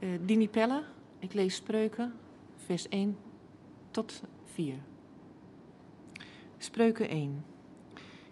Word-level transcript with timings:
Uh, 0.00 0.08
Dini 0.20 0.48
Pelle, 0.48 0.82
ik 1.18 1.32
lees 1.32 1.54
Spreuken, 1.54 2.12
vers 2.56 2.88
1 2.88 3.16
tot 3.90 4.22
4. 4.44 4.74
Spreuken 6.58 7.08
1. 7.08 7.44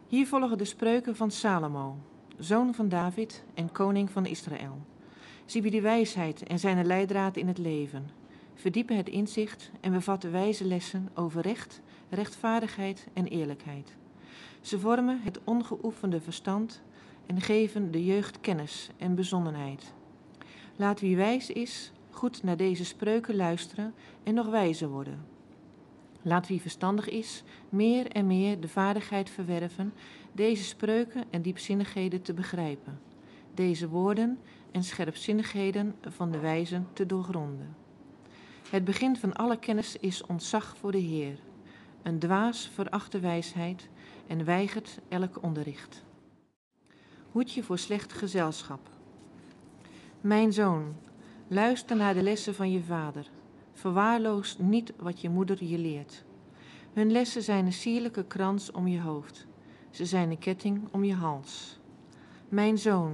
Hier 0.07 0.27
volgen 0.27 0.59
de 0.59 0.65
spreuken 0.65 1.17
van 1.17 1.31
Salomo, 1.31 1.97
zoon 2.39 2.75
van 2.75 2.89
David 2.89 3.45
en 3.55 3.73
koning 3.73 4.11
van 4.11 4.27
Israël. 4.27 4.79
Zie 5.45 5.63
wie 5.63 5.71
de 5.71 5.81
wijsheid 5.81 6.43
en 6.43 6.59
zijn 6.59 6.87
leidraad 6.87 7.37
in 7.37 7.49
het 7.49 7.59
leven. 7.59 8.11
Verdiepen 8.55 8.97
het 8.97 9.09
inzicht 9.09 9.71
en 9.81 9.93
bevatten 9.93 10.33
wijze 10.33 10.65
lessen 10.65 11.09
over 11.15 11.43
recht, 11.43 11.81
rechtvaardigheid 12.09 13.07
en 13.13 13.27
eerlijkheid. 13.27 13.97
Ze 14.61 14.79
vormen 14.79 15.21
het 15.21 15.41
ongeoefende 15.45 16.21
verstand 16.21 16.83
en 17.27 17.41
geven 17.41 17.91
de 17.91 18.05
jeugd 18.05 18.41
kennis 18.41 18.91
en 18.97 19.15
bezonnenheid. 19.15 19.95
Laat 20.77 21.01
wie 21.01 21.17
wijs 21.17 21.51
is 21.51 21.93
goed 22.11 22.43
naar 22.43 22.57
deze 22.57 22.85
spreuken 22.85 23.37
luisteren 23.37 23.95
en 24.23 24.35
nog 24.35 24.47
wijzer 24.47 24.89
worden. 24.89 25.25
Laat 26.23 26.49
wie 26.49 26.61
verstandig 26.61 27.09
is 27.09 27.43
meer 27.69 28.11
en 28.11 28.27
meer 28.27 28.61
de 28.61 28.69
vaardigheid 28.69 29.31
verwerven 29.31 29.93
deze 30.33 30.65
spreuken 30.65 31.25
en 31.31 31.43
diepzinnigheden 31.43 32.23
te 32.23 32.35
begrijpen, 32.35 33.01
deze 33.55 33.89
woorden 33.89 34.39
en 34.71 34.85
scherpzinnigheden 34.85 35.95
van 36.01 36.31
de 36.31 36.39
wijzen 36.39 36.89
te 36.93 37.07
doorgronden. 37.07 37.77
Het 38.71 38.85
begin 38.85 39.17
van 39.17 39.33
alle 39.33 39.59
kennis 39.59 39.97
is 39.97 40.27
ontzag 40.27 40.77
voor 40.77 40.93
de 40.93 40.99
Heer. 40.99 41.39
Een 42.03 42.19
dwaas 42.19 42.71
veracht 42.75 43.13
de 43.13 43.21
wijsheid 43.21 43.89
en 44.27 44.45
weigert 44.45 44.99
elk 45.09 45.43
onderricht. 45.43 46.05
Hoed 47.31 47.53
je 47.53 47.63
voor 47.63 47.79
slecht 47.79 48.13
gezelschap. 48.13 48.96
Mijn 50.27 50.53
zoon, 50.53 50.95
luister 51.49 51.97
naar 51.97 52.15
de 52.15 52.23
lessen 52.23 52.55
van 52.55 52.71
je 52.71 52.83
vader. 52.83 53.31
Verwaarloos 53.73 54.59
niet 54.59 54.93
wat 54.97 55.21
je 55.21 55.29
moeder 55.29 55.65
je 55.65 55.79
leert. 55.79 56.25
Hun 56.93 57.13
lessen 57.13 57.43
zijn 57.43 57.67
een 57.67 57.73
sierlijke 57.73 58.25
krans 58.25 58.71
om 58.71 58.87
je 58.87 59.01
hoofd. 59.01 59.47
Ze 59.91 60.05
zijn 60.05 60.31
een 60.31 60.39
ketting 60.39 60.89
om 60.91 61.05
je 61.05 61.15
hals. 61.15 61.79
Mijn 62.49 62.79
zoon, 62.79 63.13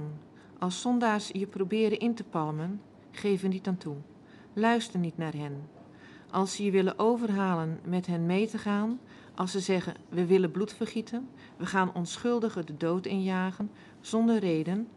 als 0.59 0.81
zondaars 0.81 1.29
je 1.33 1.47
proberen 1.47 1.99
in 1.99 2.15
te 2.15 2.23
palmen, 2.23 2.81
geef 3.11 3.43
er 3.43 3.49
niet 3.49 3.67
aan 3.67 3.77
toe. 3.77 3.95
Luister 4.53 4.99
niet 4.99 5.17
naar 5.17 5.33
hen. 5.33 5.69
Als 6.31 6.55
ze 6.55 6.63
je 6.63 6.71
willen 6.71 6.99
overhalen 6.99 7.79
met 7.85 8.05
hen 8.05 8.25
mee 8.25 8.47
te 8.47 8.57
gaan, 8.57 8.99
als 9.35 9.51
ze 9.51 9.59
zeggen: 9.59 9.93
We 10.09 10.25
willen 10.25 10.51
bloed 10.51 10.73
vergieten, 10.73 11.29
we 11.57 11.65
gaan 11.65 11.93
onschuldigen 11.93 12.65
de 12.65 12.77
dood 12.77 13.05
injagen, 13.05 13.71
zonder 14.01 14.39
reden, 14.39 14.87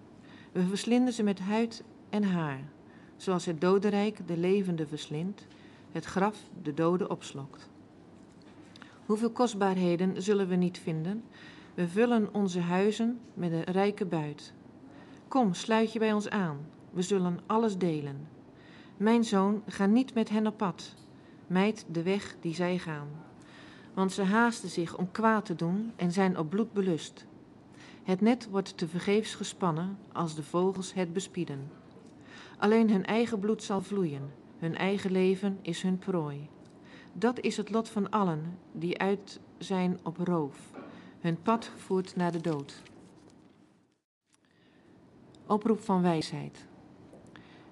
we 0.53 0.67
verslinden 0.67 1.13
ze 1.13 1.23
met 1.23 1.39
huid 1.39 1.85
en 2.11 2.25
haar, 2.25 2.61
zoals 3.17 3.47
het 3.47 3.61
dodenrijk 3.61 4.27
de 4.27 4.37
levende 4.37 4.87
verslindt, 4.87 5.47
het 5.93 6.05
graf 6.05 6.39
de 6.63 6.75
doden 6.75 7.11
opslokt. 7.11 7.69
Hoeveel 9.07 9.31
kostbaarheden 9.31 10.23
zullen 10.23 10.49
we 10.49 10.55
niet 10.55 10.79
vinden? 10.79 11.25
We 11.75 11.89
vullen 11.89 12.35
onze 12.35 12.61
huizen 12.61 13.19
met 13.35 13.53
een 13.53 13.65
rijke 13.65 14.05
buit. 14.05 14.53
Kom, 15.29 15.55
sluit 15.55 15.93
je 15.93 15.99
bij 15.99 16.13
ons 16.13 16.29
aan. 16.29 16.59
We 16.91 17.03
zullen 17.03 17.39
alles 17.47 17.79
delen. 17.79 18.29
Mijn 18.97 19.25
zoon, 19.25 19.63
ga 19.67 19.87
niet 19.87 20.15
met 20.15 20.29
hen 20.29 20.47
op 20.47 20.57
pad. 20.57 20.95
Mijd 21.47 21.85
de 21.91 22.03
weg 22.03 22.37
die 22.41 22.55
zij 22.55 22.79
gaan. 22.79 23.09
Want 23.95 24.13
ze 24.13 24.23
haasten 24.23 24.69
zich 24.69 24.97
om 24.97 25.11
kwaad 25.11 25.45
te 25.45 25.55
doen 25.55 25.93
en 25.97 26.13
zijn 26.13 26.39
op 26.39 26.51
bloed 26.51 26.73
belust. 26.73 27.27
Het 28.03 28.21
net 28.21 28.49
wordt 28.51 28.77
te 28.77 28.89
vergeefs 28.89 29.35
gespannen 29.35 29.99
als 30.13 30.35
de 30.35 30.43
vogels 30.43 30.95
het 30.95 31.13
bespieden. 31.13 31.71
Alleen 32.59 32.91
hun 32.91 33.07
eigen 33.07 33.39
bloed 33.39 33.63
zal 33.63 33.81
vloeien, 33.81 34.31
hun 34.59 34.77
eigen 34.77 35.11
leven 35.11 35.59
is 35.63 35.83
hun 35.83 35.99
prooi. 35.99 36.49
Dat 37.13 37.41
is 37.41 37.57
het 37.57 37.71
lot 37.71 37.89
van 37.89 38.11
allen 38.11 38.59
die 38.73 38.99
uit 38.99 39.41
zijn 39.59 39.99
op 40.03 40.17
roof. 40.17 40.71
Hun 41.21 41.43
pad 41.43 41.71
voert 41.77 42.17
naar 42.17 42.33
de 42.33 42.41
dood. 42.41 42.83
Oproep 45.47 45.81
van 45.81 46.03
wijsheid. 46.03 46.67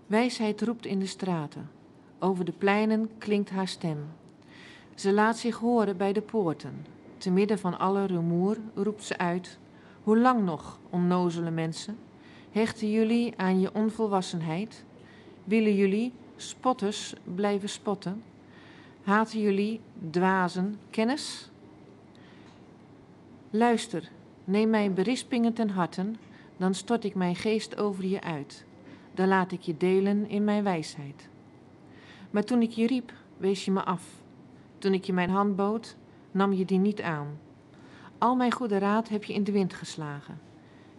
Wijsheid 0.06 0.62
roept 0.62 0.87
in 0.87 0.99
de 0.99 1.06
straten. 1.06 1.71
Over 2.19 2.45
de 2.45 2.53
pleinen 2.53 3.11
klinkt 3.19 3.51
haar 3.51 3.69
stem. 3.69 3.99
Ze 4.95 5.12
laat 5.12 5.39
zich 5.39 5.56
horen 5.56 5.97
bij 5.97 6.12
de 6.12 6.22
poorten. 6.22 6.87
Te 7.16 7.31
midden 7.31 7.59
van 7.59 7.78
alle 7.78 8.05
rumoer 8.05 8.56
roept 8.75 9.05
ze 9.05 9.19
uit: 9.19 9.59
Hoe 10.03 10.19
lang 10.19 10.45
nog, 10.45 10.78
onnozele 10.91 11.51
mensen? 11.51 11.99
Hechten 12.54 12.91
jullie 12.91 13.32
aan 13.37 13.60
je 13.60 13.75
onvolwassenheid? 13.75 14.84
Willen 15.44 15.75
jullie, 15.75 16.12
spotters, 16.37 17.15
blijven 17.34 17.69
spotten? 17.69 18.22
Haten 19.03 19.41
jullie, 19.41 19.81
dwazen, 20.10 20.78
kennis? 20.91 21.50
Luister, 23.50 24.10
neem 24.44 24.70
mijn 24.70 24.94
berispingen 24.94 25.53
ten 25.53 25.69
harten, 25.69 26.16
dan 26.56 26.75
stort 26.75 27.04
ik 27.04 27.15
mijn 27.15 27.37
geest 27.37 27.76
over 27.76 28.04
je 28.04 28.20
uit. 28.20 28.65
Dan 29.15 29.28
laat 29.28 29.53
ik 29.53 29.60
je 29.60 29.76
delen 29.76 30.28
in 30.28 30.44
mijn 30.44 30.65
wijsheid. 30.65 31.28
Maar 32.31 32.44
toen 32.44 32.62
ik 32.62 32.71
je 32.71 32.86
riep, 32.86 33.12
wees 33.36 33.65
je 33.65 33.71
me 33.71 33.84
af. 33.84 34.04
Toen 34.78 34.94
ik 34.94 35.04
je 35.04 35.12
mijn 35.12 35.31
hand 35.31 35.56
bood, 35.56 35.97
nam 36.31 36.53
je 36.53 36.65
die 36.65 36.78
niet 36.78 37.03
aan. 37.03 37.38
Al 38.19 38.36
mijn 38.36 38.53
goede 38.53 38.78
raad 38.78 39.09
heb 39.09 39.25
je 39.25 39.34
in 39.34 39.44
de 39.44 39.53
wind 39.53 39.75
geslagen. 39.75 40.53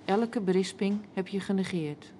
Elke 0.06 0.42
berisping 0.42 1.00
heb 1.14 1.28
je 1.28 1.40
genegeerd. 1.40 2.14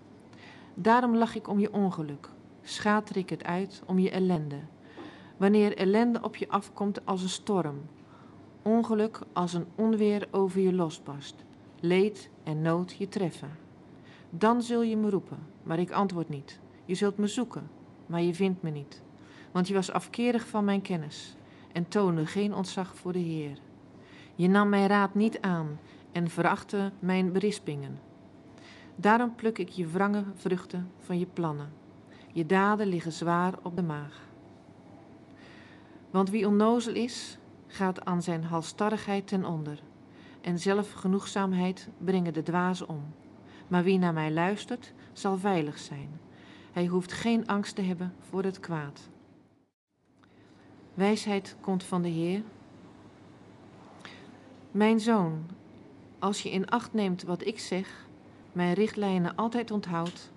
Daarom 0.74 1.16
lach 1.16 1.36
ik 1.36 1.48
om 1.48 1.60
je 1.60 1.74
ongeluk, 1.74 2.30
schater 2.62 3.18
ik 3.18 3.30
het 3.30 3.44
uit 3.44 3.84
om 3.86 4.00
je 4.00 4.10
ellende. 4.10 4.60
Wanneer 5.38 5.78
ellende 5.78 6.22
op 6.22 6.36
je 6.36 6.50
afkomt 6.50 7.06
als 7.06 7.22
een 7.22 7.30
storm, 7.30 7.82
ongeluk 8.62 9.20
als 9.34 9.54
een 9.54 9.66
onweer 9.76 10.28
over 10.32 10.62
je 10.62 10.74
losbarst, 10.74 11.36
leed 11.80 12.30
en 12.44 12.62
nood 12.62 12.96
je 12.98 13.08
treffen. 13.08 13.58
Dan 14.30 14.62
zul 14.62 14.82
je 14.82 14.98
me 14.98 15.10
roepen, 15.10 15.40
maar 15.64 15.80
ik 15.80 15.92
antwoord 15.92 16.30
niet. 16.30 16.60
Je 16.86 16.96
zult 16.96 17.18
me 17.18 17.28
zoeken, 17.28 17.70
maar 18.06 18.22
je 18.22 18.34
vindt 18.34 18.62
me 18.62 18.70
niet. 18.70 19.02
Want 19.52 19.68
je 19.68 19.74
was 19.74 19.92
afkerig 19.92 20.48
van 20.48 20.66
mijn 20.66 20.82
kennis 20.82 21.36
en 21.72 21.88
toonde 21.88 22.26
geen 22.26 22.54
ontzag 22.54 22.96
voor 22.96 23.12
de 23.12 23.20
Heer. 23.20 23.58
Je 24.36 24.48
nam 24.48 24.70
mijn 24.70 24.88
raad 24.88 25.16
niet 25.16 25.42
aan 25.42 25.80
en 26.16 26.30
verachtte 26.30 26.92
mijn 27.00 27.32
berispingen. 27.32 28.00
Daarom 28.96 29.36
pluk 29.36 29.58
ik 29.58 29.70
je 29.70 29.88
wrange 29.88 30.24
vruchten 30.34 30.92
van 31.00 31.20
je 31.20 31.26
plannen. 31.26 31.74
Je 32.34 32.46
daden 32.46 32.88
liggen 32.88 33.12
zwaar 33.12 33.54
op 33.62 33.76
de 33.76 33.84
maag. 33.84 34.22
Want 36.10 36.30
wie 36.30 36.48
onnozel 36.48 36.94
is, 36.94 37.38
gaat 37.68 38.06
aan 38.06 38.22
zijn 38.22 38.44
halstarrigheid 38.44 39.28
ten 39.28 39.46
onder. 39.46 39.80
En 40.42 40.60
zelfgenoegzaamheid 40.60 41.90
brengen 41.98 42.34
de 42.34 42.44
dwazen 42.44 42.90
om. 42.90 43.04
Maar 43.68 43.84
wie 43.84 43.98
naar 43.98 44.14
mij 44.14 44.32
luistert, 44.32 44.94
zal 45.14 45.38
veilig 45.38 45.78
zijn. 45.78 46.20
Hij 46.72 46.86
hoeft 46.86 47.12
geen 47.14 47.48
angst 47.48 47.76
te 47.76 47.82
hebben 47.82 48.14
voor 48.20 48.44
het 48.44 48.60
kwaad. 48.60 49.10
Wijsheid 50.94 51.56
komt 51.62 51.84
van 51.84 52.02
de 52.02 52.10
Heer. 52.10 52.44
Mijn 54.72 55.00
zoon, 55.00 55.46
als 56.26 56.42
je 56.42 56.52
in 56.52 56.70
acht 56.70 56.94
neemt 56.94 57.24
wat 57.24 57.46
ik 57.46 57.60
zeg, 57.60 58.08
mijn 58.52 58.74
richtlijnen 58.74 59.36
altijd 59.36 59.72
onthoudt, 59.72 60.32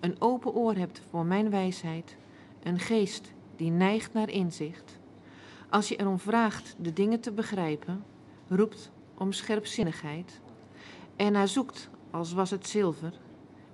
een 0.00 0.20
open 0.20 0.54
oor 0.54 0.74
hebt 0.74 1.02
voor 1.10 1.24
mijn 1.24 1.50
wijsheid, 1.50 2.16
een 2.62 2.78
geest 2.78 3.32
die 3.56 3.70
neigt 3.70 4.12
naar 4.12 4.30
inzicht, 4.30 4.98
als 5.70 5.88
je 5.88 5.96
erom 5.96 6.18
vraagt 6.18 6.76
de 6.78 6.92
dingen 6.92 7.20
te 7.20 7.32
begrijpen, 7.32 8.04
roept 8.48 8.90
om 9.14 9.32
scherpzinnigheid, 9.32 10.40
en 11.16 11.32
naar 11.32 11.48
zoekt 11.48 11.90
als 12.10 12.32
was 12.32 12.50
het 12.50 12.66
zilver, 12.66 13.12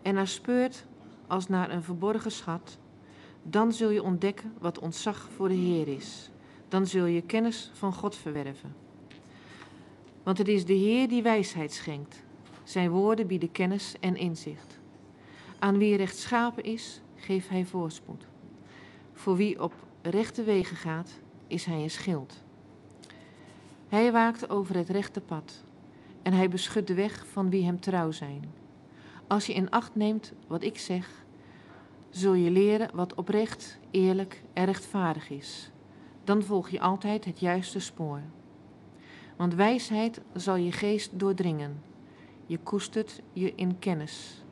en 0.02 0.14
naar 0.14 0.28
speurt 0.28 0.86
als 1.26 1.48
naar 1.48 1.70
een 1.70 1.82
verborgen 1.82 2.32
schat, 2.32 2.78
dan 3.42 3.72
zul 3.72 3.90
je 3.90 4.02
ontdekken 4.02 4.52
wat 4.58 4.78
ontzag 4.78 5.28
voor 5.36 5.48
de 5.48 5.54
Heer 5.54 5.88
is. 5.88 6.30
Dan 6.68 6.86
zul 6.86 7.06
je 7.06 7.22
kennis 7.22 7.70
van 7.74 7.92
God 7.92 8.16
verwerven. 8.16 8.83
Want 10.24 10.38
het 10.38 10.48
is 10.48 10.64
de 10.64 10.72
Heer 10.72 11.08
die 11.08 11.22
wijsheid 11.22 11.72
schenkt. 11.72 12.24
Zijn 12.62 12.90
woorden 12.90 13.26
bieden 13.26 13.52
kennis 13.52 13.94
en 14.00 14.16
inzicht. 14.16 14.80
Aan 15.58 15.78
wie 15.78 15.96
rechtschapen 15.96 16.64
is, 16.64 17.00
geeft 17.16 17.48
hij 17.48 17.64
voorspoed. 17.64 18.26
Voor 19.12 19.36
wie 19.36 19.62
op 19.62 19.72
rechte 20.02 20.42
wegen 20.42 20.76
gaat, 20.76 21.20
is 21.46 21.64
hij 21.64 21.82
een 21.82 21.90
schild. 21.90 22.44
Hij 23.88 24.12
waakt 24.12 24.50
over 24.50 24.76
het 24.76 24.88
rechte 24.88 25.20
pad 25.20 25.64
en 26.22 26.32
hij 26.32 26.48
beschut 26.48 26.86
de 26.86 26.94
weg 26.94 27.26
van 27.26 27.50
wie 27.50 27.64
hem 27.64 27.80
trouw 27.80 28.10
zijn. 28.10 28.44
Als 29.26 29.46
je 29.46 29.54
in 29.54 29.70
acht 29.70 29.94
neemt 29.94 30.32
wat 30.46 30.62
ik 30.62 30.78
zeg, 30.78 31.24
zul 32.10 32.34
je 32.34 32.50
leren 32.50 32.90
wat 32.94 33.14
oprecht, 33.14 33.78
eerlijk 33.90 34.42
en 34.52 34.64
rechtvaardig 34.64 35.30
is. 35.30 35.70
Dan 36.24 36.42
volg 36.42 36.68
je 36.68 36.80
altijd 36.80 37.24
het 37.24 37.40
juiste 37.40 37.80
spoor. 37.80 38.20
Want 39.36 39.54
wijsheid 39.54 40.20
zal 40.34 40.56
je 40.56 40.72
geest 40.72 41.18
doordringen. 41.18 41.82
Je 42.46 42.58
koestert 42.58 43.22
je 43.32 43.52
in 43.54 43.78
kennis. 43.78 44.44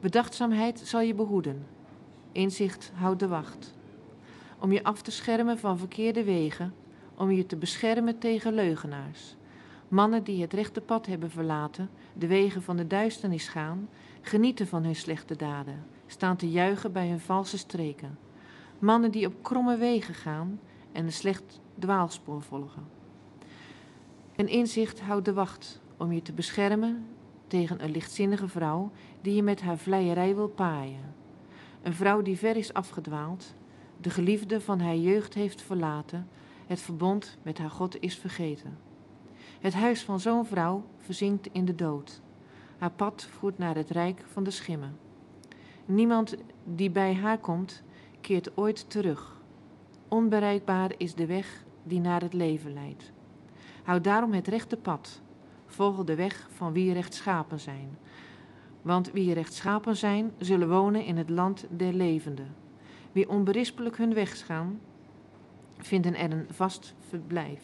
Bedachtzaamheid 0.00 0.78
zal 0.78 1.00
je 1.00 1.14
behoeden. 1.14 1.66
inzicht 2.32 2.92
houdt 2.94 3.20
de 3.20 3.28
wacht. 3.28 3.74
Om 4.58 4.72
je 4.72 4.84
af 4.84 5.02
te 5.02 5.10
schermen 5.10 5.58
van 5.58 5.78
verkeerde 5.78 6.24
wegen, 6.24 6.74
om 7.14 7.30
je 7.30 7.46
te 7.46 7.56
beschermen 7.56 8.18
tegen 8.18 8.54
leugenaars. 8.54 9.36
Mannen 9.88 10.24
die 10.24 10.42
het 10.42 10.52
rechte 10.52 10.80
pad 10.80 11.06
hebben 11.06 11.30
verlaten, 11.30 11.90
de 12.12 12.26
wegen 12.26 12.62
van 12.62 12.76
de 12.76 12.86
duisternis 12.86 13.48
gaan, 13.48 13.88
genieten 14.20 14.66
van 14.66 14.84
hun 14.84 14.96
slechte 14.96 15.36
daden, 15.36 15.86
staan 16.06 16.36
te 16.36 16.50
juichen 16.50 16.92
bij 16.92 17.08
hun 17.08 17.20
valse 17.20 17.58
streken. 17.58 18.18
Mannen 18.78 19.10
die 19.10 19.26
op 19.26 19.42
kromme 19.42 19.76
wegen 19.76 20.14
gaan 20.14 20.60
en 20.92 21.04
een 21.04 21.12
slecht 21.12 21.60
dwaalspoor 21.78 22.42
volgen. 22.42 22.95
Een 24.36 24.48
inzicht 24.48 25.00
houdt 25.00 25.24
de 25.24 25.32
wacht 25.32 25.80
om 25.96 26.12
je 26.12 26.22
te 26.22 26.32
beschermen 26.32 27.06
tegen 27.46 27.84
een 27.84 27.90
lichtzinnige 27.90 28.48
vrouw 28.48 28.90
die 29.20 29.34
je 29.34 29.42
met 29.42 29.60
haar 29.60 29.78
vleierij 29.78 30.34
wil 30.34 30.48
paaien. 30.48 31.14
Een 31.82 31.94
vrouw 31.94 32.22
die 32.22 32.38
ver 32.38 32.56
is 32.56 32.72
afgedwaald, 32.72 33.54
de 34.00 34.10
geliefde 34.10 34.60
van 34.60 34.80
haar 34.80 34.96
jeugd 34.96 35.34
heeft 35.34 35.62
verlaten, 35.62 36.28
het 36.66 36.80
verbond 36.80 37.38
met 37.42 37.58
haar 37.58 37.70
God 37.70 38.00
is 38.00 38.16
vergeten. 38.16 38.78
Het 39.60 39.74
huis 39.74 40.04
van 40.04 40.20
zo'n 40.20 40.46
vrouw 40.46 40.84
verzinkt 40.96 41.48
in 41.52 41.64
de 41.64 41.74
dood. 41.74 42.20
Haar 42.78 42.90
pad 42.90 43.28
voert 43.30 43.58
naar 43.58 43.74
het 43.74 43.90
rijk 43.90 44.24
van 44.32 44.44
de 44.44 44.50
schimmen. 44.50 44.98
Niemand 45.86 46.36
die 46.64 46.90
bij 46.90 47.14
haar 47.14 47.38
komt, 47.38 47.82
keert 48.20 48.56
ooit 48.56 48.90
terug. 48.90 49.40
Onbereikbaar 50.08 50.92
is 50.96 51.14
de 51.14 51.26
weg 51.26 51.64
die 51.82 52.00
naar 52.00 52.20
het 52.20 52.32
leven 52.32 52.72
leidt. 52.72 53.14
Houd 53.86 54.04
daarom 54.04 54.32
het 54.32 54.48
rechte 54.48 54.76
pad. 54.76 55.20
Volg 55.66 56.04
de 56.04 56.14
weg 56.14 56.48
van 56.52 56.72
wie 56.72 56.92
rechtschapen 56.92 57.60
zijn. 57.60 57.98
Want 58.82 59.12
wie 59.12 59.34
rechtschapen 59.34 59.96
zijn, 59.96 60.32
zullen 60.38 60.68
wonen 60.68 61.04
in 61.04 61.16
het 61.16 61.30
land 61.30 61.66
der 61.70 61.92
levenden. 61.92 62.54
Wie 63.12 63.28
onberispelijk 63.28 63.96
hun 63.96 64.14
weg 64.14 64.46
gaan, 64.46 64.80
vinden 65.78 66.14
er 66.14 66.32
een 66.32 66.46
vast 66.50 66.94
verblijf. 67.08 67.62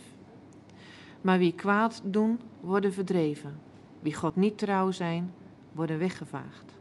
Maar 1.21 1.39
wie 1.39 1.55
kwaad 1.55 2.01
doen, 2.05 2.41
worden 2.61 2.93
verdreven. 2.93 3.59
Wie 4.01 4.15
God 4.15 4.37
niet 4.37 4.59
trouw 4.59 4.91
zijn, 4.91 5.35
worden 5.73 5.99
weggevaagd. 5.99 6.79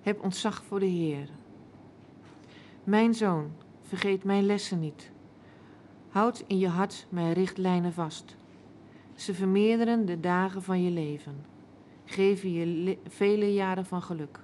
Heb 0.00 0.22
ontzag 0.22 0.64
voor 0.64 0.80
de 0.80 0.86
Heer. 0.86 1.28
Mijn 2.84 3.14
zoon, 3.14 3.50
vergeet 3.82 4.24
mijn 4.24 4.46
lessen 4.46 4.80
niet. 4.80 5.12
Houd 6.14 6.44
in 6.46 6.58
je 6.58 6.68
hart 6.68 7.06
mijn 7.08 7.32
richtlijnen 7.32 7.92
vast. 7.92 8.36
Ze 9.14 9.34
vermeerderen 9.34 10.06
de 10.06 10.20
dagen 10.20 10.62
van 10.62 10.82
je 10.82 10.90
leven, 10.90 11.44
geven 12.04 12.52
je 12.52 12.98
vele 13.08 13.52
jaren 13.52 13.86
van 13.86 14.02
geluk. 14.02 14.40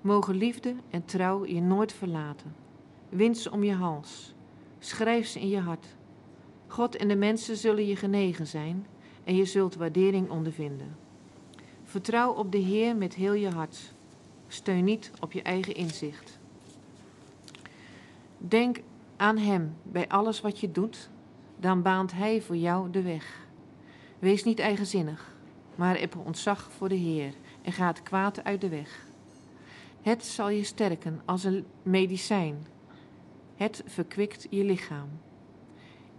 Mogen 0.00 0.34
liefde 0.34 0.74
en 0.90 1.04
trouw 1.04 1.46
je 1.46 1.60
nooit 1.60 1.92
verlaten. 1.92 2.54
Wind 3.08 3.38
ze 3.38 3.50
om 3.50 3.64
je 3.64 3.72
hals, 3.72 4.34
schrijf 4.78 5.26
ze 5.26 5.40
in 5.40 5.48
je 5.48 5.60
hart. 5.60 5.86
God 6.66 6.96
en 6.96 7.08
de 7.08 7.16
mensen 7.16 7.56
zullen 7.56 7.86
je 7.86 7.96
genegen 7.96 8.46
zijn 8.46 8.86
en 9.24 9.36
je 9.36 9.44
zult 9.44 9.74
waardering 9.74 10.30
ondervinden. 10.30 10.96
Vertrouw 11.82 12.32
op 12.32 12.52
de 12.52 12.58
Heer 12.58 12.96
met 12.96 13.14
heel 13.14 13.34
je 13.34 13.50
hart. 13.50 13.92
Steun 14.48 14.84
niet 14.84 15.10
op 15.20 15.32
je 15.32 15.42
eigen 15.42 15.74
inzicht. 15.74 16.38
Denk 18.38 18.80
aan 19.18 19.36
Hem 19.36 19.76
bij 19.82 20.08
alles 20.08 20.40
wat 20.40 20.60
je 20.60 20.70
doet, 20.70 21.10
dan 21.56 21.82
baant 21.82 22.12
Hij 22.12 22.42
voor 22.42 22.56
jou 22.56 22.90
de 22.90 23.02
weg. 23.02 23.46
Wees 24.18 24.44
niet 24.44 24.58
eigenzinnig, 24.58 25.36
maar 25.74 25.98
heb 25.98 26.16
ontzag 26.16 26.72
voor 26.72 26.88
de 26.88 26.94
Heer 26.94 27.34
en 27.62 27.72
ga 27.72 27.86
het 27.86 28.02
kwaad 28.02 28.44
uit 28.44 28.60
de 28.60 28.68
weg. 28.68 29.06
Het 30.02 30.24
zal 30.24 30.48
je 30.48 30.64
sterken 30.64 31.20
als 31.24 31.44
een 31.44 31.64
medicijn. 31.82 32.66
Het 33.56 33.82
verkwikt 33.86 34.46
je 34.50 34.64
lichaam. 34.64 35.08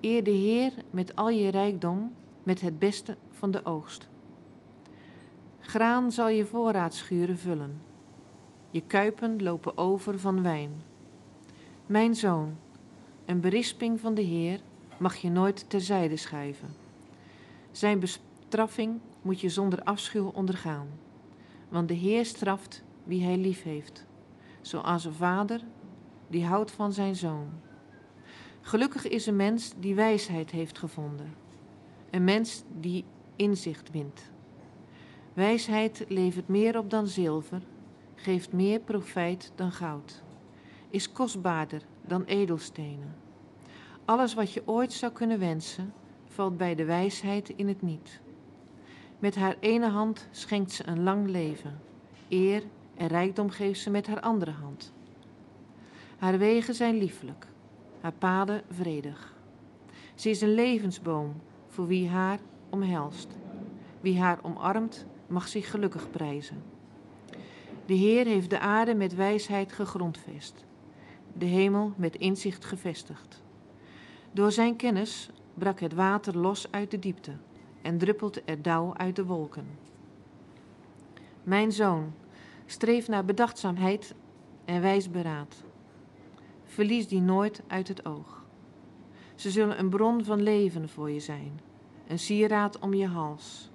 Eer 0.02 0.24
de 0.24 0.32
Heer 0.32 0.74
met 0.90 1.16
al 1.16 1.30
je 1.30 1.50
rijkdom, 1.50 2.14
met 2.44 2.62
het 2.62 2.80
beste 2.80 3.18
van 3.32 3.52
de 3.52 3.66
oogst. 3.66 4.08
Graan 5.60 6.12
zal 6.12 6.30
je 6.30 6.46
voorraadschuren 6.46 7.38
vullen. 7.38 7.82
Je 8.70 8.82
kuipen 8.82 9.44
lopen 9.44 9.78
over 9.78 10.20
van 10.20 10.44
wijn. 10.44 10.72
Mijn 11.86 12.16
zoon, 12.16 12.58
een 13.30 13.40
berisping 13.40 14.00
van 14.00 14.14
de 14.14 14.22
Heer 14.22 14.60
mag 14.98 15.16
je 15.16 15.30
nooit 15.30 15.70
terzijde 15.70 16.16
schuiven. 16.16 16.76
Zijn 17.72 18.00
bestraffing 18.00 19.00
moet 19.22 19.42
je 19.42 19.50
zonder 19.50 19.84
afschuw 19.84 20.32
ondergaan. 20.34 20.88
Want 21.68 21.88
de 21.88 21.94
Heer 21.94 22.26
straft 22.26 22.84
wie 23.04 23.24
hij 23.24 23.38
lief 23.38 23.64
heeft, 23.64 24.06
zoals 24.62 25.06
een 25.06 25.14
vader 25.14 25.62
die 26.28 26.46
houdt 26.46 26.72
van 26.72 26.94
zijn 26.94 27.16
zoon. 27.16 27.50
Gelukkig 28.62 29.08
is 29.08 29.26
een 29.26 29.36
mens 29.36 29.74
die 29.80 29.96
wijsheid 29.96 30.52
heeft 30.52 30.78
gevonden, 30.78 31.36
een 32.10 32.24
mens 32.24 32.64
die 32.80 33.06
inzicht 33.36 33.92
wint. 33.92 34.32
Wijsheid 35.34 36.06
levert 36.08 36.48
meer 36.48 36.78
op 36.78 36.90
dan 36.90 37.08
zilver, 37.08 37.62
geeft 38.16 38.54
meer 38.54 38.80
profijt 38.80 39.52
dan 39.56 39.72
goud, 39.72 40.24
is 40.90 41.12
kostbaarder 41.12 41.82
dan 42.02 42.24
edelstenen. 42.24 43.16
Alles 44.06 44.34
wat 44.34 44.54
je 44.54 44.62
ooit 44.66 44.94
zou 44.94 45.12
kunnen 45.12 45.40
wensen, 45.40 45.94
valt 46.26 46.58
bij 46.58 46.76
de 46.76 46.86
wijsheid 46.86 47.50
in 47.50 47.68
het 47.68 47.82
niet. 47.82 48.22
Met 49.20 49.36
haar 49.36 49.56
ene 49.60 49.90
hand 49.90 50.28
schenkt 50.32 50.72
ze 50.72 50.88
een 50.88 51.04
lang 51.04 51.30
leven, 51.30 51.80
eer 52.30 52.64
en 52.96 53.08
rijkdom 53.08 53.50
geeft 53.50 53.82
ze 53.82 53.90
met 53.90 54.08
haar 54.08 54.20
andere 54.20 54.52
hand. 54.52 54.94
Haar 56.18 56.38
wegen 56.38 56.74
zijn 56.74 56.98
lieflijk, 56.98 57.48
haar 58.02 58.14
paden 58.14 58.62
vredig. 58.70 59.34
Ze 60.16 60.30
is 60.30 60.42
een 60.42 60.54
levensboom 60.54 61.34
voor 61.68 61.88
wie 61.88 62.10
haar 62.10 62.40
omhelst. 62.70 63.38
Wie 64.02 64.20
haar 64.20 64.40
omarmt, 64.42 65.06
mag 65.28 65.48
zich 65.48 65.72
gelukkig 65.72 66.10
prijzen. 66.10 66.64
De 67.86 67.94
Heer 67.94 68.26
heeft 68.26 68.50
de 68.50 68.60
aarde 68.60 68.96
met 68.96 69.16
wijsheid 69.16 69.72
gegrondvest, 69.72 70.66
de 71.40 71.46
hemel 71.46 71.94
met 71.96 72.16
inzicht 72.16 72.66
gevestigd. 72.66 73.44
Door 74.32 74.52
zijn 74.52 74.76
kennis 74.76 75.30
brak 75.54 75.80
het 75.80 75.94
water 75.94 76.38
los 76.38 76.72
uit 76.72 76.92
de 76.92 77.00
diepte 77.00 77.32
en 77.82 77.98
druppelt 77.98 78.42
er 78.46 78.62
dauw 78.62 78.94
uit 78.94 79.16
de 79.16 79.26
wolken. 79.26 79.68
Mijn 81.44 81.72
zoon, 81.72 82.14
streef 82.66 83.08
naar 83.08 83.26
bedachtzaamheid 83.26 84.16
en 84.66 84.82
wijs 84.82 85.12
beraad. 85.12 85.64
Verlies 86.64 87.08
die 87.08 87.22
nooit 87.22 87.62
uit 87.68 87.88
het 87.88 88.06
oog. 88.06 88.46
Ze 89.36 89.52
zullen 89.52 89.80
een 89.80 89.90
bron 89.90 90.24
van 90.24 90.42
leven 90.42 90.90
voor 90.90 91.10
je 91.12 91.20
zijn, 91.20 91.60
een 92.08 92.20
sieraad 92.20 92.80
om 92.80 92.94
je 92.94 93.08
hals. 93.08 93.70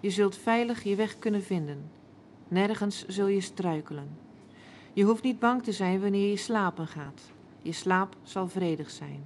Je 0.00 0.10
zult 0.10 0.36
veilig 0.36 0.82
je 0.82 0.96
weg 0.96 1.18
kunnen 1.18 1.42
vinden. 1.42 1.90
Nergens 2.48 3.06
zul 3.06 3.26
je 3.26 3.40
struikelen. 3.40 4.21
Je 4.94 5.04
hoeft 5.04 5.22
niet 5.22 5.38
bang 5.38 5.62
te 5.62 5.72
zijn 5.72 6.00
wanneer 6.00 6.30
je 6.30 6.36
slapen 6.36 6.86
gaat. 6.86 7.30
Je 7.62 7.72
slaap 7.72 8.16
zal 8.22 8.48
vredig 8.48 8.90
zijn. 8.90 9.22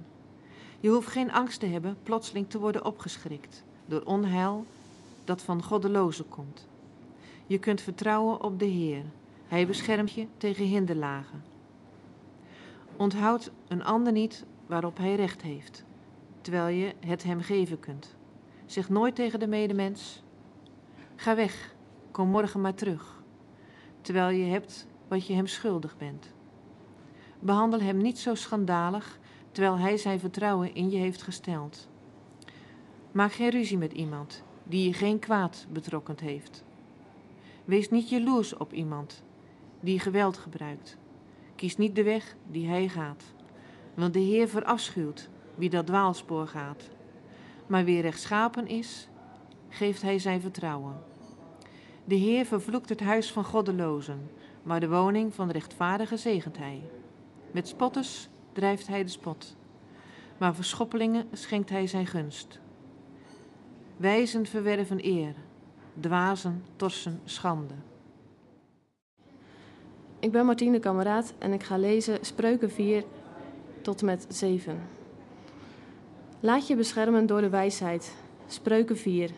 Je 0.79 0.89
hoeft 0.89 1.07
geen 1.07 1.31
angst 1.31 1.59
te 1.59 1.65
hebben 1.65 1.97
plotseling 2.03 2.49
te 2.49 2.59
worden 2.59 2.85
opgeschrikt 2.85 3.63
door 3.85 4.01
onheil 4.01 4.65
dat 5.23 5.41
van 5.41 5.63
goddelozen 5.63 6.29
komt. 6.29 6.67
Je 7.47 7.57
kunt 7.59 7.81
vertrouwen 7.81 8.43
op 8.43 8.59
de 8.59 8.65
Heer. 8.65 9.03
Hij 9.47 9.67
beschermt 9.67 10.11
je 10.11 10.27
tegen 10.37 10.65
hinderlagen. 10.65 11.43
Onthoud 12.97 13.51
een 13.67 13.83
ander 13.83 14.11
niet 14.13 14.45
waarop 14.65 14.97
hij 14.97 15.15
recht 15.15 15.41
heeft, 15.41 15.83
terwijl 16.41 16.67
je 16.67 16.93
het 16.99 17.23
hem 17.23 17.41
geven 17.41 17.79
kunt. 17.79 18.15
Zeg 18.65 18.89
nooit 18.89 19.15
tegen 19.15 19.39
de 19.39 19.47
medemens: 19.47 20.23
Ga 21.15 21.35
weg, 21.35 21.75
kom 22.11 22.29
morgen 22.29 22.61
maar 22.61 22.73
terug, 22.73 23.21
terwijl 24.01 24.29
je 24.29 24.45
hebt 24.45 24.87
wat 25.07 25.27
je 25.27 25.33
hem 25.33 25.47
schuldig 25.47 25.97
bent. 25.97 26.33
Behandel 27.39 27.79
hem 27.79 27.97
niet 27.97 28.19
zo 28.19 28.35
schandalig 28.35 29.19
terwijl 29.51 29.77
hij 29.77 29.97
zijn 29.97 30.19
vertrouwen 30.19 30.75
in 30.75 30.89
je 30.89 30.97
heeft 30.97 31.21
gesteld. 31.21 31.87
Maak 33.11 33.31
geen 33.31 33.49
ruzie 33.49 33.77
met 33.77 33.93
iemand 33.93 34.43
die 34.63 34.87
je 34.87 34.93
geen 34.93 35.19
kwaad 35.19 35.67
betrokkend 35.69 36.19
heeft. 36.19 36.63
Wees 37.65 37.89
niet 37.89 38.09
jaloers 38.09 38.57
op 38.57 38.73
iemand 38.73 39.23
die 39.79 39.99
geweld 39.99 40.37
gebruikt. 40.37 40.97
Kies 41.55 41.77
niet 41.77 41.95
de 41.95 42.03
weg 42.03 42.35
die 42.47 42.67
hij 42.67 42.87
gaat, 42.87 43.23
want 43.93 44.13
de 44.13 44.19
Heer 44.19 44.47
verafschuwt 44.47 45.29
wie 45.55 45.69
dat 45.69 45.85
dwaalspoor 45.85 46.47
gaat. 46.47 46.89
Maar 47.67 47.83
wie 47.83 48.01
rechtschapen 48.01 48.67
is, 48.67 49.07
geeft 49.69 50.01
hij 50.01 50.19
zijn 50.19 50.41
vertrouwen. 50.41 50.95
De 52.03 52.15
Heer 52.15 52.45
vervloekt 52.45 52.89
het 52.89 52.99
huis 52.99 53.31
van 53.31 53.43
goddelozen, 53.43 54.29
maar 54.67 54.79
de 54.79 54.89
woning 54.89 55.33
van 55.33 55.47
de 55.47 55.53
rechtvaardigen 55.53 56.19
zegent 56.19 56.57
hij. 56.57 56.81
Met 57.51 57.67
spotters 57.67 58.29
drijft 58.53 58.87
hij 58.87 59.03
de 59.03 59.09
spot, 59.09 59.55
maar 60.37 60.55
verschoppelingen 60.55 61.27
schenkt 61.31 61.69
hij 61.69 61.87
zijn 61.87 62.07
gunst. 62.07 62.59
Wijzen 63.97 64.45
verwerven 64.45 65.05
eer, 65.05 65.35
dwazen 65.99 66.63
torsen 66.75 67.19
schande. 67.23 67.73
ik 70.19 70.31
ben 70.31 70.45
Martine 70.45 70.79
Kameraad 70.79 71.33
en 71.37 71.53
ik 71.53 71.63
ga 71.63 71.77
lezen 71.77 72.17
Spreuken 72.21 72.71
4 72.71 73.03
tot 73.81 74.01
met 74.01 74.25
7. 74.29 74.81
Laat 76.39 76.67
je 76.67 76.75
beschermen 76.75 77.25
door 77.25 77.41
de 77.41 77.49
wijsheid. 77.49 78.15
Spreuken 78.47 78.97
4. 78.97 79.31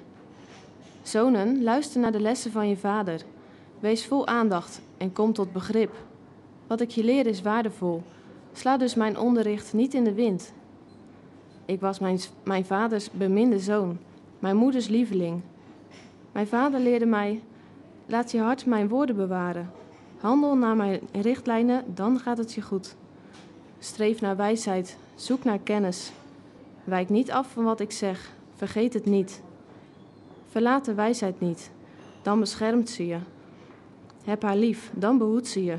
Zonen, 1.02 1.64
luister 1.64 2.02
naar 2.02 2.12
de 2.12 2.20
lessen 2.20 2.52
van 2.52 2.70
je 2.70 2.78
vader. 2.78 3.22
Wees 3.80 4.06
vol 4.06 4.28
aandacht 4.28 4.82
en 5.00 5.14
kom 5.14 5.34
tot 5.34 5.52
begrip. 5.52 5.96
Wat 6.68 6.82
ik 6.82 6.90
je 6.90 7.04
leer 7.04 7.26
is 7.26 7.42
waardevol. 7.42 8.04
Sla 8.52 8.78
dus 8.78 8.96
mijn 8.96 9.18
onderricht 9.18 9.74
niet 9.74 9.94
in 9.94 10.04
de 10.04 10.14
wind. 10.14 10.54
Ik 11.66 11.80
was 11.80 12.00
mijn, 12.00 12.20
mijn 12.44 12.66
vaders 12.66 13.12
beminde 13.12 13.60
zoon, 13.60 13.98
mijn 14.40 14.56
moeders 14.56 14.88
lieveling. 14.88 15.42
Mijn 16.32 16.48
vader 16.48 16.80
leerde 16.80 17.06
mij: 17.06 17.42
laat 18.06 18.32
je 18.32 18.40
hart 18.40 18.66
mijn 18.66 18.88
woorden 18.88 19.16
bewaren. 19.16 19.72
Handel 20.18 20.56
naar 20.56 20.76
mijn 20.76 21.00
richtlijnen, 21.12 21.84
dan 21.94 22.20
gaat 22.20 22.38
het 22.38 22.54
je 22.54 22.62
goed. 22.62 22.96
Streef 23.80 24.22
naar 24.22 24.36
wijsheid, 24.36 24.98
zoek 25.16 25.44
naar 25.44 25.60
kennis. 25.60 26.12
Wijk 26.84 27.10
niet 27.10 27.32
af 27.32 27.52
van 27.52 27.64
wat 27.64 27.80
ik 27.80 27.92
zeg, 27.92 28.32
vergeet 28.56 28.94
het 28.94 29.06
niet. 29.06 29.42
Verlaat 30.50 30.86
de 30.86 30.94
wijsheid 30.94 31.40
niet, 31.40 31.72
dan 32.22 32.40
beschermt 32.40 32.90
ze 32.90 33.08
je. 33.08 33.18
Heb 34.24 34.42
haar 34.42 34.56
lief, 34.56 34.92
dan 34.96 35.18
behoedt 35.18 35.48
ze 35.48 35.64
je. 35.64 35.78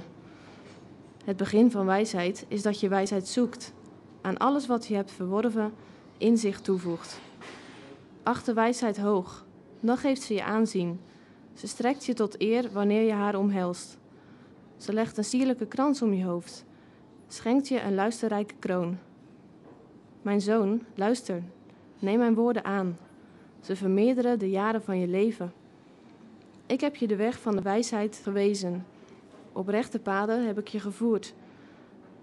Het 1.25 1.37
begin 1.37 1.71
van 1.71 1.87
wijsheid 1.87 2.45
is 2.49 2.63
dat 2.63 2.81
je 2.81 2.89
wijsheid 2.89 3.29
zoekt, 3.29 3.73
aan 4.21 4.37
alles 4.37 4.67
wat 4.67 4.87
je 4.87 4.95
hebt 4.95 5.11
verworven 5.11 5.73
inzicht 6.19 6.65
toevoegt. 6.65 7.21
Acht 8.23 8.47
de 8.47 8.53
wijsheid 8.53 8.99
hoog, 8.99 9.47
dan 9.81 9.97
geeft 9.97 10.23
ze 10.23 10.35
je 10.35 10.45
aanzien. 10.45 11.01
Ze 11.55 11.67
strekt 11.67 12.05
je 12.05 12.15
tot 12.15 12.41
eer 12.41 12.71
wanneer 12.73 13.03
je 13.03 13.13
haar 13.13 13.35
omhelst. 13.35 13.99
Ze 14.77 14.93
legt 14.93 15.17
een 15.17 15.25
sierlijke 15.25 15.67
krans 15.67 16.03
om 16.03 16.13
je 16.13 16.25
hoofd, 16.25 16.65
schenkt 17.29 17.69
je 17.69 17.83
een 17.83 17.95
luisterrijke 17.95 18.55
kroon. 18.59 18.99
Mijn 20.23 20.41
zoon, 20.41 20.83
luister, 20.95 21.43
neem 21.99 22.19
mijn 22.19 22.35
woorden 22.35 22.65
aan. 22.65 22.99
Ze 23.61 23.77
vermeerderen 23.77 24.39
de 24.39 24.51
jaren 24.51 24.83
van 24.83 24.99
je 24.99 25.07
leven. 25.07 25.53
Ik 26.71 26.81
heb 26.81 26.97
je 26.97 27.07
de 27.07 27.17
weg 27.17 27.41
van 27.41 27.57
de 27.57 27.63
wijsheid 27.63 28.21
gewezen. 28.23 28.87
Op 29.53 29.69
rechte 29.69 29.99
paden 29.99 30.47
heb 30.47 30.59
ik 30.59 30.69
je 30.69 30.81
gevoerd. 30.81 31.35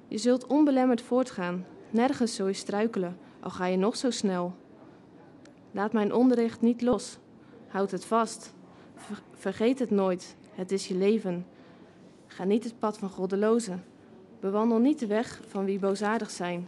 Je 0.07 0.17
zult 0.17 0.47
onbelemmerd 0.47 1.01
voortgaan, 1.01 1.65
nergens 1.89 2.35
zul 2.35 2.47
je 2.47 2.53
struikelen, 2.53 3.17
al 3.39 3.49
ga 3.49 3.65
je 3.65 3.77
nog 3.77 3.95
zo 3.95 4.09
snel. 4.09 4.55
Laat 5.71 5.93
mijn 5.93 6.13
onderricht 6.13 6.61
niet 6.61 6.81
los. 6.81 7.17
Houd 7.67 7.91
het 7.91 8.05
vast. 8.05 8.53
Vergeet 9.33 9.79
het 9.79 9.89
nooit. 9.89 10.35
Het 10.51 10.71
is 10.71 10.87
je 10.87 10.95
leven. 10.95 11.45
Ga 12.27 12.43
niet 12.43 12.63
het 12.63 12.79
pad 12.79 12.97
van 12.97 13.09
goddelozen. 13.09 13.83
Bewandel 14.39 14.79
niet 14.79 14.99
de 14.99 15.07
weg 15.07 15.41
van 15.47 15.65
wie 15.65 15.79
boosaardig 15.79 16.29
zijn. 16.29 16.67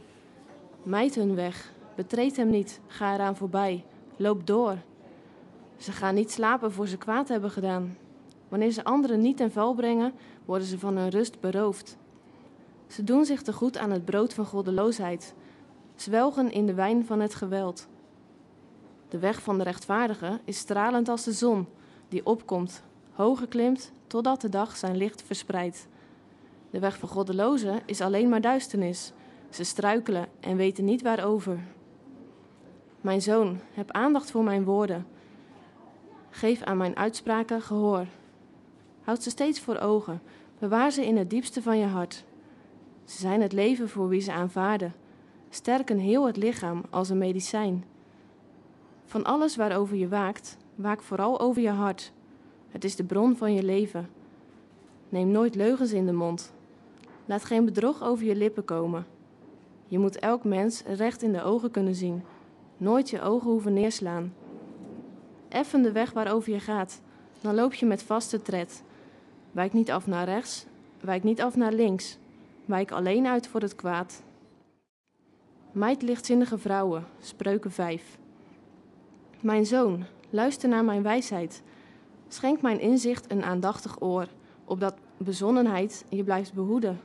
Mijd 0.84 1.16
hun 1.16 1.36
weg. 1.36 1.72
Betreed 1.96 2.36
hem 2.36 2.50
niet. 2.50 2.80
Ga 2.88 3.14
eraan 3.14 3.36
voorbij. 3.36 3.86
Loop 4.16 4.48
door. 4.48 4.78
Ze 5.80 5.92
gaan 5.92 6.16
niet 6.16 6.32
slapen 6.32 6.72
voor 6.72 6.88
ze 6.88 6.98
kwaad 6.98 7.28
hebben 7.28 7.52
gedaan. 7.52 7.98
Wanneer 8.48 8.72
ze 8.72 8.84
anderen 8.84 9.22
niet 9.22 9.38
ten 9.38 9.52
val 9.52 9.74
brengen, 9.74 10.14
worden 10.46 10.68
ze 10.68 10.80
van 10.80 10.98
hun 10.98 11.10
rust 11.10 11.40
beroofd. 11.40 11.98
Ze 12.88 13.04
doen 13.04 13.26
zich 13.26 13.42
te 13.42 13.54
goed 13.54 13.78
aan 13.78 13.92
het 13.92 14.06
brood 14.06 14.34
van 14.34 14.46
goddeloosheid, 14.46 15.34
zwelgen 15.96 16.52
in 16.52 16.66
de 16.66 16.74
wijn 16.74 17.06
van 17.06 17.20
het 17.20 17.36
geweld. 17.36 17.88
De 19.10 19.20
weg 19.20 19.42
van 19.42 19.58
de 19.58 19.64
rechtvaardige 19.64 20.40
is 20.44 20.58
stralend 20.58 21.10
als 21.10 21.24
de 21.24 21.32
zon, 21.32 21.68
die 22.08 22.26
opkomt, 22.26 22.84
hoger 23.12 23.48
klimt, 23.48 23.92
totdat 24.08 24.42
de 24.42 24.50
dag 24.50 24.78
zijn 24.78 24.98
licht 24.98 25.22
verspreidt. 25.22 25.88
De 26.70 26.80
weg 26.80 26.98
van 26.98 27.10
goddelozen 27.10 27.82
is 27.86 28.02
alleen 28.02 28.30
maar 28.30 28.42
duisternis. 28.42 29.14
Ze 29.50 29.64
struikelen 29.64 30.28
en 30.40 30.58
weten 30.58 30.86
niet 30.86 31.02
waarover. 31.02 31.60
Mijn 33.02 33.22
zoon, 33.22 33.60
heb 33.72 33.92
aandacht 33.92 34.32
voor 34.32 34.44
mijn 34.44 34.64
woorden. 34.64 35.06
Geef 36.30 36.64
aan 36.64 36.78
mijn 36.78 36.96
uitspraken 36.96 37.62
gehoor. 37.62 38.06
Houd 39.02 39.24
ze 39.24 39.30
steeds 39.30 39.60
voor 39.60 39.78
ogen. 39.78 40.22
Bewaar 40.60 40.92
ze 40.92 41.06
in 41.06 41.18
het 41.18 41.30
diepste 41.30 41.62
van 41.62 41.78
je 41.78 41.86
hart. 41.86 42.24
Ze 43.04 43.18
zijn 43.18 43.42
het 43.42 43.54
leven 43.54 43.90
voor 43.90 44.08
wie 44.08 44.22
ze 44.22 44.32
aanvaarden. 44.32 44.94
Sterken 45.50 45.98
heel 45.98 46.26
het 46.26 46.38
lichaam 46.38 46.84
als 46.90 47.10
een 47.10 47.18
medicijn. 47.18 47.84
Van 49.06 49.24
alles 49.24 49.56
waarover 49.56 49.98
je 49.98 50.08
waakt, 50.08 50.58
waak 50.76 51.02
vooral 51.02 51.40
over 51.40 51.62
je 51.62 51.70
hart. 51.70 52.12
Het 52.70 52.84
is 52.84 52.96
de 52.96 53.04
bron 53.04 53.36
van 53.36 53.54
je 53.54 53.64
leven. 53.64 54.10
Neem 55.10 55.32
nooit 55.32 55.56
leugens 55.56 55.92
in 55.92 56.06
de 56.06 56.14
mond. 56.14 56.54
Laat 57.26 57.46
geen 57.46 57.66
bedrog 57.66 58.04
over 58.04 58.26
je 58.26 58.36
lippen 58.36 58.66
komen. 58.66 59.06
Je 59.86 60.00
moet 60.00 60.20
elk 60.20 60.44
mens 60.44 60.84
recht 60.84 61.24
in 61.24 61.32
de 61.32 61.44
ogen 61.44 61.72
kunnen 61.72 61.96
zien. 61.96 62.24
Nooit 62.78 63.10
je 63.10 63.22
ogen 63.22 63.50
hoeven 63.50 63.74
neerslaan. 63.74 64.34
Effen 65.50 65.82
de 65.82 65.92
weg 65.92 66.12
waarover 66.12 66.52
je 66.52 66.60
gaat, 66.60 67.02
dan 67.42 67.56
loop 67.56 67.74
je 67.74 67.86
met 67.86 68.04
vaste 68.04 68.42
tred. 68.42 68.84
Wijk 69.52 69.74
niet 69.74 69.92
af 69.92 70.08
naar 70.08 70.26
rechts, 70.26 70.66
wijk 71.02 71.24
niet 71.24 71.42
af 71.42 71.56
naar 71.56 71.74
links. 71.74 72.18
Wijk 72.66 72.92
alleen 72.92 73.28
uit 73.28 73.48
voor 73.48 73.62
het 73.62 73.76
kwaad. 73.76 74.24
Meid 75.72 76.02
lichtzinnige 76.02 76.58
vrouwen, 76.58 77.06
spreuken 77.20 77.72
5. 77.72 78.18
Mijn 79.40 79.66
zoon, 79.66 80.06
luister 80.30 80.70
naar 80.70 80.84
mijn 80.84 81.04
wijsheid. 81.04 81.62
Schenk 82.28 82.62
mijn 82.62 82.80
inzicht 82.80 83.32
een 83.32 83.44
aandachtig 83.44 84.02
oor, 84.02 84.28
opdat 84.66 84.96
bezonnenheid 85.18 86.06
je 86.10 86.24
blijft 86.24 86.54
behoeden. 86.54 87.02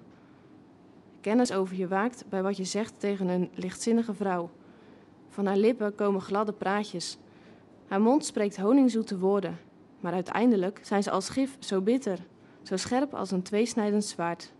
Kennis 1.20 1.52
over 1.52 1.76
je 1.76 1.88
waakt 1.88 2.24
bij 2.28 2.42
wat 2.42 2.56
je 2.56 2.64
zegt 2.64 3.00
tegen 3.00 3.28
een 3.28 3.50
lichtzinnige 3.54 4.14
vrouw. 4.14 4.50
Van 5.28 5.46
haar 5.46 5.56
lippen 5.56 5.94
komen 5.94 6.20
gladde 6.20 6.52
praatjes. 6.52 7.18
Haar 7.94 8.02
mond 8.02 8.24
spreekt 8.24 8.56
honingzoete 8.56 9.18
woorden, 9.18 9.58
maar 10.00 10.12
uiteindelijk 10.12 10.80
zijn 10.82 11.02
ze 11.02 11.10
als 11.10 11.28
gif 11.28 11.56
zo 11.58 11.80
bitter, 11.80 12.18
zo 12.62 12.76
scherp 12.76 13.14
als 13.14 13.30
een 13.30 13.42
tweesnijdend 13.42 14.04
zwaard. 14.04 14.52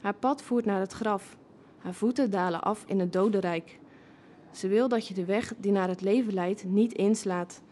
Haar 0.00 0.14
pad 0.14 0.42
voert 0.42 0.64
naar 0.64 0.80
het 0.80 0.92
graf, 0.92 1.36
haar 1.78 1.94
voeten 1.94 2.30
dalen 2.30 2.62
af 2.62 2.84
in 2.86 3.00
het 3.00 3.12
dodenrijk. 3.12 3.78
Ze 4.50 4.68
wil 4.68 4.88
dat 4.88 5.06
je 5.06 5.14
de 5.14 5.24
weg 5.24 5.54
die 5.58 5.72
naar 5.72 5.88
het 5.88 6.00
leven 6.00 6.34
leidt 6.34 6.64
niet 6.64 6.92
inslaat. 6.92 7.62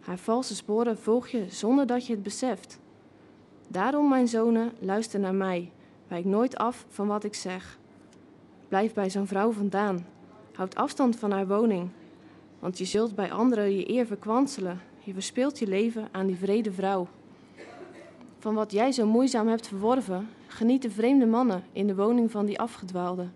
Haar 0.00 0.18
valse 0.18 0.54
sporen 0.54 0.98
volg 0.98 1.28
je 1.28 1.44
zonder 1.48 1.86
dat 1.86 2.06
je 2.06 2.12
het 2.12 2.22
beseft. 2.22 2.78
Daarom, 3.68 4.08
mijn 4.08 4.28
zonen, 4.28 4.72
luister 4.78 5.20
naar 5.20 5.34
mij. 5.34 5.72
Wijk 6.08 6.24
nooit 6.24 6.56
af 6.56 6.84
van 6.88 7.06
wat 7.06 7.24
ik 7.24 7.34
zeg. 7.34 7.78
Blijf 8.68 8.94
bij 8.94 9.10
zo'n 9.10 9.26
vrouw 9.26 9.52
vandaan. 9.52 10.06
Houd 10.52 10.74
afstand 10.74 11.16
van 11.16 11.30
haar 11.30 11.46
woning. 11.46 11.90
Want 12.62 12.78
je 12.78 12.84
zult 12.84 13.14
bij 13.14 13.32
anderen 13.32 13.76
je 13.76 13.90
eer 13.90 14.06
verkwanselen. 14.06 14.80
Je 14.98 15.12
verspeelt 15.12 15.58
je 15.58 15.66
leven 15.66 16.08
aan 16.10 16.26
die 16.26 16.36
vrede 16.36 16.72
vrouw. 16.72 17.08
Van 18.38 18.54
wat 18.54 18.72
jij 18.72 18.92
zo 18.92 19.06
moeizaam 19.06 19.48
hebt 19.48 19.68
verworven, 19.68 20.28
genieten 20.46 20.92
vreemde 20.92 21.26
mannen 21.26 21.64
in 21.72 21.86
de 21.86 21.94
woning 21.94 22.30
van 22.30 22.46
die 22.46 22.60
afgedwaalde. 22.60 23.26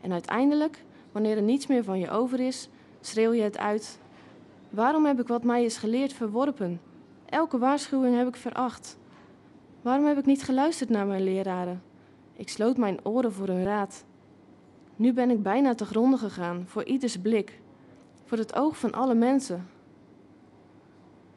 En 0.00 0.12
uiteindelijk, 0.12 0.84
wanneer 1.12 1.36
er 1.36 1.42
niets 1.42 1.66
meer 1.66 1.84
van 1.84 1.98
je 1.98 2.10
over 2.10 2.40
is, 2.40 2.68
schreeuw 3.00 3.32
je 3.32 3.42
het 3.42 3.58
uit. 3.58 3.98
Waarom 4.70 5.04
heb 5.04 5.20
ik 5.20 5.28
wat 5.28 5.44
mij 5.44 5.64
is 5.64 5.76
geleerd 5.76 6.12
verworpen? 6.12 6.80
Elke 7.26 7.58
waarschuwing 7.58 8.16
heb 8.16 8.28
ik 8.28 8.36
veracht. 8.36 8.98
Waarom 9.82 10.04
heb 10.04 10.18
ik 10.18 10.26
niet 10.26 10.42
geluisterd 10.42 10.90
naar 10.90 11.06
mijn 11.06 11.24
leraren? 11.24 11.82
Ik 12.36 12.48
sloot 12.48 12.76
mijn 12.76 12.98
oren 13.02 13.32
voor 13.32 13.46
hun 13.46 13.64
raad. 13.64 14.04
Nu 14.96 15.12
ben 15.12 15.30
ik 15.30 15.42
bijna 15.42 15.74
te 15.74 15.84
gronden 15.84 16.18
gegaan 16.18 16.64
voor 16.66 16.84
ieders 16.84 17.18
blik, 17.18 17.59
voor 18.30 18.38
het 18.38 18.54
oog 18.54 18.78
van 18.78 18.92
alle 18.92 19.14
mensen. 19.14 19.68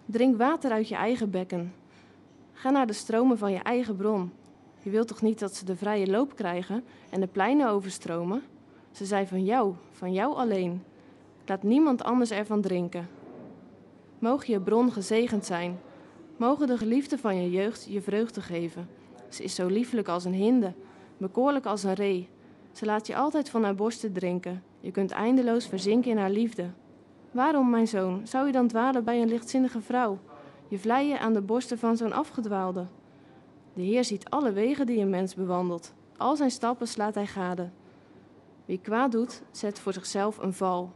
Drink 0.05 0.37
water 0.37 0.71
uit 0.71 0.87
je 0.87 0.95
eigen 0.95 1.29
bekken. 1.29 1.73
Ga 2.51 2.69
naar 2.69 2.87
de 2.87 2.93
stromen 2.93 3.37
van 3.37 3.51
je 3.51 3.59
eigen 3.59 3.95
bron. 3.95 4.31
Je 4.81 4.89
wilt 4.89 5.07
toch 5.07 5.21
niet 5.21 5.39
dat 5.39 5.55
ze 5.55 5.65
de 5.65 5.75
vrije 5.75 6.07
loop 6.07 6.35
krijgen 6.35 6.83
en 7.09 7.19
de 7.19 7.27
pleinen 7.27 7.69
overstromen? 7.69 8.43
Ze 8.91 9.05
zijn 9.05 9.27
van 9.27 9.43
jou, 9.43 9.73
van 9.91 10.13
jou 10.13 10.35
alleen. 10.35 10.83
Laat 11.45 11.63
niemand 11.63 12.03
anders 12.03 12.31
ervan 12.31 12.61
drinken. 12.61 13.09
Mogen 14.19 14.53
je 14.53 14.59
bron 14.59 14.91
gezegend 14.91 15.45
zijn. 15.45 15.79
Mogen 16.37 16.67
de 16.67 16.77
geliefde 16.77 17.17
van 17.17 17.41
je 17.41 17.49
jeugd 17.49 17.85
je 17.89 18.01
vreugde 18.01 18.41
geven. 18.41 18.89
Ze 19.29 19.43
is 19.43 19.55
zo 19.55 19.67
liefelijk 19.67 20.07
als 20.07 20.25
een 20.25 20.33
hinde, 20.33 20.73
bekoorlijk 21.17 21.65
als 21.65 21.83
een 21.83 21.93
ree. 21.93 22.29
Ze 22.71 22.85
laat 22.85 23.07
je 23.07 23.15
altijd 23.15 23.49
van 23.49 23.63
haar 23.63 23.75
borsten 23.75 24.13
drinken. 24.13 24.63
Je 24.79 24.91
kunt 24.91 25.11
eindeloos 25.11 25.67
verzinken 25.67 26.11
in 26.11 26.17
haar 26.17 26.31
liefde. 26.31 26.69
Waarom, 27.33 27.69
mijn 27.69 27.87
zoon, 27.87 28.27
zou 28.27 28.45
je 28.45 28.51
dan 28.51 28.67
dwalen 28.67 29.03
bij 29.03 29.21
een 29.21 29.27
lichtzinnige 29.27 29.81
vrouw? 29.81 30.19
Je 30.67 30.79
vleien 30.79 31.19
aan 31.19 31.33
de 31.33 31.41
borsten 31.41 31.77
van 31.77 31.97
zo'n 31.97 32.13
afgedwaalde. 32.13 32.85
De 33.73 33.81
Heer 33.81 34.03
ziet 34.03 34.29
alle 34.29 34.51
wegen 34.51 34.85
die 34.85 34.99
een 34.99 35.09
mens 35.09 35.35
bewandelt. 35.35 35.93
Al 36.17 36.35
zijn 36.35 36.51
stappen 36.51 36.87
slaat 36.87 37.15
hij 37.15 37.25
gade. 37.25 37.69
Wie 38.65 38.79
kwaad 38.79 39.11
doet, 39.11 39.41
zet 39.51 39.79
voor 39.79 39.93
zichzelf 39.93 40.37
een 40.37 40.53
val. 40.53 40.91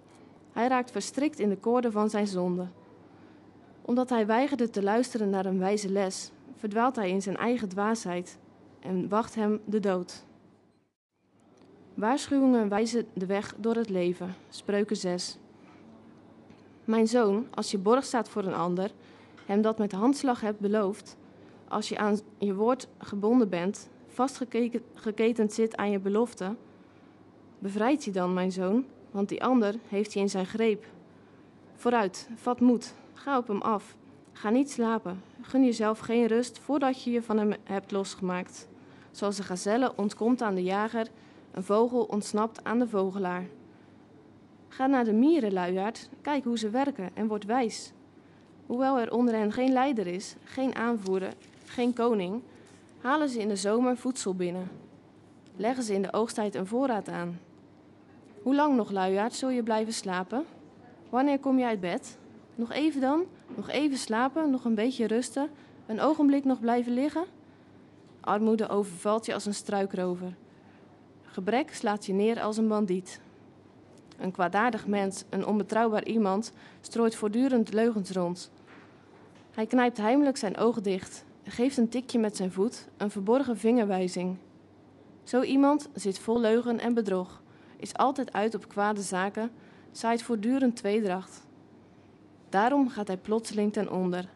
Hij 0.52 0.68
raakt 0.68 0.92
verstrikt 0.92 1.40
in 1.40 1.50
de 1.50 1.58
koorden 1.58 1.92
van 1.92 2.10
zijn 2.10 2.28
zonde. 2.28 2.68
Omdat 3.82 4.10
hij 4.10 4.26
weigerde 4.26 4.70
te 4.70 4.84
luisteren 4.84 5.30
naar 5.30 5.46
een 5.46 5.60
wijze 5.60 5.90
les, 5.90 6.32
verdwaalt 6.56 6.96
hij 6.96 7.10
in 7.10 7.22
zijn 7.22 7.38
eigen 7.38 7.70
dwaasheid 7.70 8.38
en 8.80 9.10
wacht 9.10 9.36
hem 9.36 9.62
de 9.66 9.80
dood. 9.80 10.26
Waarschuwingen 11.94 12.70
wijzen 12.70 13.08
de 13.14 13.26
weg 13.26 13.56
door 13.58 13.76
het 13.76 13.90
leven. 13.90 14.36
Spreuken 14.50 14.98
6. 14.98 15.38
Mijn 16.88 17.08
zoon, 17.08 17.48
als 17.54 17.72
je 17.72 17.78
borg 17.78 18.04
staat 18.04 18.30
voor 18.30 18.44
een 18.44 18.54
ander, 18.54 18.92
hem 19.46 19.62
dat 19.62 19.78
met 19.78 19.92
handslag 19.92 20.42
hebt 20.42 20.60
beloofd, 20.60 21.18
als 21.68 21.90
je 21.90 21.98
aan 21.98 22.20
je 22.38 22.56
woord 22.56 22.88
gebonden 22.98 23.50
bent, 23.50 23.90
vastgeketend 24.08 25.54
zit 25.54 25.76
aan 25.76 25.92
je 25.92 26.00
belofte, 26.00 26.56
bevrijd 27.60 28.04
je 28.04 28.12
dan, 28.12 28.34
mijn 28.34 28.52
zoon, 28.52 28.86
want 29.12 29.30
die 29.30 29.44
ander 29.44 29.76
heeft 29.88 30.14
je 30.14 30.20
in 30.20 30.30
zijn 30.30 30.46
greep. 30.46 30.86
Vooruit, 31.76 32.30
vat 32.36 32.60
moed, 32.60 32.94
ga 33.14 33.38
op 33.38 33.48
hem 33.48 33.62
af. 33.62 33.96
Ga 34.32 34.50
niet 34.50 34.72
slapen, 34.72 35.24
gun 35.42 35.66
jezelf 35.66 36.00
geen 36.00 36.28
rust 36.28 36.60
voordat 36.60 37.04
je 37.04 37.12
je 37.12 37.22
van 37.22 37.38
hem 37.38 37.54
hebt 37.64 37.92
losgemaakt. 37.92 38.68
Zoals 39.12 39.36
de 39.36 39.44
gazelle 39.44 39.94
ontkomt 39.96 40.42
aan 40.42 40.56
de 40.56 40.64
jager, 40.64 41.08
een 41.52 41.64
vogel 41.64 42.04
ontsnapt 42.04 42.64
aan 42.64 42.80
de 42.80 42.88
vogelaar. 42.88 43.46
Ga 44.78 44.88
naar 44.88 45.04
de 45.04 45.14
mieren, 45.14 45.54
luiaard, 45.54 46.10
kijk 46.22 46.44
hoe 46.44 46.58
ze 46.58 46.70
werken 46.70 47.10
en 47.14 47.28
word 47.28 47.46
wijs. 47.46 47.92
Hoewel 48.66 49.00
er 49.00 49.14
onder 49.14 49.36
hen 49.36 49.52
geen 49.52 49.72
leider 49.72 50.08
is, 50.08 50.36
geen 50.44 50.76
aanvoerder, 50.76 51.34
geen 51.66 51.94
koning, 51.94 52.42
halen 53.02 53.30
ze 53.30 53.40
in 53.40 53.48
de 53.48 53.56
zomer 53.56 53.98
voedsel 53.98 54.36
binnen. 54.36 54.70
Leggen 55.56 55.84
ze 55.84 55.94
in 55.94 56.02
de 56.02 56.14
oogsttijd 56.14 56.56
een 56.56 56.68
voorraad 56.68 57.10
aan. 57.10 57.40
Hoe 58.42 58.56
lang 58.56 58.76
nog, 58.76 58.92
luiaard, 58.92 59.34
zul 59.34 59.50
je 59.50 59.64
blijven 59.64 59.94
slapen? 59.94 60.46
Wanneer 61.10 61.40
kom 61.40 61.58
je 61.58 61.66
uit 61.66 61.80
bed? 61.80 62.18
Nog 62.56 62.72
even 62.72 63.02
dan? 63.02 63.24
Nog 63.56 63.70
even 63.70 63.98
slapen, 63.98 64.52
nog 64.52 64.66
een 64.66 64.76
beetje 64.76 65.08
rusten, 65.08 65.50
een 65.86 66.02
ogenblik 66.02 66.44
nog 66.44 66.60
blijven 66.60 66.94
liggen? 66.94 67.26
Armoede 68.20 68.70
overvalt 68.70 69.26
je 69.26 69.34
als 69.34 69.46
een 69.46 69.54
struikrover. 69.54 70.34
Gebrek 71.24 71.74
slaat 71.74 72.06
je 72.06 72.14
neer 72.14 72.42
als 72.42 72.58
een 72.58 72.68
bandiet. 72.68 73.22
Een 74.18 74.32
kwaadaardig 74.32 74.88
mens, 74.88 75.24
een 75.30 75.46
onbetrouwbaar 75.46 76.06
iemand, 76.06 76.54
strooit 76.82 77.16
voortdurend 77.16 77.74
leugens 77.74 78.12
rond. 78.12 78.52
Hij 79.52 79.66
knijpt 79.66 79.98
heimelijk 79.98 80.38
zijn 80.38 80.58
ogen 80.58 80.84
dicht, 80.84 81.26
geeft 81.44 81.78
een 81.78 81.90
tikje 81.90 82.20
met 82.20 82.38
zijn 82.38 82.52
voet, 82.52 82.88
een 82.98 83.12
verborgen 83.12 83.58
vingerwijzing. 83.58 84.38
Zo 85.24 85.42
iemand 85.42 85.90
zit 85.94 86.20
vol 86.20 86.40
leugen 86.40 86.80
en 86.80 86.94
bedrog, 86.94 87.42
is 87.78 87.94
altijd 87.94 88.34
uit 88.34 88.56
op 88.56 88.68
kwade 88.68 89.02
zaken, 89.02 89.52
zaait 89.92 90.24
voortdurend 90.24 90.76
tweedracht. 90.76 91.46
Daarom 92.50 92.90
gaat 92.90 93.08
hij 93.08 93.18
plotseling 93.18 93.74
ten 93.74 93.92
onder. 93.92 94.30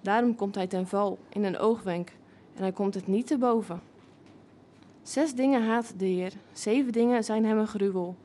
Daarom 0.00 0.34
komt 0.34 0.54
hij 0.54 0.66
ten 0.66 0.86
val 0.86 1.18
in 1.28 1.44
een 1.44 1.58
oogwenk 1.58 2.12
en 2.54 2.62
hij 2.62 2.72
komt 2.72 2.94
het 2.94 3.06
niet 3.06 3.26
te 3.26 3.38
boven. 3.38 3.80
Zes 5.02 5.34
dingen 5.34 5.66
haat 5.66 5.94
de 5.96 6.04
Heer, 6.04 6.32
zeven 6.52 6.92
dingen 6.92 7.24
zijn 7.24 7.44
hem 7.44 7.58
een 7.58 7.66
gruwel. 7.66 8.16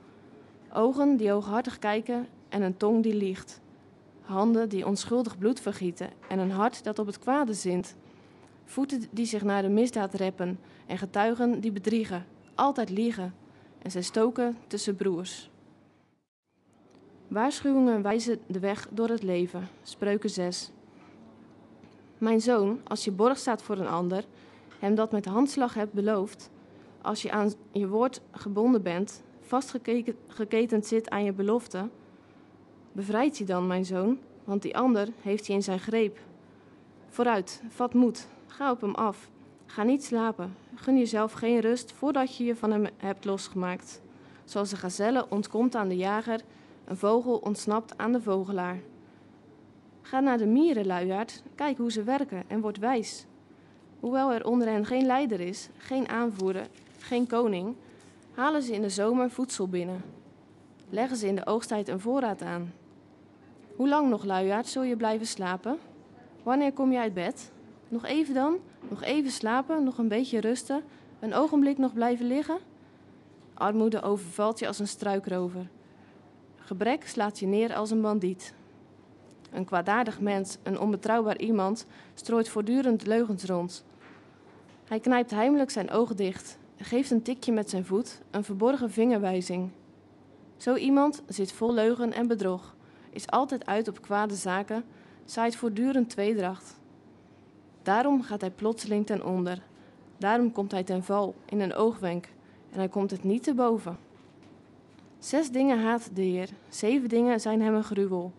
Ogen 0.73 1.17
die 1.17 1.31
hooghartig 1.31 1.79
kijken 1.79 2.27
en 2.49 2.61
een 2.61 2.77
tong 2.77 3.03
die 3.03 3.15
liegt. 3.15 3.61
Handen 4.21 4.69
die 4.69 4.88
onschuldig 4.88 5.38
bloed 5.38 5.59
vergieten 5.59 6.09
en 6.27 6.39
een 6.39 6.51
hart 6.51 6.83
dat 6.83 6.99
op 6.99 7.05
het 7.05 7.19
kwade 7.19 7.53
zint. 7.53 7.95
Voeten 8.65 9.03
die 9.11 9.25
zich 9.25 9.43
naar 9.43 9.61
de 9.61 9.69
misdaad 9.69 10.13
reppen 10.13 10.59
en 10.85 10.97
getuigen 10.97 11.59
die 11.59 11.71
bedriegen, 11.71 12.25
altijd 12.55 12.89
liegen. 12.89 13.33
En 13.81 13.91
zij 13.91 14.01
stoken 14.01 14.57
tussen 14.67 14.95
broers. 14.95 15.49
Waarschuwingen 17.27 18.01
wijzen 18.01 18.39
de 18.47 18.59
weg 18.59 18.88
door 18.91 19.09
het 19.09 19.23
leven. 19.23 19.67
Spreuken 19.83 20.29
6. 20.29 20.71
Mijn 22.17 22.41
zoon, 22.41 22.79
als 22.83 23.03
je 23.03 23.11
borg 23.11 23.38
staat 23.38 23.61
voor 23.61 23.77
een 23.77 23.88
ander, 23.88 24.25
hem 24.79 24.95
dat 24.95 25.11
met 25.11 25.25
handslag 25.25 25.73
hebt 25.73 25.93
beloofd, 25.93 26.49
als 27.01 27.21
je 27.21 27.31
aan 27.31 27.53
je 27.71 27.88
woord 27.88 28.21
gebonden 28.31 28.81
bent, 28.81 29.23
vastgeketend 29.49 30.85
zit 30.85 31.09
aan 31.09 31.23
je 31.23 31.33
belofte, 31.33 31.89
bevrijd 32.91 33.38
je 33.38 33.43
dan, 33.43 33.67
mijn 33.67 33.85
zoon, 33.85 34.19
want 34.43 34.62
die 34.62 34.77
ander 34.77 35.07
heeft 35.21 35.47
je 35.47 35.53
in 35.53 35.63
zijn 35.63 35.79
greep. 35.79 36.19
Vooruit, 37.07 37.62
vat 37.69 37.93
moed, 37.93 38.27
ga 38.47 38.71
op 38.71 38.81
hem 38.81 38.95
af. 38.95 39.29
Ga 39.65 39.83
niet 39.83 40.03
slapen, 40.03 40.55
gun 40.75 40.97
jezelf 40.97 41.31
geen 41.31 41.59
rust 41.59 41.91
voordat 41.91 42.38
je 42.38 42.43
je 42.43 42.55
van 42.55 42.71
hem 42.71 42.85
hebt 42.97 43.25
losgemaakt. 43.25 44.01
Zoals 44.45 44.69
de 44.69 44.75
gazelle 44.75 45.25
ontkomt 45.29 45.75
aan 45.75 45.88
de 45.88 45.97
jager, 45.97 46.41
een 46.85 46.97
vogel 46.97 47.38
ontsnapt 47.38 47.97
aan 47.97 48.12
de 48.12 48.21
vogelaar. 48.21 48.79
Ga 50.01 50.19
naar 50.19 50.38
de 50.38 50.45
mieren, 50.45 50.85
luiaard, 50.85 51.43
kijk 51.55 51.77
hoe 51.77 51.91
ze 51.91 52.03
werken 52.03 52.43
en 52.47 52.62
word 52.62 52.77
wijs. 52.77 53.25
Hoewel 53.99 54.33
er 54.33 54.45
onder 54.45 54.67
hen 54.67 54.85
geen 54.85 55.05
leider 55.05 55.39
is, 55.39 55.69
geen 55.77 56.09
aanvoerder, 56.09 56.67
geen 56.99 57.27
koning, 57.27 57.75
halen 58.39 58.62
ze 58.62 58.73
in 58.73 58.82
de 58.82 58.89
zomer 58.89 59.30
voedsel 59.30 59.67
binnen. 59.67 60.04
Leggen 60.89 61.17
ze 61.17 61.28
in 61.28 61.36
de 61.36 61.45
oogsttijd 61.45 61.88
een 61.88 61.99
voorraad 61.99 62.41
aan. 62.41 62.73
Hoe 63.75 63.89
lang 63.89 64.10
nog, 64.10 64.23
luiaard, 64.23 64.67
zul 64.67 64.84
je 64.84 64.95
blijven 64.95 65.28
slapen? 65.28 65.78
Wanneer 66.43 66.73
kom 66.73 66.91
je 66.91 66.99
uit 66.99 67.13
bed? 67.13 67.52
Nog 67.88 68.06
even 68.06 68.34
dan? 68.34 68.58
Nog 68.89 69.04
even 69.04 69.32
slapen, 69.32 69.84
nog 69.84 69.97
een 69.97 70.08
beetje 70.08 70.39
rusten, 70.39 70.84
een 71.19 71.34
ogenblik 71.34 71.78
nog 71.78 71.93
blijven 71.93 72.28
liggen? 72.28 72.58
Armoede 73.54 74.02
overvalt 74.02 74.60
je 74.60 74.67
als 74.67 74.80
een 74.80 74.88
struikrover. 74.88 75.67
Gebrek 76.58 77.08
slaat 77.08 77.39
je 77.39 77.47
neer 77.47 77.73
als 77.73 77.91
een 77.91 78.02
bandiet. 78.02 78.54
Een 79.52 79.65
kwaadaardig 79.65 80.19
mens, 80.19 80.58
een 80.63 80.80
onbetrouwbaar 80.80 81.38
iemand, 81.38 81.86
strooit 82.13 82.49
voortdurend 82.49 83.06
leugens 83.06 83.43
rond. 83.43 83.86
Hij 84.86 84.99
knijpt 84.99 85.32
heimelijk 85.32 85.69
zijn 85.69 85.91
ogen 85.91 86.15
dicht, 86.15 86.59
geeft 86.86 87.12
een 87.12 87.22
tikje 87.22 87.52
met 87.52 87.70
zijn 87.70 87.86
voet, 87.86 88.22
een 88.32 88.44
verborgen 88.44 88.92
vingerwijzing. 88.92 89.70
Zo 90.58 90.76
iemand 90.76 91.22
zit 91.28 91.52
vol 91.52 91.74
leugen 91.74 92.13
en 92.13 92.28
bedrog, 92.28 92.76
is 93.10 93.28
altijd 93.28 93.65
uit 93.65 93.88
op 93.88 94.02
kwade 94.02 94.36
zaken, 94.36 94.84
zaait 95.26 95.56
voortdurend 95.56 96.10
tweedracht. 96.10 96.80
Daarom 97.82 98.22
gaat 98.22 98.42
hij 98.42 98.52
plotseling 98.52 99.06
ten 99.06 99.26
onder. 99.26 99.62
Daarom 100.18 100.52
komt 100.52 100.72
hij 100.72 100.84
ten 100.84 101.04
val 101.04 101.36
in 101.46 101.60
een 101.60 101.74
oogwenk 101.74 102.26
en 102.72 102.78
hij 102.78 102.89
komt 102.89 103.12
het 103.12 103.24
niet 103.24 103.44
te 103.44 103.54
boven. 103.54 103.98
Zes 105.20 105.52
dingen 105.52 105.82
haat 105.82 106.10
de 106.13 106.22
Heer, 106.22 106.50
zeven 106.70 107.10
dingen 107.10 107.39
zijn 107.39 107.62
hem 107.62 107.76
een 107.76 107.84
gruwel. 107.84 108.32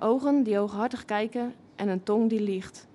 Ogen 0.00 0.42
die 0.42 0.56
hooghartig 0.56 1.04
kijken 1.04 1.54
en 1.76 1.88
een 1.88 2.02
tong 2.02 2.28
die 2.28 2.40
liegt. 2.40 2.86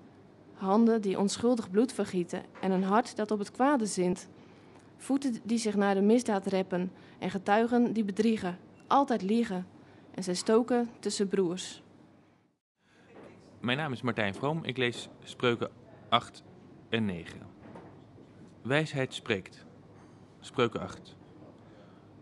Handen 0.54 1.00
die 1.00 1.18
onschuldig 1.18 1.70
bloed 1.70 1.92
vergieten 1.92 2.42
en 2.60 2.70
een 2.70 2.82
hart 2.82 3.16
dat 3.16 3.30
op 3.30 3.38
het 3.38 3.50
kwade 3.50 3.86
zint. 3.86 4.28
Voeten 5.00 5.34
die 5.42 5.58
zich 5.58 5.76
naar 5.76 5.94
de 5.94 6.00
misdaad 6.00 6.46
reppen 6.46 6.92
en 7.18 7.30
getuigen 7.30 7.92
die 7.92 8.04
bedriegen, 8.04 8.58
altijd 8.86 9.22
liegen. 9.22 9.66
En 10.14 10.22
zij 10.22 10.34
stoken 10.34 10.90
tussen 10.98 11.28
broers. 11.28 11.82
Mijn 13.60 13.78
naam 13.78 13.92
is 13.92 14.02
Martijn 14.02 14.34
Vroom. 14.34 14.64
Ik 14.64 14.76
lees 14.76 15.08
spreuken 15.22 15.70
8 16.08 16.42
en 16.88 17.04
9. 17.04 17.40
Wijsheid 18.62 19.14
spreekt. 19.14 19.64
Spreuken 20.40 20.80
8. 20.80 21.16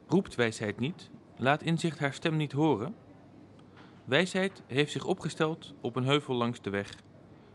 Roept 0.07 0.35
wijsheid 0.35 0.79
niet, 0.79 1.11
laat 1.37 1.63
inzicht 1.63 1.99
haar 1.99 2.13
stem 2.13 2.37
niet 2.37 2.53
horen. 2.53 2.95
Wijsheid 4.05 4.63
heeft 4.67 4.93
zich 4.93 5.05
opgesteld 5.05 5.75
op 5.81 5.97
een 5.97 6.05
heuvel 6.05 6.35
langs 6.35 6.63
de 6.63 6.71
weg, 6.71 6.95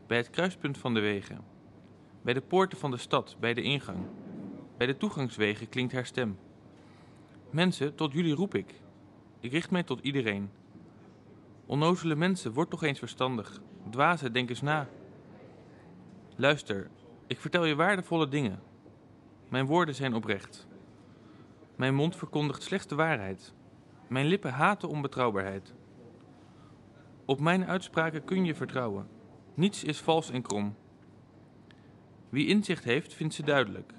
bij 0.08 0.18
het 0.18 0.30
kruispunt 0.30 0.78
van 0.78 0.94
de 0.94 1.00
wegen. 1.00 1.42
Bij 2.22 2.34
de 2.34 2.42
poorten 2.42 2.78
van 2.78 2.92
de 2.92 2.98
stad, 2.98 3.38
bij 3.40 3.54
de 3.54 3.62
ingang. 3.62 4.06
Bij 4.78 4.88
de 4.88 4.98
toegangswegen 4.98 5.70
klinkt 5.70 5.94
haar 5.94 6.06
stem. 6.06 6.38
Mensen, 7.50 7.96
tot 7.96 8.14
jullie 8.14 8.36
roep 8.36 8.56
ik. 8.56 8.82
Ik 9.40 9.52
richt 9.52 9.72
mij 9.72 9.84
tot 9.84 10.00
iedereen. 10.00 10.50
Onnozele 11.66 12.16
mensen, 12.16 12.54
word 12.54 12.70
toch 12.70 12.84
eens 12.84 13.00
verstandig. 13.00 13.62
Dwazen, 13.90 14.34
denk 14.34 14.50
eens 14.50 14.62
na. 14.62 14.90
Luister, 16.36 16.90
ik 17.28 17.40
vertel 17.40 17.66
je 17.66 17.76
waardevolle 17.76 18.28
dingen. 18.28 18.62
Mijn 19.50 19.66
woorden 19.66 19.96
zijn 19.96 20.14
oprecht. 20.14 20.68
Mijn 21.76 21.96
mond 21.96 22.16
verkondigt 22.16 22.64
slechts 22.64 22.88
de 22.88 22.96
waarheid. 22.96 23.54
Mijn 24.08 24.26
lippen 24.26 24.54
haten 24.54 24.90
onbetrouwbaarheid. 24.90 25.74
Op 27.26 27.40
mijn 27.40 27.66
uitspraken 27.66 28.24
kun 28.24 28.46
je 28.46 28.56
vertrouwen. 28.56 29.08
Niets 29.54 29.84
is 29.84 30.00
vals 30.00 30.30
en 30.30 30.42
krom. 30.42 30.76
Wie 32.30 32.48
inzicht 32.48 32.84
heeft, 32.84 33.14
vindt 33.14 33.34
ze 33.34 33.44
duidelijk. 33.44 33.94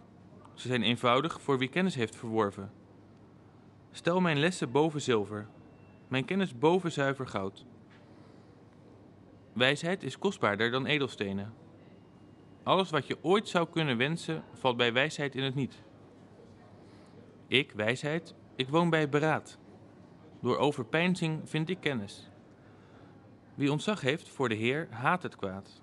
Ze 0.55 0.69
zijn 0.69 0.83
eenvoudig 0.83 1.41
voor 1.41 1.59
wie 1.59 1.69
kennis 1.69 1.95
heeft 1.95 2.17
verworven. 2.17 2.73
Stel 3.91 4.21
mijn 4.21 4.39
lessen 4.39 4.73
boven 4.73 5.01
zilver, 5.01 5.47
mijn 6.09 6.25
kennis 6.25 6.59
boven 6.59 6.93
zuiver 6.93 7.27
goud. 7.27 7.67
Wijsheid 9.53 10.03
is 10.03 10.19
kostbaarder 10.19 10.71
dan 10.71 10.87
edelstenen. 10.87 11.55
Alles 12.63 12.91
wat 12.91 13.07
je 13.07 13.19
ooit 13.23 13.49
zou 13.49 13.69
kunnen 13.69 13.97
wensen, 13.97 14.45
valt 14.53 14.77
bij 14.77 14.93
wijsheid 14.93 15.35
in 15.35 15.43
het 15.43 15.55
niet. 15.55 15.83
Ik, 17.47 17.73
wijsheid, 17.73 18.35
ik 18.57 18.69
woon 18.69 18.91
bij 18.91 19.09
beraad. 19.09 19.59
Door 20.41 20.57
overpeinzing 20.57 21.49
vind 21.49 21.69
ik 21.69 21.81
kennis. 21.81 22.31
Wie 23.55 23.73
ontzag 23.73 24.01
heeft 24.01 24.29
voor 24.29 24.49
de 24.49 24.55
Heer, 24.55 24.89
haat 24.91 25.23
het 25.23 25.37
kwaad. 25.37 25.83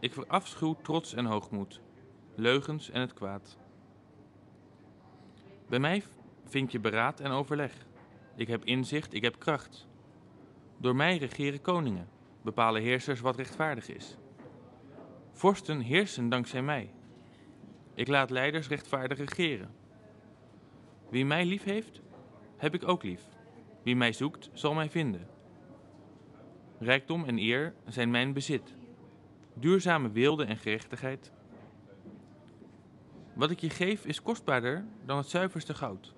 Ik 0.00 0.12
verafschuw 0.12 0.76
trots 0.82 1.14
en 1.14 1.24
hoogmoed. 1.24 1.80
leugens 2.34 2.90
en 2.90 3.00
het 3.00 3.14
kwaad. 3.14 3.58
Bij 5.68 5.78
mij 5.78 6.02
vind 6.44 6.72
je 6.72 6.78
beraad 6.78 7.20
en 7.20 7.30
overleg. 7.30 7.72
Ik 8.36 8.48
heb 8.48 8.64
inzicht, 8.64 9.14
ik 9.14 9.22
heb 9.22 9.38
kracht. 9.38 9.86
Door 10.76 10.96
mij 10.96 11.16
regeren 11.16 11.60
koningen, 11.60 12.08
bepalen 12.42 12.82
heersers 12.82 13.20
wat 13.20 13.36
rechtvaardig 13.36 13.88
is. 13.88 14.16
Vorsten 15.32 15.80
heersen 15.80 16.28
dankzij 16.28 16.62
mij. 16.62 16.90
Ik 17.94 18.08
laat 18.08 18.30
leiders 18.30 18.68
rechtvaardig 18.68 19.18
regeren. 19.18 19.74
Wie 21.10 21.24
mij 21.24 21.44
lief 21.44 21.64
heeft, 21.64 22.00
heb 22.56 22.74
ik 22.74 22.88
ook 22.88 23.02
lief. 23.02 23.22
Wie 23.82 23.96
mij 23.96 24.12
zoekt, 24.12 24.50
zal 24.52 24.74
mij 24.74 24.90
vinden. 24.90 25.28
Rijkdom 26.78 27.24
en 27.24 27.38
eer 27.38 27.74
zijn 27.86 28.10
mijn 28.10 28.32
bezit. 28.32 28.74
Duurzame 29.54 30.10
weelde 30.10 30.44
en 30.44 30.56
gerechtigheid. 30.56 31.32
Wat 33.38 33.50
ik 33.50 33.60
je 33.60 33.70
geef 33.70 34.04
is 34.04 34.22
kostbaarder 34.22 34.84
dan 35.04 35.16
het 35.16 35.28
zuiverste 35.28 35.74
goud. 35.74 36.14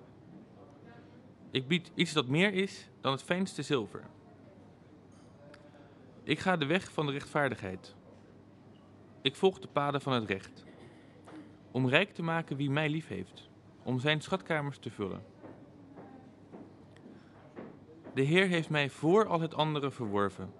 Ik 1.51 1.67
bied 1.67 1.91
iets 1.95 2.13
dat 2.13 2.27
meer 2.27 2.53
is 2.53 2.89
dan 3.01 3.11
het 3.11 3.23
fijnste 3.23 3.61
zilver. 3.61 4.03
Ik 6.23 6.39
ga 6.39 6.57
de 6.57 6.65
weg 6.65 6.91
van 6.91 7.05
de 7.05 7.11
rechtvaardigheid. 7.11 7.95
Ik 9.21 9.35
volg 9.35 9.59
de 9.59 9.67
paden 9.67 10.01
van 10.01 10.13
het 10.13 10.29
recht. 10.29 10.65
Om 11.71 11.89
rijk 11.89 12.13
te 12.13 12.23
maken 12.23 12.57
wie 12.57 12.69
mij 12.69 12.89
lief 12.89 13.07
heeft, 13.07 13.49
om 13.83 13.99
zijn 13.99 14.21
schatkamers 14.21 14.77
te 14.77 14.91
vullen. 14.91 15.23
De 18.13 18.21
Heer 18.21 18.47
heeft 18.47 18.69
mij 18.69 18.89
voor 18.89 19.27
al 19.27 19.41
het 19.41 19.53
andere 19.53 19.91
verworven. 19.91 20.53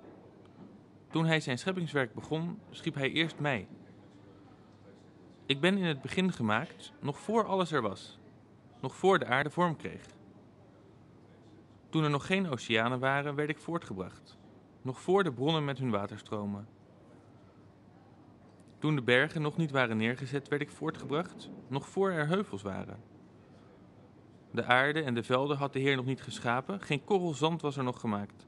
Toen 1.10 1.26
hij 1.26 1.40
zijn 1.40 1.58
scheppingswerk 1.58 2.14
begon, 2.14 2.60
schiep 2.70 2.96
hij 2.96 3.12
eerst 3.12 3.40
mij. 3.40 3.68
Ik 5.52 5.60
ben 5.60 5.78
in 5.78 5.86
het 5.86 6.02
begin 6.02 6.32
gemaakt, 6.32 6.92
nog 7.00 7.20
voor 7.20 7.46
alles 7.46 7.72
er 7.72 7.82
was, 7.82 8.20
nog 8.80 8.96
voor 8.96 9.20
de 9.20 9.26
aarde 9.26 9.50
vorm 9.50 9.76
kreeg. 9.76 10.06
Toen 11.90 12.04
er 12.04 12.10
nog 12.10 12.26
geen 12.26 12.50
oceanen 12.50 13.00
waren, 13.00 13.36
werd 13.36 13.50
ik 13.50 13.58
voortgebracht, 13.58 14.38
nog 14.82 15.02
voor 15.02 15.24
de 15.24 15.32
bronnen 15.32 15.66
met 15.66 15.78
hun 15.78 15.90
waterstromen. 15.90 16.68
Toen 18.80 18.96
de 18.96 19.02
bergen 19.02 19.42
nog 19.42 19.58
niet 19.58 19.72
waren 19.72 19.98
neergezet, 19.98 20.48
werd 20.48 20.62
ik 20.62 20.72
voortgebracht, 20.72 21.50
nog 21.68 21.88
voor 21.88 22.12
er 22.12 22.28
heuvels 22.28 22.62
waren. 22.62 23.04
De 24.52 24.64
aarde 24.64 25.02
en 25.04 25.14
de 25.14 25.24
velden 25.24 25.58
had 25.58 25.74
de 25.74 25.80
Heer 25.80 25.96
nog 25.96 26.06
niet 26.06 26.22
geschapen, 26.22 26.82
geen 26.82 27.04
korrel 27.04 27.34
zand 27.34 27.62
was 27.62 27.78
er 27.78 27.84
nog 27.84 28.00
gemaakt. 28.00 28.48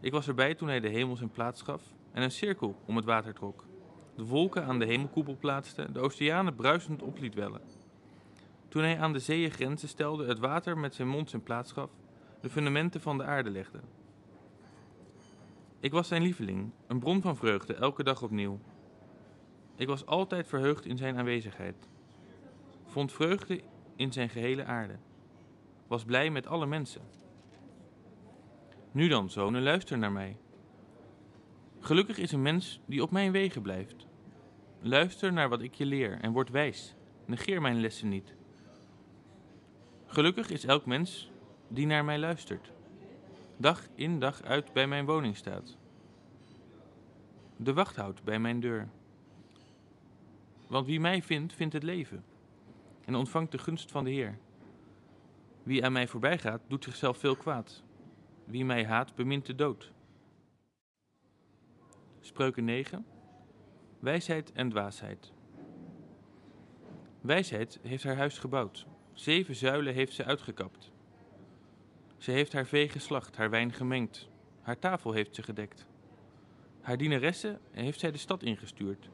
Ik 0.00 0.12
was 0.12 0.28
erbij 0.28 0.54
toen 0.54 0.68
hij 0.68 0.80
de 0.80 0.88
hemel 0.88 1.16
zijn 1.16 1.30
plaats 1.30 1.62
gaf 1.62 1.82
en 2.12 2.22
een 2.22 2.30
cirkel 2.30 2.76
om 2.86 2.96
het 2.96 3.04
water 3.04 3.34
trok. 3.34 3.70
De 4.14 4.24
wolken 4.24 4.64
aan 4.64 4.78
de 4.78 4.86
hemelkoepel 4.86 5.36
plaatste, 5.36 5.92
de 5.92 6.00
oceanen 6.00 6.54
bruisend 6.54 7.02
op 7.02 7.18
liet 7.18 7.34
wellen. 7.34 7.60
Toen 8.68 8.82
hij 8.82 8.98
aan 8.98 9.12
de 9.12 9.18
zeeën 9.18 9.50
grenzen 9.50 9.88
stelde, 9.88 10.26
het 10.26 10.38
water 10.38 10.78
met 10.78 10.94
zijn 10.94 11.08
mond 11.08 11.30
zijn 11.30 11.42
plaats 11.42 11.72
gaf, 11.72 11.90
de 12.40 12.50
fundamenten 12.50 13.00
van 13.00 13.18
de 13.18 13.24
aarde 13.24 13.50
legde. 13.50 13.80
Ik 15.80 15.92
was 15.92 16.08
zijn 16.08 16.22
lieveling, 16.22 16.70
een 16.86 16.98
bron 16.98 17.22
van 17.22 17.36
vreugde, 17.36 17.74
elke 17.74 18.02
dag 18.02 18.22
opnieuw. 18.22 18.58
Ik 19.76 19.86
was 19.86 20.06
altijd 20.06 20.46
verheugd 20.46 20.86
in 20.86 20.96
zijn 20.96 21.16
aanwezigheid. 21.16 21.88
Vond 22.86 23.12
vreugde 23.12 23.60
in 23.96 24.12
zijn 24.12 24.28
gehele 24.28 24.64
aarde. 24.64 24.96
Was 25.86 26.04
blij 26.04 26.30
met 26.30 26.46
alle 26.46 26.66
mensen. 26.66 27.02
Nu 28.92 29.08
dan, 29.08 29.30
zonen, 29.30 29.62
luister 29.62 29.98
naar 29.98 30.12
mij. 30.12 30.36
Gelukkig 31.84 32.18
is 32.18 32.32
een 32.32 32.42
mens 32.42 32.80
die 32.86 33.02
op 33.02 33.10
mijn 33.10 33.32
wegen 33.32 33.62
blijft. 33.62 34.06
Luister 34.80 35.32
naar 35.32 35.48
wat 35.48 35.62
ik 35.62 35.74
je 35.74 35.86
leer 35.86 36.18
en 36.20 36.32
word 36.32 36.50
wijs. 36.50 36.94
Negeer 37.26 37.60
mijn 37.60 37.80
lessen 37.80 38.08
niet. 38.08 38.34
Gelukkig 40.06 40.50
is 40.50 40.64
elk 40.64 40.86
mens 40.86 41.30
die 41.68 41.86
naar 41.86 42.04
mij 42.04 42.18
luistert. 42.18 42.72
Dag 43.56 43.88
in 43.94 44.18
dag 44.18 44.42
uit 44.42 44.72
bij 44.72 44.86
mijn 44.86 45.06
woning 45.06 45.36
staat. 45.36 45.76
De 47.56 47.72
wacht 47.72 47.96
houdt 47.96 48.24
bij 48.24 48.38
mijn 48.38 48.60
deur. 48.60 48.88
Want 50.66 50.86
wie 50.86 51.00
mij 51.00 51.22
vindt, 51.22 51.52
vindt 51.52 51.74
het 51.74 51.82
leven 51.82 52.24
en 53.04 53.14
ontvangt 53.14 53.52
de 53.52 53.58
gunst 53.58 53.90
van 53.90 54.04
de 54.04 54.10
Heer. 54.10 54.38
Wie 55.62 55.84
aan 55.84 55.92
mij 55.92 56.08
voorbij 56.08 56.38
gaat, 56.38 56.60
doet 56.68 56.84
zichzelf 56.84 57.18
veel 57.18 57.36
kwaad. 57.36 57.82
Wie 58.44 58.64
mij 58.64 58.86
haat, 58.86 59.14
bemint 59.14 59.46
de 59.46 59.54
dood. 59.54 59.92
Spreuken 62.24 62.64
9. 62.64 63.06
Wijsheid 63.98 64.52
en 64.52 64.68
dwaasheid. 64.68 65.32
Wijsheid 67.20 67.78
heeft 67.82 68.04
haar 68.04 68.16
huis 68.16 68.38
gebouwd. 68.38 68.86
Zeven 69.12 69.54
zuilen 69.54 69.94
heeft 69.94 70.12
ze 70.12 70.24
uitgekapt. 70.24 70.90
Ze 72.16 72.30
heeft 72.30 72.52
haar 72.52 72.66
vee 72.66 72.88
geslacht, 72.88 73.36
haar 73.36 73.50
wijn 73.50 73.72
gemengd. 73.72 74.28
Haar 74.60 74.78
tafel 74.78 75.12
heeft 75.12 75.34
ze 75.34 75.42
gedekt. 75.42 75.86
Haar 76.80 76.96
dienaressen 76.96 77.60
heeft 77.70 78.00
zij 78.00 78.10
de 78.10 78.18
stad 78.18 78.42
ingestuurd. 78.42 79.08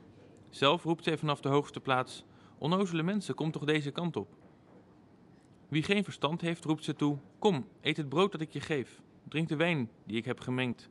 Zelf 0.50 0.82
roept 0.82 1.04
zij 1.04 1.18
vanaf 1.18 1.40
de 1.40 1.48
hoogste 1.48 1.80
plaats: 1.80 2.24
Onnozele 2.58 3.02
mensen, 3.02 3.34
kom 3.34 3.50
toch 3.50 3.64
deze 3.64 3.90
kant 3.90 4.16
op. 4.16 4.36
Wie 5.68 5.82
geen 5.82 6.04
verstand 6.04 6.40
heeft, 6.40 6.64
roept 6.64 6.84
ze 6.84 6.94
toe: 6.94 7.18
Kom, 7.38 7.68
eet 7.80 7.96
het 7.96 8.08
brood 8.08 8.32
dat 8.32 8.40
ik 8.40 8.52
je 8.52 8.60
geef. 8.60 9.02
Drink 9.28 9.48
de 9.48 9.56
wijn 9.56 9.90
die 10.04 10.16
ik 10.16 10.24
heb 10.24 10.40
gemengd. 10.40 10.90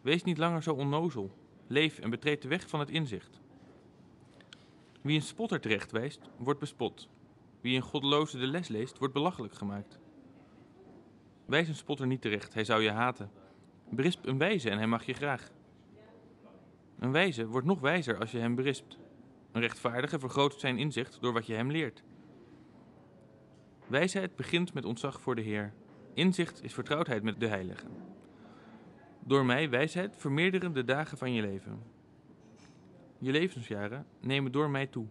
Wees 0.00 0.24
niet 0.24 0.38
langer 0.38 0.62
zo 0.62 0.74
onnozel. 0.74 1.46
Leef 1.68 1.98
en 1.98 2.10
betreed 2.10 2.42
de 2.42 2.48
weg 2.48 2.68
van 2.68 2.80
het 2.80 2.90
inzicht. 2.90 3.40
Wie 5.02 5.16
een 5.16 5.22
spotter 5.22 5.60
terecht 5.60 5.90
wijst, 5.90 6.20
wordt 6.36 6.60
bespot. 6.60 7.08
Wie 7.60 7.76
een 7.76 7.82
goddeloze 7.82 8.38
de 8.38 8.46
les 8.46 8.68
leest, 8.68 8.98
wordt 8.98 9.14
belachelijk 9.14 9.54
gemaakt. 9.54 9.98
Wijs 11.46 11.68
een 11.68 11.74
spotter 11.74 12.06
niet 12.06 12.20
terecht, 12.20 12.54
hij 12.54 12.64
zou 12.64 12.82
je 12.82 12.90
haten. 12.90 13.30
Berisp 13.90 14.26
een 14.26 14.38
wijze 14.38 14.70
en 14.70 14.78
hij 14.78 14.86
mag 14.86 15.04
je 15.04 15.12
graag. 15.12 15.50
Een 16.98 17.12
wijze 17.12 17.46
wordt 17.46 17.66
nog 17.66 17.80
wijzer 17.80 18.18
als 18.18 18.30
je 18.30 18.38
hem 18.38 18.54
berispt. 18.54 18.98
Een 19.52 19.60
rechtvaardige 19.60 20.18
vergroot 20.18 20.60
zijn 20.60 20.78
inzicht 20.78 21.20
door 21.20 21.32
wat 21.32 21.46
je 21.46 21.54
hem 21.54 21.70
leert. 21.70 22.02
Wijsheid 23.86 24.36
begint 24.36 24.74
met 24.74 24.84
ontzag 24.84 25.20
voor 25.20 25.34
de 25.34 25.42
Heer. 25.42 25.72
Inzicht 26.14 26.62
is 26.62 26.74
vertrouwdheid 26.74 27.22
met 27.22 27.40
de 27.40 27.46
Heilige. 27.46 27.86
Door 29.28 29.44
mij, 29.44 29.70
wijsheid, 29.70 30.16
vermeerderen 30.16 30.72
de 30.72 30.84
dagen 30.84 31.18
van 31.18 31.32
je 31.32 31.42
leven. 31.42 31.82
Je 33.18 33.30
levensjaren 33.30 34.06
nemen 34.20 34.52
door 34.52 34.70
mij 34.70 34.86
toe. 34.86 35.06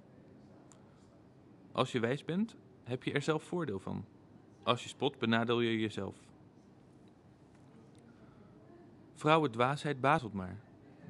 Als 1.72 1.92
je 1.92 2.00
wijs 2.00 2.26
bent, 2.26 2.56
heb 2.84 3.04
je 3.04 3.12
er 3.12 3.22
zelf 3.22 3.44
voordeel 3.44 3.80
van. 3.80 4.06
Als 4.64 4.84
je 4.84 4.90
spot, 4.90 5.20
benadeel 5.20 5.60
je 5.60 5.80
jezelf. 5.80 6.16
Vrouwen 9.14 9.52
dwaasheid 9.52 10.02
bazelt 10.02 10.34
maar. 10.34 10.60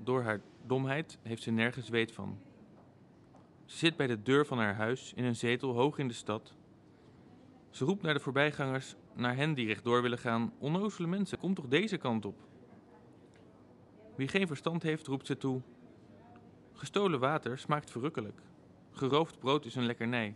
Door 0.03 0.21
haar 0.21 0.41
domheid 0.65 1.19
heeft 1.21 1.43
ze 1.43 1.51
nergens 1.51 1.89
weet 1.89 2.11
van. 2.11 2.39
Ze 3.65 3.77
zit 3.77 3.97
bij 3.97 4.07
de 4.07 4.21
deur 4.21 4.45
van 4.45 4.57
haar 4.57 4.75
huis 4.75 5.13
in 5.13 5.23
een 5.23 5.35
zetel 5.35 5.73
hoog 5.73 5.97
in 5.97 6.07
de 6.07 6.13
stad. 6.13 6.55
Ze 7.69 7.85
roept 7.85 8.01
naar 8.01 8.13
de 8.13 8.19
voorbijgangers, 8.19 8.95
naar 9.13 9.35
hen 9.35 9.53
die 9.53 9.67
rechtdoor 9.67 10.01
willen 10.01 10.19
gaan: 10.19 10.53
Onnozele 10.57 11.07
mensen, 11.07 11.37
kom 11.37 11.53
toch 11.53 11.67
deze 11.67 11.97
kant 11.97 12.25
op. 12.25 12.46
Wie 14.17 14.27
geen 14.27 14.47
verstand 14.47 14.83
heeft, 14.83 15.07
roept 15.07 15.25
ze 15.25 15.37
toe: 15.37 15.61
Gestolen 16.73 17.19
water 17.19 17.57
smaakt 17.57 17.91
verrukkelijk. 17.91 18.41
Geroofd 18.91 19.39
brood 19.39 19.65
is 19.65 19.75
een 19.75 19.85
lekkernij. 19.85 20.35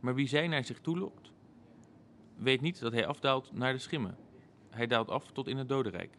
Maar 0.00 0.14
wie 0.14 0.28
zij 0.28 0.48
naar 0.48 0.64
zich 0.64 0.80
toe 0.80 0.98
lokt, 0.98 1.32
weet 2.36 2.60
niet 2.60 2.80
dat 2.80 2.92
hij 2.92 3.06
afdaalt 3.06 3.52
naar 3.52 3.72
de 3.72 3.78
schimmen. 3.78 4.16
Hij 4.70 4.86
daalt 4.86 5.10
af 5.10 5.32
tot 5.32 5.46
in 5.46 5.56
het 5.56 5.68
dodenrijk. 5.68 6.16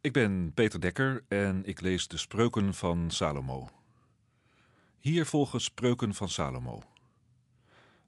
Ik 0.00 0.12
ben 0.12 0.52
Peter 0.54 0.80
Dekker 0.80 1.24
en 1.28 1.64
ik 1.64 1.80
lees 1.80 2.08
de 2.08 2.16
spreuken 2.16 2.74
van 2.74 3.10
Salomo. 3.10 3.68
Hier 4.98 5.26
volgen 5.26 5.60
spreuken 5.60 6.14
van 6.14 6.28
Salomo. 6.28 6.82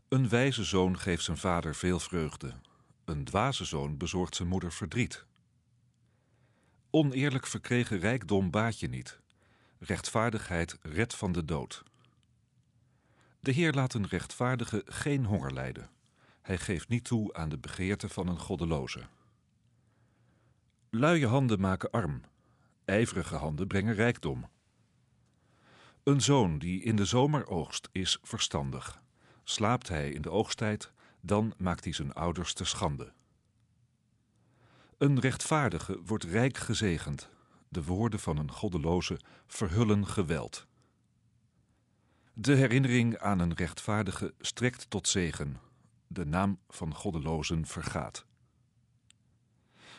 Een 0.08 0.28
wijze 0.28 0.64
zoon 0.64 0.98
geeft 0.98 1.24
zijn 1.24 1.36
vader 1.36 1.74
veel 1.74 1.98
vreugde. 1.98 2.54
Een 3.04 3.24
dwaze 3.24 3.64
zoon 3.64 3.96
bezorgt 3.96 4.36
zijn 4.36 4.48
moeder 4.48 4.72
verdriet. 4.72 5.26
Oneerlijk 6.90 7.46
verkregen 7.46 7.98
rijkdom 7.98 8.50
baat 8.50 8.80
je 8.80 8.88
niet. 8.88 9.20
Rechtvaardigheid 9.78 10.78
redt 10.82 11.14
van 11.14 11.32
de 11.32 11.44
dood. 11.44 11.82
De 13.40 13.50
Heer 13.50 13.72
laat 13.72 13.94
een 13.94 14.06
rechtvaardige 14.06 14.82
geen 14.84 15.24
honger 15.24 15.52
lijden. 15.52 15.90
Hij 16.42 16.58
geeft 16.58 16.88
niet 16.88 17.04
toe 17.04 17.34
aan 17.34 17.48
de 17.48 17.58
begeerte 17.58 18.08
van 18.08 18.28
een 18.28 18.38
goddeloze. 18.38 19.06
Luie 20.90 21.26
handen 21.26 21.60
maken 21.60 21.90
arm, 21.90 22.20
ijverige 22.84 23.36
handen 23.36 23.66
brengen 23.66 23.94
rijkdom. 23.94 24.48
Een 26.02 26.20
zoon 26.20 26.58
die 26.58 26.82
in 26.82 26.96
de 26.96 27.04
zomer 27.04 27.46
oogst 27.46 27.88
is 27.92 28.18
verstandig. 28.22 29.02
Slaapt 29.44 29.88
hij 29.88 30.10
in 30.10 30.22
de 30.22 30.30
oogsttijd, 30.30 30.92
dan 31.20 31.54
maakt 31.56 31.84
hij 31.84 31.92
zijn 31.92 32.12
ouders 32.12 32.52
te 32.52 32.64
schande. 32.64 33.12
Een 34.98 35.20
rechtvaardige 35.20 36.00
wordt 36.04 36.24
rijk 36.24 36.56
gezegend. 36.56 37.28
De 37.68 37.84
woorden 37.84 38.20
van 38.20 38.36
een 38.36 38.50
goddeloze 38.50 39.20
verhullen 39.46 40.06
geweld. 40.06 40.66
De 42.32 42.54
herinnering 42.54 43.18
aan 43.18 43.38
een 43.38 43.54
rechtvaardige 43.54 44.34
strekt 44.38 44.90
tot 44.90 45.08
zegen. 45.08 45.56
De 46.06 46.26
naam 46.26 46.58
van 46.68 46.94
goddelozen 46.94 47.66
vergaat. 47.66 48.24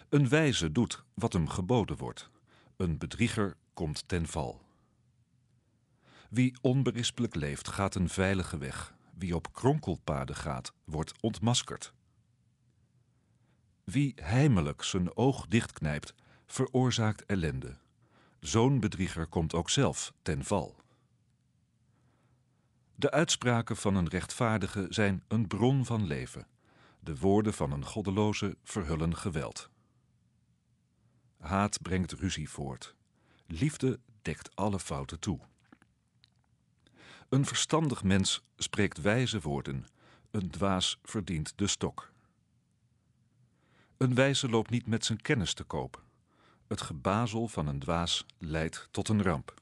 Een 0.10 0.30
wijze 0.30 0.72
doet 0.72 1.04
wat 1.14 1.34
hem 1.34 1.48
geboden 1.48 1.98
wordt. 1.98 2.30
Een 2.78 2.98
bedrieger 2.98 3.58
komt 3.74 4.08
ten 4.08 4.28
val. 4.28 4.62
Wie 6.30 6.58
onberispelijk 6.62 7.36
leeft, 7.36 7.68
gaat 7.68 7.96
een 7.96 8.10
veilige 8.10 8.58
weg. 8.58 8.94
Wie 9.14 9.36
op 9.36 9.54
kronkelpaden 9.54 10.36
gaat, 10.36 10.74
wordt 10.84 11.14
ontmaskerd. 11.22 11.94
Wie 13.92 14.14
heimelijk 14.22 14.84
zijn 14.84 15.18
oog 15.18 15.48
dichtknijpt, 15.48 16.14
veroorzaakt 16.46 17.26
ellende. 17.26 17.78
Zo'n 18.40 18.80
bedrieger 18.80 19.28
komt 19.28 19.54
ook 19.54 19.70
zelf 19.70 20.14
ten 20.22 20.44
val. 20.44 20.76
De 22.96 23.12
uitspraken 23.12 23.78
van 23.78 23.96
een 23.96 24.08
rechtvaardige 24.08 24.86
zijn 24.90 25.24
een 25.28 25.48
bron 25.48 25.86
van 25.86 26.08
leven. 26.08 26.48
De 27.00 27.18
woorden 27.18 27.54
van 27.54 27.72
een 27.72 27.86
goddeloze 27.86 28.58
verhullen 28.64 29.16
geweld. 29.18 29.70
Haat 31.38 31.82
brengt 31.82 32.12
ruzie 32.12 32.50
voort. 32.50 32.96
Liefde 33.46 34.00
dekt 34.22 34.56
alle 34.56 34.80
fouten 34.80 35.20
toe. 35.20 35.40
Een 37.30 37.46
verstandig 37.46 38.04
mens 38.04 38.44
spreekt 38.58 39.02
wijze 39.02 39.40
woorden. 39.40 39.86
Een 40.32 40.50
dwaas 40.50 41.00
verdient 41.04 41.54
de 41.56 41.68
stok. 41.68 42.12
Een 44.00 44.16
wijze 44.16 44.50
loopt 44.50 44.70
niet 44.70 44.88
met 44.88 45.06
zijn 45.06 45.22
kennis 45.22 45.54
te 45.54 45.64
koop. 45.64 46.04
Het 46.68 46.82
gebazel 46.82 47.48
van 47.48 47.68
een 47.68 47.80
dwaas 47.80 48.26
leidt 48.38 48.88
tot 48.92 49.08
een 49.08 49.24
ramp. 49.24 49.54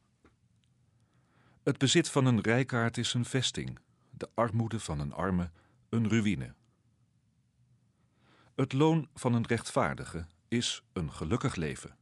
Het 1.63 1.77
bezit 1.77 2.09
van 2.09 2.25
een 2.25 2.41
rijkaard 2.41 2.97
is 2.97 3.13
een 3.13 3.25
vesting, 3.25 3.79
de 4.09 4.29
armoede 4.33 4.79
van 4.79 4.99
een 4.99 5.13
arme 5.13 5.51
een 5.89 6.09
ruïne. 6.09 6.53
Het 8.55 8.73
loon 8.73 9.09
van 9.13 9.33
een 9.33 9.47
rechtvaardige 9.47 10.25
is 10.47 10.83
een 10.93 11.11
gelukkig 11.11 11.55
leven. 11.55 11.97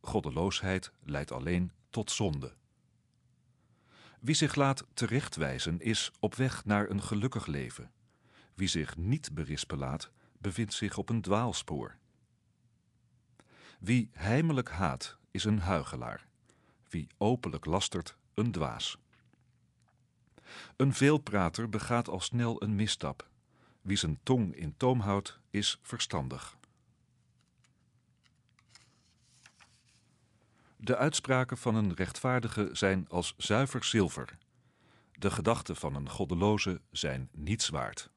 Goddeloosheid 0.00 0.92
leidt 1.02 1.32
alleen 1.32 1.72
tot 1.90 2.10
zonde. 2.10 2.54
Wie 4.20 4.34
zich 4.34 4.54
laat 4.54 4.86
terechtwijzen 4.94 5.80
is 5.80 6.10
op 6.20 6.34
weg 6.34 6.64
naar 6.64 6.90
een 6.90 7.02
gelukkig 7.02 7.46
leven. 7.46 7.92
Wie 8.54 8.68
zich 8.68 8.96
niet 8.96 9.34
berispen 9.34 9.78
laat, 9.78 10.10
bevindt 10.46 10.74
zich 10.74 10.98
op 10.98 11.08
een 11.08 11.20
dwaalspoor. 11.20 11.96
Wie 13.78 14.10
heimelijk 14.12 14.70
haat, 14.70 15.16
is 15.30 15.44
een 15.44 15.58
huigelaar. 15.58 16.26
Wie 16.88 17.06
openlijk 17.18 17.64
lastert, 17.64 18.16
een 18.34 18.52
dwaas. 18.52 18.98
Een 20.76 20.94
veelprater 20.94 21.68
begaat 21.68 22.08
al 22.08 22.20
snel 22.20 22.62
een 22.62 22.74
misstap. 22.74 23.28
Wie 23.80 23.96
zijn 23.96 24.18
tong 24.22 24.54
in 24.54 24.76
toom 24.76 25.00
houdt, 25.00 25.40
is 25.50 25.78
verstandig. 25.82 26.56
De 30.76 30.96
uitspraken 30.96 31.58
van 31.58 31.74
een 31.74 31.94
rechtvaardige 31.94 32.68
zijn 32.72 33.08
als 33.08 33.34
zuiver 33.36 33.84
zilver. 33.84 34.38
De 35.12 35.30
gedachten 35.30 35.76
van 35.76 35.94
een 35.94 36.10
goddeloze 36.10 36.80
zijn 36.90 37.28
niets 37.32 37.68
waard. 37.68 38.10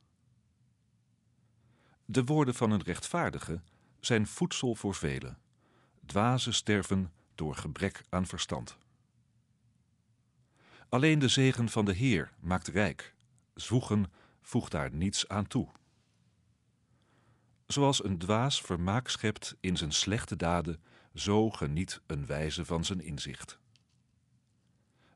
De 2.12 2.24
woorden 2.24 2.54
van 2.54 2.72
een 2.72 2.84
rechtvaardige 2.84 3.62
zijn 4.00 4.28
voedsel 4.28 4.76
voor 4.76 4.96
velen. 4.96 5.38
Dwazen 6.06 6.54
sterven 6.54 7.12
door 7.36 7.56
gebrek 7.56 8.02
aan 8.10 8.26
verstand. 8.26 8.78
Alleen 10.90 11.20
de 11.20 11.28
zegen 11.28 11.70
van 11.70 11.86
de 11.86 11.94
Heer 11.94 12.32
maakt 12.40 12.68
rijk. 12.68 13.16
Zwoegen 13.54 14.12
voegt 14.42 14.72
daar 14.72 14.94
niets 14.94 15.28
aan 15.28 15.48
toe. 15.48 15.68
Zoals 17.68 18.04
een 18.04 18.18
dwaas 18.18 18.62
vermaak 18.62 19.10
schept 19.10 19.56
in 19.60 19.78
zijn 19.78 19.92
slechte 19.92 20.36
daden, 20.36 20.84
zo 21.14 21.50
geniet 21.50 22.02
een 22.06 22.26
wijze 22.26 22.66
van 22.66 22.86
zijn 22.86 23.02
inzicht. 23.02 23.60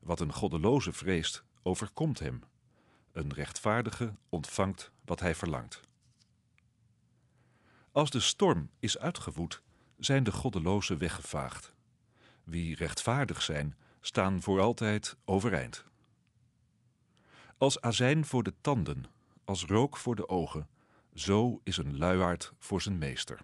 Wat 0.00 0.20
een 0.20 0.32
goddeloze 0.32 0.92
vreest, 0.92 1.44
overkomt 1.62 2.18
hem. 2.18 2.42
Een 3.12 3.32
rechtvaardige 3.32 4.14
ontvangt 4.28 4.90
wat 5.04 5.20
hij 5.20 5.34
verlangt. 5.34 5.82
Als 7.94 8.10
de 8.10 8.20
storm 8.20 8.70
is 8.78 8.98
uitgewoed, 8.98 9.62
zijn 9.98 10.24
de 10.24 10.32
goddelozen 10.32 10.98
weggevaagd. 10.98 11.74
Wie 12.44 12.76
rechtvaardig 12.76 13.42
zijn, 13.42 13.76
staan 14.00 14.42
voor 14.42 14.60
altijd 14.60 15.16
overeind. 15.24 15.84
Als 17.58 17.80
azijn 17.80 18.24
voor 18.24 18.42
de 18.42 18.54
tanden, 18.60 19.04
als 19.44 19.64
rook 19.64 19.96
voor 19.96 20.16
de 20.16 20.28
ogen, 20.28 20.68
zo 21.12 21.60
is 21.64 21.76
een 21.76 21.98
luiaard 21.98 22.52
voor 22.58 22.82
zijn 22.82 22.98
meester. 22.98 23.40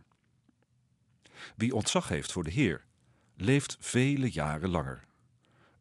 Wie 1.57 1.75
ontzag 1.75 2.09
heeft 2.09 2.33
voor 2.33 2.45
de 2.45 2.51
Heer, 2.51 2.85
leeft 3.37 3.77
vele 3.81 4.31
jaren 4.31 4.69
langer. 4.69 5.05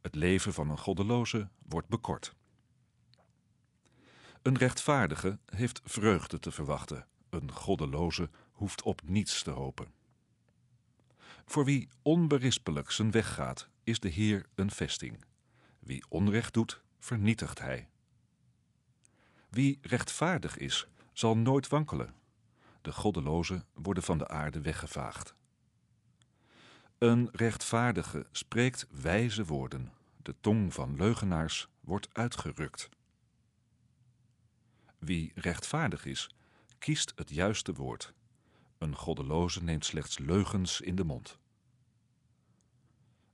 Het 0.02 0.16
leven 0.16 0.54
van 0.54 0.70
een 0.70 0.80
goddeloze 0.80 1.50
wordt 1.68 1.88
bekort. 1.88 2.36
Een 4.42 4.58
rechtvaardige 4.58 5.40
heeft 5.46 5.82
vreugde 5.84 6.40
te 6.40 6.52
verwachten. 6.52 7.08
Een 7.30 7.52
goddeloze 7.52 8.30
hoeft 8.60 8.82
op 8.82 9.02
niets 9.06 9.44
te 9.44 9.52
hopen. 9.52 9.94
Voor 11.46 11.66
wie 11.66 11.90
onberispelijk 12.02 12.92
zijn 12.92 13.12
weg 13.12 13.34
gaat, 13.34 13.70
is 13.84 14.00
de 14.00 14.10
Heer 14.10 14.46
een 14.56 14.72
vesting. 14.72 15.26
Wie 15.80 16.04
onrecht 16.10 16.54
doet, 16.54 16.82
vernietigt 17.00 17.60
hij. 17.60 17.90
Wie 19.50 19.80
rechtvaardig 19.82 20.58
is, 20.58 20.88
zal 21.14 21.38
nooit 21.38 21.68
wankelen. 21.68 22.14
De 22.82 22.92
goddelozen 22.92 23.66
worden 23.74 24.04
van 24.04 24.18
de 24.18 24.28
aarde 24.28 24.62
weggevaagd. 24.62 25.36
Een 26.98 27.30
rechtvaardige 27.32 28.28
spreekt 28.32 28.88
wijze 28.90 29.46
woorden. 29.46 29.92
De 30.18 30.36
tong 30.42 30.74
van 30.74 30.96
leugenaars 30.96 31.68
wordt 31.80 32.10
uitgerukt. 32.14 32.90
Wie 34.98 35.32
rechtvaardig 35.36 36.06
is, 36.06 36.30
kiest 36.78 37.14
het 37.16 37.30
juiste 37.30 37.74
woord. 37.74 38.14
Een 38.80 38.96
goddeloze 38.96 39.64
neemt 39.64 39.86
slechts 39.86 40.18
leugens 40.18 40.82
in 40.82 40.96
de 40.96 41.04
mond. 41.04 41.40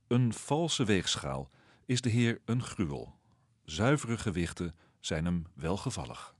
Een 0.08 0.34
valse 0.34 0.84
weegschaal 0.84 1.50
is 1.86 2.02
de 2.02 2.10
Heer 2.10 2.42
een 2.46 2.64
gruwel. 2.64 3.16
Zuivere 3.64 4.18
gewichten 4.18 4.76
zijn 5.00 5.26
hem 5.26 5.46
welgevallig. 5.54 6.36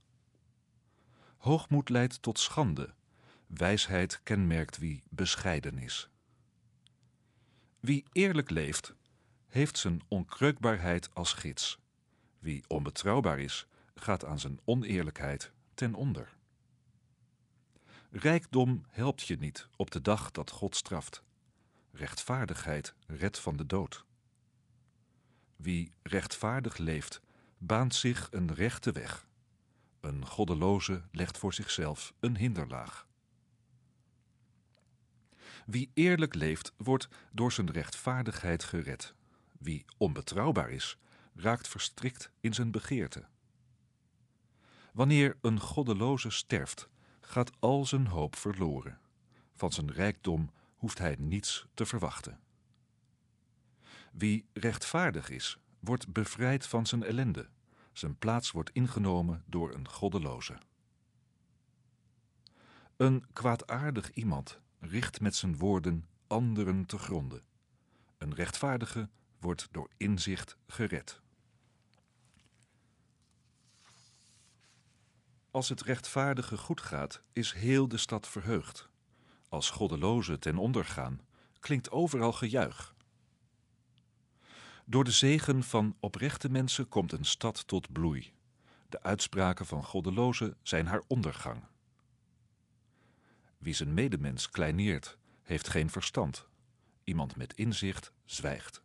Hoogmoed 1.36 1.88
leidt 1.88 2.22
tot 2.22 2.38
schande. 2.38 2.94
Wijsheid 3.46 4.20
kenmerkt 4.22 4.78
wie 4.78 5.02
bescheiden 5.10 5.78
is. 5.78 6.08
Wie 7.80 8.04
eerlijk 8.12 8.50
leeft, 8.50 8.94
heeft 9.46 9.78
zijn 9.78 10.02
onkreukbaarheid 10.08 11.14
als 11.14 11.32
gids. 11.32 11.78
Wie 12.38 12.64
onbetrouwbaar 12.68 13.38
is, 13.38 13.66
gaat 13.94 14.24
aan 14.24 14.38
zijn 14.38 14.60
oneerlijkheid 14.64 15.52
ten 15.74 15.94
onder. 15.94 16.35
Rijkdom 18.18 18.84
helpt 18.88 19.26
je 19.26 19.36
niet 19.36 19.68
op 19.76 19.90
de 19.90 20.00
dag 20.00 20.30
dat 20.30 20.50
God 20.50 20.76
straft. 20.76 21.22
Rechtvaardigheid 21.92 22.94
redt 23.06 23.38
van 23.38 23.56
de 23.56 23.66
dood. 23.66 24.04
Wie 25.56 25.92
rechtvaardig 26.02 26.76
leeft, 26.76 27.20
baant 27.58 27.94
zich 27.94 28.28
een 28.30 28.54
rechte 28.54 28.92
weg. 28.92 29.26
Een 30.00 30.26
goddeloze 30.26 31.02
legt 31.10 31.38
voor 31.38 31.54
zichzelf 31.54 32.14
een 32.20 32.36
hinderlaag. 32.36 33.06
Wie 35.66 35.90
eerlijk 35.94 36.34
leeft, 36.34 36.72
wordt 36.76 37.08
door 37.32 37.52
zijn 37.52 37.70
rechtvaardigheid 37.70 38.64
gered. 38.64 39.14
Wie 39.58 39.84
onbetrouwbaar 39.96 40.70
is, 40.70 40.98
raakt 41.34 41.68
verstrikt 41.68 42.30
in 42.40 42.54
zijn 42.54 42.70
begeerte. 42.70 43.24
Wanneer 44.92 45.36
een 45.40 45.60
goddeloze 45.60 46.30
sterft, 46.30 46.88
gaat 47.26 47.50
al 47.58 47.86
zijn 47.86 48.06
hoop 48.06 48.36
verloren. 48.36 48.98
Van 49.54 49.72
zijn 49.72 49.92
rijkdom 49.92 50.50
hoeft 50.76 50.98
hij 50.98 51.16
niets 51.18 51.66
te 51.74 51.86
verwachten. 51.86 52.40
Wie 54.12 54.46
rechtvaardig 54.52 55.30
is, 55.30 55.58
wordt 55.80 56.12
bevrijd 56.12 56.66
van 56.66 56.86
zijn 56.86 57.02
ellende. 57.02 57.48
Zijn 57.92 58.18
plaats 58.18 58.50
wordt 58.50 58.70
ingenomen 58.70 59.44
door 59.46 59.74
een 59.74 59.88
goddeloze. 59.88 60.58
Een 62.96 63.24
kwaadaardig 63.32 64.10
iemand 64.10 64.60
richt 64.80 65.20
met 65.20 65.34
zijn 65.34 65.56
woorden 65.56 66.04
anderen 66.26 66.86
te 66.86 66.98
gronden. 66.98 67.42
Een 68.18 68.34
rechtvaardige 68.34 69.08
wordt 69.38 69.68
door 69.70 69.90
inzicht 69.96 70.56
gered. 70.66 71.20
Als 75.56 75.68
het 75.68 75.82
rechtvaardige 75.82 76.56
goed 76.56 76.80
gaat, 76.80 77.22
is 77.32 77.52
heel 77.52 77.88
de 77.88 77.96
stad 77.96 78.28
verheugd. 78.28 78.88
Als 79.48 79.70
goddelozen 79.70 80.40
ten 80.40 80.56
onder 80.56 80.84
gaan, 80.84 81.20
klinkt 81.60 81.90
overal 81.90 82.32
gejuich. 82.32 82.94
Door 84.84 85.04
de 85.04 85.10
zegen 85.10 85.62
van 85.62 85.96
oprechte 86.00 86.48
mensen 86.48 86.88
komt 86.88 87.12
een 87.12 87.24
stad 87.24 87.66
tot 87.66 87.92
bloei. 87.92 88.32
De 88.88 89.02
uitspraken 89.02 89.66
van 89.66 89.84
goddelozen 89.84 90.56
zijn 90.62 90.86
haar 90.86 91.02
ondergang. 91.06 91.62
Wie 93.58 93.74
zijn 93.74 93.94
medemens 93.94 94.50
kleineert, 94.50 95.18
heeft 95.42 95.68
geen 95.68 95.90
verstand. 95.90 96.48
Iemand 97.04 97.36
met 97.36 97.54
inzicht 97.54 98.12
zwijgt. 98.24 98.82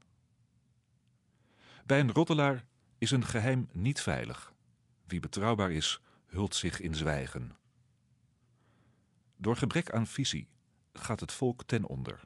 Bij 1.86 2.00
een 2.00 2.12
roddelaar 2.12 2.66
is 2.98 3.12
een 3.12 3.26
geheim 3.26 3.70
niet 3.72 4.02
veilig. 4.02 4.54
Wie 5.06 5.20
betrouwbaar 5.20 5.72
is, 5.72 6.02
hult 6.32 6.56
zich 6.56 6.80
in 6.80 6.96
zwijgen. 6.96 7.56
Door 9.36 9.56
gebrek 9.56 9.92
aan 9.92 10.08
visie 10.08 10.48
gaat 10.94 11.20
het 11.20 11.32
volk 11.32 11.64
ten 11.64 11.86
onder. 11.86 12.24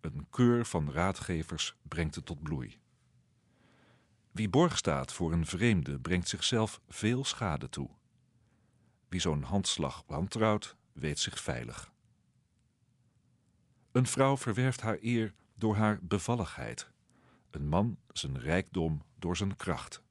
Een 0.00 0.26
keur 0.30 0.66
van 0.66 0.90
raadgevers 0.92 1.76
brengt 1.82 2.14
het 2.14 2.26
tot 2.26 2.42
bloei. 2.42 2.78
Wie 4.30 4.48
borg 4.48 4.76
staat 4.76 5.12
voor 5.12 5.32
een 5.32 5.46
vreemde 5.46 6.00
brengt 6.00 6.28
zichzelf 6.28 6.80
veel 6.88 7.24
schade 7.24 7.68
toe. 7.68 7.90
Wie 9.08 9.20
zo'n 9.20 9.42
handslag 9.42 10.02
wantrouwt, 10.06 10.76
weet 10.92 11.18
zich 11.18 11.40
veilig. 11.40 11.92
Een 13.92 14.06
vrouw 14.06 14.36
verwerft 14.36 14.80
haar 14.80 14.98
eer 15.00 15.34
door 15.54 15.76
haar 15.76 15.98
bevalligheid, 16.02 16.90
een 17.50 17.68
man 17.68 17.98
zijn 18.12 18.38
rijkdom 18.38 19.02
door 19.18 19.36
zijn 19.36 19.56
kracht. 19.56 20.02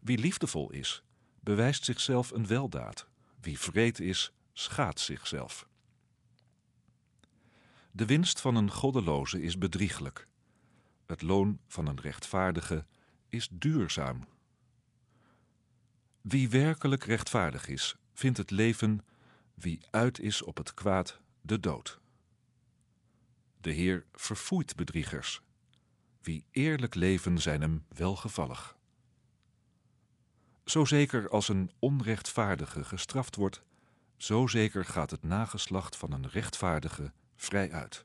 Wie 0.00 0.18
liefdevol 0.18 0.70
is, 0.70 1.04
bewijst 1.42 1.84
zichzelf 1.84 2.30
een 2.30 2.46
weldaad. 2.46 3.08
Wie 3.40 3.58
vreed 3.58 4.00
is, 4.00 4.32
schaadt 4.52 5.00
zichzelf. 5.00 5.68
De 7.90 8.06
winst 8.06 8.40
van 8.40 8.56
een 8.56 8.70
goddeloze 8.70 9.42
is 9.42 9.58
bedrieglijk. 9.58 10.28
Het 11.06 11.22
loon 11.22 11.58
van 11.66 11.86
een 11.86 12.00
rechtvaardige 12.00 12.86
is 13.28 13.48
duurzaam. 13.52 14.24
Wie 16.20 16.48
werkelijk 16.48 17.04
rechtvaardig 17.04 17.68
is, 17.68 17.96
vindt 18.12 18.38
het 18.38 18.50
leven, 18.50 19.04
wie 19.54 19.80
uit 19.90 20.18
is 20.18 20.42
op 20.42 20.56
het 20.56 20.74
kwaad, 20.74 21.20
de 21.40 21.60
dood. 21.60 22.00
De 23.60 23.70
Heer 23.70 24.06
verfoeit 24.12 24.76
bedriegers. 24.76 25.40
Wie 26.20 26.44
eerlijk 26.50 26.94
leven 26.94 27.38
zijn 27.38 27.60
hem 27.60 27.84
welgevallig. 27.88 28.76
Zo 30.64 30.84
zeker 30.84 31.28
als 31.28 31.48
een 31.48 31.70
onrechtvaardige 31.78 32.84
gestraft 32.84 33.36
wordt, 33.36 33.62
zo 34.16 34.46
zeker 34.46 34.84
gaat 34.84 35.10
het 35.10 35.22
nageslacht 35.22 35.96
van 35.96 36.12
een 36.12 36.28
rechtvaardige 36.28 37.12
vrij 37.36 37.72
uit. 37.72 38.04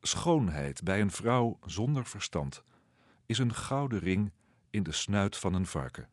Schoonheid 0.00 0.82
bij 0.82 1.00
een 1.00 1.10
vrouw 1.10 1.58
zonder 1.66 2.06
verstand 2.06 2.62
is 3.26 3.38
een 3.38 3.54
gouden 3.54 3.98
ring 3.98 4.32
in 4.70 4.82
de 4.82 4.92
snuit 4.92 5.36
van 5.36 5.54
een 5.54 5.66
varken. 5.66 6.08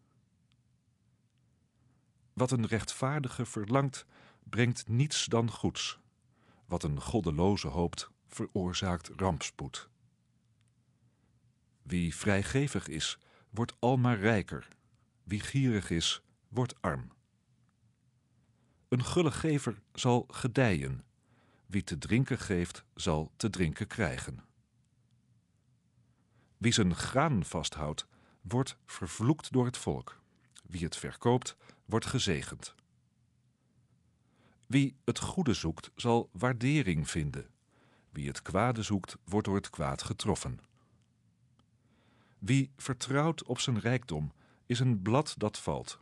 Wat 2.34 2.52
een 2.52 2.66
rechtvaardige 2.66 3.46
verlangt, 3.46 4.06
brengt 4.44 4.88
niets 4.88 5.26
dan 5.26 5.52
goeds. 5.52 6.00
Wat 6.66 6.84
een 6.84 7.02
goddeloze 7.02 7.68
hoopt, 7.68 8.10
veroorzaakt 8.28 9.10
rampspoed. 9.16 9.90
Wie 11.82 12.16
vrijgevig 12.16 12.88
is, 12.88 13.20
wordt 13.50 13.76
almaar 13.80 14.20
rijker. 14.20 14.68
Wie 15.24 15.40
gierig 15.40 15.90
is, 15.90 16.22
wordt 16.48 16.82
arm. 16.82 17.12
Een 18.88 19.04
gulle 19.04 19.32
gever 19.32 19.82
zal 19.94 20.26
gedijen. 20.28 21.04
Wie 21.66 21.84
te 21.84 21.98
drinken 21.98 22.40
geeft, 22.40 22.84
zal 22.96 23.32
te 23.36 23.50
drinken 23.50 23.88
krijgen. 23.88 24.44
Wie 26.58 26.72
zijn 26.72 26.96
graan 26.96 27.46
vasthoudt, 27.46 28.08
wordt 28.42 28.78
vervloekt 28.86 29.52
door 29.52 29.66
het 29.66 29.78
volk. 29.78 30.22
Wie 30.68 30.84
het 30.84 30.96
verkoopt, 30.96 31.56
wordt 31.86 32.06
gezegend. 32.06 32.76
Wie 34.68 34.96
het 35.06 35.20
goede 35.20 35.54
zoekt, 35.54 35.92
zal 35.96 36.30
waardering 36.32 37.10
vinden. 37.10 37.50
Wie 38.10 38.28
het 38.28 38.42
kwade 38.42 38.84
zoekt, 38.84 39.18
wordt 39.26 39.46
door 39.46 39.56
het 39.56 39.70
kwaad 39.70 40.04
getroffen. 40.04 40.60
Wie 42.40 42.72
vertrouwt 42.78 43.44
op 43.44 43.60
zijn 43.60 43.80
rijkdom, 43.80 44.32
is 44.66 44.80
een 44.80 45.02
blad 45.02 45.34
dat 45.38 45.60
valt. 45.60 46.00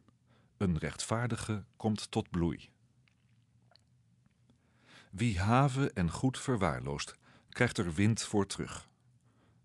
Een 0.57 0.77
rechtvaardige 0.77 1.65
komt 1.77 2.11
tot 2.11 2.29
bloei. 2.29 2.69
Wie 5.11 5.39
haven 5.39 5.93
en 5.93 6.11
goed 6.11 6.39
verwaarloost, 6.39 7.15
krijgt 7.49 7.77
er 7.77 7.93
wind 7.93 8.21
voor 8.21 8.47
terug. 8.47 8.89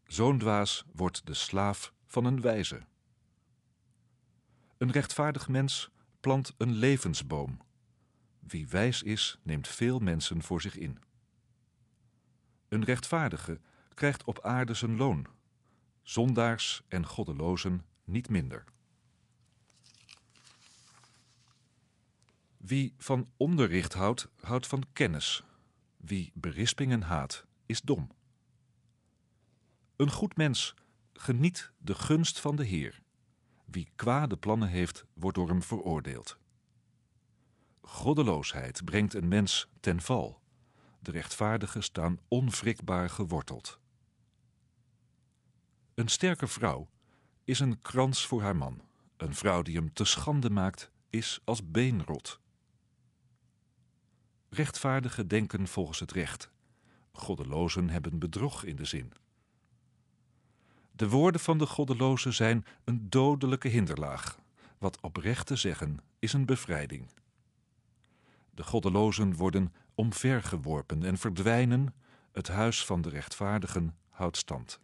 Zo'n 0.06 0.38
dwaas 0.38 0.84
wordt 0.92 1.26
de 1.26 1.34
slaaf 1.34 1.92
van 2.06 2.24
een 2.24 2.40
wijze. 2.40 2.82
Een 4.78 4.90
rechtvaardig 4.90 5.48
mens 5.48 5.90
plant 6.20 6.54
een 6.58 6.72
levensboom. 6.72 7.60
Wie 8.38 8.68
wijs 8.68 9.02
is, 9.02 9.38
neemt 9.42 9.68
veel 9.68 9.98
mensen 9.98 10.42
voor 10.42 10.60
zich 10.60 10.76
in. 10.76 10.98
Een 12.68 12.84
rechtvaardige 12.84 13.60
krijgt 13.94 14.24
op 14.24 14.40
aarde 14.40 14.74
zijn 14.74 14.96
loon. 14.96 15.26
Zondaars 16.02 16.82
en 16.88 17.06
goddelozen 17.06 17.84
niet 18.04 18.28
minder. 18.28 18.64
Wie 22.56 22.94
van 22.98 23.30
onderricht 23.36 23.92
houdt, 23.92 24.28
houdt 24.40 24.66
van 24.66 24.84
kennis. 24.92 25.44
Wie 25.96 26.30
berispingen 26.34 27.02
haat, 27.02 27.46
is 27.66 27.80
dom. 27.80 28.10
Een 29.96 30.10
goed 30.10 30.36
mens 30.36 30.74
geniet 31.12 31.70
de 31.78 31.94
gunst 31.94 32.40
van 32.40 32.56
de 32.56 32.64
Heer. 32.64 33.02
Wie 33.64 33.88
kwade 33.94 34.36
plannen 34.36 34.68
heeft, 34.68 35.04
wordt 35.12 35.36
door 35.36 35.48
hem 35.48 35.62
veroordeeld. 35.62 36.38
Goddeloosheid 37.80 38.84
brengt 38.84 39.14
een 39.14 39.28
mens 39.28 39.68
ten 39.80 40.00
val. 40.00 40.40
De 41.00 41.10
rechtvaardigen 41.10 41.82
staan 41.82 42.18
onwrikbaar 42.28 43.10
geworteld. 43.10 43.80
Een 45.94 46.08
sterke 46.08 46.46
vrouw 46.46 46.88
is 47.44 47.60
een 47.60 47.78
krans 47.78 48.26
voor 48.26 48.42
haar 48.42 48.56
man. 48.56 48.80
Een 49.16 49.34
vrouw 49.34 49.62
die 49.62 49.76
hem 49.76 49.92
te 49.92 50.04
schande 50.04 50.50
maakt, 50.50 50.90
is 51.10 51.40
als 51.44 51.70
beenrot. 51.70 52.40
Rechtvaardigen 54.48 55.28
denken 55.28 55.68
volgens 55.68 56.00
het 56.00 56.12
recht. 56.12 56.50
Goddelozen 57.12 57.90
hebben 57.90 58.18
bedrog 58.18 58.64
in 58.64 58.76
de 58.76 58.84
zin. 58.84 59.12
De 60.92 61.08
woorden 61.08 61.40
van 61.40 61.58
de 61.58 61.66
goddelozen 61.66 62.32
zijn 62.32 62.64
een 62.84 63.10
dodelijke 63.10 63.68
hinderlaag. 63.68 64.38
Wat 64.78 65.00
oprecht 65.00 65.46
te 65.46 65.56
zeggen 65.56 65.98
is 66.18 66.32
een 66.32 66.46
bevrijding. 66.46 67.10
De 68.50 68.62
goddelozen 68.62 69.34
worden 69.34 69.74
omvergeworpen 69.94 71.02
en 71.04 71.18
verdwijnen. 71.18 71.94
Het 72.32 72.48
huis 72.48 72.84
van 72.84 73.02
de 73.02 73.08
rechtvaardigen 73.08 73.96
houdt 74.08 74.36
stand. 74.36 74.80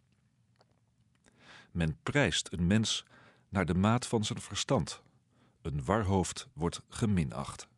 Men 1.71 1.99
prijst 2.03 2.53
een 2.53 2.67
mens 2.67 3.05
naar 3.49 3.67
de 3.67 3.75
maat 3.75 4.07
van 4.07 4.25
zijn 4.25 4.41
verstand. 4.41 5.03
Een 5.63 5.85
warhoofd 5.85 6.49
wordt 6.53 6.83
geminacht. 6.89 7.69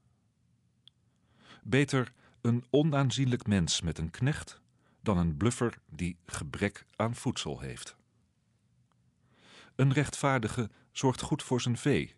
Beter 1.62 2.12
een 2.40 2.64
onaanzienlijk 2.70 3.46
mens 3.46 3.80
met 3.80 3.98
een 3.98 4.10
knecht 4.10 4.60
dan 5.00 5.18
een 5.18 5.36
bluffer 5.36 5.78
die 5.86 6.16
gebrek 6.26 6.86
aan 6.96 7.14
voedsel 7.14 7.60
heeft. 7.60 7.96
Een 9.74 9.92
rechtvaardige 9.92 10.70
zorgt 10.92 11.20
goed 11.20 11.42
voor 11.42 11.60
zijn 11.60 11.76
vee. 11.76 12.14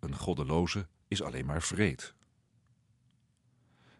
Een 0.00 0.16
goddeloze 0.16 0.86
is 1.08 1.22
alleen 1.22 1.46
maar 1.46 1.62
vreed. 1.62 2.14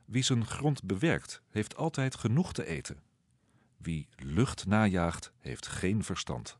Wie 0.04 0.22
zijn 0.22 0.46
grond 0.46 0.84
bewerkt, 0.84 1.42
heeft 1.50 1.76
altijd 1.76 2.14
genoeg 2.14 2.52
te 2.52 2.66
eten. 2.66 3.02
Wie 3.76 4.08
lucht 4.16 4.66
najaagt, 4.66 5.32
heeft 5.38 5.66
geen 5.66 6.04
verstand. 6.04 6.58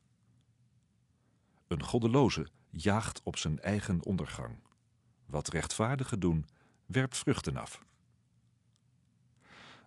Een 1.67 1.83
goddeloze 1.83 2.49
jaagt 2.71 3.21
op 3.23 3.37
zijn 3.37 3.61
eigen 3.61 4.05
ondergang. 4.05 4.59
Wat 5.27 5.49
rechtvaardigen 5.49 6.21
doen, 6.21 6.47
werpt 6.87 7.17
vruchten 7.17 7.57
af. 7.57 7.85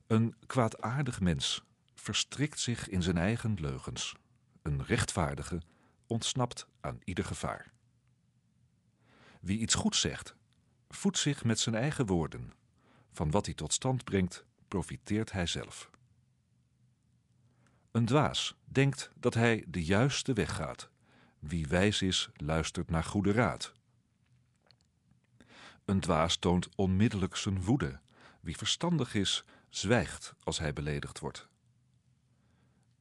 Een 0.08 0.36
kwaadaardig 0.46 1.20
mens 1.20 1.64
verstrikt 1.96 2.60
zich 2.60 2.90
in 2.90 3.04
zijn 3.04 3.18
eigen 3.18 3.54
leugens. 3.60 4.16
Een 4.62 4.84
rechtvaardige 4.84 5.62
ontsnapt 6.08 6.68
aan 6.80 7.00
ieder 7.04 7.26
gevaar. 7.26 7.72
Wie 9.42 9.60
iets 9.60 9.76
goeds 9.76 10.00
zegt, 10.00 10.36
voedt 10.90 11.18
zich 11.18 11.44
met 11.44 11.60
zijn 11.60 11.76
eigen 11.76 12.06
woorden. 12.06 12.54
Van 13.12 13.32
wat 13.32 13.46
hij 13.46 13.56
tot 13.56 13.74
stand 13.74 14.04
brengt, 14.04 14.46
profiteert 14.68 15.32
hij 15.32 15.46
zelf. 15.46 15.90
Een 17.92 18.06
dwaas 18.06 18.56
denkt 18.64 19.12
dat 19.16 19.34
hij 19.34 19.64
de 19.68 19.84
juiste 19.84 20.34
weg 20.34 20.56
gaat. 20.56 20.90
Wie 21.40 21.68
wijs 21.68 22.02
is, 22.02 22.30
luistert 22.34 22.90
naar 22.90 23.04
goede 23.04 23.32
raad. 23.32 23.74
Een 25.86 26.00
dwaas 26.00 26.38
toont 26.38 26.70
onmiddellijk 26.76 27.36
zijn 27.36 27.64
woede. 27.64 28.00
Wie 28.42 28.58
verstandig 28.58 29.14
is, 29.14 29.44
zwijgt 29.70 30.36
als 30.44 30.60
hij 30.60 30.74
beledigd 30.74 31.20
wordt. 31.20 31.48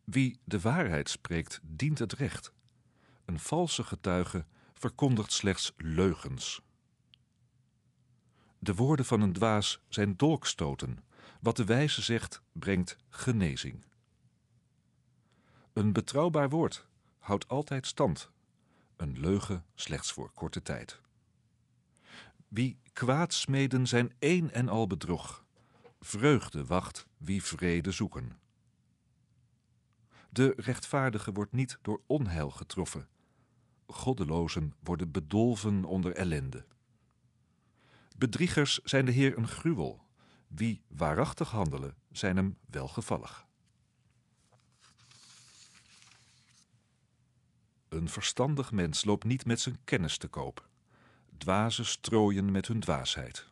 Wie 0.05 0.41
de 0.45 0.61
waarheid 0.61 1.09
spreekt, 1.09 1.61
dient 1.63 1.99
het 1.99 2.13
recht. 2.13 2.53
Een 3.25 3.39
valse 3.39 3.85
getuige 3.85 4.47
verkondigt 4.75 5.33
slechts 5.33 5.73
leugens. 5.77 6.63
De 8.59 8.75
woorden 8.75 9.05
van 9.05 9.21
een 9.21 9.33
dwaas 9.33 9.81
zijn 9.89 10.17
dolkstoten. 10.17 11.05
Wat 11.41 11.57
de 11.57 11.65
wijze 11.65 12.03
zegt, 12.03 12.43
brengt 12.53 12.97
genezing. 13.09 13.85
Een 15.73 15.93
betrouwbaar 15.93 16.49
woord 16.49 16.87
houdt 17.27 17.49
altijd 17.49 17.87
stand. 17.87 18.31
Een 18.97 19.21
leugen 19.21 19.65
slechts 19.75 20.13
voor 20.13 20.31
korte 20.35 20.63
tijd. 20.63 21.01
Wie 22.49 22.79
kwaad 22.93 23.33
smeden 23.33 23.87
zijn 23.87 24.15
één 24.19 24.53
en 24.53 24.69
al 24.69 24.87
bedrog. 24.87 25.45
Vreugde 26.01 26.65
wacht 26.65 27.07
wie 27.17 27.43
vrede 27.43 27.91
zoeken. 27.91 28.39
De 30.31 30.53
rechtvaardige 30.57 31.33
wordt 31.33 31.53
niet 31.53 31.79
door 31.83 32.03
onheil 32.07 32.51
getroffen. 32.51 33.09
Goddelozen 33.87 34.75
worden 34.81 35.11
bedolven 35.11 35.85
onder 35.85 36.15
ellende. 36.15 36.65
Bedriegers 38.17 38.79
zijn 38.79 39.05
de 39.05 39.13
Heer 39.13 39.39
een 39.39 39.49
gruwel. 39.49 40.05
Wie 40.47 40.83
waarachtig 40.89 41.51
handelen, 41.51 41.97
zijn 42.11 42.37
hem 42.37 42.59
welgevallig. 42.67 43.46
Een 47.97 48.09
verstandig 48.09 48.73
mens 48.73 49.05
loopt 49.05 49.25
niet 49.25 49.47
met 49.47 49.61
zijn 49.61 49.79
kennis 49.85 50.19
te 50.19 50.29
koop. 50.29 50.69
Dwazen 51.39 51.87
strooien 51.87 52.51
met 52.51 52.67
hun 52.67 52.81
dwaasheid. 52.81 53.47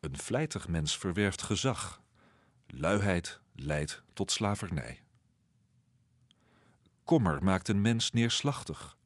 Een 0.00 0.18
vlijtig 0.18 0.68
mens 0.68 0.98
verwerft 0.98 1.42
gezag. 1.42 2.02
Luiheid 2.66 3.40
leidt 3.52 4.02
tot 4.12 4.30
slavernij. 4.30 5.02
Kommer 7.04 7.44
maakt 7.44 7.68
een 7.68 7.80
mens 7.80 8.10
neerslachtig. 8.10 8.96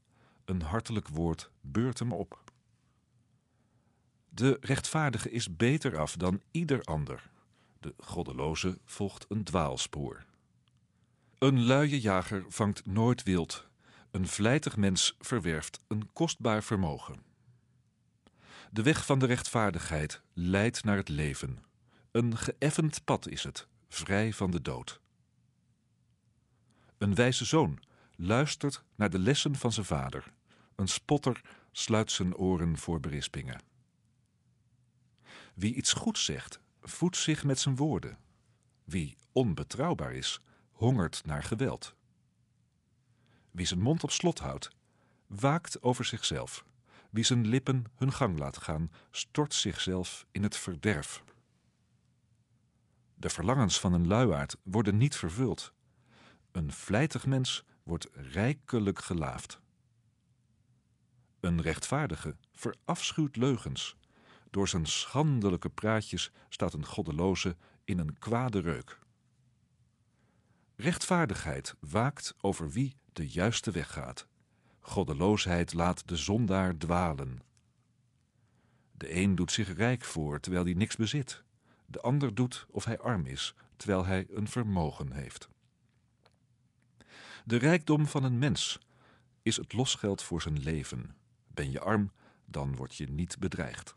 Een 0.44 0.62
hartelijk 0.62 1.09
woord 1.09 1.51
beurt 1.61 1.99
hem 1.99 2.12
op. 2.12 2.42
De 4.28 4.57
rechtvaardige 4.61 5.30
is 5.30 5.57
beter 5.57 5.99
af 5.99 6.16
dan 6.16 6.42
ieder 6.51 6.82
ander. 6.82 7.30
De 7.80 7.94
goddeloze 7.99 8.78
volgt 8.84 9.26
een 9.28 9.44
dwaalspoor. 9.44 10.24
Een 11.39 11.62
luie 11.62 12.01
jager 12.01 12.45
vangt 12.49 12.87
nooit 12.87 13.22
wild. 13.22 13.66
Een 14.11 14.26
vlijtig 14.26 14.76
mens 14.76 15.16
verwerft 15.18 15.80
een 15.89 16.12
kostbaar 16.12 16.62
vermogen. 16.62 17.22
De 18.70 18.82
weg 18.82 19.07
van 19.07 19.18
de 19.18 19.26
rechtvaardigheid 19.26 20.22
leidt 20.32 20.84
naar 20.84 20.97
het 20.97 21.09
leven. 21.09 21.64
Een 22.11 22.37
geëffend 22.37 23.05
pad 23.05 23.28
is 23.28 23.43
het, 23.43 23.66
vrij 23.89 24.32
van 24.32 24.51
de 24.51 24.62
dood. 24.62 25.01
Een 26.99 27.14
wijze 27.14 27.45
zoon 27.45 27.82
luistert 28.14 28.82
naar 28.95 29.11
de 29.11 29.18
lessen 29.18 29.57
van 29.57 29.72
zijn 29.72 29.87
vader. 29.87 30.32
Een 30.74 30.89
spotter 30.89 31.41
sluit 31.72 32.11
zijn 32.11 32.37
oren 32.37 32.78
voor 32.78 33.01
berispingen. 33.01 33.62
Wie 35.55 35.74
iets 35.74 35.93
goeds 35.93 36.24
zegt, 36.24 36.61
voedt 36.80 37.16
zich 37.16 37.45
met 37.45 37.59
zijn 37.59 37.76
woorden. 37.76 38.18
Wie 38.84 39.16
onbetrouwbaar 39.32 40.14
is, 40.14 40.41
hongert 40.77 41.22
naar 41.24 41.43
geweld. 41.43 41.95
Wie 43.51 43.66
zijn 43.66 43.81
mond 43.81 44.03
op 44.03 44.11
slot 44.11 44.39
houdt, 44.39 44.70
waakt 45.27 45.83
over 45.83 46.05
zichzelf. 46.05 46.64
Wie 47.11 47.24
zijn 47.24 47.47
lippen 47.47 47.85
hun 47.95 48.12
gang 48.12 48.39
laat 48.39 48.57
gaan, 48.57 48.91
stort 49.11 49.55
zichzelf 49.55 50.27
in 50.31 50.43
het 50.43 50.57
verderf. 50.57 51.22
De 53.14 53.29
verlangens 53.29 53.81
van 53.81 53.93
een 53.93 54.07
luiaard 54.07 54.57
worden 54.62 54.97
niet 54.97 55.16
vervuld. 55.16 55.72
Een 56.53 56.72
vlijtig 56.72 57.27
mens 57.27 57.64
wordt 57.83 58.09
rijkelijk 58.12 58.99
gelaafd. 58.99 59.61
Een 61.41 61.61
rechtvaardige 61.61 62.37
verafschuwt 62.53 63.37
leugens. 63.37 63.97
Door 64.51 64.68
zijn 64.68 64.87
schandelijke 64.87 65.68
praatjes 65.68 66.31
staat 66.49 66.72
een 66.72 66.87
goddeloze 66.87 67.57
in 67.85 67.99
een 67.99 68.18
kwade 68.18 68.61
reuk. 68.61 68.99
Rechtvaardigheid 70.77 71.74
waakt 71.81 72.35
over 72.41 72.70
wie 72.70 72.97
de 73.12 73.29
juiste 73.29 73.70
weg 73.70 73.93
gaat. 73.93 74.27
Goddeloosheid 74.81 75.72
laat 75.72 76.09
de 76.09 76.16
zondaar 76.16 76.77
dwalen. 76.77 77.43
De 78.93 79.14
een 79.14 79.35
doet 79.35 79.53
zich 79.53 79.77
rijk 79.77 80.05
voor 80.05 80.41
terwijl 80.41 80.64
hij 80.64 80.74
niks 80.74 80.97
bezit. 80.97 81.43
De 81.87 82.01
ander 82.01 82.35
doet 82.35 82.66
of 82.70 82.85
hij 82.85 82.99
arm 82.99 83.27
is 83.27 83.55
terwijl 83.77 84.05
hij 84.05 84.27
een 84.31 84.49
vermogen 84.49 85.12
heeft. 85.12 85.49
De 87.45 87.57
rijkdom 87.57 88.07
van 88.07 88.24
een 88.24 88.39
mens 88.39 88.79
is 89.43 89.57
het 89.57 89.72
losgeld 89.72 90.22
voor 90.22 90.43
zijn 90.43 90.62
leven. 90.62 91.16
Ben 91.47 91.70
je 91.70 91.81
arm, 91.81 92.12
dan 92.45 92.77
word 92.77 92.95
je 92.95 93.11
niet 93.11 93.39
bedreigd. 93.39 93.93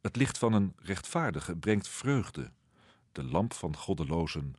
Het 0.00 0.16
licht 0.16 0.38
van 0.38 0.52
een 0.52 0.74
rechtvaardige 0.76 1.56
brengt 1.56 1.88
vreugde. 1.88 2.52
De 3.12 3.24
lamp 3.24 3.52
van 3.52 3.76
goddelozen 3.76 4.54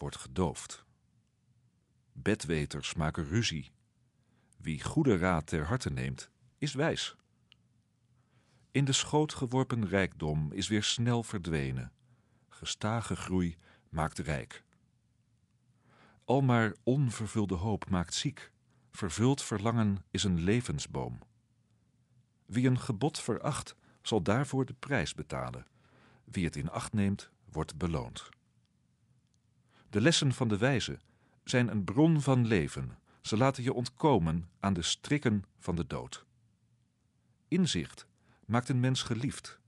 wordt 0.00 0.16
gedoofd. 0.16 0.84
Bedweters 2.12 2.94
maken 2.94 3.24
ruzie. 3.24 3.70
Wie 4.56 4.84
goede 4.84 5.16
raad 5.16 5.46
ter 5.46 5.66
harte 5.66 5.90
neemt, 5.90 6.30
is 6.58 6.74
wijs. 6.74 7.16
In 8.70 8.84
de 8.84 8.92
schoot 8.92 9.34
geworpen 9.34 9.88
rijkdom 9.88 10.52
is 10.52 10.68
weer 10.68 10.82
snel 10.82 11.22
verdwenen. 11.22 11.92
Gestage 12.48 13.16
groei 13.16 13.56
maakt 13.88 14.18
rijk. 14.18 14.64
Almaar 16.24 16.74
onvervulde 16.82 17.54
hoop 17.54 17.90
maakt 17.90 18.14
ziek. 18.14 18.52
Vervuld 18.90 19.42
verlangen 19.42 20.04
is 20.10 20.24
een 20.24 20.40
levensboom. 20.40 21.18
Wie 22.46 22.66
een 22.66 22.78
gebod 22.78 23.20
veracht, 23.20 23.76
zal 24.02 24.22
daarvoor 24.22 24.64
de 24.64 24.74
prijs 24.78 25.14
betalen. 25.14 25.66
Wie 26.24 26.44
het 26.44 26.56
in 26.56 26.70
acht 26.70 26.92
neemt, 26.92 27.30
wordt 27.44 27.76
beloond. 27.76 28.28
De 29.90 30.00
lessen 30.00 30.32
van 30.32 30.48
de 30.48 30.56
wijze 30.56 30.98
zijn 31.44 31.68
een 31.68 31.84
bron 31.84 32.20
van 32.20 32.46
leven. 32.46 32.98
Ze 33.20 33.36
laten 33.36 33.62
je 33.62 33.72
ontkomen 33.72 34.50
aan 34.60 34.72
de 34.72 34.82
strikken 34.82 35.44
van 35.58 35.74
de 35.76 35.86
dood. 35.86 36.24
Inzicht 37.48 38.06
maakt 38.44 38.68
een 38.68 38.80
mens 38.80 39.02
geliefd. 39.02 39.58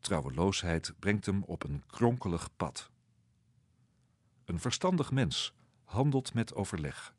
Trouweloosheid 0.00 0.92
brengt 0.98 1.26
hem 1.26 1.42
op 1.42 1.64
een 1.64 1.82
kronkelig 1.86 2.56
pad. 2.56 2.90
Een 4.44 4.60
verstandig 4.60 5.10
mens 5.10 5.54
handelt 5.84 6.34
met 6.34 6.54
overleg. 6.54 7.14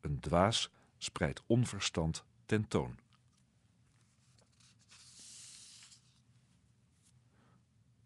Een 0.00 0.20
dwaas 0.20 0.70
spreidt 0.98 1.42
onverstand 1.46 2.24
tentoon. 2.46 2.98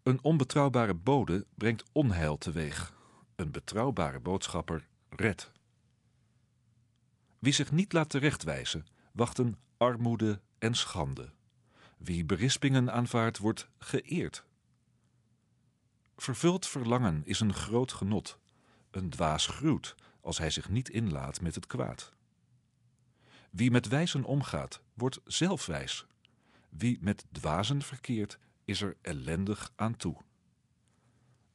Een 0.03 0.23
onbetrouwbare 0.23 0.93
bode 0.93 1.45
brengt 1.55 1.83
onheil 1.91 2.37
teweeg. 2.37 2.96
Een 3.37 3.51
betrouwbare 3.51 4.19
boodschapper 4.19 4.87
redt. 5.09 5.51
Wie 7.39 7.53
zich 7.53 7.71
niet 7.71 7.93
laat 7.93 8.09
terechtwijzen, 8.09 8.85
wachten 9.11 9.57
armoede 9.77 10.41
en 10.57 10.75
schande. 10.75 11.29
Wie 11.97 12.25
berispingen 12.25 12.91
aanvaardt, 12.91 13.37
wordt 13.37 13.69
geëerd. 13.77 14.43
Vervuld 16.15 16.67
verlangen 16.67 17.21
is 17.25 17.39
een 17.39 17.53
groot 17.53 17.91
genot. 17.91 18.39
Een 18.91 19.09
dwaas 19.09 19.47
gruwt 19.47 19.95
als 20.21 20.37
hij 20.37 20.49
zich 20.49 20.69
niet 20.69 20.89
inlaat 20.89 21.41
met 21.41 21.55
het 21.55 21.67
kwaad. 21.67 22.13
Wie 23.49 23.71
met 23.71 23.87
wijzen 23.87 24.23
omgaat, 24.23 24.81
wordt 24.93 25.19
zelf 25.25 25.65
wijs. 25.65 26.05
Wie 26.69 26.97
met 27.01 27.25
dwazen 27.31 27.81
verkeert, 27.81 28.39
is 28.65 28.81
er 28.81 28.97
ellendig 29.01 29.71
aan 29.75 29.97
toe. 29.97 30.17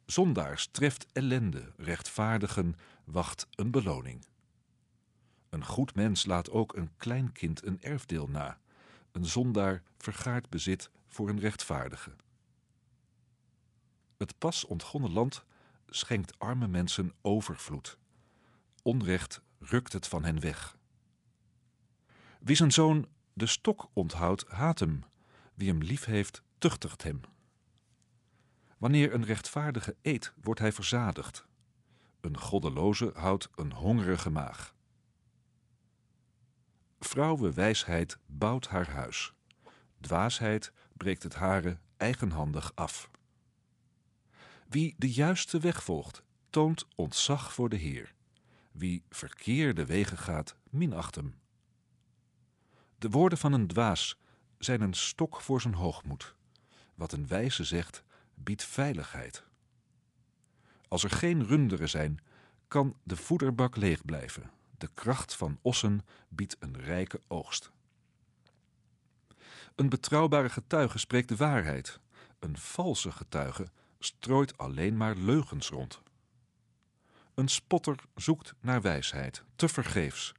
Zondaars 0.06 0.66
treft 0.66 1.06
ellende, 1.12 1.72
rechtvaardigen 1.76 2.76
wacht 3.04 3.46
een 3.50 3.70
beloning. 3.70 4.24
Een 5.48 5.64
goed 5.64 5.94
mens 5.94 6.26
laat 6.26 6.50
ook 6.50 6.76
een 6.76 6.96
klein 6.96 7.32
kind 7.32 7.64
een 7.64 7.82
erfdeel 7.82 8.28
na. 8.28 8.58
Een 9.12 9.26
zondaar 9.26 9.82
vergaart 9.98 10.50
bezit 10.50 10.90
voor 11.08 11.28
een 11.28 11.40
rechtvaardige. 11.40 12.16
Het 14.16 14.38
pas 14.38 14.64
ontgonnen 14.64 15.12
land 15.12 15.44
schenkt 15.86 16.38
arme 16.38 16.68
mensen 16.68 17.12
overvloed. 17.20 17.98
Onrecht 18.82 19.42
rukt 19.58 19.92
het 19.92 20.08
van 20.08 20.24
hen 20.24 20.40
weg. 20.40 20.76
Wie 22.40 22.56
zijn 22.56 22.72
zoon 22.72 23.08
de 23.32 23.46
stok 23.46 23.90
onthoudt, 23.92 24.44
haat 24.48 24.78
hem. 24.78 25.04
Wie 25.54 25.68
hem 25.68 25.82
lief 25.82 26.04
heeft, 26.04 26.42
tuchtigt 26.58 27.02
hem. 27.02 27.20
Wanneer 28.82 29.14
een 29.14 29.24
rechtvaardige 29.24 29.96
eet, 30.02 30.32
wordt 30.40 30.60
hij 30.60 30.72
verzadigd. 30.72 31.46
Een 32.20 32.38
goddeloze 32.38 33.10
houdt 33.14 33.48
een 33.54 33.72
hongerige 33.72 34.30
maag. 34.30 34.74
Vrouwenwijsheid 37.00 38.18
bouwt 38.26 38.68
haar 38.68 38.90
huis. 38.90 39.32
Dwaasheid 40.00 40.72
breekt 40.96 41.22
het 41.22 41.34
hare 41.34 41.78
eigenhandig 41.96 42.72
af. 42.74 43.10
Wie 44.68 44.94
de 44.98 45.12
juiste 45.12 45.58
weg 45.58 45.84
volgt, 45.84 46.22
toont 46.50 46.86
ontzag 46.94 47.52
voor 47.52 47.68
de 47.68 47.76
Heer. 47.76 48.14
Wie 48.72 49.04
verkeerde 49.08 49.86
wegen 49.86 50.18
gaat, 50.18 50.56
minacht 50.70 51.14
hem. 51.14 51.34
De 52.98 53.10
woorden 53.10 53.38
van 53.38 53.52
een 53.52 53.66
dwaas 53.66 54.18
zijn 54.58 54.80
een 54.80 54.94
stok 54.94 55.40
voor 55.40 55.60
zijn 55.60 55.74
hoogmoed. 55.74 56.34
Wat 56.94 57.12
een 57.12 57.26
wijze 57.26 57.64
zegt, 57.64 58.04
biedt 58.34 58.64
veiligheid. 58.64 59.44
Als 60.88 61.04
er 61.04 61.10
geen 61.10 61.46
runderen 61.46 61.88
zijn, 61.88 62.20
kan 62.68 62.96
de 63.02 63.16
voederbak 63.16 63.76
leeg 63.76 64.04
blijven. 64.04 64.50
De 64.78 64.88
kracht 64.94 65.34
van 65.34 65.58
ossen 65.62 66.00
biedt 66.28 66.56
een 66.58 66.78
rijke 66.78 67.20
oogst. 67.28 67.70
Een 69.74 69.88
betrouwbare 69.88 70.48
getuige 70.48 70.98
spreekt 70.98 71.28
de 71.28 71.36
waarheid. 71.36 72.00
Een 72.38 72.58
valse 72.58 73.12
getuige 73.12 73.66
strooit 73.98 74.58
alleen 74.58 74.96
maar 74.96 75.16
leugens 75.16 75.68
rond. 75.68 76.02
Een 77.34 77.48
spotter 77.48 77.96
zoekt 78.14 78.54
naar 78.60 78.82
wijsheid, 78.82 79.44
te 79.56 79.68
vergeefs. 79.68 80.32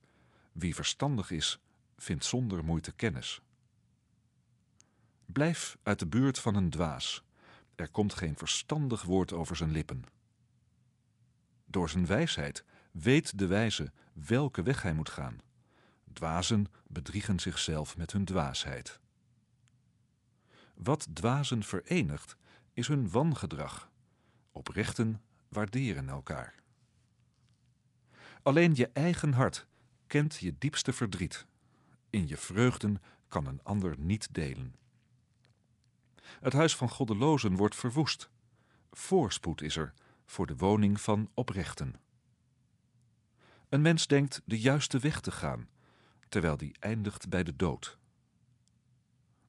Wie 0.52 0.76
verstandig 0.76 1.32
is, 1.32 1.60
vindt 1.98 2.26
zonder 2.26 2.64
moeite 2.64 2.92
kennis. 2.92 3.42
Blijf 5.26 5.78
uit 5.84 6.00
de 6.00 6.08
buurt 6.08 6.40
van 6.40 6.56
een 6.56 6.70
dwaas. 6.70 7.24
Er 7.76 7.90
komt 7.90 8.14
geen 8.14 8.38
verstandig 8.38 9.04
woord 9.04 9.34
over 9.34 9.56
zijn 9.56 9.72
lippen. 9.72 10.04
Door 11.66 11.90
zijn 11.90 12.06
wijsheid 12.06 12.64
weet 12.92 13.38
de 13.38 13.48
wijze 13.48 13.92
welke 14.14 14.64
weg 14.64 14.82
hij 14.82 14.94
moet 14.94 15.10
gaan. 15.10 15.38
Dwazen 16.14 16.68
bedriegen 16.88 17.40
zichzelf 17.40 17.98
met 17.98 18.12
hun 18.12 18.26
dwaasheid. 18.26 19.00
Wat 20.74 21.08
dwazen 21.14 21.64
verenigt, 21.64 22.36
is 22.74 22.88
hun 22.88 23.10
wangedrag. 23.10 23.92
Oprechten 24.52 25.22
waarderen 25.50 26.10
elkaar. 26.10 26.56
Alleen 28.44 28.76
je 28.76 28.90
eigen 28.94 29.34
hart 29.34 29.68
kent 30.08 30.36
je 30.36 30.56
diepste 30.58 30.94
verdriet. 30.94 31.46
In 32.10 32.28
je 32.28 32.38
vreugden 32.38 33.02
kan 33.28 33.46
een 33.46 33.64
ander 33.64 33.96
niet 34.00 34.34
delen. 34.34 34.76
Het 36.40 36.54
huis 36.54 36.76
van 36.76 36.90
goddelozen 36.90 37.56
wordt 37.56 37.76
verwoest. 37.76 38.30
Voorspoed 38.92 39.62
is 39.62 39.76
er 39.76 39.94
voor 40.26 40.46
de 40.46 40.56
woning 40.56 41.02
van 41.02 41.30
oprechten. 41.34 41.96
Een 43.70 43.82
mens 43.82 44.08
denkt 44.08 44.42
de 44.46 44.60
juiste 44.60 45.00
weg 45.00 45.20
te 45.20 45.32
gaan, 45.32 45.70
terwijl 46.30 46.58
die 46.58 46.76
eindigt 46.80 47.30
bij 47.30 47.44
de 47.44 47.56
dood. 47.56 47.98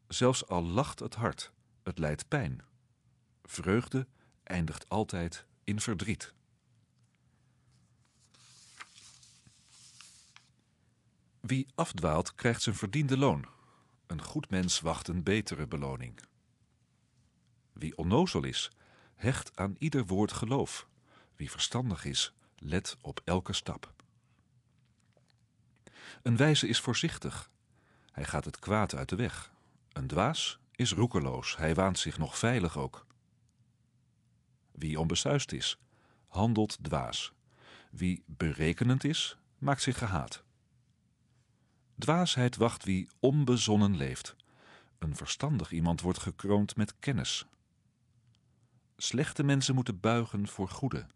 Zelfs 0.08 0.46
al 0.46 0.62
lacht 0.62 1.00
het 1.00 1.14
hart, 1.14 1.52
het 1.82 1.98
leidt 1.98 2.28
pijn. 2.28 2.62
Vreugde 3.42 4.06
eindigt 4.42 4.88
altijd 4.88 5.46
in 5.64 5.80
verdriet. 5.80 6.34
Wie 11.40 11.66
afdwaalt, 11.74 12.34
krijgt 12.34 12.62
zijn 12.62 12.74
verdiende 12.74 13.18
loon. 13.18 13.46
Een 14.06 14.22
goed 14.22 14.50
mens 14.50 14.80
wacht 14.80 15.08
een 15.08 15.22
betere 15.22 15.66
beloning. 15.66 16.20
Wie 17.74 17.96
onnozel 17.96 18.44
is, 18.44 18.70
hecht 19.14 19.56
aan 19.56 19.76
ieder 19.78 20.06
woord 20.06 20.32
geloof. 20.32 20.88
Wie 21.36 21.50
verstandig 21.50 22.04
is, 22.04 22.34
let 22.56 22.96
op 23.00 23.20
elke 23.24 23.52
stap. 23.52 23.92
Een 26.22 26.36
wijze 26.36 26.68
is 26.68 26.80
voorzichtig. 26.80 27.50
Hij 28.10 28.24
gaat 28.24 28.44
het 28.44 28.58
kwaad 28.58 28.94
uit 28.94 29.08
de 29.08 29.16
weg. 29.16 29.52
Een 29.92 30.06
dwaas 30.06 30.58
is 30.72 30.92
roekeloos. 30.92 31.56
Hij 31.56 31.74
waant 31.74 31.98
zich 31.98 32.18
nog 32.18 32.38
veilig 32.38 32.78
ook. 32.78 33.06
Wie 34.72 35.00
onbesuist 35.00 35.52
is, 35.52 35.78
handelt 36.26 36.78
dwaas. 36.82 37.32
Wie 37.90 38.22
berekenend 38.26 39.04
is, 39.04 39.36
maakt 39.58 39.82
zich 39.82 39.98
gehaat. 39.98 40.42
Dwaasheid 41.98 42.56
wacht 42.56 42.84
wie 42.84 43.08
onbezonnen 43.20 43.96
leeft. 43.96 44.36
Een 44.98 45.16
verstandig 45.16 45.70
iemand 45.72 46.00
wordt 46.00 46.18
gekroond 46.18 46.76
met 46.76 46.98
kennis. 46.98 47.46
Slechte 49.04 49.42
mensen 49.42 49.74
moeten 49.74 50.00
buigen 50.00 50.48
voor 50.48 50.68
goede. 50.68 51.06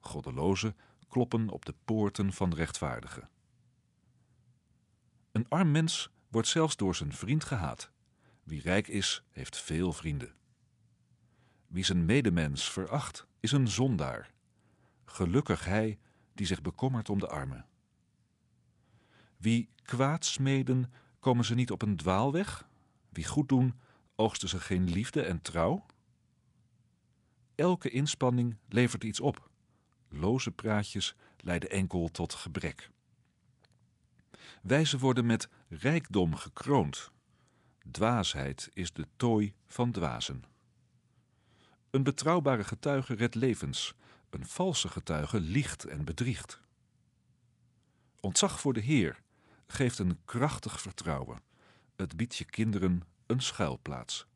Goddelozen 0.00 0.76
kloppen 1.08 1.48
op 1.48 1.64
de 1.64 1.74
poorten 1.84 2.32
van 2.32 2.54
rechtvaardigen. 2.54 3.28
Een 5.32 5.48
arm 5.48 5.70
mens 5.70 6.10
wordt 6.28 6.48
zelfs 6.48 6.76
door 6.76 6.94
zijn 6.94 7.12
vriend 7.12 7.44
gehaat. 7.44 7.90
Wie 8.42 8.60
rijk 8.60 8.88
is, 8.88 9.24
heeft 9.30 9.56
veel 9.56 9.92
vrienden. 9.92 10.34
Wie 11.66 11.84
zijn 11.84 12.04
medemens 12.04 12.70
veracht, 12.70 13.26
is 13.40 13.52
een 13.52 13.68
zondaar. 13.68 14.32
Gelukkig 15.04 15.64
hij 15.64 15.98
die 16.34 16.46
zich 16.46 16.62
bekommert 16.62 17.08
om 17.08 17.18
de 17.18 17.28
armen. 17.28 17.66
Wie 19.36 19.68
kwaad 19.82 20.24
smeden, 20.24 20.92
komen 21.18 21.44
ze 21.44 21.54
niet 21.54 21.70
op 21.70 21.82
een 21.82 21.96
dwaalweg? 21.96 22.68
Wie 23.08 23.26
goed 23.26 23.48
doen, 23.48 23.80
oogsten 24.14 24.48
ze 24.48 24.60
geen 24.60 24.90
liefde 24.90 25.22
en 25.22 25.42
trouw? 25.42 25.86
Elke 27.54 27.90
inspanning 27.90 28.56
levert 28.68 29.04
iets 29.04 29.20
op. 29.20 29.48
Loze 30.08 30.50
praatjes 30.50 31.14
leiden 31.36 31.70
enkel 31.70 32.08
tot 32.08 32.34
gebrek. 32.34 32.90
Wijzen 34.62 34.98
worden 34.98 35.26
met 35.26 35.48
rijkdom 35.68 36.34
gekroond. 36.34 37.10
Dwaasheid 37.90 38.70
is 38.72 38.92
de 38.92 39.06
tooi 39.16 39.54
van 39.66 39.90
dwazen. 39.90 40.44
Een 41.90 42.02
betrouwbare 42.02 42.64
getuige 42.64 43.14
redt 43.14 43.34
levens, 43.34 43.94
een 44.30 44.46
valse 44.46 44.88
getuige 44.88 45.40
liegt 45.40 45.84
en 45.84 46.04
bedriegt. 46.04 46.60
Ontzag 48.20 48.60
voor 48.60 48.72
de 48.72 48.80
Heer 48.80 49.22
geeft 49.66 49.98
een 49.98 50.18
krachtig 50.24 50.80
vertrouwen. 50.80 51.42
Het 51.96 52.16
biedt 52.16 52.36
je 52.36 52.44
kinderen 52.44 53.02
een 53.26 53.40
schuilplaats. 53.40 54.26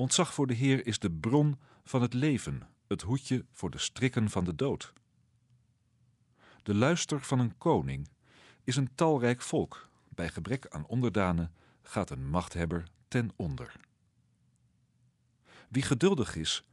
Ontzag 0.00 0.34
voor 0.34 0.46
de 0.46 0.54
Heer 0.54 0.86
is 0.86 0.98
de 0.98 1.10
bron 1.10 1.58
van 1.84 2.02
het 2.02 2.14
leven, 2.14 2.68
het 2.86 3.02
hoedje 3.02 3.44
voor 3.52 3.70
de 3.70 3.78
strikken 3.78 4.30
van 4.30 4.44
de 4.44 4.54
dood. 4.54 4.92
De 6.62 6.74
luister 6.74 7.20
van 7.20 7.38
een 7.38 7.58
koning 7.58 8.08
is 8.64 8.76
een 8.76 8.94
talrijk 8.94 9.42
volk. 9.42 9.88
Bij 10.08 10.28
gebrek 10.28 10.66
aan 10.68 10.86
onderdanen 10.86 11.52
gaat 11.82 12.10
een 12.10 12.28
machthebber 12.28 12.84
ten 13.08 13.30
onder. 13.36 13.72
Wie 15.68 15.82
geduldig 15.82 16.36
is, 16.36 16.64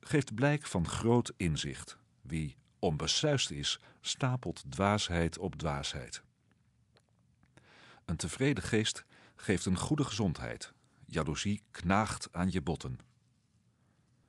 geeft 0.00 0.34
blijk 0.34 0.66
van 0.66 0.88
groot 0.88 1.32
inzicht. 1.36 1.98
Wie 2.20 2.56
onbesuist 2.78 3.50
is, 3.50 3.80
stapelt 4.00 4.64
dwaasheid 4.68 5.38
op 5.38 5.54
dwaasheid. 5.54 6.22
Een 8.04 8.16
tevreden 8.16 8.64
geest 8.64 9.04
geeft 9.36 9.64
een 9.66 9.78
goede 9.78 10.04
gezondheid. 10.04 10.72
Jaloezie 11.12 11.62
knaagt 11.70 12.28
aan 12.32 12.50
je 12.50 12.62
botten. 12.62 12.98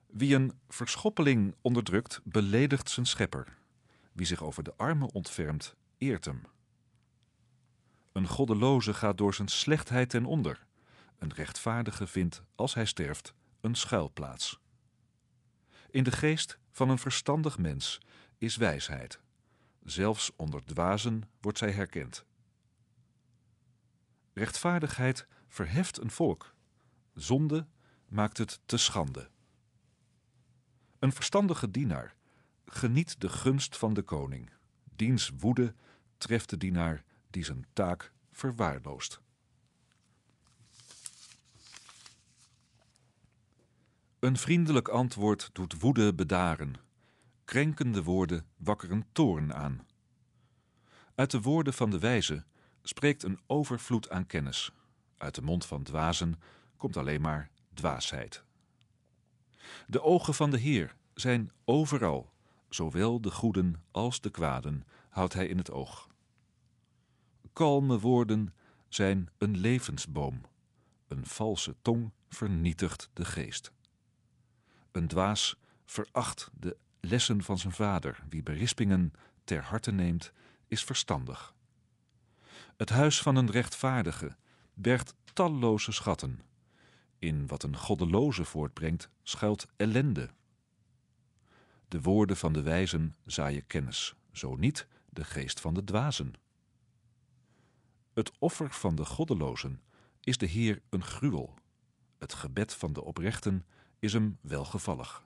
Wie 0.05 0.35
een 0.35 0.59
verschoppeling 0.69 1.55
onderdrukt, 1.61 2.21
beledigt 2.23 2.89
zijn 2.89 3.05
schepper. 3.05 3.57
Wie 4.11 4.25
zich 4.25 4.43
over 4.43 4.63
de 4.63 4.73
armen 4.77 5.13
ontfermt, 5.13 5.75
eert 5.97 6.25
hem. 6.25 6.41
Een 8.11 8.27
goddeloze 8.27 8.93
gaat 8.93 9.17
door 9.17 9.33
zijn 9.33 9.47
slechtheid 9.47 10.09
ten 10.09 10.25
onder. 10.25 10.65
Een 11.17 11.33
rechtvaardige 11.33 12.07
vindt, 12.07 12.43
als 12.55 12.73
hij 12.73 12.85
sterft, 12.85 13.33
een 13.61 13.75
schuilplaats. 13.75 14.59
In 15.89 16.03
de 16.03 16.11
geest 16.11 16.57
van 16.71 16.89
een 16.89 16.99
verstandig 16.99 17.57
mens 17.57 17.99
is 18.37 18.55
wijsheid. 18.55 19.19
Zelfs 19.83 20.31
onder 20.35 20.65
dwazen 20.65 21.23
wordt 21.41 21.57
zij 21.57 21.71
herkend. 21.71 22.25
Rechtvaardigheid 24.33 25.27
verheft 25.47 25.97
een 25.97 26.11
volk. 26.11 26.52
Zonde 27.13 27.67
maakt 28.07 28.37
het 28.37 28.59
te 28.65 28.77
schande. 28.77 29.29
Een 30.99 31.11
verstandige 31.11 31.71
dienaar 31.71 32.15
geniet 32.65 33.21
de 33.21 33.29
gunst 33.29 33.77
van 33.77 33.93
de 33.93 34.01
koning. 34.01 34.49
Diens 34.95 35.31
woede 35.37 35.73
treft 36.17 36.49
de 36.49 36.57
dienaar 36.57 37.03
die 37.29 37.43
zijn 37.43 37.65
taak 37.73 38.11
verwaarloost. 38.31 39.21
Een 44.19 44.37
vriendelijk 44.37 44.87
antwoord 44.87 45.49
doet 45.53 45.79
woede 45.79 46.13
bedaren. 46.13 46.75
Krenkende 47.45 48.03
woorden 48.03 48.45
wakkeren 48.57 49.05
toorn 49.11 49.53
aan. 49.53 49.85
Uit 51.15 51.31
de 51.31 51.41
woorden 51.41 51.73
van 51.73 51.89
de 51.89 51.99
wijze 51.99 52.43
spreekt 52.81 53.23
een 53.23 53.39
overvloed 53.47 54.09
aan 54.09 54.25
kennis. 54.25 54.71
Uit 55.17 55.35
de 55.35 55.41
mond 55.41 55.65
van 55.65 55.83
dwazen 55.83 56.35
komt 56.83 56.97
alleen 56.97 57.21
maar 57.21 57.49
dwaasheid. 57.73 58.43
De 59.87 60.01
ogen 60.01 60.33
van 60.33 60.49
de 60.49 60.57
Heer 60.57 60.95
zijn 61.13 61.51
overal, 61.65 62.33
zowel 62.69 63.21
de 63.21 63.31
goeden 63.31 63.83
als 63.91 64.21
de 64.21 64.29
kwaden 64.29 64.83
houdt 65.09 65.33
hij 65.33 65.47
in 65.47 65.57
het 65.57 65.71
oog. 65.71 66.07
Kalme 67.53 67.99
woorden 67.99 68.53
zijn 68.87 69.29
een 69.37 69.57
levensboom. 69.57 70.41
Een 71.07 71.25
valse 71.25 71.75
tong 71.81 72.11
vernietigt 72.29 73.09
de 73.13 73.25
geest. 73.25 73.71
Een 74.91 75.07
dwaas 75.07 75.55
veracht 75.85 76.49
de 76.59 76.77
lessen 76.99 77.43
van 77.43 77.57
zijn 77.57 77.73
vader, 77.73 78.23
wie 78.29 78.43
berispingen 78.43 79.13
ter 79.43 79.63
harte 79.63 79.91
neemt, 79.91 80.31
is 80.67 80.83
verstandig. 80.83 81.53
Het 82.77 82.89
huis 82.89 83.21
van 83.21 83.35
een 83.35 83.51
rechtvaardige 83.51 84.35
bergt 84.73 85.15
talloze 85.33 85.91
schatten. 85.91 86.51
In 87.23 87.47
wat 87.47 87.63
een 87.63 87.77
goddeloze 87.77 88.45
voortbrengt, 88.45 89.09
schuilt 89.21 89.67
ellende. 89.75 90.29
De 91.87 92.01
woorden 92.01 92.37
van 92.37 92.53
de 92.53 92.61
wijzen 92.61 93.15
zaaien 93.25 93.67
kennis, 93.67 94.15
zo 94.31 94.55
niet 94.55 94.87
de 95.09 95.23
geest 95.23 95.59
van 95.59 95.73
de 95.73 95.83
dwazen. 95.83 96.33
Het 98.13 98.31
offer 98.39 98.71
van 98.71 98.95
de 98.95 99.05
goddelozen 99.05 99.81
is 100.19 100.37
de 100.37 100.45
Heer 100.45 100.81
een 100.89 101.03
gruwel. 101.03 101.53
Het 102.17 102.33
gebed 102.33 102.73
van 102.73 102.93
de 102.93 103.03
oprechten 103.03 103.65
is 103.99 104.13
hem 104.13 104.37
welgevallig. 104.41 105.23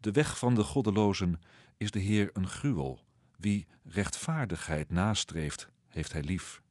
De 0.00 0.12
weg 0.12 0.38
van 0.38 0.54
de 0.54 0.62
goddelozen 0.62 1.40
is 1.76 1.90
de 1.90 2.00
Heer 2.00 2.30
een 2.32 2.48
gruwel. 2.48 3.04
Wie 3.36 3.66
rechtvaardigheid 3.84 4.90
nastreeft, 4.90 5.68
heeft 5.88 6.12
hij 6.12 6.22
lief. 6.22 6.62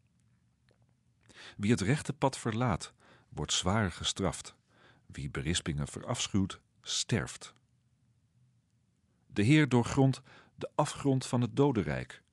Wie 1.58 1.72
het 1.72 1.82
rechte 1.82 2.14
pad 2.14 2.38
verlaat, 2.38 2.94
wordt 3.34 3.54
zwaar 3.54 3.92
gestraft. 3.92 4.56
Wie 5.06 5.30
berispingen 5.30 5.88
verafschuwt, 5.88 6.60
sterft. 6.82 7.54
De 9.28 9.42
Heer 9.42 9.70
doorgrondt 9.70 10.22
de 10.56 10.70
afgrond 10.76 11.26
van 11.26 11.42
het 11.42 11.56
dodenrijk. 11.56 12.24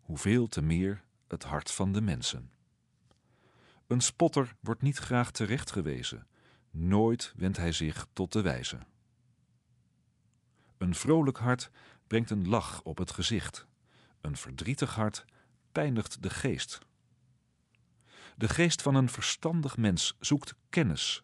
Hoeveel 0.00 0.48
te 0.48 0.62
meer 0.62 1.04
het 1.28 1.44
hart 1.44 1.70
van 1.70 1.92
de 1.92 2.00
mensen. 2.00 2.50
Een 3.86 4.00
spotter 4.00 4.54
wordt 4.60 4.82
niet 4.82 4.98
graag 4.98 5.30
terechtgewezen. 5.30 6.26
Nooit 6.70 7.32
wendt 7.36 7.56
hij 7.56 7.72
zich 7.72 8.06
tot 8.12 8.32
de 8.32 8.42
wijze. 8.42 8.78
Een 10.78 10.94
vrolijk 10.94 11.38
hart 11.38 11.70
brengt 12.06 12.30
een 12.30 12.48
lach 12.48 12.82
op 12.82 12.98
het 12.98 13.10
gezicht. 13.10 13.66
Een 14.20 14.36
verdrietig 14.36 14.94
hart 14.94 15.24
pijnigt 15.72 16.22
de 16.22 16.30
geest. 16.30 16.78
De 18.36 18.48
geest 18.48 18.82
van 18.82 18.94
een 18.94 19.08
verstandig 19.08 19.76
mens 19.76 20.16
zoekt 20.20 20.54
kennis. 20.70 21.22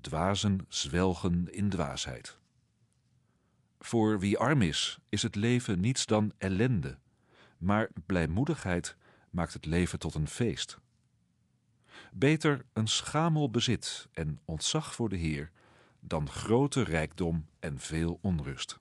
Dwazen 0.00 0.64
zwelgen 0.68 1.52
in 1.52 1.68
dwaasheid. 1.68 2.38
Voor 3.78 4.18
wie 4.18 4.38
arm 4.38 4.62
is, 4.62 4.98
is 5.08 5.22
het 5.22 5.34
leven 5.34 5.80
niets 5.80 6.06
dan 6.06 6.32
ellende, 6.38 6.98
maar 7.58 7.90
blijmoedigheid 8.06 8.96
maakt 9.30 9.52
het 9.52 9.66
leven 9.66 9.98
tot 9.98 10.14
een 10.14 10.28
feest. 10.28 10.78
Beter 12.12 12.64
een 12.72 12.88
schamel 12.88 13.50
bezit 13.50 14.08
en 14.12 14.40
ontzag 14.44 14.94
voor 14.94 15.08
de 15.08 15.16
Heer 15.16 15.50
dan 16.00 16.30
grote 16.30 16.82
rijkdom 16.82 17.46
en 17.60 17.78
veel 17.78 18.18
onrust. 18.22 18.78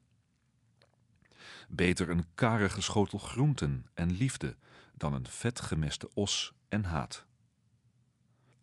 Beter 1.70 2.10
een 2.10 2.26
karige 2.36 2.82
schotel 2.82 3.20
groenten 3.20 3.86
en 3.93 4.12
liefde 4.12 4.55
dan 4.93 5.14
een 5.14 5.28
vetgemeste 5.28 6.10
os 6.14 6.53
en 6.70 6.84
haat. 6.84 7.26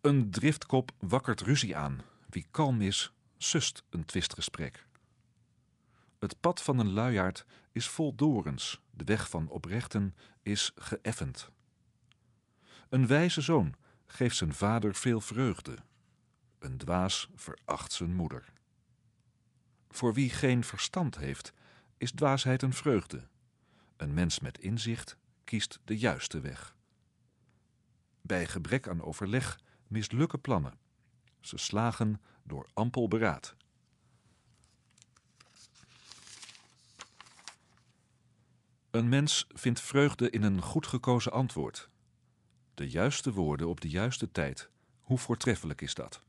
Een 0.05 0.31
driftkop 0.31 0.91
wakkert 0.99 1.41
ruzie 1.41 1.75
aan. 1.75 2.01
Wie 2.29 2.45
kalm 2.51 2.81
is, 2.81 3.13
sust 3.37 3.83
een 3.89 4.05
twistgesprek. 4.05 4.87
Het 6.19 6.39
pad 6.39 6.61
van 6.61 6.79
een 6.79 6.91
luiaard 6.91 7.45
is 7.71 7.87
vol 7.87 8.15
dorens, 8.15 8.81
de 8.91 9.03
weg 9.03 9.29
van 9.29 9.49
oprechten 9.49 10.15
is 10.41 10.71
geëffend. 10.75 11.49
Een 12.89 13.07
wijze 13.07 13.41
zoon 13.41 13.75
geeft 14.05 14.35
zijn 14.35 14.53
vader 14.53 14.95
veel 14.95 15.21
vreugde. 15.21 15.77
Een 16.59 16.77
dwaas 16.77 17.29
veracht 17.35 17.91
zijn 17.91 18.15
moeder. 18.15 18.53
Voor 19.89 20.13
wie 20.13 20.29
geen 20.29 20.63
verstand 20.63 21.17
heeft, 21.17 21.53
is 21.97 22.11
dwaasheid 22.11 22.61
een 22.61 22.73
vreugde. 22.73 23.27
Een 23.97 24.13
mens 24.13 24.39
met 24.39 24.57
inzicht 24.57 25.17
kiest 25.43 25.79
de 25.83 25.97
juiste 25.97 26.39
weg. 26.39 26.75
Bij 28.21 28.47
gebrek 28.47 28.87
aan 28.87 29.01
overleg 29.01 29.63
mislukken 29.87 30.41
plannen. 30.41 30.77
Ze 31.41 31.57
slagen 31.57 32.21
door 32.43 32.67
ampel 32.73 33.07
beraad. 33.07 33.55
Een 38.91 39.09
mens 39.09 39.47
vindt 39.53 39.81
vreugde 39.81 40.29
in 40.29 40.43
een 40.43 40.61
goed 40.61 40.87
gekozen 40.87 41.31
antwoord. 41.31 41.89
De 42.73 42.89
juiste 42.89 43.33
woorden 43.33 43.67
op 43.67 43.81
de 43.81 43.89
juiste 43.89 44.31
tijd, 44.31 44.69
hoe 45.01 45.17
voortreffelijk 45.17 45.81
is 45.81 45.93
dat? 45.93 46.21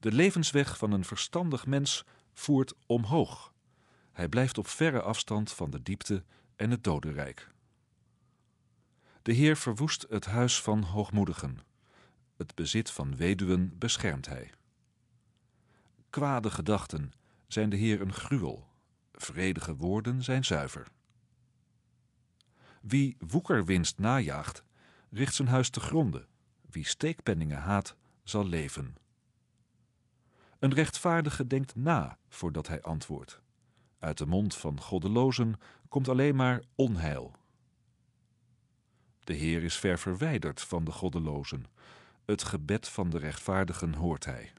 De 0.00 0.12
levensweg 0.12 0.78
van 0.78 0.92
een 0.92 1.04
verstandig 1.04 1.66
mens 1.66 2.04
voert 2.32 2.74
omhoog. 2.86 3.52
Hij 4.12 4.28
blijft 4.28 4.58
op 4.58 4.66
verre 4.66 5.02
afstand 5.02 5.52
van 5.52 5.70
de 5.70 5.82
diepte 5.82 6.24
en 6.56 6.70
het 6.70 6.84
dodenrijk. 6.84 7.50
De 9.22 9.32
Heer 9.32 9.56
verwoest 9.56 10.06
het 10.08 10.24
huis 10.24 10.62
van 10.62 10.82
hoogmoedigen. 10.82 11.58
Het 12.44 12.54
bezit 12.54 12.90
van 12.90 13.16
weduwen 13.16 13.78
beschermt 13.78 14.26
hij. 14.26 14.50
Kwade 16.10 16.50
gedachten 16.50 17.12
zijn 17.46 17.70
de 17.70 17.76
Heer 17.76 18.00
een 18.00 18.12
gruwel. 18.12 18.68
Vredige 19.12 19.76
woorden 19.76 20.22
zijn 20.22 20.44
zuiver. 20.44 20.86
Wie 22.80 23.16
woekerwinst 23.18 23.98
najaagt, 23.98 24.64
richt 25.10 25.34
zijn 25.34 25.48
huis 25.48 25.70
te 25.70 25.80
gronden. 25.80 26.26
Wie 26.70 26.86
steekpenningen 26.86 27.58
haat, 27.58 27.96
zal 28.22 28.46
leven. 28.46 28.96
Een 30.58 30.74
rechtvaardige 30.74 31.46
denkt 31.46 31.74
na 31.74 32.18
voordat 32.28 32.66
hij 32.68 32.82
antwoordt. 32.82 33.40
Uit 33.98 34.18
de 34.18 34.26
mond 34.26 34.54
van 34.56 34.80
goddelozen 34.80 35.54
komt 35.88 36.08
alleen 36.08 36.36
maar 36.36 36.62
onheil. 36.74 37.36
De 39.20 39.34
Heer 39.34 39.62
is 39.62 39.76
ver 39.76 39.98
verwijderd 39.98 40.60
van 40.60 40.84
de 40.84 40.92
goddelozen. 40.92 41.66
Het 42.24 42.42
gebed 42.42 42.88
van 42.88 43.10
de 43.10 43.18
rechtvaardigen 43.18 43.94
hoort 43.94 44.24
hij. 44.24 44.52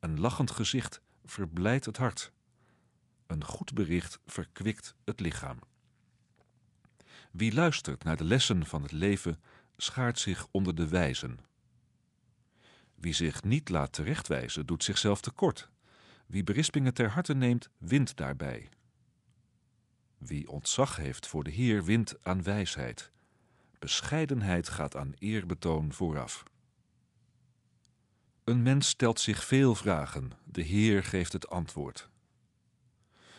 Een 0.00 0.20
lachend 0.20 0.50
gezicht 0.50 1.00
verblijdt 1.24 1.84
het 1.84 1.96
hart. 1.96 2.32
Een 3.26 3.44
goed 3.44 3.74
bericht 3.74 4.18
verkwikt 4.26 4.94
het 5.04 5.20
lichaam. 5.20 5.58
Wie 7.30 7.54
luistert 7.54 8.04
naar 8.04 8.16
de 8.16 8.24
lessen 8.24 8.66
van 8.66 8.82
het 8.82 8.92
leven, 8.92 9.42
schaart 9.76 10.18
zich 10.18 10.46
onder 10.50 10.74
de 10.74 10.88
wijzen. 10.88 11.38
Wie 12.94 13.12
zich 13.12 13.42
niet 13.42 13.68
laat 13.68 13.92
terechtwijzen, 13.92 14.66
doet 14.66 14.84
zichzelf 14.84 15.20
tekort. 15.20 15.68
Wie 16.26 16.44
berispingen 16.44 16.94
ter 16.94 17.10
harte 17.10 17.34
neemt, 17.34 17.68
wint 17.78 18.16
daarbij. 18.16 18.68
Wie 20.18 20.48
ontzag 20.48 20.96
heeft 20.96 21.26
voor 21.26 21.44
de 21.44 21.50
Heer, 21.50 21.84
wint 21.84 22.24
aan 22.24 22.42
wijsheid. 22.42 23.10
Bescheidenheid 23.82 24.68
gaat 24.68 24.96
aan 24.96 25.14
eerbetoon 25.18 25.92
vooraf. 25.92 26.42
Een 28.44 28.62
mens 28.62 28.88
stelt 28.88 29.20
zich 29.20 29.44
veel 29.44 29.74
vragen, 29.74 30.32
de 30.44 30.62
Heer 30.62 31.04
geeft 31.04 31.32
het 31.32 31.48
antwoord. 31.48 32.08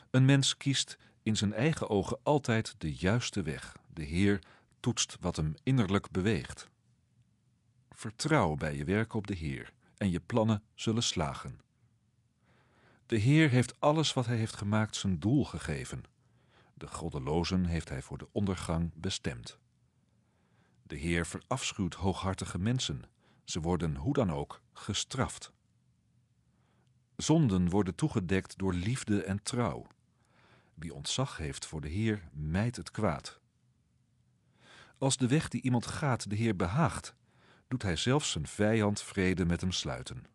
Een 0.09 0.25
mens 0.25 0.57
kiest 0.57 0.97
in 1.21 1.37
zijn 1.37 1.53
eigen 1.53 1.89
ogen 1.89 2.19
altijd 2.23 2.75
de 2.77 2.93
juiste 2.93 3.41
weg. 3.41 3.75
De 3.93 4.03
Heer 4.03 4.39
toetst 4.79 5.17
wat 5.19 5.35
hem 5.35 5.53
innerlijk 5.63 6.11
beweegt. 6.11 6.69
Vertrouw 7.89 8.55
bij 8.55 8.75
je 8.75 8.83
werk 8.83 9.13
op 9.13 9.27
de 9.27 9.35
Heer 9.35 9.73
en 9.97 10.11
je 10.11 10.19
plannen 10.19 10.63
zullen 10.75 11.03
slagen. 11.03 11.59
De 13.05 13.17
Heer 13.17 13.49
heeft 13.49 13.79
alles 13.79 14.13
wat 14.13 14.25
Hij 14.25 14.37
heeft 14.37 14.55
gemaakt 14.55 14.95
zijn 14.95 15.19
doel 15.19 15.45
gegeven. 15.45 16.03
De 16.73 16.87
goddelozen 16.87 17.65
heeft 17.65 17.89
Hij 17.89 18.01
voor 18.01 18.17
de 18.17 18.27
ondergang 18.31 18.91
bestemd. 18.95 19.61
De 20.93 20.99
Heer 20.99 21.25
verafschuwt 21.25 21.93
hooghartige 21.93 22.59
mensen. 22.59 23.03
Ze 23.43 23.59
worden 23.59 23.95
hoe 23.95 24.13
dan 24.13 24.31
ook 24.31 24.61
gestraft. 24.73 25.51
Zonden 27.15 27.69
worden 27.69 27.95
toegedekt 27.95 28.57
door 28.57 28.73
liefde 28.73 29.23
en 29.23 29.43
trouw. 29.43 29.87
Wie 30.73 30.93
ontzag 30.93 31.37
heeft 31.37 31.65
voor 31.65 31.81
de 31.81 31.87
Heer, 31.87 32.29
mijt 32.31 32.75
het 32.75 32.91
kwaad. 32.91 33.39
Als 34.97 35.17
de 35.17 35.27
weg 35.27 35.47
die 35.47 35.61
iemand 35.61 35.85
gaat 35.85 36.29
de 36.29 36.35
Heer 36.35 36.55
behaagt, 36.55 37.15
doet 37.67 37.81
hij 37.81 37.95
zelfs 37.95 38.31
zijn 38.31 38.47
vijand 38.47 39.01
vrede 39.01 39.45
met 39.45 39.61
hem 39.61 39.71
sluiten. 39.71 40.25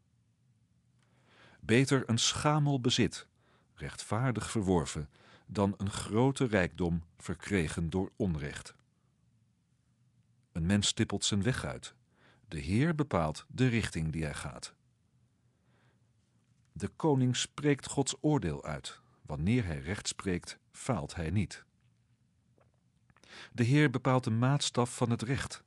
Beter 1.61 2.09
een 2.09 2.19
schamel 2.19 2.81
bezit, 2.81 3.27
rechtvaardig 3.75 4.51
verworven, 4.51 5.09
dan 5.47 5.75
een 5.77 5.91
grote 5.91 6.45
rijkdom 6.45 7.03
verkregen 7.17 7.91
door 7.91 8.13
onrecht. 8.17 8.77
Een 10.59 10.67
mens 10.67 10.87
stippelt 10.87 11.25
zijn 11.25 11.43
weg 11.43 11.65
uit. 11.65 11.95
De 12.49 12.59
Heer 12.59 12.95
bepaalt 12.95 13.45
de 13.49 13.67
richting 13.67 14.13
die 14.13 14.25
hij 14.25 14.35
gaat. 14.35 14.75
De 16.73 16.89
koning 16.89 17.37
spreekt 17.37 17.87
Gods 17.87 18.15
oordeel 18.21 18.65
uit. 18.65 19.01
Wanneer 19.23 19.65
hij 19.65 19.79
recht 19.79 20.09
spreekt, 20.09 20.59
faalt 20.71 21.15
hij 21.15 21.31
niet. 21.31 21.65
De 23.53 23.63
Heer 23.63 23.91
bepaalt 23.91 24.25
de 24.25 24.31
maatstaf 24.31 24.97
van 24.97 25.11
het 25.11 25.23
recht. 25.23 25.63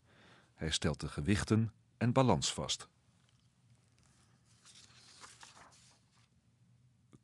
Hij 0.56 0.72
stelt 0.72 1.00
de 1.00 1.08
gewichten 1.08 1.74
en 1.98 2.12
balans 2.12 2.54
vast. 2.54 2.88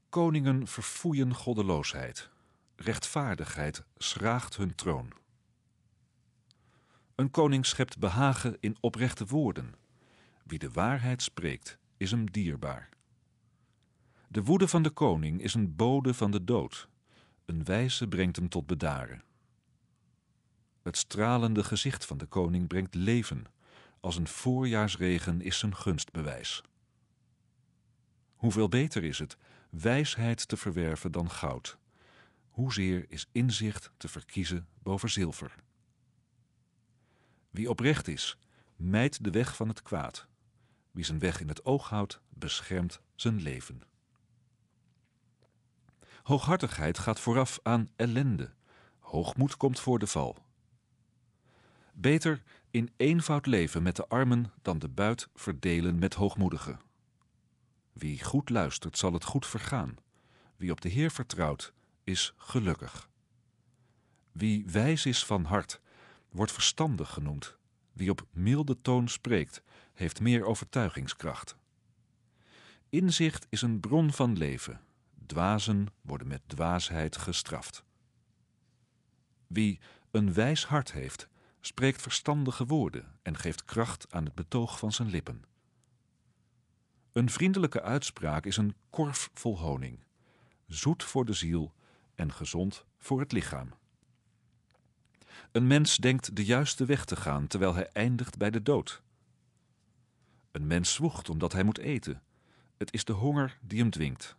Koningen 0.09 0.67
verfoeien 0.67 1.33
goddeloosheid. 1.33 2.29
Rechtvaardigheid 2.75 3.83
schraagt 3.97 4.55
hun 4.55 4.75
troon. 4.75 5.25
Een 7.17 7.31
koning 7.31 7.65
schept 7.65 7.99
behagen 7.99 8.57
in 8.59 8.77
oprechte 8.79 9.25
woorden. 9.25 9.75
Wie 10.43 10.59
de 10.59 10.71
waarheid 10.71 11.21
spreekt, 11.21 11.77
is 11.97 12.11
hem 12.11 12.31
dierbaar. 12.31 12.89
De 14.27 14.43
woede 14.43 14.67
van 14.67 14.83
de 14.83 14.89
koning 14.89 15.41
is 15.41 15.53
een 15.53 15.75
bode 15.75 16.13
van 16.13 16.31
de 16.31 16.43
dood. 16.43 16.89
Een 17.45 17.63
wijze 17.63 18.07
brengt 18.07 18.35
hem 18.35 18.49
tot 18.49 18.67
bedaren. 18.67 19.23
Het 20.83 20.97
stralende 20.97 21.63
gezicht 21.63 22.05
van 22.05 22.17
de 22.17 22.25
koning 22.25 22.67
brengt 22.67 22.95
leven. 22.95 23.45
Als 23.99 24.15
een 24.15 24.27
voorjaarsregen 24.27 25.41
is 25.41 25.59
zijn 25.59 25.75
gunstbewijs. 25.75 26.61
Hoeveel 28.35 28.69
beter 28.69 29.03
is 29.03 29.19
het 29.19 29.37
wijsheid 29.69 30.47
te 30.47 30.57
verwerven 30.57 31.11
dan 31.11 31.29
goud? 31.29 31.77
Hoezeer 32.49 33.05
is 33.09 33.29
inzicht 33.31 33.91
te 33.97 34.07
verkiezen 34.07 34.67
boven 34.83 35.09
zilver? 35.09 35.55
Wie 37.49 37.69
oprecht 37.69 38.07
is, 38.07 38.37
mijt 38.75 39.23
de 39.23 39.29
weg 39.29 39.55
van 39.55 39.67
het 39.67 39.81
kwaad. 39.81 40.27
Wie 40.91 41.05
zijn 41.05 41.19
weg 41.19 41.41
in 41.41 41.47
het 41.47 41.65
oog 41.65 41.89
houdt, 41.89 42.21
beschermt 42.29 43.01
zijn 43.15 43.41
leven. 43.41 43.81
Hooghartigheid 46.23 46.97
gaat 46.97 47.19
vooraf 47.19 47.59
aan 47.63 47.89
ellende. 47.95 48.53
Hoogmoed 48.99 49.57
komt 49.57 49.79
voor 49.79 49.99
de 49.99 50.07
val. 50.07 50.37
Beter 51.93 52.43
in 52.71 52.89
eenvoud 52.97 53.45
leven 53.45 53.83
met 53.83 53.95
de 53.95 54.07
armen 54.07 54.51
dan 54.61 54.79
de 54.79 54.89
buit 54.89 55.29
verdelen 55.35 55.99
met 55.99 56.13
hoogmoedigen. 56.13 56.79
Wie 57.93 58.23
goed 58.23 58.49
luistert, 58.49 58.97
zal 58.97 59.13
het 59.13 59.23
goed 59.23 59.47
vergaan. 59.47 59.95
Wie 60.55 60.71
op 60.71 60.81
de 60.81 60.89
Heer 60.89 61.11
vertrouwt, 61.11 61.73
is 62.03 62.33
gelukkig. 62.37 63.09
Wie 64.31 64.65
wijs 64.65 65.05
is 65.05 65.25
van 65.25 65.43
hart, 65.43 65.81
wordt 66.29 66.51
verstandig 66.51 67.13
genoemd. 67.13 67.57
Wie 67.93 68.09
op 68.09 68.25
milde 68.31 68.81
toon 68.81 69.07
spreekt, 69.07 69.61
heeft 69.93 70.19
meer 70.19 70.45
overtuigingskracht. 70.45 71.55
Inzicht 72.89 73.47
is 73.49 73.61
een 73.61 73.79
bron 73.79 74.13
van 74.13 74.37
leven. 74.37 74.81
Dwazen 75.25 75.87
worden 76.01 76.27
met 76.27 76.41
dwaasheid 76.45 77.17
gestraft. 77.17 77.83
Wie 79.47 79.79
een 80.11 80.33
wijs 80.33 80.65
hart 80.65 80.91
heeft, 80.91 81.27
spreekt 81.59 82.01
verstandige 82.01 82.65
woorden 82.65 83.19
en 83.21 83.37
geeft 83.37 83.65
kracht 83.65 84.05
aan 84.09 84.25
het 84.25 84.35
betoog 84.35 84.79
van 84.79 84.91
zijn 84.91 85.09
lippen. 85.09 85.43
Een 87.11 87.29
vriendelijke 87.29 87.81
uitspraak 87.81 88.45
is 88.45 88.57
een 88.57 88.75
korf 88.89 89.29
vol 89.33 89.59
honing, 89.59 90.03
zoet 90.67 91.03
voor 91.03 91.25
de 91.25 91.33
ziel 91.33 91.73
en 92.15 92.33
gezond 92.33 92.85
voor 92.97 93.19
het 93.19 93.31
lichaam. 93.31 93.73
Een 95.51 95.67
mens 95.67 95.97
denkt 95.97 96.35
de 96.35 96.45
juiste 96.45 96.85
weg 96.85 97.05
te 97.05 97.15
gaan 97.15 97.47
terwijl 97.47 97.73
hij 97.73 97.89
eindigt 97.91 98.37
bij 98.37 98.49
de 98.49 98.63
dood. 98.63 99.01
Een 100.51 100.67
mens 100.67 100.93
zwoegt 100.93 101.29
omdat 101.29 101.53
hij 101.53 101.63
moet 101.63 101.77
eten. 101.77 102.21
Het 102.77 102.93
is 102.93 103.05
de 103.05 103.13
honger 103.13 103.57
die 103.61 103.79
hem 103.79 103.89
dwingt. 103.89 104.35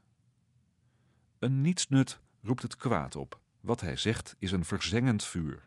Een 1.39 1.61
nietsnut 1.61 2.21
roept 2.43 2.63
het 2.63 2.77
kwaad 2.77 3.17
op. 3.17 3.41
Wat 3.61 3.81
hij 3.81 3.97
zegt 3.97 4.37
is 4.39 4.53
een 4.53 4.65
verzengend 4.65 5.25
vuur. 5.25 5.63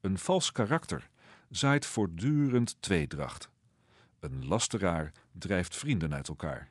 Een 0.00 0.18
vals 0.18 0.52
karakter 0.52 1.10
zaait 1.50 1.86
voortdurend 1.86 2.82
tweedracht. 2.82 3.50
Een 4.20 4.46
lasteraar 4.46 5.12
drijft 5.32 5.76
vrienden 5.76 6.14
uit 6.14 6.28
elkaar. 6.28 6.68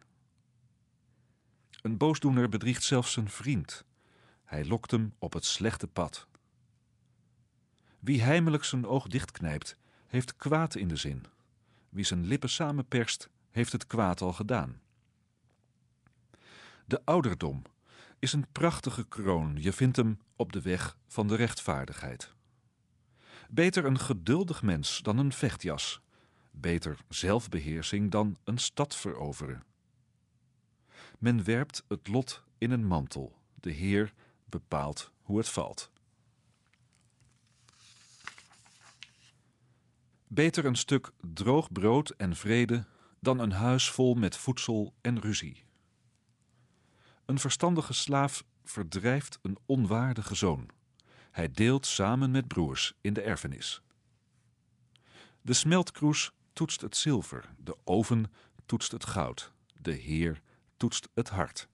Een 1.82 1.98
boosdoener 1.98 2.50
bedriegt 2.50 2.84
zelfs 2.84 3.12
zijn 3.12 3.30
vriend. 3.30 3.86
Hij 4.44 4.66
lokt 4.66 4.92
hem 4.92 5.14
op 5.20 5.34
het 5.34 5.46
slechte 5.46 5.88
pad. 5.88 6.28
Wie 8.00 8.22
heimelijk 8.22 8.64
zijn 8.64 8.86
oog 8.86 9.08
dichtknijpt, 9.08 9.78
heeft 10.08 10.36
kwaad 10.36 10.76
in 10.76 10.88
de 10.88 10.96
zin. 10.96 11.26
Wie 11.90 12.04
zijn 12.04 12.26
lippen 12.26 12.50
samenperst, 12.50 13.30
heeft 13.52 13.72
het 13.72 13.88
kwaad 13.88 14.22
al 14.22 14.34
gedaan. 14.34 14.82
De 16.86 17.02
ouderdom 17.06 17.62
is 18.20 18.34
een 18.34 18.48
prachtige 18.52 19.08
kroon. 19.08 19.58
Je 19.62 19.74
vindt 19.74 19.96
hem 19.96 20.20
op 20.36 20.54
de 20.54 20.62
weg 20.62 20.98
van 21.08 21.28
de 21.28 21.36
rechtvaardigheid. 21.36 22.34
Beter 23.50 23.86
een 23.86 24.00
geduldig 24.00 24.62
mens 24.62 25.00
dan 25.02 25.18
een 25.18 25.34
vechtjas. 25.34 26.02
Beter 26.52 26.98
zelfbeheersing 27.10 28.12
dan 28.12 28.38
een 28.44 28.58
stad 28.58 28.96
veroveren. 28.96 29.64
Men 31.20 31.44
werpt 31.44 31.84
het 31.88 32.08
lot 32.08 32.44
in 32.58 32.72
een 32.72 32.86
mantel. 32.86 33.36
De 33.56 33.72
Heer 33.72 34.14
bepaalt 34.46 35.12
hoe 35.22 35.38
het 35.38 35.50
valt. 35.50 35.92
Beter 40.32 40.66
een 40.66 40.76
stuk 40.76 41.12
droog 41.22 41.72
brood 41.72 42.10
en 42.10 42.36
vrede 42.36 42.86
dan 43.20 43.40
een 43.40 43.52
huis 43.52 43.90
vol 43.90 44.14
met 44.14 44.38
voedsel 44.38 44.94
en 45.02 45.20
ruzie. 45.20 45.64
Een 47.26 47.40
verstandige 47.40 47.94
slaaf 47.94 48.44
verdrijft 48.64 49.40
een 49.42 49.58
onwaardige 49.66 50.36
zoon. 50.36 50.70
Hij 51.32 51.52
deelt 51.52 51.86
samen 51.86 52.32
met 52.32 52.48
broers 52.48 52.94
in 53.02 53.14
de 53.14 53.22
erfenis. 53.22 53.82
De 55.42 55.54
smeltkroes 55.54 56.32
toetst 56.54 56.82
het 56.82 56.98
zilver, 56.98 57.50
de 57.58 57.78
oven 57.84 58.32
toetst 58.66 58.92
het 58.92 59.06
goud, 59.06 59.52
de 59.82 59.92
Heer 59.94 60.42
toetst 60.78 61.10
het 61.14 61.30
hart. 61.30 61.68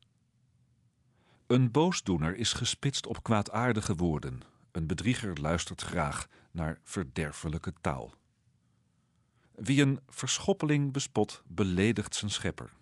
Een 1.47 1.71
boosdoener 1.71 2.35
is 2.35 2.53
gespitst 2.53 3.05
op 3.05 3.23
kwaadaardige 3.23 3.95
woorden. 3.95 4.41
Een 4.71 4.87
bedrieger 4.87 5.39
luistert 5.39 5.81
graag 5.81 6.27
naar 6.51 6.79
verderfelijke 6.83 7.73
taal. 7.81 8.13
Wie 9.55 9.81
een 9.81 9.99
verschoppeling 10.09 10.91
bespot, 10.91 11.43
beledigt 11.47 12.15
zijn 12.15 12.31
schepper. 12.31 12.73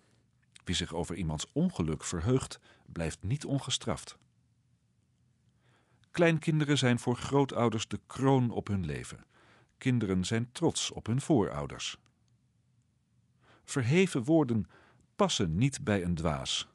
Wie 0.64 0.74
zich 0.74 0.92
over 0.94 1.16
iemands 1.16 1.46
ongeluk 1.52 2.04
verheugt, 2.04 2.60
blijft 2.86 3.22
niet 3.22 3.44
ongestraft. 3.44 4.18
Kleinkinderen 6.10 6.78
zijn 6.78 6.98
voor 6.98 7.16
grootouders 7.16 7.88
de 7.88 8.00
kroon 8.06 8.50
op 8.50 8.66
hun 8.66 8.84
leven. 8.84 9.24
Kinderen 9.78 10.24
zijn 10.24 10.52
trots 10.52 10.90
op 10.90 11.06
hun 11.06 11.20
voorouders. 11.20 11.96
Verheven 13.64 14.24
woorden 14.24 14.66
passen 15.16 15.56
niet 15.56 15.84
bij 15.84 16.02
een 16.04 16.14
dwaas, 16.14 16.68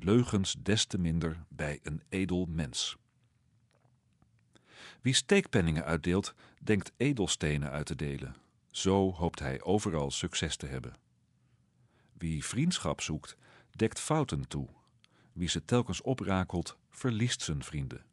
leugens 0.00 0.56
des 0.62 0.84
te 0.84 0.98
minder 0.98 1.44
bij 1.48 1.80
een 1.82 2.02
edel 2.08 2.46
mens. 2.48 2.96
Wie 5.00 5.14
steekpenningen 5.14 5.84
uitdeelt, 5.84 6.34
denkt 6.62 6.92
edelstenen 6.96 7.70
uit 7.70 7.86
te 7.86 7.96
delen. 7.96 8.45
Zo 8.76 9.12
hoopt 9.12 9.38
hij 9.38 9.62
overal 9.62 10.10
succes 10.10 10.56
te 10.56 10.66
hebben. 10.66 10.96
Wie 12.12 12.44
vriendschap 12.44 13.00
zoekt, 13.00 13.36
dekt 13.70 14.00
fouten 14.00 14.48
toe. 14.48 14.68
Wie 15.32 15.48
ze 15.48 15.64
telkens 15.64 16.02
oprakelt, 16.02 16.76
verliest 16.88 17.42
zijn 17.42 17.64
vrienden. 17.64 18.04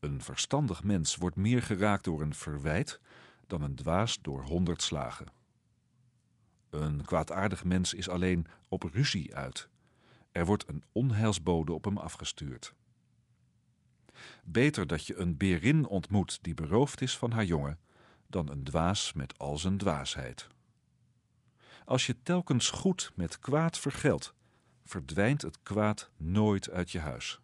Een 0.00 0.22
verstandig 0.22 0.82
mens 0.82 1.16
wordt 1.16 1.36
meer 1.36 1.62
geraakt 1.62 2.04
door 2.04 2.20
een 2.20 2.34
verwijt 2.34 3.00
dan 3.46 3.62
een 3.62 3.74
dwaas 3.74 4.18
door 4.20 4.42
honderd 4.42 4.82
slagen. 4.82 5.26
Een 6.70 7.04
kwaadaardig 7.04 7.64
mens 7.64 7.94
is 7.94 8.08
alleen 8.08 8.46
op 8.68 8.82
ruzie 8.82 9.34
uit. 9.34 9.68
Er 10.32 10.46
wordt 10.46 10.68
een 10.68 10.84
onheilsbode 10.92 11.72
op 11.72 11.84
hem 11.84 11.98
afgestuurd. 11.98 12.74
Beter 14.44 14.86
dat 14.86 15.06
je 15.06 15.16
een 15.16 15.36
berin 15.36 15.86
ontmoet 15.86 16.38
die 16.42 16.54
beroofd 16.54 17.00
is 17.00 17.18
van 17.18 17.30
haar 17.30 17.44
jongen, 17.44 17.78
dan 18.32 18.50
een 18.50 18.64
dwaas 18.64 19.12
met 19.12 19.38
al 19.38 19.58
zijn 19.58 19.78
dwaasheid. 19.78 20.48
Als 21.84 22.06
je 22.06 22.22
telkens 22.22 22.70
goed 22.70 23.12
met 23.14 23.38
kwaad 23.38 23.78
vergeldt, 23.78 24.34
verdwijnt 24.84 25.42
het 25.42 25.58
kwaad 25.62 26.10
nooit 26.16 26.70
uit 26.70 26.90
je 26.90 26.98
huis. 26.98 27.40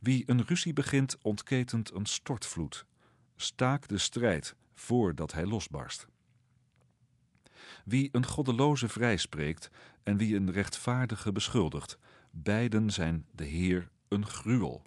Wie 0.00 0.22
een 0.26 0.44
ruzie 0.44 0.72
begint, 0.72 1.18
ontketent 1.22 1.94
een 1.94 2.06
stortvloed. 2.06 2.86
Staak 3.36 3.88
de 3.88 3.98
strijd 3.98 4.56
voordat 4.74 5.32
hij 5.32 5.46
losbarst. 5.46 6.06
Wie 7.84 8.08
een 8.12 8.26
goddeloze 8.26 8.88
vrijspreekt 8.88 9.70
en 10.02 10.16
wie 10.16 10.36
een 10.36 10.50
rechtvaardige 10.50 11.32
beschuldigt, 11.32 11.98
beiden 12.30 12.90
zijn 12.90 13.26
de 13.30 13.44
Heer 13.44 13.88
een 14.08 14.26
gruwel. 14.26 14.82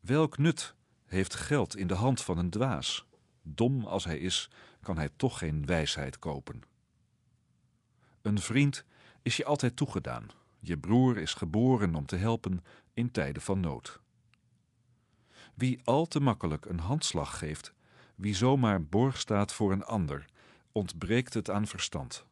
Welk 0.00 0.38
nut 0.38 0.74
heeft 1.06 1.34
geld 1.34 1.76
in 1.76 1.86
de 1.86 1.94
hand 1.94 2.22
van 2.22 2.38
een 2.38 2.50
dwaas? 2.50 3.05
Dom 3.48 3.84
als 3.84 4.04
hij 4.04 4.18
is, 4.18 4.50
kan 4.80 4.96
hij 4.96 5.08
toch 5.16 5.38
geen 5.38 5.66
wijsheid 5.66 6.18
kopen. 6.18 6.62
Een 8.22 8.38
vriend 8.38 8.84
is 9.22 9.36
je 9.36 9.44
altijd 9.44 9.76
toegedaan. 9.76 10.28
Je 10.60 10.78
broer 10.78 11.18
is 11.18 11.34
geboren 11.34 11.94
om 11.94 12.06
te 12.06 12.16
helpen 12.16 12.64
in 12.94 13.10
tijden 13.10 13.42
van 13.42 13.60
nood. 13.60 14.00
Wie 15.54 15.80
al 15.84 16.06
te 16.06 16.20
makkelijk 16.20 16.64
een 16.64 16.78
handslag 16.78 17.38
geeft, 17.38 17.72
wie 18.14 18.34
zomaar 18.34 18.84
borg 18.84 19.18
staat 19.18 19.52
voor 19.52 19.72
een 19.72 19.84
ander, 19.84 20.24
ontbreekt 20.72 21.34
het 21.34 21.50
aan 21.50 21.66
verstand. 21.66 22.24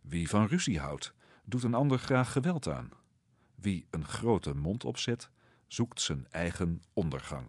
Wie 0.00 0.28
van 0.28 0.46
ruzie 0.46 0.78
houdt, 0.78 1.14
doet 1.44 1.62
een 1.62 1.74
ander 1.74 1.98
graag 1.98 2.32
geweld 2.32 2.68
aan. 2.68 2.90
Wie 3.54 3.86
een 3.90 4.04
grote 4.04 4.54
mond 4.54 4.84
opzet, 4.84 5.30
zoekt 5.66 6.00
zijn 6.00 6.26
eigen 6.30 6.82
ondergang. 6.92 7.46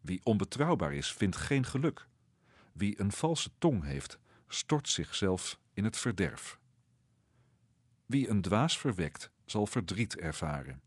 Wie 0.00 0.20
onbetrouwbaar 0.24 0.94
is, 0.94 1.12
vindt 1.12 1.36
geen 1.36 1.64
geluk. 1.64 2.06
Wie 2.72 3.00
een 3.00 3.12
valse 3.12 3.50
tong 3.58 3.84
heeft, 3.84 4.18
stort 4.48 4.88
zichzelf 4.88 5.58
in 5.72 5.84
het 5.84 5.96
verderf. 5.96 6.58
Wie 8.06 8.28
een 8.28 8.42
dwaas 8.42 8.78
verwekt, 8.78 9.30
zal 9.44 9.66
verdriet 9.66 10.16
ervaren. 10.16 10.82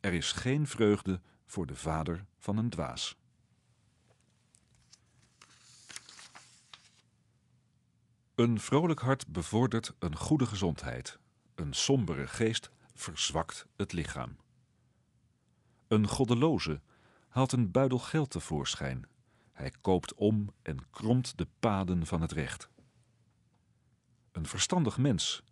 Er 0.00 0.12
is 0.12 0.32
geen 0.32 0.66
vreugde 0.66 1.20
voor 1.46 1.66
de 1.66 1.76
vader 1.76 2.24
van 2.38 2.56
een 2.56 2.70
dwaas. 2.70 3.18
Een 8.34 8.60
vrolijk 8.60 9.00
hart 9.00 9.28
bevordert 9.28 9.94
een 9.98 10.16
goede 10.16 10.46
gezondheid. 10.46 11.18
Een 11.54 11.72
sombere 11.72 12.26
geest 12.26 12.70
verzwakt 12.94 13.66
het 13.76 13.92
lichaam. 13.92 14.36
Een 15.88 16.06
goddeloze 16.06 16.80
haalt 17.30 17.52
een 17.52 17.70
buidel 17.70 17.98
geld 17.98 18.30
tevoorschijn. 18.30 19.08
Hij 19.52 19.72
koopt 19.80 20.14
om 20.14 20.52
en 20.62 20.90
kromt 20.90 21.38
de 21.38 21.46
paden 21.60 22.06
van 22.06 22.20
het 22.20 22.32
recht. 22.32 22.68
Een 24.32 24.46
verstandig 24.46 24.98
mens 24.98 25.42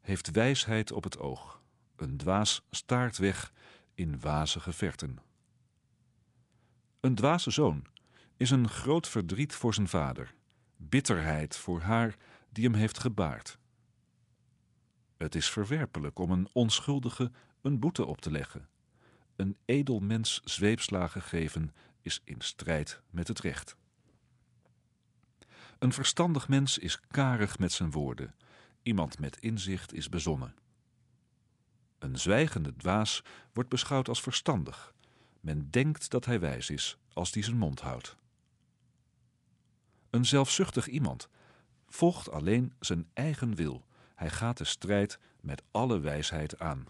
heeft 0.00 0.30
wijsheid 0.30 0.92
op 0.92 1.04
het 1.04 1.18
oog. 1.18 1.62
Een 1.96 2.16
dwaas 2.16 2.62
staart 2.70 3.18
weg 3.18 3.52
in 3.94 4.20
wazige 4.20 4.72
verten. 4.72 5.18
Een 7.00 7.14
dwaze 7.14 7.50
zoon 7.50 7.86
is 8.36 8.50
een 8.50 8.68
groot 8.68 9.08
verdriet 9.08 9.54
voor 9.54 9.74
zijn 9.74 9.88
vader, 9.88 10.34
bitterheid 10.76 11.56
voor 11.56 11.80
haar 11.80 12.16
die 12.50 12.64
hem 12.64 12.74
heeft 12.74 12.98
gebaard. 12.98 13.58
Het 15.16 15.34
is 15.34 15.50
verwerpelijk 15.50 16.18
om 16.18 16.30
een 16.30 16.48
onschuldige 16.52 17.30
een 17.60 17.78
boete 17.78 18.04
op 18.04 18.20
te 18.20 18.30
leggen. 18.30 18.68
Een 19.42 19.56
edel 19.64 20.00
mens 20.00 20.40
zweepslagen 20.44 21.22
geven 21.22 21.74
is 22.00 22.20
in 22.24 22.40
strijd 22.40 23.02
met 23.10 23.28
het 23.28 23.40
recht. 23.40 23.76
Een 25.78 25.92
verstandig 25.92 26.48
mens 26.48 26.78
is 26.78 27.00
karig 27.00 27.58
met 27.58 27.72
zijn 27.72 27.90
woorden. 27.90 28.34
Iemand 28.82 29.18
met 29.18 29.36
inzicht 29.40 29.92
is 29.92 30.08
bezonnen. 30.08 30.54
Een 31.98 32.18
zwijgende 32.18 32.76
dwaas 32.76 33.22
wordt 33.52 33.68
beschouwd 33.68 34.08
als 34.08 34.20
verstandig. 34.20 34.94
Men 35.40 35.70
denkt 35.70 36.10
dat 36.10 36.24
hij 36.24 36.40
wijs 36.40 36.70
is 36.70 36.98
als 37.12 37.32
die 37.32 37.44
zijn 37.44 37.58
mond 37.58 37.80
houdt. 37.80 38.16
Een 40.10 40.24
zelfzuchtig 40.24 40.86
iemand 40.86 41.28
volgt 41.86 42.30
alleen 42.30 42.72
zijn 42.80 43.08
eigen 43.12 43.54
wil. 43.54 43.86
Hij 44.14 44.30
gaat 44.30 44.58
de 44.58 44.64
strijd 44.64 45.18
met 45.40 45.62
alle 45.70 46.00
wijsheid 46.00 46.58
aan. 46.58 46.86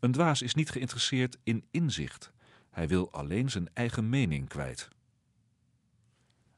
Een 0.00 0.12
dwaas 0.12 0.42
is 0.42 0.54
niet 0.54 0.70
geïnteresseerd 0.70 1.38
in 1.42 1.64
inzicht. 1.70 2.32
Hij 2.70 2.88
wil 2.88 3.12
alleen 3.12 3.50
zijn 3.50 3.68
eigen 3.72 4.08
mening 4.08 4.48
kwijt. 4.48 4.88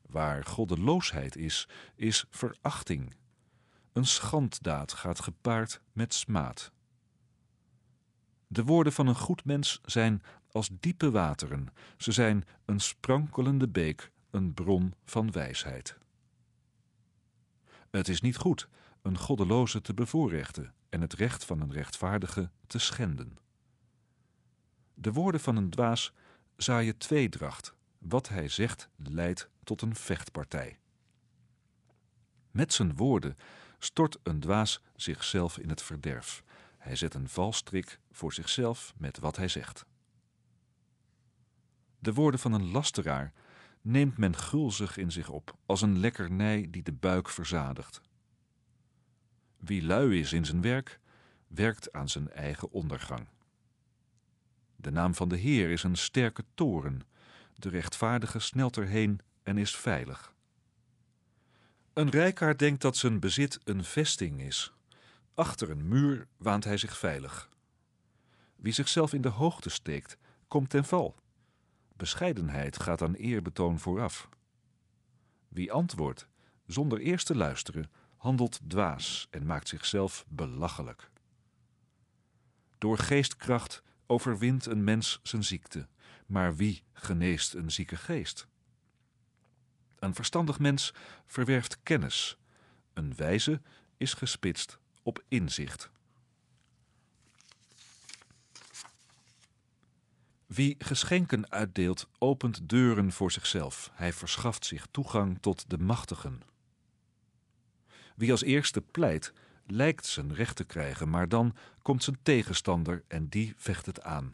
Waar 0.02 0.44
goddeloosheid 0.44 1.36
is, 1.36 1.68
is 1.94 2.24
verachting. 2.30 3.14
Een 3.92 4.06
schanddaad 4.06 4.92
gaat 4.92 5.20
gepaard 5.20 5.80
met 5.92 6.14
smaad. 6.14 6.72
De 8.46 8.64
woorden 8.64 8.92
van 8.92 9.06
een 9.06 9.16
goed 9.16 9.44
mens 9.44 9.80
zijn 9.84 10.22
als 10.50 10.70
diepe 10.80 11.10
wateren. 11.10 11.68
Ze 11.96 12.12
zijn 12.12 12.44
een 12.64 12.80
sprankelende 12.80 13.68
beek, 13.68 14.10
een 14.30 14.54
bron 14.54 14.94
van 15.04 15.32
wijsheid. 15.32 15.98
Het 17.90 18.08
is 18.08 18.20
niet 18.20 18.36
goed 18.36 18.68
een 19.02 19.18
goddeloze 19.18 19.80
te 19.80 19.94
bevoorrechten 19.94 20.72
en 20.88 21.00
het 21.00 21.12
recht 21.12 21.44
van 21.44 21.60
een 21.60 21.72
rechtvaardige 21.72 22.50
te 22.66 22.78
schenden. 22.78 23.38
De 24.94 25.12
woorden 25.12 25.40
van 25.40 25.56
een 25.56 25.70
dwaas 25.70 26.12
zaaien 26.56 26.98
tweedracht. 26.98 27.74
Wat 27.98 28.28
hij 28.28 28.48
zegt 28.48 28.88
leidt 28.96 29.48
tot 29.64 29.82
een 29.82 29.96
vechtpartij. 29.96 30.78
Met 32.50 32.72
zijn 32.72 32.96
woorden 32.96 33.36
stort 33.78 34.18
een 34.22 34.40
dwaas 34.40 34.82
zichzelf 34.96 35.58
in 35.58 35.68
het 35.68 35.82
verderf. 35.82 36.42
Hij 36.78 36.96
zet 36.96 37.14
een 37.14 37.28
valstrik 37.28 38.00
voor 38.10 38.32
zichzelf 38.32 38.94
met 38.96 39.18
wat 39.18 39.36
hij 39.36 39.48
zegt. 39.48 39.84
De 41.98 42.12
woorden 42.12 42.40
van 42.40 42.52
een 42.52 42.70
lasteraar 42.70 43.32
neemt 43.80 44.18
men 44.18 44.36
gulzig 44.36 44.96
in 44.96 45.12
zich 45.12 45.28
op, 45.28 45.56
als 45.66 45.82
een 45.82 45.98
lekkernij 45.98 46.66
die 46.70 46.82
de 46.82 46.92
buik 46.92 47.28
verzadigt. 47.28 48.00
Wie 49.58 49.82
lui 49.82 50.20
is 50.20 50.32
in 50.32 50.44
zijn 50.44 50.62
werk, 50.62 51.00
werkt 51.46 51.92
aan 51.92 52.08
zijn 52.08 52.30
eigen 52.30 52.70
ondergang. 52.70 53.28
De 54.76 54.90
naam 54.90 55.14
van 55.14 55.28
de 55.28 55.36
Heer 55.36 55.70
is 55.70 55.82
een 55.82 55.96
sterke 55.96 56.44
toren. 56.54 57.02
De 57.54 57.68
rechtvaardige 57.68 58.38
snelt 58.38 58.76
erheen 58.76 59.20
en 59.42 59.58
is 59.58 59.76
veilig. 59.76 60.34
Een 61.92 62.10
rijkaard 62.10 62.58
denkt 62.58 62.82
dat 62.82 62.96
zijn 62.96 63.20
bezit 63.20 63.60
een 63.64 63.84
vesting 63.84 64.40
is. 64.40 64.72
Achter 65.34 65.70
een 65.70 65.88
muur 65.88 66.26
waant 66.36 66.64
hij 66.64 66.76
zich 66.76 66.98
veilig. 66.98 67.48
Wie 68.56 68.72
zichzelf 68.72 69.12
in 69.12 69.20
de 69.20 69.28
hoogte 69.28 69.70
steekt, 69.70 70.16
komt 70.48 70.70
ten 70.70 70.84
val. 70.84 71.16
Bescheidenheid 71.96 72.80
gaat 72.82 73.02
aan 73.02 73.14
eerbetoon 73.14 73.78
vooraf. 73.78 74.28
Wie 75.48 75.72
antwoordt 75.72 76.28
zonder 76.66 76.98
eerst 77.00 77.26
te 77.26 77.36
luisteren, 77.36 77.90
handelt 78.18 78.60
dwaas 78.66 79.26
en 79.30 79.46
maakt 79.46 79.68
zichzelf 79.68 80.24
belachelijk. 80.28 81.10
Door 82.78 82.98
geestkracht 82.98 83.82
overwint 84.06 84.66
een 84.66 84.84
mens 84.84 85.20
zijn 85.22 85.44
ziekte, 85.44 85.86
maar 86.26 86.56
wie 86.56 86.82
geneest 86.92 87.54
een 87.54 87.70
zieke 87.70 87.96
geest? 87.96 88.46
Een 89.98 90.14
verstandig 90.14 90.58
mens 90.58 90.94
verwerft 91.26 91.82
kennis, 91.82 92.38
een 92.92 93.14
wijze 93.16 93.60
is 93.96 94.14
gespitst 94.14 94.78
op 95.02 95.24
inzicht. 95.28 95.90
Wie 100.46 100.74
geschenken 100.78 101.50
uitdeelt, 101.50 102.08
opent 102.18 102.68
deuren 102.68 103.12
voor 103.12 103.32
zichzelf. 103.32 103.90
Hij 103.94 104.12
verschaft 104.12 104.64
zich 104.64 104.86
toegang 104.90 105.38
tot 105.40 105.70
de 105.70 105.78
machtigen. 105.78 106.42
Wie 108.18 108.30
als 108.30 108.42
eerste 108.42 108.80
pleit, 108.80 109.32
lijkt 109.66 110.06
zijn 110.06 110.34
recht 110.34 110.56
te 110.56 110.64
krijgen, 110.64 111.10
maar 111.10 111.28
dan 111.28 111.54
komt 111.82 112.02
zijn 112.04 112.18
tegenstander 112.22 113.04
en 113.08 113.28
die 113.28 113.54
vecht 113.56 113.86
het 113.86 114.02
aan. 114.02 114.32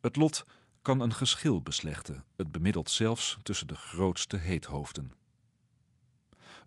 Het 0.00 0.16
lot 0.16 0.44
kan 0.82 1.00
een 1.00 1.14
geschil 1.14 1.62
beslechten, 1.62 2.24
het 2.36 2.52
bemiddelt 2.52 2.90
zelfs 2.90 3.38
tussen 3.42 3.66
de 3.66 3.74
grootste 3.74 4.36
heethoofden. 4.36 5.12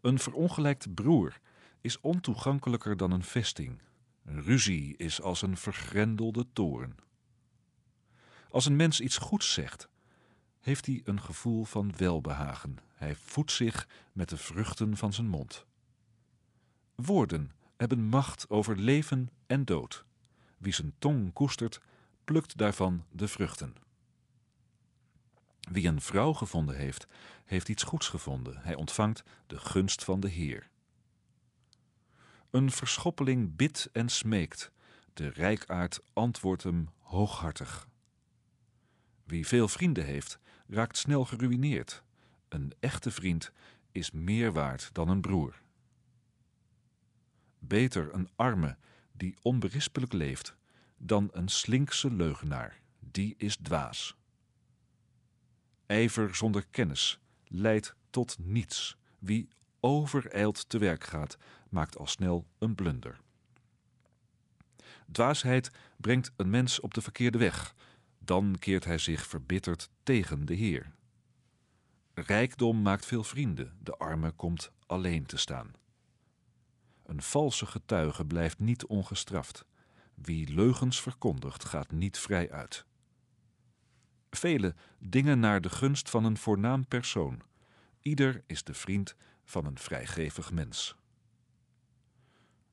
Een 0.02 0.20
verongelijkt 0.20 0.94
broer 0.94 1.40
is 1.82 2.00
ontoegankelijker 2.00 2.98
dan 2.98 3.12
een 3.12 3.24
vesting. 3.24 3.82
Ruzie 4.24 4.98
is 4.98 5.22
als 5.22 5.42
een 5.42 5.58
vergrendelde 5.58 6.46
toren. 6.54 6.96
Als 8.50 8.66
een 8.66 8.76
mens 8.76 9.02
iets 9.02 9.18
goeds 9.18 9.54
zegt, 9.54 9.90
heeft 10.60 10.86
hij 10.86 11.02
een 11.04 11.22
gevoel 11.22 11.64
van 11.64 11.94
welbehagen. 11.98 12.78
Hij 12.94 13.16
voedt 13.16 13.52
zich 13.52 13.88
met 14.12 14.30
de 14.30 14.38
vruchten 14.38 14.98
van 14.98 15.14
zijn 15.14 15.28
mond. 15.28 15.70
Woorden 17.04 17.52
hebben 17.78 18.04
macht 18.04 18.50
over 18.50 18.78
leven 18.78 19.30
en 19.48 19.66
dood. 19.66 20.06
Wie 20.58 20.74
zijn 20.74 20.94
tong 21.00 21.34
koestert, 21.34 21.82
plukt 22.24 22.58
daarvan 22.58 23.06
de 23.12 23.28
vruchten. 23.28 23.76
Wie 25.72 25.88
een 25.88 26.02
vrouw 26.02 26.34
gevonden 26.34 26.76
heeft, 26.76 27.08
heeft 27.46 27.70
iets 27.70 27.84
goeds 27.84 28.08
gevonden. 28.10 28.58
Hij 28.58 28.76
ontvangt 28.76 29.24
de 29.48 29.60
gunst 29.60 30.04
van 30.04 30.20
de 30.20 30.30
Heer. 30.30 30.70
Een 32.50 32.72
verschoppeling 32.72 33.56
bidt 33.56 33.90
en 33.92 34.10
smeekt. 34.10 34.72
De 35.14 35.28
rijkaard 35.28 36.00
antwoordt 36.14 36.64
hem 36.64 36.90
hooghartig. 36.98 37.88
Wie 39.24 39.48
veel 39.48 39.68
vrienden 39.68 40.06
heeft, 40.06 40.40
raakt 40.68 40.98
snel 40.98 41.26
geruïneerd. 41.26 42.04
Een 42.48 42.74
echte 42.80 43.12
vriend 43.12 43.52
is 43.92 44.12
meer 44.12 44.52
waard 44.52 44.90
dan 44.94 45.10
een 45.10 45.22
broer. 45.22 45.61
Beter 47.64 48.14
een 48.14 48.30
arme 48.36 48.78
die 49.12 49.36
onberispelijk 49.42 50.14
leeft, 50.14 50.56
dan 50.98 51.30
een 51.32 51.48
slinkse 51.48 52.12
leugenaar, 52.14 52.82
die 53.00 53.36
is 53.38 53.56
dwaas. 53.56 54.16
Ijver 55.86 56.36
zonder 56.36 56.66
kennis 56.72 57.20
leidt 57.44 57.96
tot 58.10 58.38
niets. 58.40 58.98
Wie 59.20 59.50
overijld 59.80 60.70
te 60.70 60.78
werk 60.78 61.04
gaat, 61.04 61.38
maakt 61.70 61.98
al 61.98 62.08
snel 62.08 62.48
een 62.60 62.76
blunder. 62.76 63.20
Dwaasheid 65.12 65.72
brengt 65.98 66.32
een 66.36 66.50
mens 66.50 66.80
op 66.80 66.94
de 66.94 67.02
verkeerde 67.02 67.38
weg, 67.38 67.76
dan 68.20 68.56
keert 68.60 68.86
hij 68.86 68.98
zich 68.98 69.28
verbitterd 69.28 69.90
tegen 70.04 70.46
de 70.46 70.54
Heer. 70.54 70.92
Rijkdom 72.14 72.82
maakt 72.82 73.06
veel 73.06 73.24
vrienden, 73.24 73.78
de 73.80 73.98
arme 73.98 74.32
komt 74.32 74.72
alleen 74.86 75.26
te 75.26 75.38
staan. 75.38 75.81
Een 77.12 77.22
valse 77.22 77.66
getuige 77.66 78.26
blijft 78.26 78.60
niet 78.60 78.86
ongestraft. 78.86 79.66
Wie 80.14 80.54
leugens 80.54 81.02
verkondigt, 81.02 81.66
gaat 81.66 81.92
niet 81.92 82.18
vrij 82.18 82.52
uit. 82.52 82.86
Vele 84.30 84.76
dingen 85.00 85.40
naar 85.40 85.62
de 85.62 85.70
gunst 85.70 86.10
van 86.10 86.26
een 86.26 86.38
voornaam 86.38 86.88
persoon. 86.88 87.42
Ieder 88.02 88.44
is 88.48 88.64
de 88.64 88.74
vriend 88.74 89.16
van 89.44 89.66
een 89.66 89.78
vrijgevig 89.78 90.52
mens. 90.52 90.96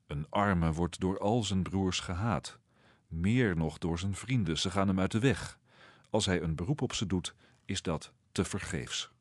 Een 0.07 0.29
arme 0.29 0.71
wordt 0.71 0.99
door 0.99 1.19
al 1.19 1.43
zijn 1.43 1.63
broers 1.63 1.99
gehaat, 1.99 2.59
meer 3.07 3.55
nog 3.55 3.77
door 3.77 3.99
zijn 3.99 4.15
vrienden, 4.15 4.57
ze 4.57 4.71
gaan 4.71 4.87
hem 4.87 4.99
uit 4.99 5.11
de 5.11 5.19
weg. 5.19 5.59
Als 6.09 6.25
hij 6.25 6.41
een 6.41 6.55
beroep 6.55 6.81
op 6.81 6.93
ze 6.93 7.05
doet, 7.05 7.35
is 7.65 7.81
dat 7.81 8.13
te 8.31 8.45
vergeefs. 8.45 9.11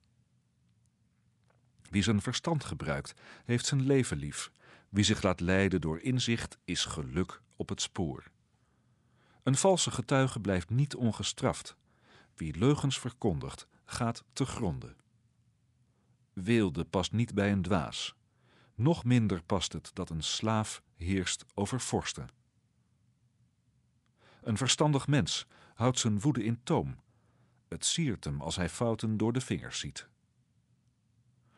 Wie 1.91 2.03
zijn 2.03 2.23
verstand 2.23 2.65
gebruikt, 2.65 3.15
heeft 3.45 3.67
zijn 3.67 3.83
leven 3.83 4.17
lief. 4.17 4.51
Wie 4.89 5.05
zich 5.05 5.23
laat 5.23 5.41
leiden 5.41 5.81
door 5.81 6.01
inzicht, 6.01 6.59
is 6.65 6.85
geluk 6.85 7.43
op 7.57 7.69
het 7.69 7.81
spoor. 7.81 8.31
Een 9.43 9.57
valse 9.57 9.91
getuige 9.91 10.41
blijft 10.41 10.71
niet 10.71 10.95
ongestraft. 10.95 11.77
Wie 12.35 12.59
leugens 12.59 12.99
verkondigt, 12.99 13.67
gaat 13.85 14.25
te 14.33 14.47
gronden. 14.47 14.97
Weelde 16.33 16.85
past 16.85 17.13
niet 17.13 17.35
bij 17.35 17.53
een 17.53 17.63
dwaas. 17.63 18.15
Nog 18.75 19.05
minder 19.05 19.43
past 19.43 19.73
het 19.73 19.91
dat 19.95 20.11
een 20.11 20.23
slaaf 20.23 20.83
heerst 20.95 21.45
over 21.55 21.81
vorsten. 21.81 22.29
Een 24.43 24.57
verstandig 24.57 25.07
mens 25.07 25.47
houdt 25.75 25.99
zijn 25.99 26.21
woede 26.21 26.45
in 26.45 26.63
toom. 26.63 26.97
Het 27.69 27.85
siert 27.85 28.25
hem 28.25 28.41
als 28.41 28.57
hij 28.57 28.69
fouten 28.69 29.17
door 29.17 29.33
de 29.33 29.41
vingers 29.41 29.79
ziet. 29.79 30.09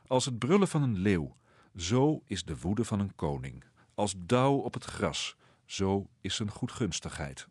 Als 0.07 0.25
het 0.25 0.39
brullen 0.39 0.69
van 0.69 0.83
een 0.83 0.99
leeuw, 0.99 1.37
zo 1.77 2.23
is 2.25 2.45
de 2.45 2.59
woede 2.59 2.85
van 2.85 3.01
een 3.01 3.15
koning. 3.15 3.65
Als 3.95 4.15
dauw 4.19 4.55
op 4.57 4.75
het 4.75 4.85
gras, 4.85 5.37
zo 5.65 6.11
is 6.21 6.35
zijn 6.35 6.51
goedgunstigheid. 6.51 7.49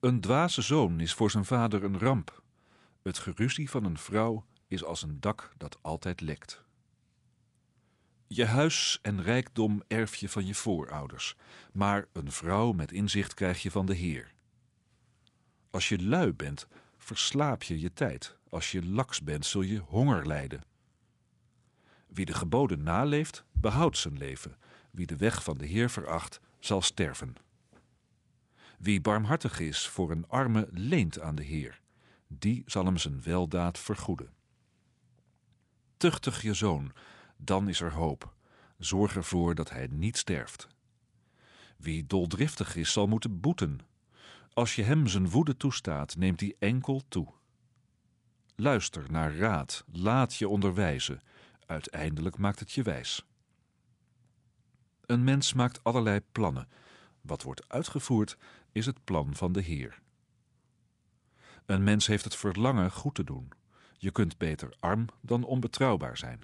Een 0.00 0.20
dwaze 0.20 0.62
zoon 0.62 1.00
is 1.00 1.14
voor 1.14 1.30
zijn 1.30 1.44
vader 1.44 1.84
een 1.84 1.98
ramp. 1.98 2.42
Het 3.02 3.18
geruzie 3.18 3.70
van 3.70 3.84
een 3.84 3.98
vrouw 3.98 4.44
is 4.68 4.84
als 4.84 5.02
een 5.02 5.20
dak 5.20 5.52
dat 5.56 5.78
altijd 5.82 6.20
lekt. 6.20 6.64
Je 8.26 8.44
huis 8.44 8.98
en 9.02 9.22
rijkdom 9.22 9.82
erf 9.88 10.14
je 10.14 10.28
van 10.28 10.46
je 10.46 10.54
voorouders, 10.54 11.36
maar 11.72 12.06
een 12.12 12.32
vrouw 12.32 12.72
met 12.72 12.92
inzicht 12.92 13.34
krijg 13.34 13.62
je 13.62 13.70
van 13.70 13.86
de 13.86 13.94
Heer. 13.94 14.34
Als 15.70 15.88
je 15.88 16.02
lui 16.02 16.32
bent, 16.32 16.66
verslaap 16.96 17.62
je 17.62 17.80
je 17.80 17.92
tijd. 17.92 18.36
Als 18.52 18.72
je 18.72 18.86
laks 18.86 19.22
bent, 19.22 19.46
zul 19.46 19.62
je 19.62 19.78
honger 19.78 20.26
lijden. 20.26 20.62
Wie 22.06 22.24
de 22.24 22.34
geboden 22.34 22.82
naleeft, 22.82 23.44
behoudt 23.52 23.98
zijn 23.98 24.18
leven. 24.18 24.56
Wie 24.90 25.06
de 25.06 25.16
weg 25.16 25.44
van 25.44 25.58
de 25.58 25.66
Heer 25.66 25.90
veracht, 25.90 26.40
zal 26.58 26.82
sterven. 26.82 27.36
Wie 28.78 29.00
barmhartig 29.00 29.60
is 29.60 29.88
voor 29.88 30.10
een 30.10 30.28
arme, 30.28 30.68
leent 30.70 31.20
aan 31.20 31.34
de 31.34 31.42
Heer. 31.42 31.80
Die 32.26 32.62
zal 32.66 32.84
hem 32.84 32.96
zijn 32.96 33.22
weldaad 33.22 33.78
vergoeden. 33.78 34.32
Tuchtig 35.96 36.42
je 36.42 36.54
zoon, 36.54 36.92
dan 37.36 37.68
is 37.68 37.80
er 37.80 37.92
hoop. 37.92 38.34
Zorg 38.78 39.16
ervoor 39.16 39.54
dat 39.54 39.70
hij 39.70 39.88
niet 39.90 40.16
sterft. 40.16 40.68
Wie 41.76 42.06
doldriftig 42.06 42.76
is, 42.76 42.92
zal 42.92 43.06
moeten 43.06 43.40
boeten. 43.40 43.80
Als 44.52 44.74
je 44.74 44.82
hem 44.82 45.06
zijn 45.06 45.30
woede 45.30 45.56
toestaat, 45.56 46.16
neemt 46.16 46.40
hij 46.40 46.56
enkel 46.58 47.02
toe. 47.08 47.40
Luister 48.56 49.04
naar 49.10 49.36
raad, 49.36 49.84
laat 49.92 50.34
je 50.34 50.48
onderwijzen. 50.48 51.20
Uiteindelijk 51.66 52.38
maakt 52.38 52.58
het 52.58 52.72
je 52.72 52.82
wijs. 52.82 53.26
Een 55.06 55.24
mens 55.24 55.52
maakt 55.52 55.84
allerlei 55.84 56.20
plannen. 56.32 56.68
Wat 57.20 57.42
wordt 57.42 57.68
uitgevoerd, 57.68 58.36
is 58.72 58.86
het 58.86 59.04
plan 59.04 59.34
van 59.34 59.52
de 59.52 59.60
Heer. 59.60 60.00
Een 61.66 61.84
mens 61.84 62.06
heeft 62.06 62.24
het 62.24 62.36
verlangen 62.36 62.90
goed 62.90 63.14
te 63.14 63.24
doen. 63.24 63.52
Je 63.98 64.10
kunt 64.10 64.38
beter 64.38 64.76
arm 64.80 65.06
dan 65.20 65.44
onbetrouwbaar 65.44 66.16
zijn. 66.16 66.40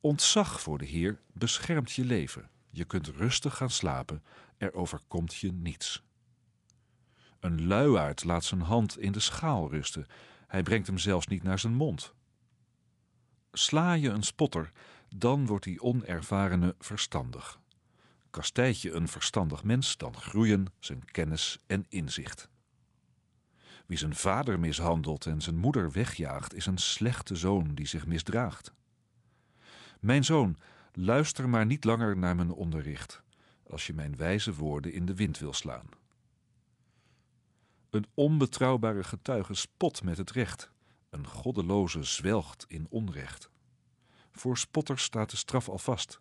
Ontzag 0.00 0.60
voor 0.60 0.78
de 0.78 0.84
Heer 0.84 1.20
beschermt 1.32 1.92
je 1.92 2.04
leven. 2.04 2.50
Je 2.70 2.84
kunt 2.84 3.06
rustig 3.08 3.56
gaan 3.56 3.70
slapen, 3.70 4.22
er 4.56 4.74
overkomt 4.74 5.34
je 5.34 5.52
niets. 5.52 6.02
Een 7.40 7.66
luiaard 7.66 8.24
laat 8.24 8.44
zijn 8.44 8.60
hand 8.60 8.98
in 8.98 9.12
de 9.12 9.20
schaal 9.20 9.70
rusten, 9.70 10.06
hij 10.50 10.62
brengt 10.62 10.86
hem 10.86 10.98
zelfs 10.98 11.26
niet 11.26 11.42
naar 11.42 11.58
zijn 11.58 11.74
mond. 11.74 12.14
Sla 13.52 13.92
je 13.92 14.08
een 14.08 14.22
spotter, 14.22 14.72
dan 15.08 15.46
wordt 15.46 15.64
die 15.64 15.82
onervarene 15.82 16.74
verstandig. 16.78 17.60
Kastijd 18.30 18.80
je 18.80 18.92
een 18.92 19.08
verstandig 19.08 19.64
mens, 19.64 19.96
dan 19.96 20.16
groeien 20.16 20.66
zijn 20.78 21.04
kennis 21.04 21.58
en 21.66 21.86
inzicht. 21.88 22.48
Wie 23.86 23.98
zijn 23.98 24.14
vader 24.14 24.60
mishandelt 24.60 25.26
en 25.26 25.40
zijn 25.40 25.56
moeder 25.56 25.92
wegjaagt, 25.92 26.54
is 26.54 26.66
een 26.66 26.78
slechte 26.78 27.36
zoon 27.36 27.74
die 27.74 27.86
zich 27.86 28.06
misdraagt. 28.06 28.72
Mijn 30.00 30.24
zoon, 30.24 30.56
luister 30.92 31.48
maar 31.48 31.66
niet 31.66 31.84
langer 31.84 32.16
naar 32.16 32.36
mijn 32.36 32.52
onderricht, 32.52 33.22
als 33.66 33.86
je 33.86 33.94
mijn 33.94 34.16
wijze 34.16 34.54
woorden 34.54 34.92
in 34.92 35.06
de 35.06 35.14
wind 35.14 35.38
wil 35.38 35.52
slaan. 35.52 35.99
Een 37.90 38.06
onbetrouwbare 38.14 39.04
getuige 39.04 39.54
spot 39.54 40.02
met 40.02 40.16
het 40.16 40.30
recht, 40.30 40.70
een 41.10 41.26
goddeloze 41.26 42.02
zwelgt 42.02 42.64
in 42.68 42.86
onrecht. 42.90 43.50
Voor 44.32 44.58
spotters 44.58 45.02
staat 45.02 45.30
de 45.30 45.36
straf 45.36 45.68
al 45.68 45.78
vast, 45.78 46.20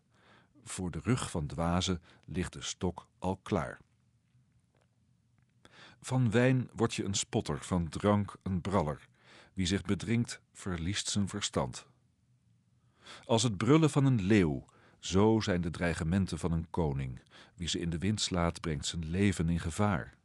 voor 0.64 0.92
de 0.92 1.00
rug 1.04 1.32
van 1.32 1.48
dwazen 1.48 2.02
ligt 2.26 2.54
de 2.54 2.62
stok 2.62 3.08
al 3.20 3.38
klaar. 3.38 3.80
Van 6.02 6.32
wijn 6.32 6.70
word 6.74 6.94
je 6.94 7.04
een 7.04 7.14
spotter, 7.14 7.64
van 7.64 7.90
drank 7.90 8.36
een 8.44 8.62
braller. 8.62 9.08
Wie 9.54 9.66
zich 9.66 9.82
bedringt, 9.82 10.42
verliest 10.54 11.08
zijn 11.08 11.28
verstand. 11.28 11.88
Als 13.26 13.44
het 13.44 13.58
brullen 13.58 13.90
van 13.90 14.06
een 14.06 14.22
leeuw, 14.22 14.66
zo 15.00 15.40
zijn 15.40 15.62
de 15.62 15.70
dreigementen 15.70 16.40
van 16.40 16.52
een 16.52 16.70
koning. 16.70 17.22
Wie 17.56 17.68
ze 17.68 17.80
in 17.80 17.90
de 17.90 17.98
wind 17.98 18.22
slaat, 18.22 18.62
brengt 18.62 18.86
zijn 18.86 19.10
leven 19.10 19.50
in 19.50 19.60
gevaar. 19.60 20.18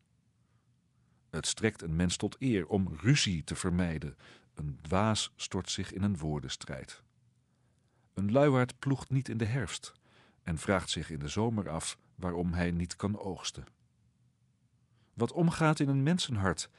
Het 1.34 1.46
strekt 1.46 1.82
een 1.82 1.96
mens 1.96 2.16
tot 2.16 2.36
eer 2.38 2.66
om 2.66 2.88
ruzie 3.00 3.44
te 3.44 3.54
vermijden. 3.54 4.16
Een 4.54 4.78
dwaas 4.82 5.32
stort 5.36 5.70
zich 5.70 5.92
in 5.92 6.02
een 6.02 6.18
woordenstrijd. 6.18 7.02
Een 8.14 8.32
luiaard 8.32 8.78
ploegt 8.78 9.10
niet 9.10 9.28
in 9.28 9.36
de 9.36 9.44
herfst 9.44 9.92
en 10.42 10.58
vraagt 10.58 10.90
zich 10.90 11.10
in 11.10 11.18
de 11.18 11.28
zomer 11.28 11.68
af 11.68 11.98
waarom 12.14 12.52
hij 12.52 12.70
niet 12.70 12.96
kan 12.96 13.18
oogsten. 13.18 13.64
Wat 15.14 15.32
omgaat 15.32 15.80
in 15.80 15.88
een 15.88 16.02
mensenhart 16.02 16.70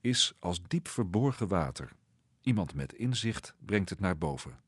is 0.00 0.32
als 0.38 0.62
diep 0.62 0.88
verborgen 0.88 1.48
water. 1.48 1.92
Iemand 2.40 2.74
met 2.74 2.92
inzicht 2.92 3.54
brengt 3.58 3.90
het 3.90 4.00
naar 4.00 4.18
boven. 4.18 4.60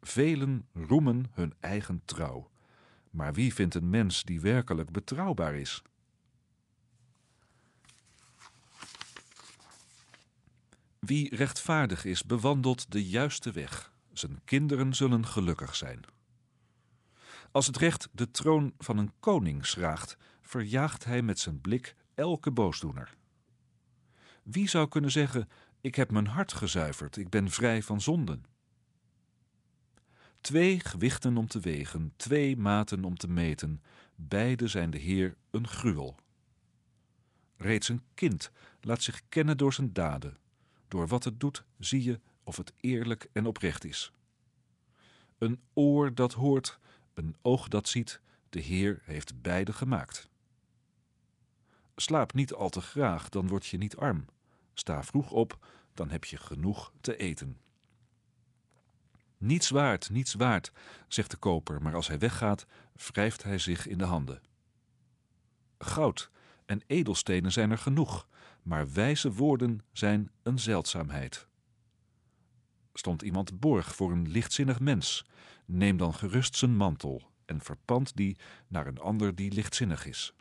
Velen 0.00 0.68
roemen 0.72 1.26
hun 1.32 1.54
eigen 1.60 2.02
trouw. 2.04 2.50
Maar 3.10 3.32
wie 3.32 3.54
vindt 3.54 3.74
een 3.74 3.90
mens 3.90 4.22
die 4.22 4.40
werkelijk 4.40 4.90
betrouwbaar 4.90 5.54
is? 5.54 5.82
Wie 11.06 11.36
rechtvaardig 11.36 12.04
is, 12.04 12.24
bewandelt 12.24 12.90
de 12.92 13.06
juiste 13.06 13.50
weg. 13.50 13.92
Zijn 14.12 14.40
kinderen 14.44 14.94
zullen 14.94 15.26
gelukkig 15.26 15.76
zijn. 15.76 16.04
Als 17.50 17.66
het 17.66 17.76
recht 17.76 18.08
de 18.12 18.30
troon 18.30 18.74
van 18.78 18.98
een 18.98 19.12
koning 19.20 19.66
schraagt, 19.66 20.16
verjaagt 20.40 21.04
hij 21.04 21.22
met 21.22 21.38
zijn 21.38 21.60
blik 21.60 21.96
elke 22.14 22.50
boosdoener. 22.50 23.16
Wie 24.42 24.68
zou 24.68 24.88
kunnen 24.88 25.10
zeggen: 25.10 25.48
Ik 25.80 25.94
heb 25.94 26.10
mijn 26.10 26.26
hart 26.26 26.52
gezuiverd, 26.52 27.16
ik 27.16 27.28
ben 27.28 27.50
vrij 27.50 27.82
van 27.82 28.00
zonden? 28.00 28.44
Twee 30.40 30.80
gewichten 30.80 31.36
om 31.36 31.46
te 31.46 31.60
wegen, 31.60 32.12
twee 32.16 32.56
maten 32.56 33.04
om 33.04 33.16
te 33.16 33.28
meten, 33.28 33.82
beide 34.14 34.68
zijn 34.68 34.90
de 34.90 34.98
Heer 34.98 35.36
een 35.50 35.68
gruwel. 35.68 36.16
Reeds 37.56 37.88
een 37.88 38.02
kind 38.14 38.50
laat 38.80 39.02
zich 39.02 39.22
kennen 39.28 39.56
door 39.56 39.72
zijn 39.72 39.92
daden. 39.92 40.44
Door 40.88 41.06
wat 41.06 41.24
het 41.24 41.40
doet, 41.40 41.64
zie 41.78 42.02
je 42.02 42.20
of 42.44 42.56
het 42.56 42.72
eerlijk 42.80 43.28
en 43.32 43.46
oprecht 43.46 43.84
is. 43.84 44.12
Een 45.38 45.60
oor 45.74 46.14
dat 46.14 46.32
hoort, 46.32 46.78
een 47.14 47.36
oog 47.42 47.68
dat 47.68 47.88
ziet, 47.88 48.20
de 48.50 48.60
Heer 48.60 49.02
heeft 49.04 49.42
beide 49.42 49.72
gemaakt. 49.72 50.28
Slaap 51.96 52.32
niet 52.32 52.52
al 52.52 52.68
te 52.68 52.80
graag, 52.80 53.28
dan 53.28 53.48
word 53.48 53.66
je 53.66 53.78
niet 53.78 53.96
arm. 53.96 54.24
Sta 54.74 55.02
vroeg 55.02 55.30
op, 55.30 55.66
dan 55.94 56.10
heb 56.10 56.24
je 56.24 56.36
genoeg 56.36 56.92
te 57.00 57.16
eten. 57.16 57.58
Niets 59.38 59.68
waard, 59.68 60.10
niets 60.10 60.34
waard, 60.34 60.72
zegt 61.08 61.30
de 61.30 61.36
koper, 61.36 61.82
maar 61.82 61.94
als 61.94 62.08
hij 62.08 62.18
weggaat, 62.18 62.66
wrijft 62.92 63.42
hij 63.42 63.58
zich 63.58 63.86
in 63.86 63.98
de 63.98 64.04
handen. 64.04 64.42
Goud 65.78 66.30
en 66.66 66.82
edelstenen 66.86 67.52
zijn 67.52 67.70
er 67.70 67.78
genoeg, 67.78 68.26
maar 68.66 68.92
wijze 68.92 69.32
woorden 69.32 69.80
zijn 69.92 70.30
een 70.42 70.58
zeldzaamheid. 70.58 71.46
Stond 72.92 73.22
iemand 73.22 73.60
borg 73.60 73.94
voor 73.94 74.12
een 74.12 74.28
lichtzinnig 74.28 74.80
mens, 74.80 75.26
neem 75.64 75.96
dan 75.96 76.14
gerust 76.14 76.56
zijn 76.56 76.76
mantel 76.76 77.30
en 77.44 77.60
verpand 77.60 78.16
die 78.16 78.36
naar 78.68 78.86
een 78.86 78.98
ander 78.98 79.34
die 79.34 79.52
lichtzinnig 79.52 80.06
is. 80.06 80.34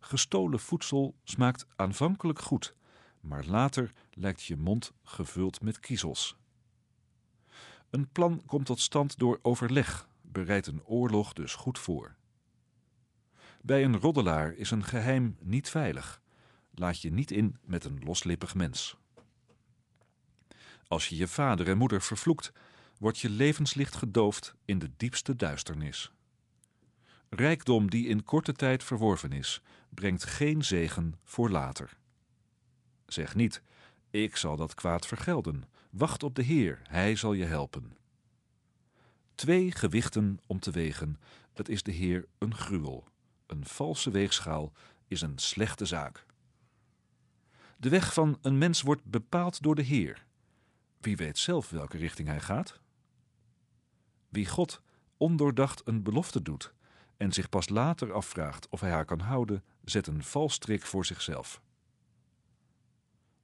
Gestolen 0.00 0.60
voedsel 0.60 1.14
smaakt 1.24 1.66
aanvankelijk 1.76 2.38
goed, 2.38 2.74
maar 3.20 3.44
later 3.44 3.92
lijkt 4.10 4.42
je 4.42 4.56
mond 4.56 4.92
gevuld 5.02 5.62
met 5.62 5.80
kiezels. 5.80 6.36
Een 7.90 8.08
plan 8.08 8.42
komt 8.46 8.66
tot 8.66 8.80
stand 8.80 9.18
door 9.18 9.38
overleg, 9.42 10.08
bereidt 10.20 10.66
een 10.66 10.84
oorlog 10.84 11.32
dus 11.32 11.54
goed 11.54 11.78
voor. 11.78 12.16
Bij 13.62 13.84
een 13.84 13.98
roddelaar 13.98 14.52
is 14.52 14.70
een 14.70 14.84
geheim 14.84 15.36
niet 15.40 15.68
veilig. 15.68 16.19
Laat 16.80 17.00
je 17.00 17.12
niet 17.12 17.30
in 17.30 17.56
met 17.64 17.84
een 17.84 18.00
loslippig 18.04 18.54
mens. 18.54 18.96
Als 20.86 21.08
je 21.08 21.16
je 21.16 21.28
vader 21.28 21.68
en 21.68 21.78
moeder 21.78 22.02
vervloekt, 22.02 22.52
wordt 22.98 23.18
je 23.18 23.30
levenslicht 23.30 23.96
gedoofd 23.96 24.54
in 24.64 24.78
de 24.78 24.90
diepste 24.96 25.36
duisternis. 25.36 26.12
Rijkdom 27.28 27.90
die 27.90 28.06
in 28.06 28.24
korte 28.24 28.52
tijd 28.52 28.84
verworven 28.84 29.32
is, 29.32 29.62
brengt 29.88 30.24
geen 30.24 30.64
zegen 30.64 31.14
voor 31.24 31.50
later. 31.50 31.98
Zeg 33.06 33.34
niet, 33.34 33.62
ik 34.10 34.36
zal 34.36 34.56
dat 34.56 34.74
kwaad 34.74 35.06
vergelden. 35.06 35.64
Wacht 35.90 36.22
op 36.22 36.34
de 36.34 36.42
Heer, 36.42 36.80
Hij 36.88 37.16
zal 37.16 37.32
je 37.32 37.44
helpen. 37.44 37.96
Twee 39.34 39.72
gewichten 39.72 40.38
om 40.46 40.60
te 40.60 40.70
wegen, 40.70 41.20
het 41.52 41.68
is 41.68 41.82
de 41.82 41.92
Heer 41.92 42.26
een 42.38 42.54
gruwel. 42.54 43.04
Een 43.46 43.66
valse 43.66 44.10
weegschaal 44.10 44.72
is 45.08 45.20
een 45.20 45.38
slechte 45.38 45.84
zaak. 45.84 46.28
De 47.80 47.88
weg 47.88 48.12
van 48.12 48.38
een 48.42 48.58
mens 48.58 48.82
wordt 48.82 49.04
bepaald 49.04 49.62
door 49.62 49.74
de 49.74 49.82
Heer. 49.82 50.26
Wie 50.98 51.16
weet 51.16 51.38
zelf 51.38 51.70
welke 51.70 51.96
richting 51.96 52.28
hij 52.28 52.40
gaat? 52.40 52.80
Wie 54.28 54.46
God 54.46 54.82
ondoordacht 55.16 55.82
een 55.84 56.02
belofte 56.02 56.42
doet 56.42 56.74
en 57.16 57.32
zich 57.32 57.48
pas 57.48 57.68
later 57.68 58.12
afvraagt 58.12 58.68
of 58.68 58.80
hij 58.80 58.90
haar 58.90 59.04
kan 59.04 59.20
houden, 59.20 59.64
zet 59.84 60.06
een 60.06 60.22
valstrik 60.22 60.82
voor 60.82 61.06
zichzelf. 61.06 61.62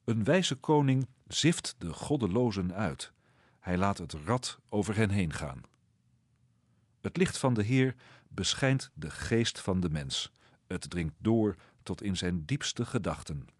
Een 0.04 0.24
wijze 0.24 0.54
koning 0.54 1.06
zift 1.26 1.74
de 1.78 1.92
goddelozen 1.92 2.74
uit. 2.74 3.12
Hij 3.60 3.78
laat 3.78 3.98
het 3.98 4.12
rad 4.12 4.58
over 4.68 4.96
hen 4.96 5.10
heen 5.10 5.32
gaan. 5.32 5.60
Het 7.00 7.16
licht 7.16 7.38
van 7.38 7.54
de 7.54 7.62
Heer 7.62 7.94
beschijnt 8.28 8.90
de 8.94 9.10
geest 9.10 9.60
van 9.60 9.80
de 9.80 9.90
mens. 9.90 10.32
Het 10.66 10.90
dringt 10.90 11.14
door 11.18 11.56
tot 11.82 12.02
in 12.02 12.16
zijn 12.16 12.44
diepste 12.44 12.84
gedachten. 12.84 13.54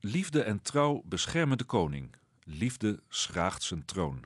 Liefde 0.00 0.42
en 0.42 0.62
trouw 0.62 1.02
beschermen 1.04 1.58
de 1.58 1.64
koning. 1.64 2.16
Liefde 2.42 3.02
schraagt 3.08 3.62
zijn 3.62 3.84
troon. 3.84 4.24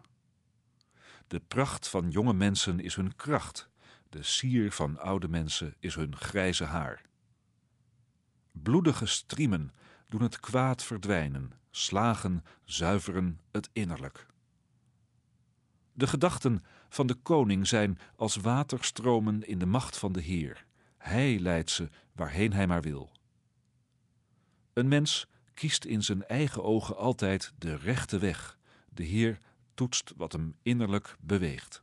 De 1.26 1.40
pracht 1.40 1.88
van 1.88 2.10
jonge 2.10 2.32
mensen 2.32 2.80
is 2.80 2.94
hun 2.94 3.16
kracht. 3.16 3.68
De 4.08 4.22
sier 4.22 4.72
van 4.72 4.98
oude 4.98 5.28
mensen 5.28 5.74
is 5.78 5.94
hun 5.94 6.16
grijze 6.16 6.64
haar. 6.64 7.02
Bloedige 8.50 9.06
striemen 9.06 9.72
doen 10.08 10.22
het 10.22 10.40
kwaad 10.40 10.82
verdwijnen. 10.82 11.52
Slagen 11.70 12.44
zuiveren 12.64 13.40
het 13.50 13.68
innerlijk. 13.72 14.26
De 15.92 16.06
gedachten 16.06 16.64
van 16.88 17.06
de 17.06 17.14
koning 17.14 17.66
zijn 17.66 17.98
als 18.16 18.36
waterstromen 18.36 19.42
in 19.42 19.58
de 19.58 19.66
macht 19.66 19.98
van 19.98 20.12
de 20.12 20.20
Heer. 20.20 20.66
Hij 20.98 21.38
leidt 21.38 21.70
ze 21.70 21.88
waarheen 22.12 22.52
hij 22.52 22.66
maar 22.66 22.82
wil. 22.82 23.12
Een 24.72 24.88
mens 24.88 25.26
kiest 25.62 25.84
in 25.84 26.02
zijn 26.02 26.26
eigen 26.26 26.64
ogen 26.64 26.96
altijd 26.96 27.52
de 27.58 27.76
rechte 27.76 28.18
weg. 28.18 28.58
De 28.88 29.02
Heer 29.02 29.38
toetst 29.74 30.12
wat 30.16 30.32
hem 30.32 30.56
innerlijk 30.62 31.16
beweegt. 31.20 31.82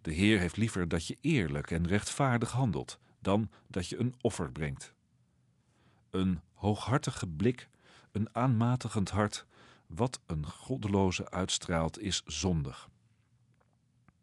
De 0.00 0.12
Heer 0.12 0.38
heeft 0.38 0.56
liever 0.56 0.88
dat 0.88 1.06
je 1.06 1.18
eerlijk 1.20 1.70
en 1.70 1.86
rechtvaardig 1.86 2.50
handelt 2.50 2.98
dan 3.20 3.50
dat 3.66 3.88
je 3.88 3.98
een 3.98 4.14
offer 4.20 4.52
brengt. 4.52 4.94
Een 6.10 6.40
hooghartige 6.52 7.26
blik, 7.26 7.68
een 8.12 8.28
aanmatigend 8.32 9.10
hart, 9.10 9.46
wat 9.86 10.20
een 10.26 10.46
goddeloze 10.46 11.30
uitstraalt, 11.30 11.98
is 11.98 12.22
zondig. 12.26 12.88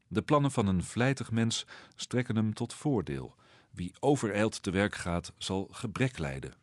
De 0.07 0.22
plannen 0.22 0.51
van 0.51 0.67
een 0.67 0.84
vlijtig 0.84 1.32
mens 1.32 1.65
strekken 1.95 2.36
hem 2.36 2.53
tot 2.53 2.74
voordeel. 2.74 3.36
Wie 3.72 3.93
overijld 3.99 4.63
te 4.63 4.72
werk 4.72 4.95
gaat, 4.95 5.34
zal 5.38 5.67
gebrek 5.72 6.17
lijden. 6.17 6.53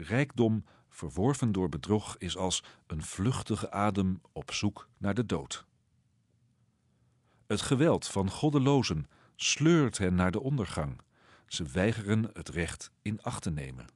Rijkdom, 0.00 0.64
verworven 0.88 1.52
door 1.52 1.68
bedrog, 1.68 2.16
is 2.18 2.36
als 2.36 2.62
een 2.86 3.02
vluchtige 3.02 3.70
adem 3.70 4.20
op 4.32 4.52
zoek 4.52 4.88
naar 4.98 5.14
de 5.14 5.26
dood. 5.26 5.66
Het 7.46 7.60
geweld 7.60 8.06
van 8.06 8.30
goddelozen 8.30 9.06
sleurt 9.36 9.98
hen 9.98 10.14
naar 10.14 10.30
de 10.30 10.40
ondergang. 10.40 11.00
Ze 11.46 11.64
weigeren 11.64 12.30
het 12.32 12.48
recht 12.48 12.90
in 13.02 13.22
acht 13.22 13.42
te 13.42 13.50
nemen. 13.50 13.86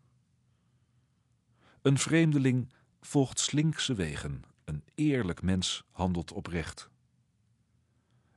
Een 1.83 1.99
vreemdeling 1.99 2.73
volgt 3.01 3.39
slinkse 3.39 3.95
wegen. 3.95 4.43
Een 4.65 4.85
eerlijk 4.95 5.43
mens 5.43 5.85
handelt 5.91 6.33
oprecht. 6.33 6.91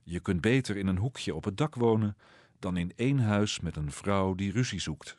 Je 0.04 0.20
kunt 0.20 0.42
beter 0.42 0.78
in 0.78 0.88
een 0.88 0.98
hoekje 0.98 1.36
op 1.36 1.44
het 1.44 1.58
dak 1.58 1.76
wonen 1.76 2.18
dan 2.60 2.78
in 2.78 2.94
één 2.96 3.20
huis 3.20 3.60
met 3.60 3.76
een 3.76 3.92
vrouw 3.92 4.36
die 4.36 4.52
ruzie 4.52 4.80
zoekt. 4.80 5.18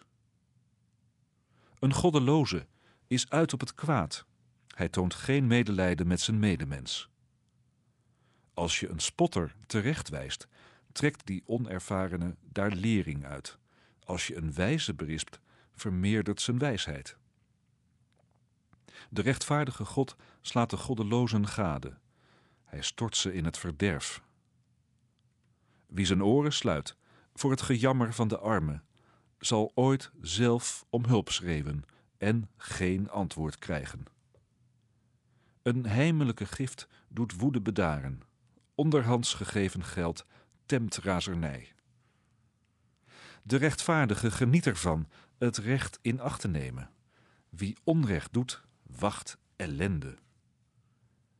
Een 1.79 1.95
goddeloze 1.95 2.67
is 3.07 3.31
uit 3.31 3.53
op 3.53 3.61
het 3.61 3.75
kwaad. 3.75 4.25
Hij 4.75 4.89
toont 4.89 5.15
geen 5.15 5.47
medelijden 5.47 6.07
met 6.07 6.21
zijn 6.21 6.39
medemens. 6.39 7.09
Als 8.55 8.81
je 8.81 8.89
een 8.89 9.01
spotter 9.01 9.55
terechtwijst, 9.67 10.47
trekt 10.93 11.27
die 11.27 11.43
onervarene 11.47 12.37
daar 12.43 12.73
lering 12.73 13.25
uit. 13.25 13.59
Als 14.05 14.27
je 14.27 14.37
een 14.37 14.53
wijze 14.53 14.95
berispt, 14.95 15.41
vermeerdert 15.75 16.41
zijn 16.41 16.59
wijsheid. 16.59 17.17
De 19.11 19.23
rechtvaardige 19.23 19.85
God 19.85 20.17
slaat 20.41 20.71
de 20.71 20.77
goddelozen 20.77 21.47
gade. 21.47 21.99
Hij 22.65 22.83
stort 22.83 23.17
ze 23.17 23.35
in 23.35 23.45
het 23.45 23.59
verderf. 23.59 24.23
Wie 25.87 26.07
zijn 26.07 26.25
oren 26.25 26.53
sluit 26.53 26.97
voor 27.35 27.51
het 27.51 27.63
gejammer 27.63 28.15
van 28.15 28.29
de 28.29 28.39
armen, 28.39 28.85
zal 29.39 29.73
ooit 29.75 30.11
zelf 30.21 30.87
om 30.91 31.05
hulp 31.05 31.31
schreeuwen 31.31 31.85
en 32.19 32.51
geen 32.57 33.11
antwoord 33.11 33.59
krijgen. 33.59 34.05
Een 35.63 35.87
heimelijke 35.87 36.47
gift 36.47 36.89
doet 37.09 37.37
woede 37.37 37.61
bedaren. 37.61 38.23
Onderhands 38.75 39.35
gegeven 39.35 39.85
geld 39.85 40.27
temt 40.67 40.97
razernij. 40.97 41.73
De 43.43 43.57
rechtvaardige 43.57 44.31
geniet 44.31 44.67
ervan 44.67 45.09
het 45.39 45.57
recht 45.57 45.99
in 46.03 46.21
acht 46.21 46.41
te 46.41 46.49
nemen. 46.49 46.91
Wie 47.49 47.77
onrecht 47.85 48.33
doet, 48.33 48.63
wacht 48.83 49.39
ellende. 49.57 50.19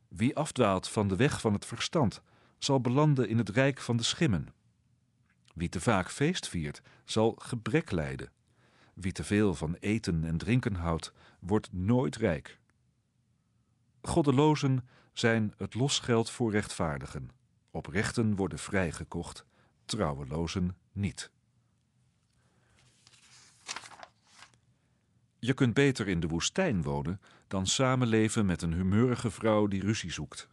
Wie 0.07 0.35
afdwaalt 0.35 0.89
van 0.89 1.07
de 1.07 1.15
weg 1.15 1.41
van 1.41 1.53
het 1.53 1.65
verstand, 1.65 2.21
zal 2.57 2.81
belanden 2.81 3.29
in 3.29 3.37
het 3.37 3.49
rijk 3.49 3.79
van 3.79 3.97
de 3.97 4.03
schimmen. 4.03 4.47
Wie 5.57 5.69
te 5.69 5.81
vaak 5.81 6.09
feest 6.09 6.47
viert, 6.47 6.81
zal 7.05 7.35
gebrek 7.37 7.91
lijden. 7.91 8.31
Wie 8.93 9.11
te 9.11 9.23
veel 9.23 9.53
van 9.53 9.75
eten 9.79 10.23
en 10.23 10.37
drinken 10.37 10.75
houdt, 10.75 11.13
wordt 11.39 11.73
nooit 11.73 12.15
rijk. 12.15 12.59
Goddelozen 14.01 14.87
zijn 15.13 15.53
het 15.57 15.73
losgeld 15.73 16.29
voor 16.29 16.51
rechtvaardigen. 16.51 17.29
Oprechten 17.71 18.35
worden 18.35 18.59
vrijgekocht, 18.59 19.45
trouwelozen 19.85 20.77
niet. 20.91 21.31
Je 25.39 25.53
kunt 25.53 25.73
beter 25.73 26.07
in 26.07 26.19
de 26.19 26.27
woestijn 26.27 26.81
wonen 26.81 27.21
dan 27.47 27.67
samenleven 27.67 28.45
met 28.45 28.61
een 28.61 28.73
humeurige 28.73 29.31
vrouw 29.31 29.67
die 29.67 29.81
ruzie 29.81 30.11
zoekt. 30.11 30.49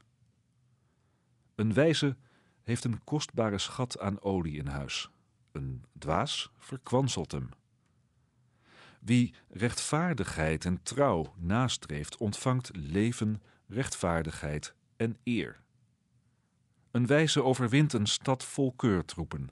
Een 1.54 1.74
wijze 1.74 2.16
heeft 2.64 2.84
een 2.84 3.04
kostbare 3.04 3.58
schat 3.58 3.98
aan 3.98 4.22
olie 4.22 4.56
in 4.56 4.66
huis. 4.66 5.10
Een 5.52 5.84
dwaas 5.98 6.50
verkwanselt 6.58 7.32
hem. 7.32 7.48
Wie 9.00 9.34
rechtvaardigheid 9.48 10.64
en 10.64 10.82
trouw 10.82 11.34
nastreeft, 11.36 12.16
ontvangt 12.16 12.70
leven, 12.76 13.42
rechtvaardigheid 13.66 14.74
en 14.96 15.16
eer. 15.24 15.62
Een 16.90 17.06
wijze 17.06 17.42
overwint 17.42 17.92
een 17.92 18.06
stad 18.06 18.44
vol 18.44 18.72
keurtroepen. 18.72 19.50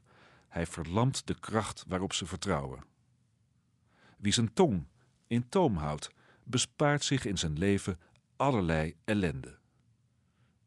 Hij 0.48 0.66
verlamt 0.66 1.26
de 1.26 1.38
kracht 1.40 1.84
waarop 1.88 2.12
ze 2.12 2.26
vertrouwen. 2.26 2.84
Wie 4.18 4.32
zijn 4.32 4.52
tong 4.52 4.86
in 5.26 5.48
toom 5.48 5.76
houdt, 5.76 6.10
bespaart 6.44 7.04
zich 7.04 7.24
in 7.24 7.38
zijn 7.38 7.58
leven 7.58 8.00
allerlei 8.36 8.96
ellende. 9.04 9.58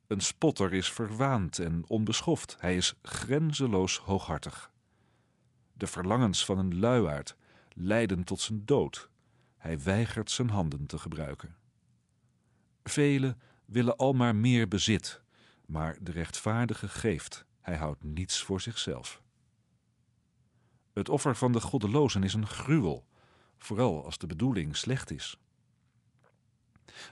Een 0.07 0.21
spotter 0.21 0.73
is 0.73 0.91
verwaand 0.91 1.59
en 1.59 1.83
onbeschoft, 1.87 2.55
hij 2.59 2.75
is 2.75 2.93
grenzeloos 3.01 3.97
hooghartig. 3.97 4.71
De 5.73 5.87
verlangens 5.87 6.45
van 6.45 6.57
een 6.57 6.79
luiaard 6.79 7.35
leiden 7.73 8.23
tot 8.23 8.39
zijn 8.39 8.65
dood. 8.65 9.09
Hij 9.57 9.79
weigert 9.79 10.31
zijn 10.31 10.49
handen 10.49 10.85
te 10.85 10.97
gebruiken. 10.97 11.55
Velen 12.83 13.41
willen 13.65 13.95
al 13.95 14.13
maar 14.13 14.35
meer 14.35 14.67
bezit, 14.67 15.21
maar 15.65 15.97
de 16.01 16.11
rechtvaardige 16.11 16.87
geeft. 16.87 17.45
Hij 17.61 17.75
houdt 17.75 18.03
niets 18.03 18.43
voor 18.43 18.61
zichzelf. 18.61 19.21
Het 20.93 21.09
offer 21.09 21.35
van 21.35 21.51
de 21.51 21.61
goddelozen 21.61 22.23
is 22.23 22.33
een 22.33 22.47
gruwel, 22.47 23.05
vooral 23.57 24.05
als 24.05 24.17
de 24.17 24.27
bedoeling 24.27 24.77
slecht 24.77 25.11
is. 25.11 25.39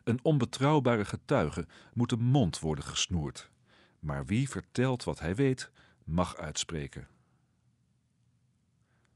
Een 0.03 0.19
onbetrouwbare 0.21 1.05
getuige 1.05 1.67
moet 1.93 2.09
de 2.09 2.17
mond 2.17 2.59
worden 2.59 2.83
gesnoerd, 2.83 3.49
maar 3.99 4.25
wie 4.25 4.49
vertelt 4.49 5.03
wat 5.03 5.19
hij 5.19 5.35
weet, 5.35 5.71
mag 6.03 6.37
uitspreken. 6.37 7.07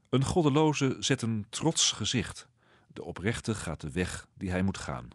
Een 0.08 0.24
goddeloze 0.24 0.96
zet 0.98 1.22
een 1.22 1.46
trots 1.48 1.92
gezicht, 1.92 2.48
de 2.92 3.04
oprechte 3.04 3.54
gaat 3.54 3.80
de 3.80 3.90
weg 3.90 4.28
die 4.34 4.50
hij 4.50 4.62
moet 4.62 4.78
gaan. 4.78 5.08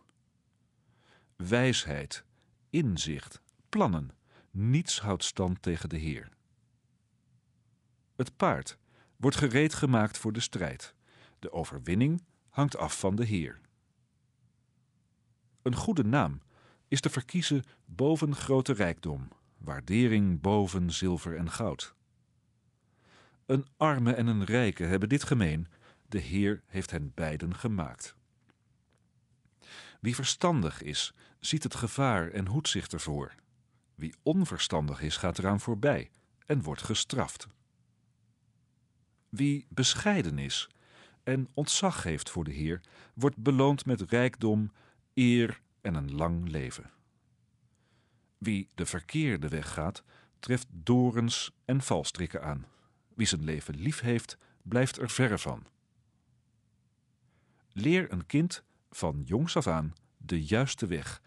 Wijsheid, 1.36 2.24
inzicht, 2.70 3.42
plannen, 3.70 4.12
niets 4.52 5.00
houdt 5.02 5.24
stand 5.24 5.62
tegen 5.62 5.90
de 5.90 5.98
Heer. 5.98 6.30
Het 8.16 8.36
paard 8.38 8.78
wordt 9.16 9.38
gereed 9.38 9.74
gemaakt 9.74 10.18
voor 10.18 10.34
de 10.34 10.40
strijd. 10.40 10.94
De 11.40 11.52
overwinning 11.52 12.24
hangt 12.50 12.78
af 12.78 13.00
van 13.00 13.16
de 13.16 13.26
Heer. 13.26 13.60
Een 15.64 15.76
goede 15.76 16.04
naam 16.04 16.42
is 16.88 17.02
te 17.02 17.10
verkiezen 17.10 17.64
boven 17.86 18.36
grote 18.36 18.74
rijkdom, 18.74 19.28
waardering 19.58 20.42
boven 20.42 20.92
zilver 20.92 21.38
en 21.38 21.52
goud. 21.52 21.96
Een 23.46 23.68
arme 23.78 24.14
en 24.14 24.28
een 24.28 24.44
rijke 24.44 24.84
hebben 24.84 25.10
dit 25.10 25.24
gemeen: 25.24 25.68
de 26.08 26.20
Heer 26.20 26.64
heeft 26.66 26.92
hen 26.92 27.12
beiden 27.14 27.56
gemaakt. 27.56 28.16
Wie 30.00 30.16
verstandig 30.16 30.82
is, 30.82 31.14
ziet 31.40 31.64
het 31.64 31.76
gevaar 31.76 32.30
en 32.30 32.48
hoedt 32.48 32.70
zich 32.70 32.88
ervoor. 32.88 33.36
Wie 33.96 34.16
onverstandig 34.24 35.02
is, 35.02 35.18
gaat 35.18 35.38
eraan 35.38 35.60
voorbij 35.60 36.12
en 36.46 36.62
wordt 36.62 36.84
gestraft. 36.84 37.48
Wie 39.30 39.66
bescheiden 39.70 40.38
is 40.38 40.70
en 41.24 41.48
ontzag 41.54 42.04
heeft 42.04 42.30
voor 42.30 42.44
de 42.44 42.52
Heer, 42.52 42.82
wordt 43.14 43.38
beloond 43.38 43.86
met 43.86 44.02
rijkdom, 44.02 44.72
eer 45.14 45.62
en 45.82 45.96
een 45.96 46.16
lang 46.16 46.50
leven. 46.50 46.92
Wie 48.38 48.70
de 48.76 48.86
verkeerde 48.86 49.48
weg 49.48 49.74
gaat, 49.74 50.04
treft 50.40 50.68
dorens 50.70 51.52
en 51.66 51.82
valstrikken 51.82 52.44
aan. 52.44 52.66
Wie 53.14 53.28
zijn 53.28 53.44
leven 53.44 53.76
lief 53.76 54.00
heeft, 54.00 54.38
blijft 54.62 54.98
er 54.98 55.10
verre 55.10 55.38
van. 55.38 55.66
Leer 57.72 58.12
een 58.12 58.26
kind 58.26 58.64
van 58.90 59.22
jongs 59.26 59.58
af 59.58 59.68
aan 59.68 59.94
de 60.18 60.44
juiste 60.44 60.88
weg, 60.88 61.22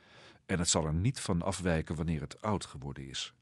en 0.46 0.58
het 0.58 0.68
zal 0.68 0.86
er 0.86 0.94
niet 0.94 1.20
van 1.20 1.42
afwijken 1.42 1.94
wanneer 1.94 2.20
het 2.20 2.42
oud 2.42 2.64
geworden 2.64 3.08
is. 3.08 3.34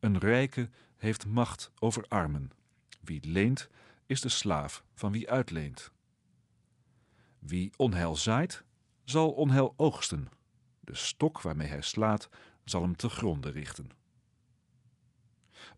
Een 0.00 0.18
rijke 0.18 0.70
heeft 0.96 1.26
macht 1.26 1.70
over 1.78 2.04
armen. 2.08 2.50
Wie 3.00 3.28
leent, 3.28 3.68
is 4.06 4.20
de 4.20 4.28
slaaf 4.28 4.84
van 4.94 5.12
wie 5.12 5.30
uitleent. 5.30 5.90
Wie 7.38 7.72
onheil 7.76 8.16
zaait, 8.16 8.64
zal 9.06 9.32
onheil 9.32 9.74
oogsten. 9.76 10.28
De 10.80 10.94
stok 10.94 11.40
waarmee 11.40 11.68
hij 11.68 11.82
slaat, 11.82 12.28
zal 12.64 12.82
hem 12.82 12.96
te 12.96 13.08
gronde 13.08 13.50
richten. 13.50 13.90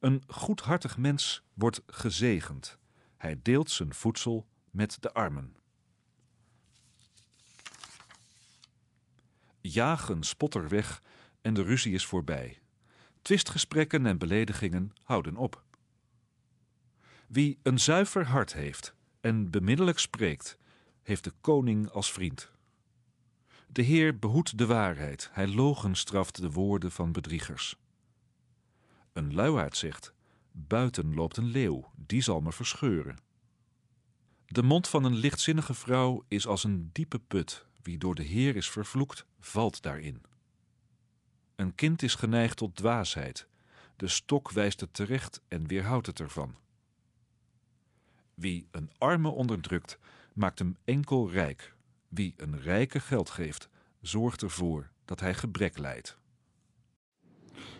Een 0.00 0.22
goedhartig 0.26 0.96
mens 0.96 1.42
wordt 1.54 1.82
gezegend. 1.86 2.78
Hij 3.16 3.40
deelt 3.42 3.70
zijn 3.70 3.94
voedsel 3.94 4.46
met 4.70 4.96
de 5.00 5.12
armen. 5.12 5.56
Jaag 9.60 10.08
een 10.08 10.22
spotter 10.22 10.68
weg 10.68 11.02
en 11.40 11.54
de 11.54 11.62
ruzie 11.62 11.94
is 11.94 12.06
voorbij. 12.06 12.58
Twistgesprekken 13.22 14.06
en 14.06 14.18
beledigingen 14.18 14.92
houden 15.02 15.36
op. 15.36 15.62
Wie 17.26 17.58
een 17.62 17.78
zuiver 17.78 18.26
hart 18.26 18.52
heeft 18.52 18.94
en 19.20 19.50
bemiddelijk 19.50 19.98
spreekt, 19.98 20.58
heeft 21.02 21.24
de 21.24 21.32
koning 21.40 21.90
als 21.90 22.12
vriend. 22.12 22.50
De 23.78 23.84
Heer 23.84 24.18
behoedt 24.18 24.58
de 24.58 24.66
waarheid, 24.66 25.30
hij 25.32 25.46
logenstraft 25.46 26.40
de 26.40 26.50
woorden 26.50 26.92
van 26.92 27.12
bedriegers. 27.12 27.76
Een 29.12 29.34
luiaard 29.34 29.76
zegt, 29.76 30.12
buiten 30.52 31.14
loopt 31.14 31.36
een 31.36 31.46
leeuw, 31.46 31.90
die 31.96 32.22
zal 32.22 32.40
me 32.40 32.52
verscheuren. 32.52 33.18
De 34.46 34.62
mond 34.62 34.88
van 34.88 35.04
een 35.04 35.14
lichtzinnige 35.14 35.74
vrouw 35.74 36.24
is 36.28 36.46
als 36.46 36.64
een 36.64 36.90
diepe 36.92 37.18
put, 37.18 37.66
wie 37.82 37.98
door 37.98 38.14
de 38.14 38.22
Heer 38.22 38.56
is 38.56 38.70
vervloekt, 38.70 39.26
valt 39.40 39.82
daarin. 39.82 40.22
Een 41.56 41.74
kind 41.74 42.02
is 42.02 42.14
geneigd 42.14 42.56
tot 42.56 42.76
dwaasheid, 42.76 43.46
de 43.96 44.08
stok 44.08 44.50
wijst 44.50 44.80
het 44.80 44.94
terecht 44.94 45.42
en 45.48 45.66
weerhoudt 45.66 46.06
het 46.06 46.20
ervan. 46.20 46.56
Wie 48.34 48.68
een 48.70 48.90
arme 48.98 49.28
onderdrukt, 49.28 49.98
maakt 50.32 50.58
hem 50.58 50.76
enkel 50.84 51.30
rijk. 51.30 51.76
Wie 52.08 52.34
een 52.36 52.60
rijke 52.60 53.00
geld 53.00 53.30
geeft, 53.30 53.68
zorgt 54.00 54.42
ervoor 54.42 54.90
dat 55.04 55.20
hij 55.20 55.34
gebrek 55.34 55.78
lijdt. 55.78 56.18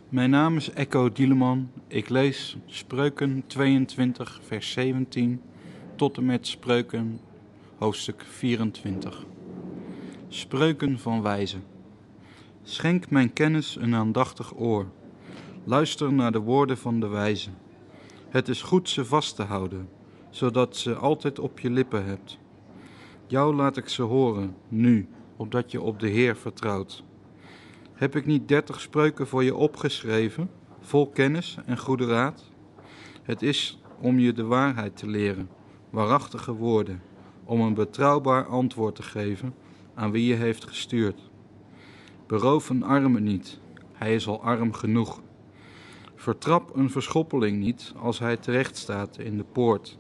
Mijn 0.09 0.31
naam 0.31 0.57
is 0.57 0.71
Echo 0.71 1.13
Dieleman. 1.13 1.71
Ik 1.87 2.09
lees 2.09 2.57
Spreuken 2.67 3.47
22, 3.47 4.41
vers 4.43 4.73
17 4.73 5.43
tot 5.97 6.17
en 6.17 6.25
met 6.25 6.47
Spreuken 6.47 7.21
hoofdstuk 7.79 8.23
24. 8.23 9.25
Spreuken 10.29 10.99
van 10.99 11.23
wijzen. 11.23 11.65
Schenk 12.63 13.11
mijn 13.11 13.33
kennis 13.33 13.77
een 13.77 13.95
aandachtig 13.95 14.59
oor. 14.59 14.91
Luister 15.65 16.13
naar 16.13 16.33
de 16.33 16.39
woorden 16.39 16.79
van 16.79 17.01
de 17.01 17.09
wijze. 17.09 17.51
Het 18.29 18.49
is 18.49 18.63
goed 18.63 18.89
ze 18.89 19.05
vast 19.05 19.37
te 19.37 19.43
houden, 19.43 19.89
zodat 20.31 20.77
ze 20.77 20.95
altijd 20.95 21.39
op 21.39 21.59
je 21.61 21.71
lippen 21.71 22.05
hebt. 22.05 22.39
Jou 23.29 23.55
laat 23.55 23.77
ik 23.77 23.89
ze 23.89 24.03
horen, 24.03 24.57
nu, 24.69 25.09
opdat 25.37 25.71
je 25.71 25.81
op 25.81 26.01
de 26.01 26.09
Heer 26.09 26.37
vertrouwt. 26.37 27.05
Heb 27.95 28.17
ik 28.17 28.27
niet 28.27 28.49
dertig 28.49 28.81
spreuken 28.81 29.27
voor 29.27 29.45
je 29.45 29.55
opgeschreven, 29.55 30.51
vol 30.81 31.09
kennis 31.09 31.59
en 31.67 31.79
goede 31.79 32.07
raad? 32.07 32.51
Het 33.23 33.43
is 33.43 33.81
om 34.01 34.19
je 34.19 34.33
de 34.33 34.45
waarheid 34.45 34.97
te 34.97 35.07
leren, 35.07 35.49
waarachtige 35.91 36.53
woorden, 36.53 37.03
om 37.45 37.61
een 37.61 37.75
betrouwbaar 37.75 38.47
antwoord 38.47 38.95
te 38.95 39.03
geven 39.03 39.55
aan 39.95 40.11
wie 40.11 40.27
je 40.27 40.35
heeft 40.35 40.65
gestuurd. 40.65 41.31
Beroof 42.27 42.69
een 42.69 42.83
arme 42.83 43.21
niet, 43.21 43.61
hij 43.93 44.15
is 44.15 44.27
al 44.27 44.43
arm 44.43 44.73
genoeg. 44.73 45.21
Vertrap 46.15 46.77
een 46.77 46.91
verschoppeling 46.91 47.59
niet 47.59 47.93
als 47.97 48.19
hij 48.19 48.37
terecht 48.37 48.77
staat 48.77 49.19
in 49.19 49.37
de 49.37 49.45
poort, 49.45 49.99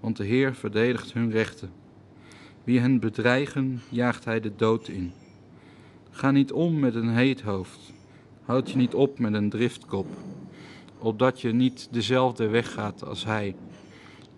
want 0.00 0.16
de 0.16 0.24
Heer 0.24 0.54
verdedigt 0.54 1.12
hun 1.12 1.30
rechten. 1.30 1.77
Wie 2.68 2.80
hen 2.80 3.00
bedreigen, 3.00 3.82
jaagt 3.88 4.24
hij 4.24 4.40
de 4.40 4.56
dood 4.56 4.88
in. 4.88 5.12
Ga 6.10 6.30
niet 6.30 6.52
om 6.52 6.78
met 6.78 6.94
een 6.94 7.08
heet 7.08 7.40
hoofd, 7.40 7.92
houd 8.44 8.70
je 8.70 8.76
niet 8.76 8.94
op 8.94 9.18
met 9.18 9.34
een 9.34 9.50
driftkop, 9.50 10.06
opdat 10.98 11.40
je 11.40 11.52
niet 11.52 11.88
dezelfde 11.90 12.48
weg 12.48 12.72
gaat 12.72 13.04
als 13.04 13.24
hij 13.24 13.56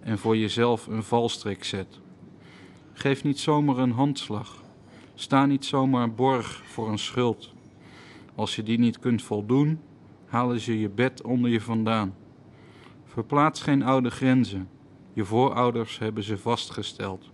en 0.00 0.18
voor 0.18 0.36
jezelf 0.36 0.86
een 0.86 1.02
valstrik 1.02 1.64
zet. 1.64 2.00
Geef 2.92 3.24
niet 3.24 3.38
zomaar 3.38 3.78
een 3.78 3.92
handslag, 3.92 4.62
sta 5.14 5.46
niet 5.46 5.64
zomaar 5.64 6.14
borg 6.14 6.62
voor 6.64 6.88
een 6.88 6.98
schuld. 6.98 7.52
Als 8.34 8.56
je 8.56 8.62
die 8.62 8.78
niet 8.78 8.98
kunt 8.98 9.22
voldoen, 9.22 9.80
halen 10.26 10.60
ze 10.60 10.80
je 10.80 10.88
bed 10.88 11.22
onder 11.22 11.50
je 11.50 11.60
vandaan. 11.60 12.14
Verplaats 13.04 13.62
geen 13.62 13.82
oude 13.82 14.10
grenzen, 14.10 14.68
je 15.12 15.24
voorouders 15.24 15.98
hebben 15.98 16.22
ze 16.22 16.38
vastgesteld. 16.38 17.30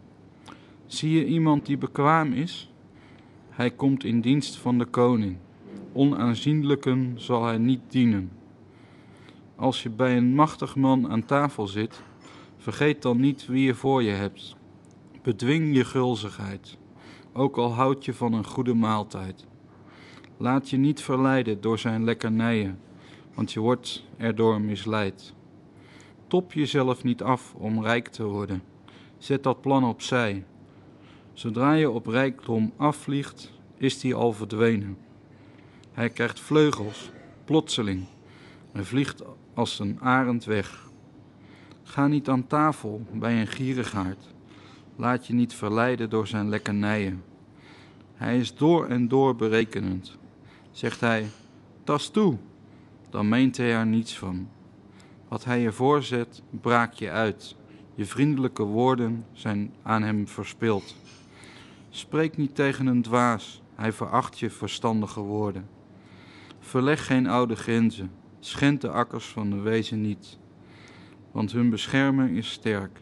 Zie 0.87 1.11
je 1.11 1.27
iemand 1.27 1.67
die 1.67 1.79
bekwaam 1.79 2.33
is? 2.33 2.71
Hij 3.51 3.71
komt 3.71 4.05
in 4.05 4.21
dienst 4.21 4.57
van 4.57 4.79
de 4.79 4.85
koning. 4.85 5.37
Onaanzienlijken 5.93 7.13
zal 7.17 7.45
hij 7.45 7.59
niet 7.59 7.81
dienen. 7.89 8.31
Als 9.57 9.83
je 9.83 9.91
bij 9.91 10.17
een 10.17 10.35
machtig 10.35 10.77
man 10.77 11.11
aan 11.11 11.25
tafel 11.25 11.67
zit, 11.67 12.03
vergeet 12.57 13.03
dan 13.03 13.21
niet 13.21 13.47
wie 13.47 13.65
je 13.65 13.75
voor 13.75 14.03
je 14.03 14.11
hebt. 14.11 14.57
Bedwing 15.23 15.77
je 15.77 15.85
gulzigheid, 15.85 16.79
ook 17.33 17.57
al 17.57 17.73
houd 17.73 18.05
je 18.05 18.15
van 18.15 18.33
een 18.33 18.47
goede 18.47 18.75
maaltijd. 18.75 19.47
Laat 20.37 20.71
je 20.71 20.77
niet 20.77 21.01
verleiden 21.01 21.61
door 21.61 21.79
zijn 21.79 22.05
lekkernijen, 22.05 22.79
want 23.35 23.53
je 23.53 23.61
wordt 23.61 24.05
erdoor 24.17 24.61
misleid. 24.61 25.35
Top 26.27 26.53
jezelf 26.53 27.05
niet 27.05 27.23
af 27.23 27.55
om 27.55 27.83
rijk 27.83 28.09
te 28.09 28.25
worden. 28.25 28.63
Zet 29.19 29.43
dat 29.43 29.61
plan 29.61 29.85
opzij. 29.85 30.45
Zodra 31.37 31.73
je 31.73 31.91
op 31.91 32.07
rijkdom 32.07 32.73
afvliegt, 32.77 33.53
is 33.77 34.01
die 34.01 34.15
al 34.15 34.33
verdwenen. 34.33 34.97
Hij 35.93 36.11
krijgt 36.11 36.41
vleugels, 36.41 37.11
plotseling, 37.45 38.07
en 38.73 38.87
vliegt 38.87 39.23
als 39.55 39.79
een 39.79 39.99
arend 40.01 40.45
weg. 40.45 40.91
Ga 41.83 42.07
niet 42.07 42.29
aan 42.29 42.47
tafel 42.47 43.07
bij 43.13 43.41
een 43.41 43.47
gierigaard, 43.47 44.35
Laat 44.97 45.27
je 45.27 45.33
niet 45.33 45.55
verleiden 45.55 46.11
door 46.11 46.27
zijn 46.27 46.49
lekkernijen. 46.49 47.25
Hij 48.15 48.39
is 48.39 48.55
door 48.55 48.87
en 48.87 49.09
door 49.09 49.37
berekenend. 49.37 50.17
Zegt 50.71 51.01
hij, 51.01 51.27
tas 51.85 52.11
toe, 52.11 52.37
dan 53.11 53.29
meent 53.29 53.57
hij 53.57 53.73
er 53.73 53.87
niets 53.87 54.19
van. 54.19 54.49
Wat 55.29 55.45
hij 55.45 55.61
je 55.61 55.73
voorzet, 55.73 56.43
braak 56.61 56.93
je 56.93 57.11
uit. 57.11 57.57
Je 57.95 58.05
vriendelijke 58.05 58.63
woorden 58.63 59.25
zijn 59.33 59.75
aan 59.83 60.03
hem 60.03 60.29
verspild. 60.29 60.95
Spreek 61.97 62.37
niet 62.37 62.55
tegen 62.55 62.87
een 62.87 63.03
dwaas, 63.03 63.63
hij 63.75 63.93
veracht 63.93 64.39
je 64.39 64.51
verstandige 64.51 65.21
woorden. 65.21 65.69
Verleg 66.59 67.07
geen 67.07 67.27
oude 67.27 67.57
grenzen, 67.57 68.11
schend 68.41 68.81
de 68.81 68.91
akkers 68.91 69.27
van 69.27 69.51
de 69.51 69.61
wezen 69.61 70.01
niet, 70.01 70.39
want 71.33 71.53
hun 71.53 71.71
bescherming 71.71 72.37
is 72.37 72.51
sterk. 72.51 73.01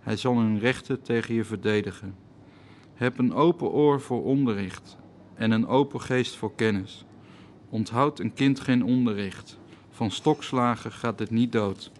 Hij 0.00 0.16
zal 0.16 0.38
hun 0.38 0.58
rechten 0.58 1.02
tegen 1.02 1.34
je 1.34 1.44
verdedigen. 1.44 2.14
Heb 2.94 3.18
een 3.18 3.34
open 3.34 3.68
oor 3.68 4.00
voor 4.00 4.24
onderricht 4.24 4.96
en 5.34 5.50
een 5.50 5.66
open 5.66 6.00
geest 6.00 6.36
voor 6.36 6.54
kennis. 6.54 7.04
Onthoud 7.68 8.18
een 8.18 8.34
kind 8.34 8.60
geen 8.60 8.84
onderricht. 8.84 9.58
Van 9.90 10.10
stokslagen 10.10 10.92
gaat 10.92 11.18
het 11.18 11.30
niet 11.30 11.52
dood. 11.52 11.92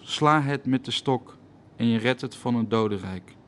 Sla 0.00 0.42
het 0.42 0.66
met 0.66 0.84
de 0.84 0.90
stok 0.90 1.36
en 1.76 1.86
je 1.86 1.98
redt 1.98 2.20
het 2.20 2.36
van 2.36 2.54
het 2.54 2.70
dodenrijk. 2.70 3.38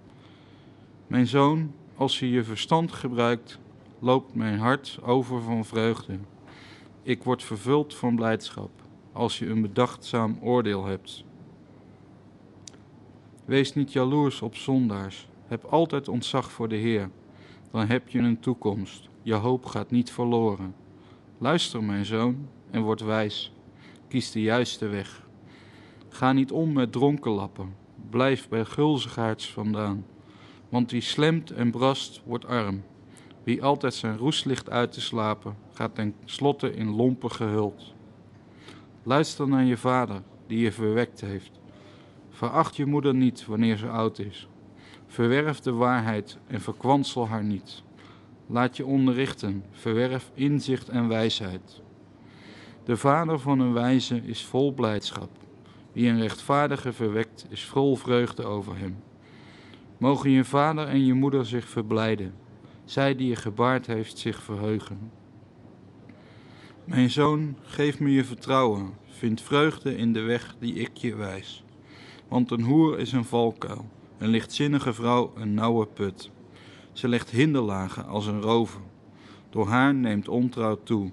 Mijn 1.12 1.26
zoon, 1.26 1.72
als 1.96 2.18
je 2.18 2.30
je 2.30 2.44
verstand 2.44 2.92
gebruikt, 2.92 3.58
loopt 3.98 4.34
mijn 4.34 4.58
hart 4.58 4.98
over 5.02 5.42
van 5.42 5.64
vreugde. 5.64 6.18
Ik 7.02 7.22
word 7.22 7.42
vervuld 7.42 7.94
van 7.94 8.16
blijdschap 8.16 8.70
als 9.12 9.38
je 9.38 9.46
een 9.46 9.62
bedachtzaam 9.62 10.38
oordeel 10.40 10.84
hebt. 10.84 11.24
Wees 13.44 13.74
niet 13.74 13.92
jaloers 13.92 14.42
op 14.42 14.56
zondaars. 14.56 15.28
Heb 15.46 15.64
altijd 15.64 16.08
ontzag 16.08 16.52
voor 16.52 16.68
de 16.68 16.76
Heer. 16.76 17.10
Dan 17.70 17.86
heb 17.86 18.08
je 18.08 18.18
een 18.18 18.40
toekomst. 18.40 19.08
Je 19.22 19.34
hoop 19.34 19.66
gaat 19.66 19.90
niet 19.90 20.10
verloren. 20.10 20.74
Luister, 21.38 21.84
mijn 21.84 22.04
zoon, 22.04 22.48
en 22.70 22.82
word 22.82 23.00
wijs. 23.00 23.52
Kies 24.08 24.30
de 24.30 24.40
juiste 24.40 24.86
weg. 24.86 25.26
Ga 26.08 26.32
niet 26.32 26.52
om 26.52 26.72
met 26.72 26.92
dronkenlappen. 26.92 27.74
Blijf 28.10 28.48
bij 28.48 28.64
gulzigaards 28.64 29.52
vandaan. 29.52 30.04
Want 30.72 30.90
wie 30.90 31.00
slemt 31.00 31.50
en 31.50 31.70
brast, 31.70 32.22
wordt 32.24 32.46
arm. 32.46 32.82
Wie 33.44 33.62
altijd 33.62 33.94
zijn 33.94 34.16
roes 34.16 34.44
ligt 34.44 34.70
uit 34.70 34.92
te 34.92 35.00
slapen, 35.00 35.56
gaat 35.72 35.94
ten 35.94 36.14
slotte 36.24 36.74
in 36.74 36.90
lompen 36.90 37.30
gehuld. 37.30 37.94
Luister 39.02 39.48
naar 39.48 39.64
je 39.64 39.76
vader, 39.76 40.22
die 40.46 40.58
je 40.58 40.72
verwekt 40.72 41.20
heeft. 41.20 41.60
Veracht 42.30 42.76
je 42.76 42.86
moeder 42.86 43.14
niet 43.14 43.46
wanneer 43.46 43.76
ze 43.76 43.88
oud 43.88 44.18
is. 44.18 44.48
Verwerf 45.06 45.60
de 45.60 45.72
waarheid 45.72 46.38
en 46.46 46.60
verkwansel 46.60 47.28
haar 47.28 47.44
niet. 47.44 47.82
Laat 48.46 48.76
je 48.76 48.86
onderrichten, 48.86 49.64
verwerf 49.70 50.30
inzicht 50.34 50.88
en 50.88 51.08
wijsheid. 51.08 51.82
De 52.84 52.96
vader 52.96 53.38
van 53.38 53.60
een 53.60 53.72
wijze 53.72 54.22
is 54.24 54.44
vol 54.44 54.72
blijdschap. 54.72 55.30
Wie 55.92 56.08
een 56.08 56.20
rechtvaardige 56.20 56.92
verwekt, 56.92 57.46
is 57.48 57.64
vol 57.64 57.96
vreugde 57.96 58.44
over 58.44 58.78
hem. 58.78 58.96
Mogen 60.02 60.30
je 60.30 60.44
vader 60.44 60.88
en 60.88 61.04
je 61.04 61.14
moeder 61.14 61.46
zich 61.46 61.68
verblijden, 61.68 62.34
zij 62.84 63.14
die 63.14 63.28
je 63.28 63.36
gebaard 63.36 63.86
heeft 63.86 64.18
zich 64.18 64.42
verheugen. 64.42 65.10
Mijn 66.84 67.10
zoon, 67.10 67.56
geef 67.62 68.00
me 68.00 68.10
je 68.10 68.24
vertrouwen, 68.24 68.90
vind 69.06 69.40
vreugde 69.40 69.96
in 69.96 70.12
de 70.12 70.20
weg 70.20 70.56
die 70.58 70.74
ik 70.74 70.96
je 70.96 71.14
wijs. 71.14 71.64
Want 72.28 72.50
een 72.50 72.62
hoer 72.62 72.98
is 72.98 73.12
een 73.12 73.24
valkuil, 73.24 73.88
een 74.18 74.28
lichtzinnige 74.28 74.92
vrouw 74.92 75.32
een 75.36 75.54
nauwe 75.54 75.86
put. 75.86 76.30
Ze 76.92 77.08
legt 77.08 77.30
hinderlagen 77.30 78.06
als 78.06 78.26
een 78.26 78.40
rover. 78.40 78.80
Door 79.50 79.66
haar 79.66 79.94
neemt 79.94 80.28
ontrouw 80.28 80.78
toe. 80.82 81.10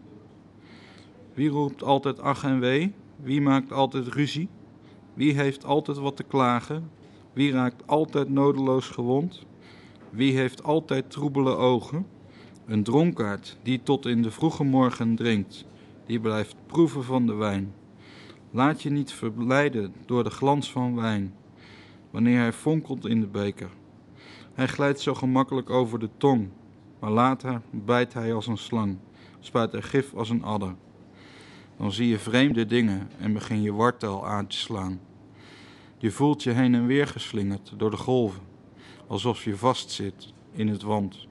Wie 1.33 1.49
roept 1.49 1.83
altijd 1.83 2.19
ach 2.19 2.43
en 2.43 2.59
wee? 2.59 2.93
Wie 3.15 3.41
maakt 3.41 3.71
altijd 3.71 4.07
ruzie? 4.07 4.49
Wie 5.13 5.33
heeft 5.33 5.65
altijd 5.65 5.97
wat 5.97 6.15
te 6.15 6.23
klagen? 6.23 6.97
Wie 7.33 7.51
raakt 7.51 7.87
altijd 7.87 8.29
nodeloos 8.29 8.87
gewond? 8.87 9.45
Wie 10.09 10.37
heeft 10.37 10.63
altijd 10.63 11.11
troebele 11.11 11.55
ogen? 11.55 12.05
Een 12.65 12.83
dronkaard 12.83 13.57
die 13.63 13.83
tot 13.83 14.05
in 14.05 14.21
de 14.21 14.31
vroege 14.31 14.63
morgen 14.63 15.15
drinkt, 15.15 15.65
die 16.05 16.19
blijft 16.19 16.55
proeven 16.65 17.03
van 17.03 17.25
de 17.25 17.33
wijn. 17.33 17.73
Laat 18.51 18.81
je 18.81 18.89
niet 18.89 19.11
verblijden 19.11 19.93
door 20.05 20.23
de 20.23 20.29
glans 20.29 20.71
van 20.71 20.95
wijn, 20.95 21.33
wanneer 22.11 22.39
hij 22.39 22.53
fonkelt 22.53 23.05
in 23.05 23.21
de 23.21 23.27
beker. 23.27 23.69
Hij 24.53 24.67
glijdt 24.67 24.99
zo 24.99 25.13
gemakkelijk 25.13 25.69
over 25.69 25.99
de 25.99 26.09
tong, 26.17 26.49
maar 26.99 27.11
later 27.11 27.61
bijt 27.71 28.13
hij 28.13 28.33
als 28.33 28.47
een 28.47 28.57
slang, 28.57 28.97
spuit 29.39 29.71
hij 29.71 29.81
gif 29.81 30.13
als 30.13 30.29
een 30.29 30.43
adder. 30.43 30.75
Dan 31.77 31.91
zie 31.91 32.07
je 32.07 32.19
vreemde 32.19 32.65
dingen 32.65 33.09
en 33.19 33.33
begin 33.33 33.61
je 33.61 33.73
wartel 33.73 34.27
aan 34.27 34.47
te 34.47 34.57
slaan. 34.57 34.99
Je 36.01 36.11
voelt 36.11 36.43
je 36.43 36.51
heen 36.51 36.75
en 36.75 36.85
weer 36.85 37.07
geslingerd 37.07 37.73
door 37.77 37.91
de 37.91 37.97
golven, 37.97 38.41
alsof 39.07 39.43
je 39.43 39.57
vastzit 39.57 40.33
in 40.51 40.67
het 40.67 40.81
wand. 40.81 41.27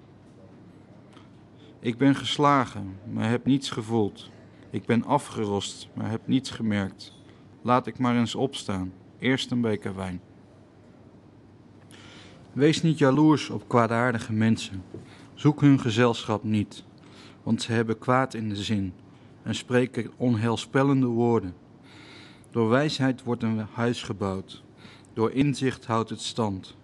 Ik 1.80 1.98
ben 1.98 2.14
geslagen, 2.14 2.98
maar 3.12 3.28
heb 3.28 3.44
niets 3.44 3.70
gevoeld. 3.70 4.30
Ik 4.70 4.86
ben 4.86 5.04
afgerost, 5.04 5.88
maar 5.94 6.10
heb 6.10 6.26
niets 6.26 6.50
gemerkt. 6.50 7.14
Laat 7.62 7.86
ik 7.86 7.98
maar 7.98 8.16
eens 8.16 8.34
opstaan. 8.34 8.92
Eerst 9.18 9.50
een 9.50 9.60
beker 9.60 9.94
wijn. 9.94 10.20
Wees 12.52 12.82
niet 12.82 12.98
jaloers 12.98 13.50
op 13.50 13.68
kwaadaardige 13.68 14.32
mensen. 14.32 14.84
Zoek 15.34 15.60
hun 15.60 15.80
gezelschap 15.80 16.44
niet, 16.44 16.84
want 17.42 17.62
ze 17.62 17.72
hebben 17.72 17.98
kwaad 17.98 18.34
in 18.34 18.48
de 18.48 18.56
zin 18.56 18.92
en 19.42 19.54
spreken 19.54 20.10
onheilspellende 20.16 21.06
woorden. 21.06 21.54
Door 22.59 22.68
wijsheid 22.68 23.22
wordt 23.22 23.43
een 23.43 23.66
huis 23.72 24.02
gebouwd, 24.02 24.62
door 25.12 25.32
inzicht 25.32 25.86
houdt 25.86 26.10
het 26.10 26.20
stand. 26.20 26.76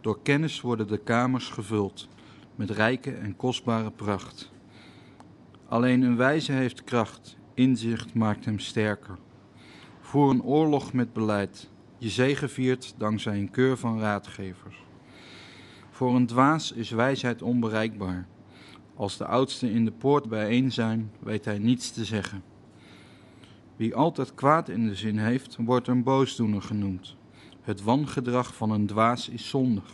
Door 0.00 0.22
kennis 0.22 0.60
worden 0.60 0.88
de 0.88 0.98
kamers 0.98 1.48
gevuld 1.48 2.08
met 2.54 2.70
rijke 2.70 3.10
en 3.10 3.36
kostbare 3.36 3.90
pracht. 3.90 4.52
Alleen 5.68 6.02
een 6.02 6.16
wijze 6.16 6.52
heeft 6.52 6.84
kracht, 6.84 7.36
inzicht 7.54 8.14
maakt 8.14 8.44
hem 8.44 8.58
sterker. 8.58 9.18
Voer 10.00 10.30
een 10.30 10.42
oorlog 10.42 10.92
met 10.92 11.12
beleid, 11.12 11.70
je 11.98 12.08
zege 12.08 12.48
viert 12.48 12.94
dankzij 12.96 13.38
een 13.38 13.50
keur 13.50 13.76
van 13.76 14.00
raadgevers. 14.00 14.84
Voor 15.90 16.14
een 16.14 16.26
dwaas 16.26 16.72
is 16.72 16.90
wijsheid 16.90 17.42
onbereikbaar. 17.42 18.26
Als 18.94 19.16
de 19.16 19.26
oudsten 19.26 19.70
in 19.70 19.84
de 19.84 19.92
poort 19.92 20.28
bijeen 20.28 20.72
zijn, 20.72 21.10
weet 21.20 21.44
hij 21.44 21.58
niets 21.58 21.90
te 21.90 22.04
zeggen. 22.04 22.51
Wie 23.82 23.94
altijd 23.94 24.34
kwaad 24.34 24.68
in 24.68 24.86
de 24.86 24.94
zin 24.94 25.18
heeft, 25.18 25.56
wordt 25.60 25.88
een 25.88 26.02
boosdoener 26.02 26.62
genoemd. 26.62 27.16
Het 27.60 27.82
wangedrag 27.82 28.54
van 28.54 28.70
een 28.70 28.86
dwaas 28.86 29.28
is 29.28 29.48
zondig. 29.48 29.84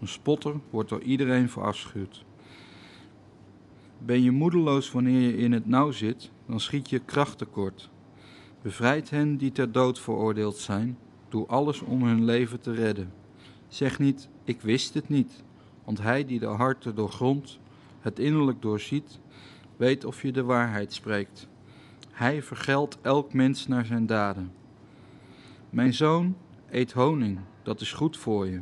Een 0.00 0.08
spotter 0.08 0.60
wordt 0.70 0.88
door 0.88 1.02
iedereen 1.02 1.48
verafschuwd. 1.48 2.24
Ben 3.98 4.22
je 4.22 4.30
moedeloos 4.30 4.90
wanneer 4.90 5.20
je 5.20 5.36
in 5.36 5.52
het 5.52 5.66
nauw 5.66 5.90
zit, 5.90 6.30
dan 6.46 6.60
schiet 6.60 6.90
je 6.90 6.98
kracht 6.98 7.38
tekort. 7.38 7.90
Bevrijd 8.62 9.10
hen 9.10 9.36
die 9.36 9.52
ter 9.52 9.72
dood 9.72 10.00
veroordeeld 10.00 10.56
zijn. 10.56 10.98
Doe 11.28 11.46
alles 11.46 11.80
om 11.80 12.02
hun 12.02 12.24
leven 12.24 12.60
te 12.60 12.72
redden. 12.72 13.12
Zeg 13.68 13.98
niet, 13.98 14.28
ik 14.44 14.60
wist 14.60 14.94
het 14.94 15.08
niet, 15.08 15.44
want 15.84 16.02
hij 16.02 16.24
die 16.24 16.38
de 16.38 16.46
harten 16.46 16.94
doorgrondt, 16.94 17.58
het 18.00 18.18
innerlijk 18.18 18.62
doorziet, 18.62 19.20
weet 19.76 20.04
of 20.04 20.22
je 20.22 20.32
de 20.32 20.42
waarheid 20.42 20.92
spreekt. 20.92 21.48
Hij 22.14 22.42
vergeldt 22.42 22.98
elk 23.00 23.32
mens 23.32 23.66
naar 23.66 23.84
zijn 23.84 24.06
daden. 24.06 24.52
Mijn 25.70 25.94
zoon, 25.94 26.36
eet 26.70 26.92
honing, 26.92 27.38
dat 27.62 27.80
is 27.80 27.92
goed 27.92 28.16
voor 28.16 28.46
je. 28.46 28.60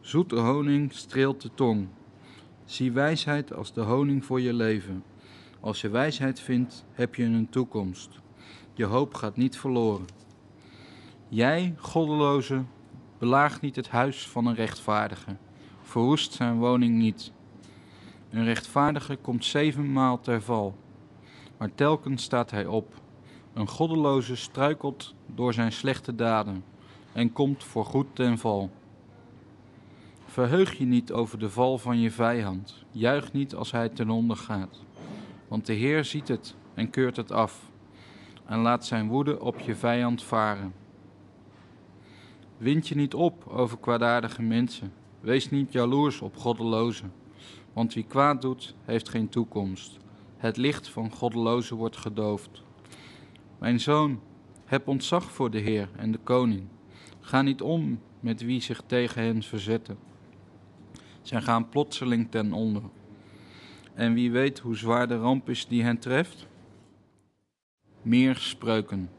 Zoete 0.00 0.36
honing 0.36 0.92
streelt 0.92 1.42
de 1.42 1.50
tong. 1.54 1.88
Zie 2.64 2.92
wijsheid 2.92 3.54
als 3.54 3.72
de 3.72 3.80
honing 3.80 4.24
voor 4.24 4.40
je 4.40 4.52
leven. 4.52 5.04
Als 5.60 5.80
je 5.80 5.88
wijsheid 5.88 6.40
vindt, 6.40 6.84
heb 6.92 7.14
je 7.14 7.24
een 7.24 7.48
toekomst. 7.48 8.20
Je 8.74 8.84
hoop 8.84 9.14
gaat 9.14 9.36
niet 9.36 9.58
verloren. 9.58 10.06
Jij, 11.28 11.74
goddeloze, 11.78 12.62
belaag 13.18 13.60
niet 13.60 13.76
het 13.76 13.88
huis 13.88 14.28
van 14.28 14.46
een 14.46 14.54
rechtvaardige. 14.54 15.36
Verwoest 15.82 16.32
zijn 16.32 16.58
woning 16.58 16.98
niet. 16.98 17.32
Een 18.30 18.44
rechtvaardige 18.44 19.16
komt 19.16 19.44
zevenmaal 19.44 20.20
ter 20.20 20.42
val, 20.42 20.76
maar 21.62 21.74
telkens 21.74 22.22
staat 22.22 22.50
hij 22.50 22.66
op. 22.66 22.94
Een 23.52 23.68
goddeloze 23.68 24.36
struikelt 24.36 25.14
door 25.26 25.52
zijn 25.52 25.72
slechte 25.72 26.14
daden 26.14 26.64
en 27.12 27.32
komt 27.32 27.64
voor 27.64 27.84
goed 27.84 28.06
ten 28.12 28.38
val. 28.38 28.70
Verheug 30.26 30.78
je 30.78 30.84
niet 30.84 31.12
over 31.12 31.38
de 31.38 31.50
val 31.50 31.78
van 31.78 32.00
je 32.00 32.10
vijand, 32.10 32.84
juich 32.90 33.32
niet 33.32 33.54
als 33.54 33.70
hij 33.70 33.88
ten 33.88 34.10
onder 34.10 34.36
gaat, 34.36 34.82
want 35.48 35.66
de 35.66 35.72
Heer 35.72 36.04
ziet 36.04 36.28
het 36.28 36.54
en 36.74 36.90
keurt 36.90 37.16
het 37.16 37.32
af 37.32 37.70
en 38.46 38.58
laat 38.58 38.86
zijn 38.86 39.08
woede 39.08 39.40
op 39.40 39.58
je 39.58 39.74
vijand 39.74 40.22
varen. 40.22 40.74
Wind 42.56 42.88
je 42.88 42.94
niet 42.94 43.14
op 43.14 43.46
over 43.48 43.78
kwaadaardige 43.78 44.42
mensen. 44.42 44.92
Wees 45.20 45.50
niet 45.50 45.72
jaloers 45.72 46.20
op 46.20 46.36
goddelozen. 46.36 47.12
Want 47.72 47.94
wie 47.94 48.04
kwaad 48.04 48.42
doet, 48.42 48.74
heeft 48.84 49.08
geen 49.08 49.28
toekomst. 49.28 50.00
Het 50.42 50.56
licht 50.56 50.88
van 50.88 51.10
goddelozen 51.10 51.76
wordt 51.76 51.96
gedoofd. 51.96 52.62
Mijn 53.58 53.80
zoon, 53.80 54.20
heb 54.64 54.88
ontzag 54.88 55.30
voor 55.30 55.50
de 55.50 55.58
Heer 55.58 55.88
en 55.96 56.12
de 56.12 56.18
koning. 56.18 56.68
Ga 57.20 57.42
niet 57.42 57.62
om 57.62 58.00
met 58.20 58.42
wie 58.42 58.60
zich 58.60 58.82
tegen 58.86 59.22
hen 59.22 59.42
verzetten. 59.42 59.98
Zij 61.20 61.40
gaan 61.40 61.68
plotseling 61.68 62.30
ten 62.30 62.52
onder. 62.52 62.82
En 63.94 64.14
wie 64.14 64.30
weet 64.30 64.58
hoe 64.58 64.76
zwaar 64.76 65.08
de 65.08 65.16
ramp 65.16 65.48
is 65.48 65.66
die 65.66 65.82
hen 65.82 65.98
treft? 65.98 66.46
Meer 68.02 68.36
spreuken. 68.36 69.10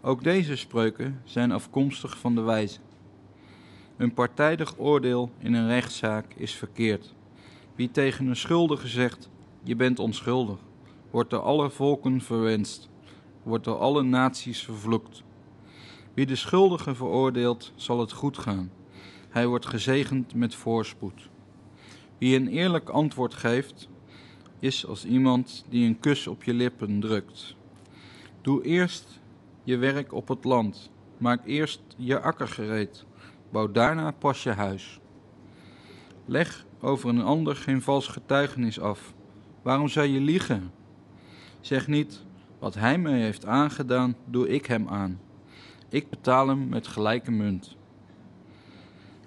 Ook 0.00 0.22
deze 0.22 0.56
spreuken 0.56 1.20
zijn 1.24 1.52
afkomstig 1.52 2.18
van 2.18 2.34
de 2.34 2.42
wijze. 2.42 2.78
Een 3.96 4.14
partijdig 4.14 4.78
oordeel 4.78 5.30
in 5.38 5.54
een 5.54 5.68
rechtszaak 5.68 6.34
is 6.34 6.52
verkeerd. 6.54 7.14
Wie 7.74 7.90
tegen 7.90 8.26
een 8.26 8.36
schuldige 8.36 8.88
zegt: 8.88 9.30
Je 9.68 9.76
bent 9.76 9.98
onschuldig, 9.98 10.58
wordt 11.10 11.30
door 11.30 11.40
alle 11.40 11.70
volken 11.70 12.20
verwenst, 12.20 12.88
wordt 13.42 13.64
door 13.64 13.78
alle 13.78 14.02
naties 14.02 14.62
vervloekt. 14.62 15.22
Wie 16.14 16.26
de 16.26 16.36
schuldige 16.36 16.94
veroordeelt, 16.94 17.72
zal 17.74 18.00
het 18.00 18.12
goed 18.12 18.38
gaan. 18.38 18.70
Hij 19.28 19.46
wordt 19.46 19.66
gezegend 19.66 20.34
met 20.34 20.54
voorspoed. 20.54 21.28
Wie 22.18 22.36
een 22.36 22.48
eerlijk 22.48 22.88
antwoord 22.88 23.34
geeft, 23.34 23.88
is 24.58 24.86
als 24.86 25.04
iemand 25.04 25.64
die 25.68 25.86
een 25.86 26.00
kus 26.00 26.26
op 26.26 26.44
je 26.44 26.54
lippen 26.54 27.00
drukt. 27.00 27.56
Doe 28.40 28.62
eerst 28.62 29.20
je 29.64 29.76
werk 29.76 30.12
op 30.12 30.28
het 30.28 30.44
land. 30.44 30.90
Maak 31.18 31.46
eerst 31.46 31.80
je 31.96 32.20
akker 32.20 32.48
gereed. 32.48 33.04
Bouw 33.50 33.70
daarna 33.70 34.10
pas 34.10 34.42
je 34.42 34.52
huis. 34.52 35.00
Leg 36.24 36.66
over 36.80 37.08
een 37.08 37.22
ander 37.22 37.56
geen 37.56 37.82
vals 37.82 38.06
getuigenis 38.06 38.80
af. 38.80 39.16
Waarom 39.62 39.88
zou 39.88 40.06
je 40.06 40.20
liegen? 40.20 40.70
Zeg 41.60 41.86
niet, 41.86 42.24
wat 42.58 42.74
hij 42.74 42.98
mij 42.98 43.20
heeft 43.20 43.46
aangedaan, 43.46 44.16
doe 44.24 44.48
ik 44.48 44.66
hem 44.66 44.88
aan. 44.88 45.20
Ik 45.88 46.10
betaal 46.10 46.48
hem 46.48 46.68
met 46.68 46.86
gelijke 46.86 47.30
munt. 47.30 47.76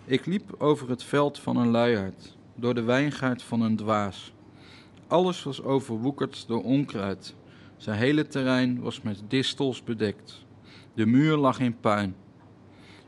Ik 0.06 0.26
liep 0.26 0.56
over 0.58 0.90
het 0.90 1.04
veld 1.04 1.40
van 1.40 1.58
een 1.58 1.70
luiaard, 1.70 2.38
door 2.56 2.74
de 2.74 2.84
wijngaard 2.84 3.44
van 3.44 3.62
een 3.62 3.76
dwaas. 3.76 4.34
Alles 5.08 5.44
was 5.44 5.64
overwoekerd 5.64 6.48
door 6.48 6.64
onkruid. 6.64 7.36
Zijn 7.78 7.98
hele 7.98 8.28
terrein 8.28 8.82
was 8.82 9.02
met 9.02 9.24
distels 9.28 9.84
bedekt. 9.84 10.46
De 10.94 11.06
muur 11.06 11.38
lag 11.38 11.60
in 11.60 11.80
puin. 11.80 12.16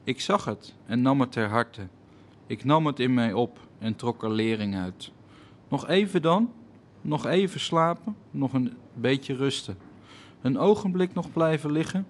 Ik 0.03 0.21
zag 0.21 0.45
het 0.45 0.75
en 0.85 1.01
nam 1.01 1.19
het 1.19 1.31
ter 1.31 1.49
harte. 1.49 1.87
Ik 2.47 2.63
nam 2.63 2.85
het 2.85 2.99
in 2.99 3.13
mij 3.13 3.33
op 3.33 3.59
en 3.79 3.95
trok 3.95 4.23
er 4.23 4.31
lering 4.31 4.75
uit. 4.75 5.11
Nog 5.69 5.87
even 5.87 6.21
dan, 6.21 6.51
nog 7.03 7.25
even 7.25 7.59
slapen, 7.59 8.15
nog 8.31 8.53
een 8.53 8.73
beetje 8.93 9.35
rusten. 9.35 9.77
Een 10.41 10.57
ogenblik 10.57 11.13
nog 11.13 11.31
blijven 11.31 11.71
liggen. 11.71 12.07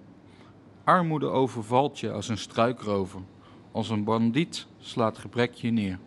Armoede 0.84 1.26
overvalt 1.26 2.00
je 2.00 2.12
als 2.12 2.28
een 2.28 2.38
struikrover. 2.38 3.20
Als 3.72 3.90
een 3.90 4.04
bandiet 4.04 4.66
slaat 4.78 5.18
gebrek 5.18 5.52
je 5.52 5.70
neer. 5.70 5.98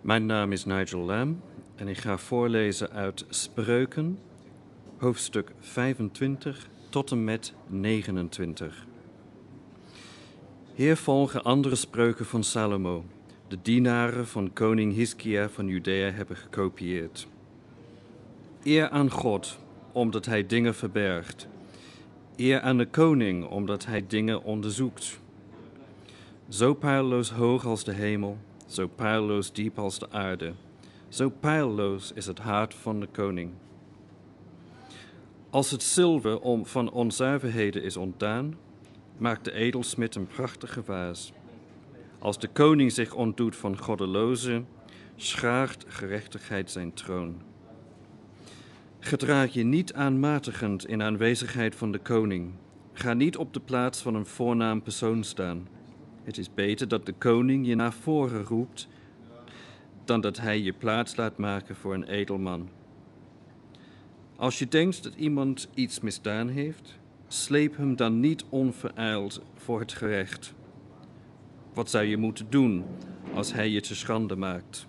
Mijn 0.00 0.26
naam 0.26 0.52
is 0.52 0.64
Nigel 0.64 1.00
Lam 1.00 1.40
en 1.74 1.88
ik 1.88 1.98
ga 1.98 2.18
voorlezen 2.18 2.90
uit 2.90 3.24
Spreuken, 3.28 4.18
hoofdstuk 4.98 5.52
25 5.60 6.68
tot 6.88 7.10
en 7.10 7.24
met 7.24 7.54
29. 7.66 8.86
Hier 10.74 10.96
volgen 10.96 11.44
andere 11.44 11.74
spreuken 11.74 12.26
van 12.26 12.44
Salomo, 12.44 13.04
de 13.54 13.62
dienaren 13.62 14.26
van 14.26 14.52
koning 14.52 14.94
Hiskia 14.94 15.48
van 15.48 15.68
Judea 15.68 16.10
hebben 16.10 16.36
gekopieerd. 16.36 17.26
Eer 18.62 18.88
aan 18.88 19.10
God, 19.10 19.58
omdat 19.92 20.26
hij 20.26 20.46
dingen 20.46 20.74
verbergt. 20.74 21.48
Eer 22.36 22.60
aan 22.60 22.76
de 22.78 22.86
koning, 22.86 23.46
omdat 23.46 23.86
hij 23.86 24.04
dingen 24.06 24.42
onderzoekt. 24.42 25.20
Zo 26.48 26.74
pijlloos 26.74 27.30
hoog 27.30 27.66
als 27.66 27.84
de 27.84 27.92
hemel, 27.92 28.38
zo 28.66 28.86
pijlloos 28.86 29.52
diep 29.52 29.78
als 29.78 29.98
de 29.98 30.10
aarde. 30.10 30.52
Zo 31.08 31.28
pijlloos 31.40 32.12
is 32.12 32.26
het 32.26 32.38
hart 32.38 32.74
van 32.74 33.00
de 33.00 33.06
koning. 33.06 33.50
Als 35.50 35.70
het 35.70 35.82
zilver 35.82 36.40
om 36.40 36.66
van 36.66 36.90
onzuiverheden 36.90 37.82
is 37.82 37.96
ontdaan, 37.96 38.54
maakt 39.16 39.44
de 39.44 39.52
edelsmid 39.52 40.14
een 40.14 40.26
prachtige 40.26 40.82
vaas. 40.82 41.32
Als 42.24 42.38
de 42.38 42.48
koning 42.48 42.92
zich 42.92 43.14
ontdoet 43.14 43.56
van 43.56 43.78
goddelozen, 43.78 44.66
schaart 45.16 45.84
gerechtigheid 45.88 46.70
zijn 46.70 46.92
troon. 46.92 47.42
Gedraag 48.98 49.52
je 49.52 49.64
niet 49.64 49.94
aanmatigend 49.94 50.86
in 50.86 51.02
aanwezigheid 51.02 51.74
van 51.74 51.92
de 51.92 51.98
koning. 51.98 52.52
Ga 52.92 53.12
niet 53.12 53.36
op 53.36 53.52
de 53.52 53.60
plaats 53.60 54.02
van 54.02 54.14
een 54.14 54.26
voornaam 54.26 54.82
persoon 54.82 55.24
staan. 55.24 55.68
Het 56.22 56.38
is 56.38 56.54
beter 56.54 56.88
dat 56.88 57.06
de 57.06 57.12
koning 57.12 57.66
je 57.66 57.74
naar 57.74 57.92
voren 57.92 58.44
roept, 58.44 58.88
dan 60.04 60.20
dat 60.20 60.38
hij 60.38 60.60
je 60.60 60.72
plaats 60.72 61.16
laat 61.16 61.38
maken 61.38 61.76
voor 61.76 61.94
een 61.94 62.08
edelman. 62.08 62.68
Als 64.36 64.58
je 64.58 64.68
denkt 64.68 65.02
dat 65.02 65.14
iemand 65.14 65.68
iets 65.74 66.00
misdaan 66.00 66.48
heeft, 66.48 66.98
sleep 67.28 67.76
hem 67.76 67.96
dan 67.96 68.20
niet 68.20 68.44
onverijld 68.48 69.42
voor 69.54 69.80
het 69.80 69.92
gerecht. 69.92 70.54
Wat 71.74 71.90
zou 71.90 72.04
je 72.04 72.16
moeten 72.16 72.46
doen 72.50 72.84
als 73.34 73.52
hij 73.52 73.68
je 73.68 73.80
te 73.80 73.94
schande 73.94 74.36
maakt? 74.36 74.86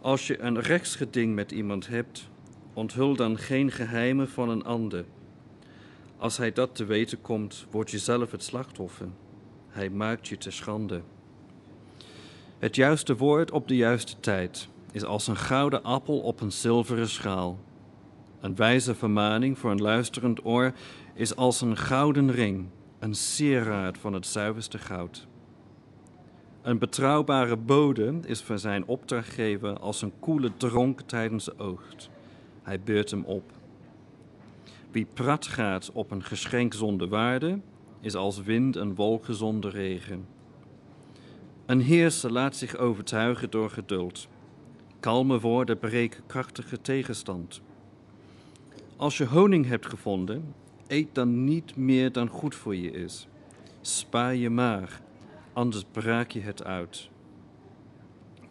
Als 0.00 0.26
je 0.26 0.40
een 0.40 0.60
rechtsgeding 0.60 1.34
met 1.34 1.52
iemand 1.52 1.86
hebt, 1.86 2.28
onthul 2.72 3.16
dan 3.16 3.38
geen 3.38 3.70
geheimen 3.70 4.28
van 4.28 4.48
een 4.48 4.64
ander. 4.64 5.04
Als 6.16 6.36
hij 6.36 6.52
dat 6.52 6.74
te 6.74 6.84
weten 6.84 7.20
komt, 7.20 7.66
word 7.70 7.90
je 7.90 7.98
zelf 7.98 8.30
het 8.30 8.42
slachtoffer. 8.42 9.08
Hij 9.68 9.90
maakt 9.90 10.28
je 10.28 10.36
te 10.36 10.50
schande. 10.50 11.02
Het 12.58 12.76
juiste 12.76 13.16
woord 13.16 13.50
op 13.50 13.68
de 13.68 13.76
juiste 13.76 14.20
tijd 14.20 14.68
is 14.92 15.04
als 15.04 15.26
een 15.26 15.36
gouden 15.36 15.82
appel 15.82 16.18
op 16.18 16.40
een 16.40 16.52
zilveren 16.52 17.08
schaal. 17.08 17.58
Een 18.40 18.56
wijze 18.56 18.94
vermaning 18.94 19.58
voor 19.58 19.70
een 19.70 19.82
luisterend 19.82 20.44
oor 20.44 20.72
is 21.14 21.36
als 21.36 21.60
een 21.60 21.76
gouden 21.76 22.30
ring, 22.30 22.66
een 22.98 23.14
sieraad 23.14 23.98
van 23.98 24.12
het 24.12 24.26
zuiverste 24.26 24.78
goud. 24.78 25.26
Een 26.66 26.78
betrouwbare 26.78 27.56
bode 27.56 28.14
is 28.24 28.42
voor 28.42 28.58
zijn 28.58 28.86
opdrachtgever 28.86 29.78
als 29.78 30.02
een 30.02 30.12
koele 30.18 30.50
dronk 30.56 31.00
tijdens 31.00 31.44
de 31.44 31.58
oogst. 31.58 32.10
Hij 32.62 32.80
beurt 32.80 33.10
hem 33.10 33.24
op. 33.24 33.52
Wie 34.90 35.06
prat 35.12 35.46
gaat 35.46 35.90
op 35.92 36.10
een 36.10 36.22
geschenk 36.22 36.74
zonder 36.74 37.08
waarde, 37.08 37.60
is 38.00 38.14
als 38.14 38.42
wind 38.42 38.76
en 38.76 38.94
wolken 38.94 39.34
zonder 39.34 39.70
regen. 39.70 40.26
Een 41.66 41.80
heerser 41.80 42.32
laat 42.32 42.56
zich 42.56 42.76
overtuigen 42.76 43.50
door 43.50 43.70
geduld. 43.70 44.28
Kalme 45.00 45.40
woorden 45.40 45.78
breken 45.78 46.22
krachtige 46.26 46.80
tegenstand. 46.80 47.60
Als 48.96 49.18
je 49.18 49.26
honing 49.26 49.66
hebt 49.66 49.86
gevonden, 49.86 50.54
eet 50.86 51.14
dan 51.14 51.44
niet 51.44 51.76
meer 51.76 52.12
dan 52.12 52.28
goed 52.28 52.54
voor 52.54 52.76
je 52.76 52.90
is. 52.90 53.28
Spaar 53.80 54.34
je 54.34 54.50
maag, 54.50 55.00
anders 55.56 55.84
braak 55.92 56.30
je 56.30 56.40
het 56.40 56.64
uit. 56.64 57.08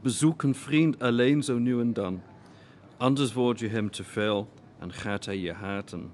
Bezoek 0.01 0.43
een 0.43 0.55
vriend 0.55 0.99
alleen 0.99 1.43
zo 1.43 1.57
nu 1.57 1.79
en 1.79 1.93
dan, 1.93 2.21
anders 2.97 3.33
word 3.33 3.59
je 3.59 3.67
hem 3.67 3.91
te 3.91 4.03
veel 4.03 4.49
en 4.79 4.93
gaat 4.93 5.25
hij 5.25 5.37
je 5.37 5.53
haten. 5.53 6.11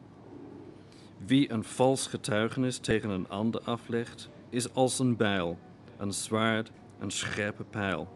Wie 1.26 1.52
een 1.52 1.64
vals 1.64 2.08
getuigenis 2.08 2.78
tegen 2.78 3.10
een 3.10 3.30
ander 3.30 3.62
aflegt, 3.62 4.30
is 4.50 4.74
als 4.74 5.00
een 5.00 5.16
bijl, 5.16 5.58
een 5.98 6.14
zwaard, 6.14 6.72
een 7.00 7.12
scherpe 7.12 7.64
pijl. 7.64 8.08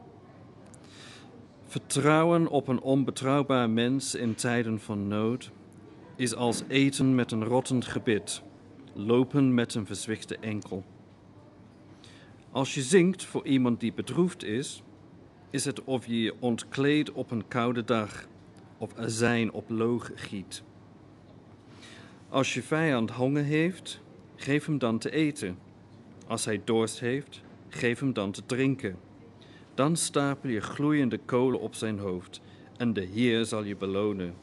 Vertrouwen 1.63 2.47
op 2.47 2.67
een 2.67 2.81
onbetrouwbaar 2.81 3.69
mens 3.69 4.15
in 4.15 4.35
tijden 4.35 4.79
van 4.79 5.07
nood 5.07 5.51
is 6.15 6.35
als 6.35 6.63
eten 6.67 7.15
met 7.15 7.31
een 7.31 7.43
rottend 7.43 7.85
gebit, 7.85 8.41
lopen 8.93 9.53
met 9.53 9.75
een 9.75 9.85
verzwichte 9.85 10.37
enkel. 10.37 10.83
Als 12.55 12.73
je 12.73 12.81
zingt 12.81 13.23
voor 13.23 13.45
iemand 13.45 13.79
die 13.79 13.93
bedroefd 13.93 14.43
is, 14.43 14.83
is 15.49 15.65
het 15.65 15.83
of 15.83 16.05
je 16.05 16.21
je 16.21 16.33
ontkleedt 16.39 17.11
op 17.11 17.31
een 17.31 17.47
koude 17.47 17.83
dag 17.83 18.27
of 18.77 18.95
azijn 18.97 19.51
op 19.51 19.69
loog 19.69 20.11
giet. 20.15 20.63
Als 22.29 22.53
je 22.53 22.63
vijand 22.63 23.11
honger 23.11 23.43
heeft, 23.43 24.01
geef 24.35 24.65
hem 24.65 24.77
dan 24.77 24.97
te 24.97 25.11
eten. 25.11 25.57
Als 26.27 26.45
hij 26.45 26.61
dorst 26.63 26.99
heeft, 26.99 27.41
geef 27.69 27.99
hem 27.99 28.13
dan 28.13 28.31
te 28.31 28.45
drinken. 28.45 28.97
Dan 29.73 29.95
stapel 29.95 30.49
je 30.49 30.61
gloeiende 30.61 31.17
kolen 31.17 31.59
op 31.59 31.73
zijn 31.73 31.99
hoofd 31.99 32.41
en 32.77 32.93
de 32.93 33.03
Heer 33.13 33.45
zal 33.45 33.63
je 33.63 33.75
belonen. 33.75 34.33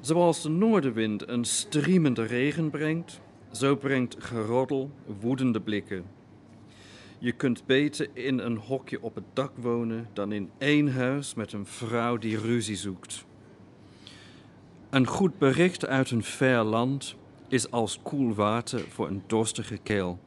Zoals 0.00 0.42
de 0.42 0.48
noordenwind 0.48 1.28
een 1.28 1.44
striemende 1.44 2.22
regen 2.22 2.70
brengt, 2.70 3.20
Zo 3.52 3.76
brengt 3.76 4.16
geroddel 4.18 4.90
woedende 5.20 5.60
blikken. 5.60 6.17
Je 7.20 7.32
kunt 7.32 7.66
beter 7.66 8.08
in 8.12 8.38
een 8.38 8.56
hokje 8.56 9.02
op 9.02 9.14
het 9.14 9.24
dak 9.32 9.52
wonen 9.56 10.08
dan 10.12 10.32
in 10.32 10.50
één 10.58 10.92
huis 10.92 11.34
met 11.34 11.52
een 11.52 11.66
vrouw 11.66 12.16
die 12.16 12.38
ruzie 12.38 12.76
zoekt. 12.76 13.24
Een 14.90 15.06
goed 15.06 15.38
bericht 15.38 15.86
uit 15.86 16.10
een 16.10 16.22
ver 16.22 16.64
land 16.64 17.16
is 17.48 17.70
als 17.70 18.00
koel 18.02 18.34
water 18.34 18.80
voor 18.80 19.08
een 19.08 19.22
dorstige 19.26 19.76
keel. 19.76 20.18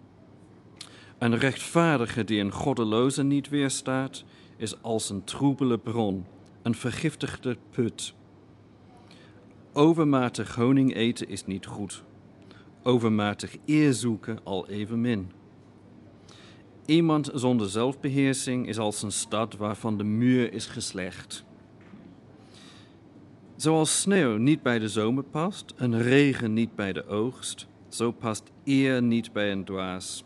Een 1.18 1.38
rechtvaardige 1.38 2.23
die 2.23 2.39
een 2.41 2.51
goddeloze 2.51 3.23
niet 3.23 3.49
weerstaat, 3.49 4.23
is 4.57 4.81
als 4.81 5.09
een 5.09 5.23
troebele 5.23 5.77
bron, 5.77 6.26
een 6.61 6.76
vergiftigde 6.76 7.57
put. 7.69 8.13
Overmatig 9.73 10.55
honing 10.55 10.95
eten 10.95 11.30
is 11.30 11.45
niet 11.45 11.65
goed. 11.65 12.03
Overmatig 12.84 13.57
eer 13.65 13.93
zoeken 13.93 14.39
al 14.43 14.68
evenmin. 14.68 15.31
Iemand 16.91 17.30
zonder 17.34 17.69
zelfbeheersing 17.69 18.68
is 18.68 18.77
als 18.77 19.01
een 19.01 19.11
stad 19.11 19.55
waarvan 19.55 19.97
de 19.97 20.03
muur 20.03 20.53
is 20.53 20.65
geslecht. 20.65 21.43
Zoals 23.55 24.01
sneeuw 24.01 24.38
niet 24.38 24.61
bij 24.61 24.80
de 24.80 24.89
zomer 24.89 25.23
past, 25.23 25.73
een 25.76 26.01
regen 26.01 26.53
niet 26.53 26.76
bij 26.76 26.93
de 26.93 27.07
oogst, 27.07 27.68
zo 27.89 28.11
past 28.11 28.43
eer 28.63 29.01
niet 29.01 29.31
bij 29.34 29.51
een 29.51 29.65
dwaas. 29.65 30.23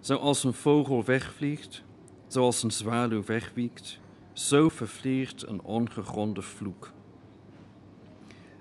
Zoals 0.00 0.44
een 0.44 0.52
vogel 0.52 1.04
wegvliegt, 1.04 1.84
zoals 2.26 2.62
een 2.62 2.72
zwaluw 2.72 3.24
wegwiekt, 3.24 4.00
zo 4.32 4.68
vervliegt 4.68 5.46
een 5.46 5.62
ongegronde 5.62 6.42
vloek. 6.42 6.92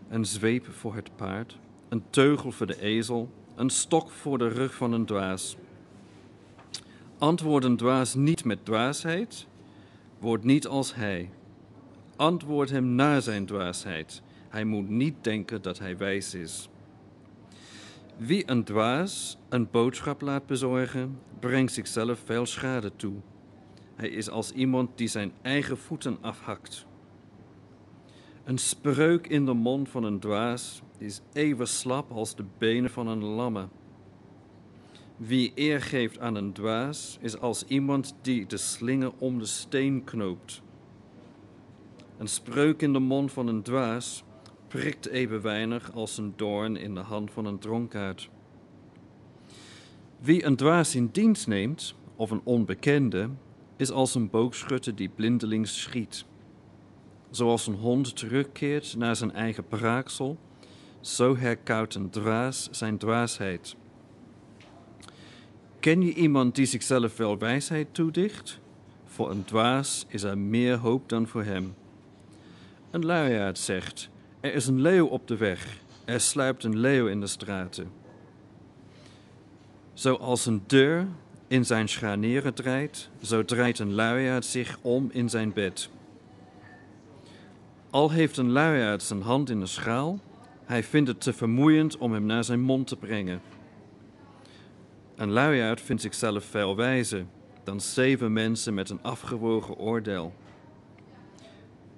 Een 0.09 0.25
zweep 0.25 0.65
voor 0.65 0.95
het 0.95 1.15
paard, 1.15 1.59
een 1.89 2.03
teugel 2.09 2.51
voor 2.51 2.67
de 2.67 2.81
ezel, 2.81 3.29
een 3.55 3.69
stok 3.69 4.11
voor 4.11 4.37
de 4.37 4.47
rug 4.47 4.75
van 4.75 4.91
een 4.91 5.05
dwaas. 5.05 5.57
Antwoord 7.19 7.63
een 7.63 7.77
dwaas 7.77 8.15
niet 8.15 8.45
met 8.45 8.65
dwaasheid, 8.65 9.47
word 10.19 10.43
niet 10.43 10.67
als 10.67 10.95
hij. 10.95 11.29
Antwoord 12.15 12.69
hem 12.69 12.95
na 12.95 13.19
zijn 13.19 13.45
dwaasheid. 13.45 14.21
Hij 14.49 14.63
moet 14.63 14.89
niet 14.89 15.15
denken 15.21 15.61
dat 15.61 15.79
hij 15.79 15.97
wijs 15.97 16.33
is. 16.33 16.69
Wie 18.17 18.43
een 18.51 18.63
dwaas 18.63 19.37
een 19.49 19.67
boodschap 19.71 20.21
laat 20.21 20.45
bezorgen, 20.45 21.19
brengt 21.39 21.73
zichzelf 21.73 22.19
veel 22.25 22.45
schade 22.45 22.91
toe. 22.95 23.15
Hij 23.95 24.09
is 24.09 24.29
als 24.29 24.51
iemand 24.51 24.89
die 24.97 25.07
zijn 25.07 25.31
eigen 25.41 25.77
voeten 25.77 26.17
afhakt. 26.21 26.85
Een 28.43 28.57
spreuk 28.57 29.27
in 29.27 29.45
de 29.45 29.53
mond 29.53 29.89
van 29.89 30.03
een 30.03 30.19
dwaas 30.19 30.81
is 30.97 31.21
even 31.33 31.67
slap 31.67 32.11
als 32.11 32.35
de 32.35 32.45
benen 32.57 32.89
van 32.89 33.07
een 33.07 33.23
lamme. 33.23 33.67
Wie 35.17 35.51
eer 35.55 35.81
geeft 35.81 36.19
aan 36.19 36.35
een 36.35 36.53
dwaas 36.53 37.17
is 37.21 37.39
als 37.39 37.63
iemand 37.63 38.15
die 38.21 38.45
de 38.45 38.57
slinger 38.57 39.11
om 39.17 39.39
de 39.39 39.45
steen 39.45 40.03
knoopt. 40.03 40.61
Een 42.17 42.27
spreuk 42.27 42.81
in 42.81 42.93
de 42.93 42.99
mond 42.99 43.31
van 43.31 43.47
een 43.47 43.61
dwaas 43.61 44.23
prikt 44.67 45.05
even 45.05 45.41
weinig 45.41 45.93
als 45.93 46.17
een 46.17 46.33
doorn 46.35 46.75
in 46.75 46.93
de 46.93 46.99
hand 46.99 47.31
van 47.31 47.45
een 47.45 47.59
dronkaard. 47.59 48.29
Wie 50.19 50.45
een 50.45 50.55
dwaas 50.55 50.95
in 50.95 51.09
dienst 51.11 51.47
neemt, 51.47 51.95
of 52.15 52.31
een 52.31 52.41
onbekende, 52.43 53.29
is 53.77 53.91
als 53.91 54.15
een 54.15 54.29
boogschutter 54.29 54.95
die 54.95 55.09
blindelings 55.09 55.81
schiet. 55.81 56.25
Zoals 57.29 57.67
een 57.67 57.75
hond 57.75 58.15
terugkeert 58.15 58.95
naar 58.97 59.15
zijn 59.15 59.31
eigen 59.31 59.67
praaksel, 59.67 60.37
zo 60.99 61.37
herkoudt 61.37 61.95
een 61.95 62.09
dwaas 62.09 62.67
zijn 62.71 62.97
dwaasheid. 62.97 63.75
Ken 65.79 66.01
je 66.01 66.13
iemand 66.13 66.55
die 66.55 66.65
zichzelf 66.65 67.17
wel 67.17 67.37
wijsheid 67.37 67.87
toedicht? 67.91 68.59
Voor 69.05 69.31
een 69.31 69.45
dwaas 69.45 70.05
is 70.07 70.23
er 70.23 70.37
meer 70.37 70.75
hoop 70.75 71.09
dan 71.09 71.27
voor 71.27 71.43
hem. 71.43 71.75
Een 72.91 73.05
luiaard 73.05 73.57
zegt: 73.57 74.09
Er 74.39 74.53
is 74.53 74.67
een 74.67 74.81
leeuw 74.81 75.05
op 75.05 75.27
de 75.27 75.37
weg, 75.37 75.79
er 76.05 76.19
sluipt 76.19 76.63
een 76.63 76.77
leeuw 76.77 77.07
in 77.07 77.19
de 77.19 77.27
straten. 77.27 77.91
Zoals 79.93 80.45
een 80.45 80.63
deur 80.67 81.07
in 81.47 81.65
zijn 81.65 81.89
scharnieren 81.89 82.53
draait, 82.53 83.09
zo 83.21 83.45
draait 83.45 83.79
een 83.79 83.93
luiaard 83.93 84.45
zich 84.45 84.77
om 84.81 85.09
in 85.11 85.29
zijn 85.29 85.53
bed. 85.53 85.89
Al 87.89 88.11
heeft 88.11 88.37
een 88.37 88.51
luiaard 88.51 89.03
zijn 89.03 89.21
hand 89.21 89.49
in 89.49 89.59
de 89.59 89.65
schaal, 89.65 90.19
hij 90.65 90.83
vindt 90.83 91.09
het 91.09 91.21
te 91.21 91.33
vermoeiend 91.33 91.97
om 91.97 92.13
hem 92.13 92.25
naar 92.25 92.43
zijn 92.43 92.61
mond 92.61 92.87
te 92.87 92.95
brengen. 92.95 93.41
Een 95.17 95.31
luiaard 95.31 95.81
vindt 95.81 96.01
zichzelf 96.01 96.45
veel 96.45 96.75
wijzer 96.75 97.25
dan 97.63 97.81
zeven 97.81 98.33
mensen 98.33 98.73
met 98.73 98.89
een 98.89 99.01
afgewogen 99.01 99.77
oordeel. 99.77 100.33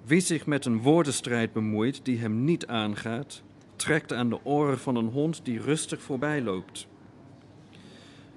Wie 0.04 0.20
zich 0.20 0.46
met 0.46 0.64
een 0.64 0.80
woordenstrijd 0.82 1.52
bemoeit 1.52 2.04
die 2.04 2.18
hem 2.18 2.44
niet 2.44 2.66
aangaat, 2.66 3.42
trekt 3.76 4.12
aan 4.12 4.28
de 4.28 4.44
oren 4.44 4.78
van 4.78 4.96
een 4.96 5.08
hond 5.08 5.44
die 5.44 5.60
rustig 5.60 6.02
voorbij 6.02 6.42
loopt. 6.42 6.86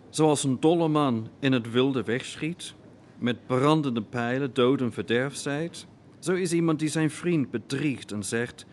Zoals 0.10 0.44
een 0.44 0.60
dolle 0.60 0.88
man 0.88 1.30
in 1.40 1.52
het 1.52 1.72
wilde 1.72 2.04
wegschiet, 2.04 2.74
met 3.18 3.48
brandende 3.48 4.02
pijlen 4.02 4.54
dood 4.54 4.82
en 4.82 4.94
verderf 4.94 5.36
zijt, 5.36 5.88
zo 6.20 6.34
is 6.34 6.54
iemand 6.54 6.80
die 6.80 6.90
zijn 6.90 7.12
vriend 7.12 7.52
bedriegt 7.52 8.12
en 8.12 8.24
zegt: 8.24 8.66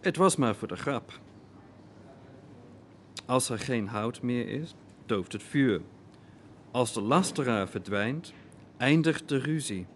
Het 0.00 0.16
was 0.16 0.36
maar 0.36 0.54
voor 0.54 0.68
de 0.68 0.76
grap. 0.76 1.20
Als 3.26 3.48
er 3.48 3.58
geen 3.58 3.88
hout 3.88 4.22
meer 4.22 4.48
is, 4.48 4.74
dooft 5.06 5.32
het 5.32 5.42
vuur. 5.42 5.80
Als 6.70 6.92
de 6.92 7.00
lasteraar 7.00 7.68
verdwijnt, 7.68 8.32
eindigt 8.76 9.28
de 9.28 9.38
ruzie. 9.38 9.86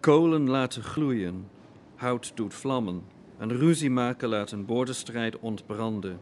Kolen 0.00 0.48
laten 0.48 0.82
gloeien, 0.82 1.48
hout 1.94 2.32
doet 2.34 2.54
vlammen, 2.54 3.02
en 3.38 3.52
ruzie 3.52 3.90
maken 3.90 4.28
laat 4.28 4.50
een 4.50 4.66
woordenstrijd 4.66 5.38
ontbranden. 5.38 6.20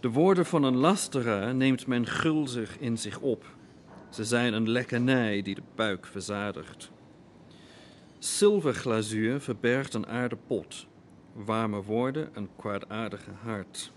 De 0.00 0.10
woorden 0.10 0.46
van 0.46 0.62
een 0.62 0.76
lasteraar 0.76 1.54
neemt 1.54 1.86
men 1.86 2.06
gulzig 2.06 2.78
in 2.78 2.98
zich 2.98 3.20
op. 3.20 3.44
Ze 4.10 4.24
zijn 4.24 4.52
een 4.52 4.68
lekkernij 4.68 5.42
die 5.42 5.54
de 5.54 5.62
buik 5.74 6.06
verzadigt. 6.06 6.90
Zilverglazuur 8.18 9.40
verbergt 9.40 9.94
een 9.94 10.06
aarde 10.06 10.36
pot, 10.46 10.86
warme 11.32 11.82
woorden 11.82 12.30
een 12.32 12.48
kwaadaardige 12.56 13.30
hart. 13.42 13.92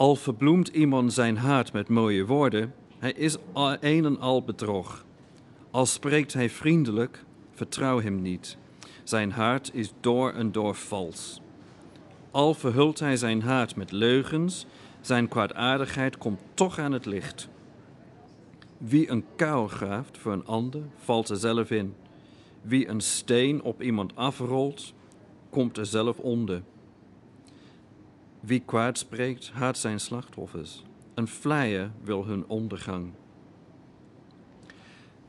Al 0.00 0.16
verbloemt 0.16 0.68
iemand 0.68 1.12
zijn 1.12 1.36
hart 1.36 1.72
met 1.72 1.88
mooie 1.88 2.26
woorden, 2.26 2.74
hij 2.98 3.12
is 3.12 3.36
een 3.80 4.04
en 4.04 4.20
al 4.20 4.42
bedrog. 4.42 5.04
Al 5.70 5.86
spreekt 5.86 6.32
hij 6.32 6.50
vriendelijk, 6.50 7.24
vertrouw 7.50 8.00
hem 8.00 8.22
niet. 8.22 8.56
Zijn 9.04 9.32
hart 9.32 9.70
is 9.74 9.92
door 10.00 10.32
en 10.32 10.52
door 10.52 10.74
vals. 10.74 11.40
Al 12.30 12.54
verhult 12.54 12.98
hij 12.98 13.16
zijn 13.16 13.42
hart 13.42 13.76
met 13.76 13.92
leugens, 13.92 14.66
zijn 15.00 15.28
kwaadaardigheid 15.28 16.18
komt 16.18 16.40
toch 16.54 16.78
aan 16.78 16.92
het 16.92 17.06
licht. 17.06 17.48
Wie 18.78 19.10
een 19.10 19.24
kuil 19.36 19.68
graaft 19.68 20.18
voor 20.18 20.32
een 20.32 20.46
ander, 20.46 20.82
valt 20.96 21.28
er 21.28 21.36
zelf 21.36 21.70
in. 21.70 21.94
Wie 22.62 22.88
een 22.88 23.00
steen 23.00 23.62
op 23.62 23.82
iemand 23.82 24.16
afrolt, 24.16 24.92
komt 25.50 25.76
er 25.76 25.86
zelf 25.86 26.18
onder. 26.18 26.62
Wie 28.40 28.60
kwaad 28.60 28.98
spreekt, 28.98 29.50
haat 29.50 29.78
zijn 29.78 30.00
slachtoffers. 30.00 30.82
Een 31.14 31.28
vleier 31.28 31.90
wil 32.02 32.26
hun 32.26 32.46
ondergang. 32.46 33.12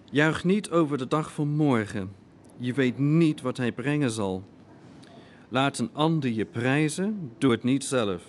Juich 0.03 0.43
niet 0.43 0.69
over 0.69 0.97
de 0.97 1.07
dag 1.07 1.31
van 1.33 1.47
morgen. 1.47 2.11
Je 2.57 2.73
weet 2.73 2.97
niet 2.97 3.41
wat 3.41 3.57
hij 3.57 3.71
brengen 3.71 4.11
zal. 4.11 4.43
Laat 5.49 5.77
een 5.77 5.89
ander 5.93 6.29
je 6.29 6.45
prijzen, 6.45 7.31
doe 7.37 7.51
het 7.51 7.63
niet 7.63 7.83
zelf. 7.83 8.23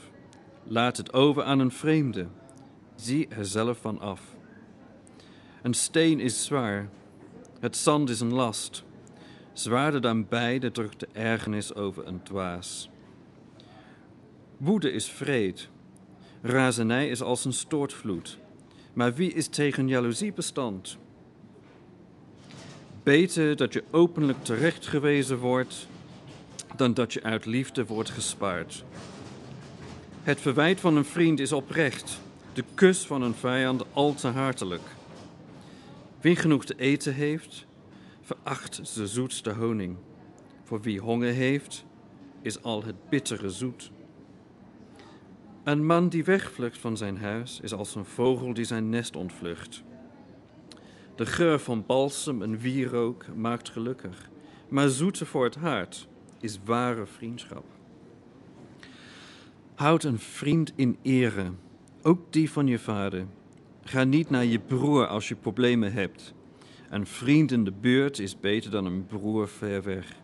Laat 0.65 0.97
het 0.97 1.13
over 1.13 1.43
aan 1.43 1.59
een 1.59 1.71
vreemde. 1.71 2.27
Zie 2.95 3.29
er 3.29 3.45
zelf 3.47 3.79
van 3.79 4.01
af. 4.01 4.21
Een 5.63 5.75
steen 5.75 6.21
is 6.21 6.45
zwaar, 6.45 6.89
het 7.61 7.77
zand 7.77 8.11
is 8.11 8.21
een 8.21 8.33
last. 8.33 8.85
Zwaarder 9.53 10.01
dan 10.01 10.29
beide 10.29 10.71
drukt 10.71 11.01
de 11.01 11.09
ergernis 11.13 11.75
over 11.75 12.07
een 12.07 12.23
dwaas. 12.23 12.92
Woede 14.63 14.93
is 14.93 15.09
vreed. 15.09 15.69
Razernij 16.43 17.09
is 17.09 17.23
als 17.23 17.45
een 17.45 17.53
stoortvloed. 17.53 18.39
Maar 18.93 19.15
wie 19.15 19.33
is 19.33 19.49
tegen 19.49 19.89
jaloezie 19.89 20.33
bestand? 20.33 20.99
Beter 23.03 23.57
dat 23.57 23.73
je 23.73 23.85
openlijk 23.91 24.45
terechtgewezen 24.45 25.39
wordt, 25.39 25.89
dan 26.77 26.95
dat 26.95 27.13
je 27.13 27.23
uit 27.23 27.47
liefde 27.47 27.87
wordt 27.87 28.11
gespaard. 28.11 28.85
Het 30.23 30.41
verwijt 30.41 30.81
van 30.81 30.97
een 30.97 31.05
vriend 31.05 31.41
is 31.41 31.53
oprecht, 31.53 32.21
de 32.53 32.65
kus 32.75 33.07
van 33.07 33.23
een 33.23 33.35
vijand 33.35 33.85
al 33.93 34.15
te 34.15 34.29
hartelijk. 34.29 34.97
Wie 36.21 36.37
genoeg 36.37 36.65
te 36.65 36.75
eten 36.77 37.15
heeft, 37.15 37.67
veracht 38.21 38.95
de 38.95 39.07
zoetste 39.07 39.53
honing. 39.53 39.97
Voor 40.65 40.81
wie 40.81 41.01
honger 41.01 41.33
heeft, 41.33 41.85
is 42.43 42.63
al 42.63 42.85
het 42.85 43.09
bittere 43.09 43.51
zoet. 43.51 43.91
Een 45.65 45.87
man 45.87 46.09
die 46.09 46.25
wegvlucht 46.25 46.79
van 46.79 46.97
zijn 46.97 47.19
huis 47.19 47.61
is 47.61 47.73
als 47.73 47.95
een 47.95 48.05
vogel 48.05 48.55
die 48.55 48.65
zijn 48.65 48.89
nest 48.89 49.17
ontvlucht. 49.17 49.83
De 51.15 51.27
geur 51.27 51.59
van 51.59 51.87
balsem 51.87 52.43
en 52.43 52.59
wierook 52.59 53.27
maakt 53.35 53.69
gelukkig, 53.69 54.31
maar 54.69 54.89
zoete 54.89 55.27
voor 55.27 55.45
het 55.45 55.55
hart 55.55 56.09
is 56.41 56.59
ware 56.65 57.07
vriendschap. 57.07 57.65
Houd 59.75 60.05
een 60.05 60.19
vriend 60.19 60.73
in 60.77 60.99
ere, 61.03 61.53
ook 62.03 62.33
die 62.33 62.51
van 62.51 62.67
je 62.67 62.79
vader. 62.79 63.27
Ga 63.83 64.05
niet 64.05 64.31
naar 64.31 64.45
je 64.45 64.59
broer 64.59 65.07
als 65.07 65.29
je 65.29 65.35
problemen 65.35 65.93
hebt. 65.93 66.35
Een 66.91 67.07
vriend 67.07 67.53
in 67.53 67.65
de 67.65 67.73
buurt 67.73 68.19
is 68.19 68.41
beter 68.41 68.71
dan 68.71 68.85
een 68.85 69.07
broer 69.07 69.49
ver 69.49 69.83
weg. 69.83 70.21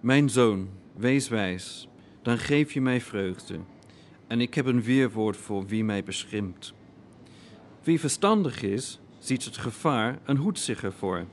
Mijn 0.00 0.30
zoon, 0.30 0.68
wees 0.96 1.28
wijs, 1.28 1.89
dan 2.22 2.38
geef 2.38 2.72
je 2.72 2.80
mij 2.80 3.00
vreugde. 3.00 3.58
En 4.26 4.40
ik 4.40 4.54
heb 4.54 4.66
een 4.66 4.82
weerwoord 4.82 5.36
voor 5.36 5.66
wie 5.66 5.84
mij 5.84 6.04
beschimpt. 6.04 6.74
Wie 7.82 8.00
verstandig 8.00 8.62
is, 8.62 9.00
ziet 9.18 9.44
het 9.44 9.56
gevaar 9.56 10.18
en 10.24 10.36
hoedt 10.36 10.58
zich 10.58 10.82
ervoor. 10.82 11.26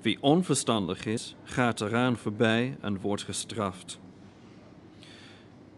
Wie 0.00 0.22
onverstandig 0.22 1.06
is, 1.06 1.36
gaat 1.44 1.80
eraan 1.80 2.16
voorbij 2.16 2.76
en 2.80 3.00
wordt 3.00 3.22
gestraft. 3.22 4.00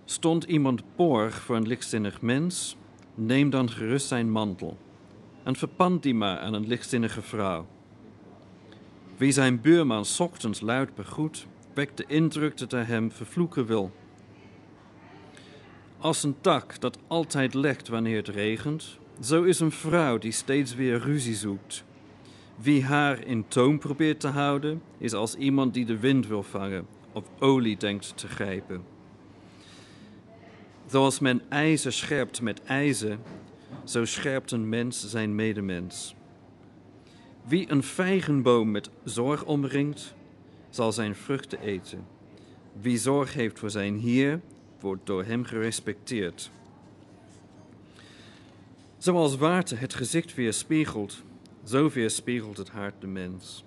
Stond 0.04 0.44
iemand 0.44 0.82
borg 0.96 1.40
voor 1.40 1.56
een 1.56 1.66
lichtzinnig 1.66 2.20
mens, 2.20 2.76
neem 3.14 3.50
dan 3.50 3.70
gerust 3.70 4.06
zijn 4.06 4.30
mantel 4.30 4.76
en 5.46 5.56
verpand 5.56 6.02
die 6.02 6.14
maar 6.14 6.38
aan 6.38 6.54
een 6.54 6.66
lichtzinnige 6.66 7.22
vrouw. 7.22 7.66
Wie 9.16 9.32
zijn 9.32 9.60
buurman 9.60 10.04
ochtends 10.18 10.60
luid 10.60 10.94
begroet, 10.94 11.46
wekt 11.74 11.96
de 11.96 12.04
indruk 12.06 12.58
dat 12.58 12.70
hij 12.70 12.82
hem 12.82 13.12
vervloeken 13.12 13.66
wil. 13.66 13.92
Als 16.06 16.22
een 16.22 16.40
tak 16.40 16.80
dat 16.80 16.98
altijd 17.06 17.54
lekt 17.54 17.88
wanneer 17.88 18.16
het 18.16 18.28
regent, 18.28 18.98
zo 19.20 19.42
is 19.42 19.60
een 19.60 19.70
vrouw 19.70 20.18
die 20.18 20.32
steeds 20.32 20.74
weer 20.74 20.98
ruzie 20.98 21.34
zoekt. 21.34 21.84
Wie 22.56 22.84
haar 22.84 23.26
in 23.26 23.48
toom 23.48 23.78
probeert 23.78 24.20
te 24.20 24.28
houden, 24.28 24.82
is 24.98 25.12
als 25.12 25.34
iemand 25.34 25.74
die 25.74 25.84
de 25.84 25.98
wind 25.98 26.26
wil 26.26 26.42
vangen 26.42 26.86
of 27.12 27.24
olie 27.38 27.76
denkt 27.76 28.16
te 28.16 28.28
grijpen. 28.28 28.84
Zoals 30.86 31.18
men 31.18 31.42
ijzer 31.48 31.92
scherpt 31.92 32.40
met 32.40 32.62
ijzer, 32.62 33.18
zo 33.84 34.04
scherpt 34.04 34.50
een 34.50 34.68
mens 34.68 35.08
zijn 35.08 35.34
medemens. 35.34 36.14
Wie 37.44 37.70
een 37.70 37.82
vijgenboom 37.82 38.70
met 38.70 38.90
zorg 39.04 39.44
omringt, 39.44 40.14
zal 40.70 40.92
zijn 40.92 41.14
vruchten 41.14 41.60
eten. 41.60 42.06
Wie 42.80 42.98
zorg 42.98 43.34
heeft 43.34 43.58
voor 43.58 43.70
zijn 43.70 43.98
Heer, 43.98 44.40
wordt 44.86 45.06
door 45.06 45.24
hem 45.24 45.44
gerespecteerd. 45.44 46.50
Zoals 48.98 49.36
water 49.36 49.80
het 49.80 49.94
gezicht 49.94 50.34
weerspiegelt, 50.34 51.22
zo 51.64 51.90
weerspiegelt 51.90 52.56
het 52.56 52.68
hart 52.68 53.00
de 53.00 53.06
mens. 53.06 53.64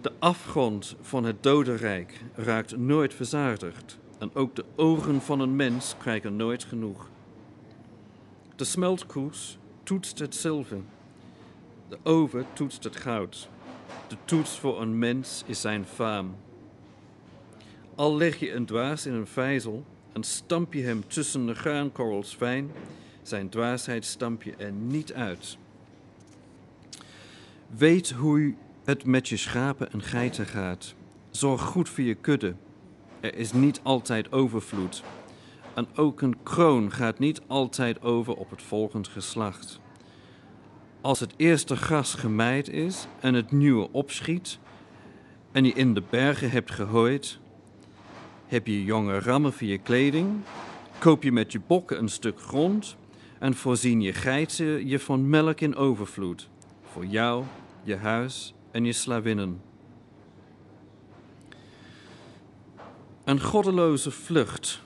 De 0.00 0.12
afgrond 0.18 0.96
van 1.00 1.24
het 1.24 1.42
dodenrijk 1.42 2.20
raakt 2.34 2.76
nooit 2.76 3.14
verzadigd 3.14 3.98
en 4.18 4.34
ook 4.34 4.56
de 4.56 4.64
ogen 4.76 5.20
van 5.20 5.40
een 5.40 5.56
mens 5.56 5.94
krijgen 5.98 6.36
nooit 6.36 6.64
genoeg. 6.64 7.08
De 8.56 8.64
smeltkoes 8.64 9.58
toetst 9.82 10.18
het 10.18 10.34
zilver, 10.34 10.80
de 11.88 11.98
oven 12.02 12.46
toetst 12.52 12.84
het 12.84 12.96
goud. 12.96 13.48
De 14.08 14.16
toets 14.24 14.58
voor 14.58 14.80
een 14.80 14.98
mens 14.98 15.42
is 15.46 15.60
zijn 15.60 15.84
faam. 15.84 16.34
Al 17.94 18.16
leg 18.16 18.38
je 18.38 18.52
een 18.52 18.66
dwaas 18.66 19.06
in 19.06 19.12
een 19.12 19.26
vijzel 19.26 19.84
en 20.12 20.22
stamp 20.22 20.72
je 20.72 20.82
hem 20.82 21.02
tussen 21.06 21.46
de 21.46 21.54
graankorrels 21.54 22.34
fijn, 22.34 22.70
zijn 23.22 23.48
dwaasheid 23.48 24.04
stamp 24.04 24.42
je 24.42 24.54
er 24.56 24.72
niet 24.72 25.12
uit. 25.12 25.56
Weet 27.76 28.10
hoe 28.10 28.54
het 28.84 29.04
met 29.04 29.28
je 29.28 29.36
schapen 29.36 29.92
en 29.92 30.02
geiten 30.02 30.46
gaat. 30.46 30.94
Zorg 31.30 31.60
goed 31.60 31.88
voor 31.88 32.04
je 32.04 32.14
kudde. 32.14 32.54
Er 33.20 33.34
is 33.34 33.52
niet 33.52 33.80
altijd 33.82 34.32
overvloed. 34.32 35.02
En 35.74 35.86
ook 35.94 36.20
een 36.20 36.42
kroon 36.42 36.92
gaat 36.92 37.18
niet 37.18 37.40
altijd 37.46 38.02
over 38.02 38.34
op 38.34 38.50
het 38.50 38.62
volgend 38.62 39.08
geslacht. 39.08 39.80
Als 41.00 41.20
het 41.20 41.34
eerste 41.36 41.76
gras 41.76 42.14
gemaaid 42.14 42.68
is 42.68 43.06
en 43.20 43.34
het 43.34 43.50
nieuwe 43.50 43.88
opschiet, 43.92 44.58
en 45.52 45.64
je 45.64 45.72
in 45.72 45.94
de 45.94 46.02
bergen 46.10 46.50
hebt 46.50 46.70
gehooid, 46.70 47.38
heb 48.52 48.66
je 48.66 48.84
jonge 48.84 49.18
rammen 49.18 49.52
voor 49.52 49.66
je 49.66 49.78
kleding, 49.78 50.40
koop 50.98 51.22
je 51.22 51.32
met 51.32 51.52
je 51.52 51.60
bokken 51.66 51.98
een 51.98 52.08
stuk 52.08 52.40
grond 52.40 52.96
en 53.38 53.54
voorzien 53.54 54.00
je 54.00 54.12
geiten 54.12 54.88
je 54.88 54.98
van 54.98 55.28
melk 55.28 55.60
in 55.60 55.76
overvloed, 55.76 56.48
voor 56.82 57.06
jou, 57.06 57.44
je 57.82 57.96
huis 57.96 58.54
en 58.70 58.84
je 58.84 58.92
slavinnen. 58.92 59.60
Een 63.24 63.40
goddeloze 63.40 64.10
vlucht, 64.10 64.82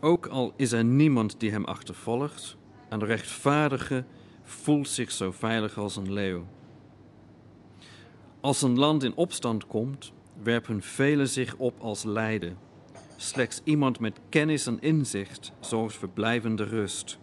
ook 0.00 0.26
al 0.26 0.52
is 0.56 0.72
er 0.72 0.84
niemand 0.84 1.40
die 1.40 1.50
hem 1.50 1.64
achtervolgt, 1.64 2.56
een 2.88 3.04
rechtvaardige 3.04 4.04
voelt 4.42 4.88
zich 4.88 5.10
zo 5.10 5.32
veilig 5.32 5.78
als 5.78 5.96
een 5.96 6.12
leeuw. 6.12 6.46
Als 8.40 8.62
een 8.62 8.78
land 8.78 9.02
in 9.02 9.14
opstand 9.14 9.66
komt, 9.66 10.12
werpen 10.42 10.82
velen 10.82 11.28
zich 11.28 11.56
op 11.56 11.80
als 11.80 12.04
lijden. 12.04 12.68
Slechts 13.22 13.60
iemand 13.64 14.00
met 14.00 14.20
kennis 14.28 14.66
en 14.66 14.80
inzicht 14.80 15.52
zorgt 15.60 15.96
voor 15.96 16.08
blijvende 16.08 16.64
rust. 16.64 17.18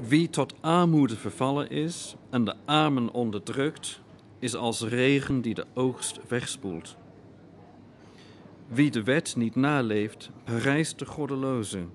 Wie 0.00 0.30
tot 0.30 0.54
armoede 0.60 1.16
vervallen 1.16 1.70
is 1.70 2.16
en 2.30 2.44
de 2.44 2.54
armen 2.64 3.12
onderdrukt, 3.12 4.00
is 4.38 4.54
als 4.54 4.82
regen 4.82 5.40
die 5.40 5.54
de 5.54 5.66
oogst 5.74 6.20
wegspoelt. 6.28 6.96
Wie 8.68 8.90
de 8.90 9.02
wet 9.02 9.36
niet 9.36 9.54
naleeft, 9.54 10.30
prijst 10.44 10.98
de 10.98 11.06
goddeloze. 11.06 11.86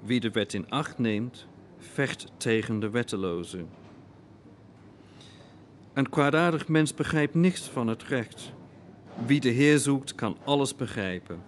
Wie 0.00 0.20
de 0.20 0.30
wet 0.30 0.54
in 0.54 0.70
acht 0.70 0.98
neemt, 0.98 1.46
vecht 1.78 2.26
tegen 2.36 2.80
de 2.80 2.90
wetteloze. 2.90 3.64
Een 5.92 6.08
kwaadaardig 6.08 6.68
mens 6.68 6.94
begrijpt 6.94 7.34
niks 7.34 7.60
van 7.60 7.86
het 7.86 8.02
recht. 8.02 8.56
Wie 9.26 9.40
de 9.40 9.48
Heer 9.48 9.78
zoekt, 9.78 10.14
kan 10.14 10.36
alles 10.44 10.76
begrijpen. 10.76 11.42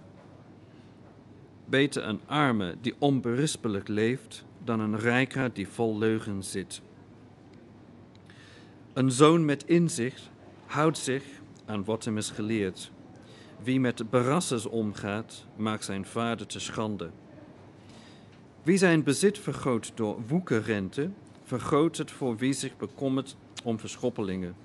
Beter 1.65 2.03
een 2.03 2.21
arme 2.25 2.75
die 2.81 2.95
onberispelijk 2.99 3.87
leeft, 3.87 4.45
dan 4.63 4.79
een 4.79 4.99
rijkaard 4.99 5.55
die 5.55 5.67
vol 5.67 5.97
leugen 5.97 6.43
zit. 6.43 6.81
Een 8.93 9.11
zoon 9.11 9.45
met 9.45 9.63
inzicht 9.65 10.29
houdt 10.65 10.97
zich 10.97 11.23
aan 11.65 11.83
wat 11.83 12.05
hem 12.05 12.17
is 12.17 12.29
geleerd. 12.29 12.91
Wie 13.63 13.79
met 13.79 14.09
berassers 14.09 14.65
omgaat, 14.65 15.45
maakt 15.55 15.85
zijn 15.85 16.05
vader 16.05 16.47
te 16.47 16.59
schande. 16.59 17.09
Wie 18.63 18.77
zijn 18.77 19.03
bezit 19.03 19.39
vergroot 19.39 19.91
door 19.95 20.21
woekerrente, 20.27 21.09
vergroot 21.43 21.97
het 21.97 22.11
voor 22.11 22.37
wie 22.37 22.53
zich 22.53 22.77
bekommert 22.77 23.35
om 23.63 23.79
verschoppelingen. 23.79 24.55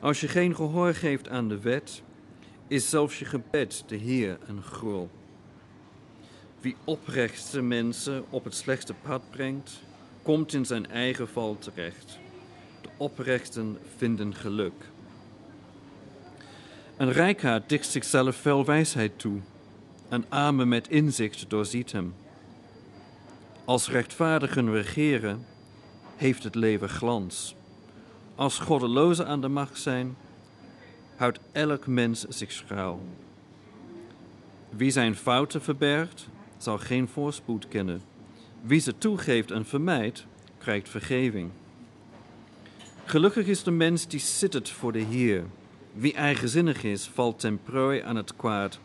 Als 0.00 0.20
je 0.20 0.28
geen 0.28 0.54
gehoor 0.54 0.94
geeft 0.94 1.28
aan 1.28 1.48
de 1.48 1.58
wet, 1.58 2.02
is 2.68 2.90
zelfs 2.90 3.18
je 3.18 3.24
gebed 3.24 3.84
de 3.86 3.96
Heer 3.96 4.38
een 4.46 4.62
gruwel. 4.62 5.10
Wie 6.60 6.76
oprechtste 6.84 7.62
mensen 7.62 8.24
op 8.30 8.44
het 8.44 8.54
slechtste 8.54 8.94
pad 8.94 9.22
brengt, 9.30 9.82
komt 10.22 10.52
in 10.52 10.64
zijn 10.64 10.90
eigen 10.90 11.28
val 11.28 11.56
terecht. 11.58 12.18
De 12.82 12.88
oprechten 12.96 13.78
vinden 13.96 14.34
geluk. 14.34 14.90
Een 16.96 17.12
rijkaard 17.12 17.68
dicht 17.68 17.86
zichzelf 17.86 18.36
veel 18.36 18.64
wijsheid 18.64 19.18
toe. 19.18 19.40
Een 20.08 20.24
arme 20.28 20.64
met 20.64 20.88
inzicht 20.88 21.50
doorziet 21.50 21.92
hem. 21.92 22.14
Als 23.64 23.88
rechtvaardigen 23.88 24.72
regeren, 24.72 25.46
heeft 26.16 26.42
het 26.42 26.54
leven 26.54 26.88
glans. 26.88 27.54
Als 28.40 28.58
goddelozen 28.58 29.26
aan 29.26 29.40
de 29.40 29.48
macht 29.48 29.80
zijn, 29.80 30.16
houdt 31.16 31.38
elk 31.52 31.86
mens 31.86 32.24
zich 32.28 32.52
schuil. 32.52 33.00
Wie 34.70 34.90
zijn 34.90 35.16
fouten 35.16 35.62
verbergt, 35.62 36.28
zal 36.56 36.78
geen 36.78 37.08
voorspoed 37.08 37.68
kennen. 37.68 38.02
Wie 38.60 38.80
ze 38.80 38.98
toegeeft 38.98 39.50
en 39.50 39.64
vermijdt, 39.64 40.26
krijgt 40.58 40.88
vergeving. 40.88 41.50
Gelukkig 43.04 43.46
is 43.46 43.62
de 43.62 43.70
mens 43.70 44.08
die 44.08 44.20
zittert 44.20 44.70
voor 44.70 44.92
de 44.92 45.04
Heer. 45.10 45.44
Wie 45.92 46.14
eigenzinnig 46.14 46.84
is, 46.84 47.06
valt 47.06 47.38
ten 47.40 47.62
prooi 47.62 48.00
aan 48.00 48.16
het 48.16 48.36
kwaad. 48.36 48.78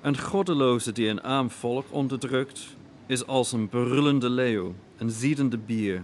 Een 0.00 0.18
goddeloze 0.18 0.92
die 0.92 1.08
een 1.08 1.22
arm 1.22 1.50
volk 1.50 1.86
onderdrukt, 1.90 2.76
is 3.06 3.26
als 3.26 3.52
een 3.52 3.68
brullende 3.68 4.30
leeuw, 4.30 4.74
een 4.96 5.10
ziedende 5.10 5.58
bier. 5.58 6.02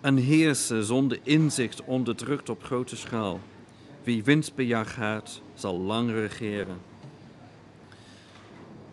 Een 0.00 0.16
heerser 0.16 0.84
zonder 0.84 1.18
inzicht 1.22 1.84
onderdrukt 1.84 2.48
op 2.48 2.64
grote 2.64 2.96
schaal. 2.96 3.40
Wie 4.02 4.24
winstbejag 4.24 4.96
haat, 4.96 5.42
zal 5.54 5.78
lang 5.80 6.10
regeren. 6.10 6.78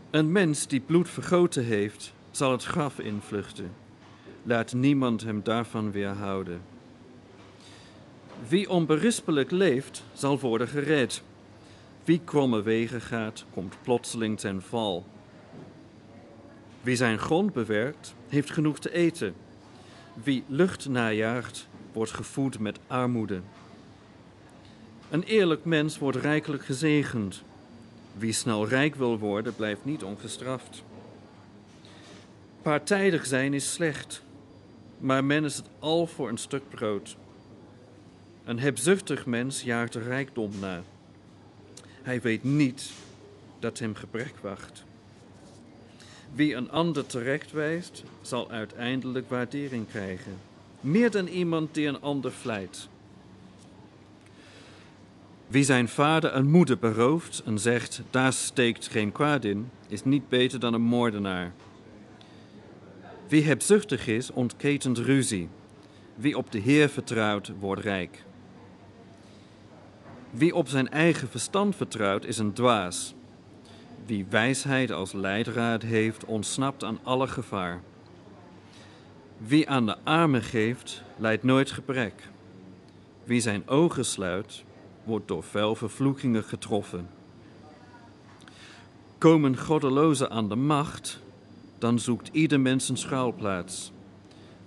Een 0.09 0.31
mens 0.31 0.67
die 0.67 0.79
bloed 0.79 1.09
vergoten 1.09 1.63
heeft, 1.63 2.13
zal 2.31 2.51
het 2.51 2.63
graf 2.63 2.99
invluchten. 2.99 3.71
Laat 4.43 4.73
niemand 4.73 5.23
hem 5.23 5.43
daarvan 5.43 5.91
weerhouden. 5.91 6.61
Wie 8.47 8.69
onberispelijk 8.69 9.51
leeft, 9.51 10.03
zal 10.13 10.39
worden 10.39 10.67
gered. 10.67 11.23
Wie 12.03 12.21
kromme 12.23 12.61
wegen 12.61 13.01
gaat, 13.01 13.45
komt 13.53 13.75
plotseling 13.81 14.39
ten 14.39 14.61
val. 14.61 15.05
Wie 16.81 16.95
zijn 16.95 17.19
grond 17.19 17.53
bewerkt, 17.53 18.15
heeft 18.27 18.51
genoeg 18.51 18.79
te 18.79 18.91
eten. 18.91 19.35
Wie 20.23 20.43
lucht 20.47 20.89
najaagt, 20.89 21.67
wordt 21.93 22.11
gevoed 22.11 22.59
met 22.59 22.79
armoede. 22.87 23.41
Een 25.09 25.23
eerlijk 25.23 25.65
mens 25.65 25.97
wordt 25.97 26.17
rijkelijk 26.17 26.65
gezegend. 26.65 27.43
Wie 28.17 28.31
snel 28.31 28.67
rijk 28.67 28.95
wil 28.95 29.19
worden, 29.19 29.55
blijft 29.55 29.85
niet 29.85 30.03
ongestraft. 30.03 30.83
Partijdig 32.61 33.25
zijn 33.25 33.53
is 33.53 33.73
slecht, 33.73 34.23
maar 34.97 35.23
men 35.23 35.43
is 35.43 35.55
het 35.55 35.69
al 35.79 36.07
voor 36.07 36.29
een 36.29 36.37
stuk 36.37 36.69
brood. 36.69 37.17
Een 38.43 38.59
hebzuchtig 38.59 39.25
mens 39.25 39.63
jaagt 39.63 39.93
de 39.93 39.99
rijkdom 39.99 40.51
na. 40.59 40.81
Hij 42.01 42.21
weet 42.21 42.43
niet 42.43 42.91
dat 43.59 43.79
hem 43.79 43.95
gebrek 43.95 44.33
wacht. 44.41 44.83
Wie 46.35 46.55
een 46.55 46.71
ander 46.71 47.05
terechtwijst, 47.05 48.03
zal 48.21 48.51
uiteindelijk 48.51 49.29
waardering 49.29 49.87
krijgen. 49.87 50.37
Meer 50.81 51.11
dan 51.11 51.27
iemand 51.27 51.73
die 51.73 51.87
een 51.87 52.01
ander 52.01 52.31
vlijt. 52.31 52.87
Wie 55.47 55.63
zijn 55.63 55.87
vader 55.87 56.31
en 56.31 56.45
moeder 56.45 56.77
berooft 56.77 57.41
en 57.45 57.59
zegt, 57.59 58.01
daar 58.09 58.33
steekt 58.33 58.87
geen 58.87 59.11
kwaad 59.11 59.43
in, 59.45 59.69
is 59.87 60.03
niet 60.03 60.29
beter 60.29 60.59
dan 60.59 60.73
een 60.73 60.81
moordenaar. 60.81 61.53
Wie 63.27 63.43
hebzuchtig 63.43 64.07
is, 64.07 64.31
ontketent 64.31 64.97
ruzie. 64.97 65.49
Wie 66.15 66.37
op 66.37 66.51
de 66.51 66.59
Heer 66.59 66.89
vertrouwt, 66.89 67.51
wordt 67.59 67.81
rijk. 67.81 68.23
Wie 70.31 70.55
op 70.55 70.67
zijn 70.67 70.89
eigen 70.89 71.29
verstand 71.29 71.75
vertrouwt, 71.75 72.25
is 72.25 72.37
een 72.37 72.53
dwaas. 72.53 73.15
Wie 74.05 74.25
wijsheid 74.29 74.91
als 74.91 75.13
leidraad 75.13 75.81
heeft, 75.81 76.25
ontsnapt 76.25 76.83
aan 76.83 76.99
alle 77.03 77.27
gevaar. 77.27 77.81
Wie 79.37 79.69
aan 79.69 79.85
de 79.85 79.97
armen 80.03 80.43
geeft, 80.43 81.03
leidt 81.17 81.43
nooit 81.43 81.71
gebrek. 81.71 82.13
Wie 83.23 83.41
zijn 83.41 83.67
ogen 83.67 84.05
sluit, 84.05 84.63
wordt 85.03 85.27
door 85.27 85.43
veel 85.43 85.75
vervloekingen 85.75 86.43
getroffen. 86.43 87.09
Komen 89.17 89.57
goddelozen 89.57 90.29
aan 90.29 90.49
de 90.49 90.55
macht, 90.55 91.19
dan 91.77 91.99
zoekt 91.99 92.29
ieder 92.31 92.59
mens 92.59 92.89
een 92.89 92.97
schuilplaats. 92.97 93.91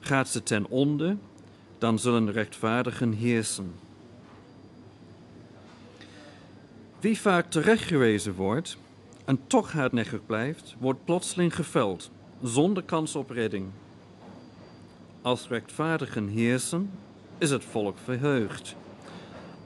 Gaat 0.01 0.29
ze 0.29 0.43
ten 0.43 0.69
onder, 0.69 1.17
dan 1.79 1.99
zullen 1.99 2.33
rechtvaardigen 2.33 3.13
heersen. 3.13 3.75
Wie 7.01 7.19
vaak 7.19 7.51
terechtgewezen 7.51 8.35
wordt 8.35 8.79
en 9.29 9.47
toch 9.47 9.73
hardnekkig 9.73 10.27
blijft, 10.27 10.77
wordt 10.79 11.05
plotseling 11.05 11.55
geveld, 11.55 12.11
zonder 12.43 12.83
kans 12.83 13.17
op 13.17 13.31
redding. 13.31 13.67
Als 15.23 15.49
rechtvaardigen 15.49 16.29
heersen, 16.29 16.91
is 17.39 17.51
het 17.51 17.65
volk 17.65 17.97
verheugd. 18.05 18.77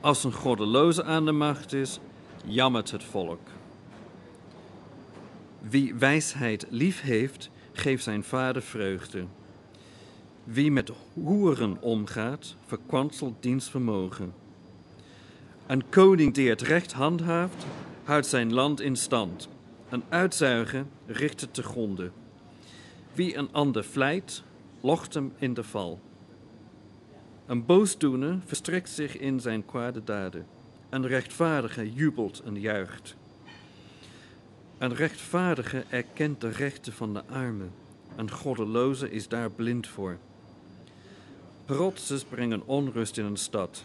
Als 0.01 0.25
een 0.25 0.33
goddeloze 0.33 1.05
aan 1.05 1.25
de 1.25 1.33
macht 1.33 1.73
is, 1.73 2.01
jammert 2.45 2.91
het 2.91 3.05
volk. 3.05 3.41
Wie 5.61 5.95
wijsheid 5.95 6.67
lief 6.71 7.01
heeft, 7.01 7.51
geeft 7.73 8.03
zijn 8.03 8.25
vader 8.25 8.63
vreugde. 8.63 9.25
Wie 10.45 10.71
met 10.71 10.93
hoeren 11.13 11.77
omgaat, 11.81 12.57
verkwanselt 12.67 13.35
diens 13.41 13.71
vermogen. 13.71 14.35
Een 15.67 15.89
koning 15.89 16.35
die 16.35 16.49
het 16.49 16.63
recht 16.63 16.93
handhaaft, 16.93 17.67
houdt 18.05 18.27
zijn 18.27 18.53
land 18.53 18.81
in 18.81 18.97
stand. 18.97 19.49
Een 19.89 20.03
uitzuiger 20.09 20.85
richt 21.07 21.41
het 21.41 21.55
te 21.55 21.63
gronde. 21.63 22.11
Wie 23.13 23.37
een 23.37 23.53
ander 23.53 23.85
vlijt, 23.85 24.43
locht 24.81 25.15
hem 25.15 25.33
in 25.39 25.55
de 25.55 25.65
val. 25.65 26.01
Een 27.47 27.67
boosdoener 27.67 28.39
verstrekt 28.45 28.89
zich 28.89 29.19
in 29.19 29.41
zijn 29.41 29.65
kwade 29.65 30.05
daden. 30.05 30.47
Een 30.91 31.07
rechtvaardige 31.07 31.93
jubelt 31.93 32.41
en 32.41 32.61
juicht. 32.61 33.17
Een 34.79 34.95
rechtvaardige 34.95 35.85
erkent 35.89 36.41
de 36.41 36.49
rechten 36.49 36.93
van 36.93 37.15
de 37.15 37.23
armen. 37.27 37.73
Een 38.17 38.31
goddeloze 38.31 39.11
is 39.11 39.29
daar 39.29 39.51
blind 39.51 39.87
voor. 39.87 40.19
Protsers 41.65 42.25
brengen 42.25 42.67
onrust 42.67 43.19
in 43.19 43.25
een 43.25 43.37
stad. 43.37 43.85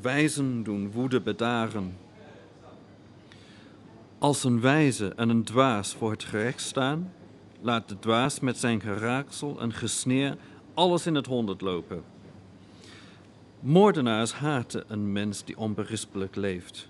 Wijzen 0.00 0.62
doen 0.62 0.90
woede 0.90 1.20
bedaren. 1.20 1.96
Als 4.20 4.44
een 4.44 4.60
wijze 4.60 5.12
en 5.16 5.28
een 5.28 5.44
dwaas 5.44 5.94
voor 5.94 6.10
het 6.10 6.24
gerecht 6.24 6.60
staan, 6.60 7.12
laat 7.60 7.88
de 7.88 7.98
dwaas 7.98 8.40
met 8.40 8.56
zijn 8.56 8.80
geraaksel 8.80 9.60
en 9.60 9.72
gesneer 9.72 10.36
alles 10.74 11.06
in 11.06 11.14
het 11.14 11.26
honderd 11.26 11.60
lopen. 11.60 12.02
Moordenaars 13.60 14.32
haten 14.32 14.84
een 14.88 15.12
mens 15.12 15.44
die 15.44 15.56
onberispelijk 15.56 16.36
leeft. 16.36 16.88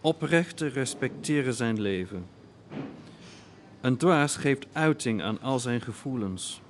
Oprechten 0.00 0.70
respecteren 0.70 1.54
zijn 1.54 1.80
leven. 1.80 2.26
Een 3.80 3.96
dwaas 3.96 4.36
geeft 4.36 4.66
uiting 4.72 5.22
aan 5.22 5.40
al 5.40 5.58
zijn 5.58 5.80
gevoelens. 5.80 6.60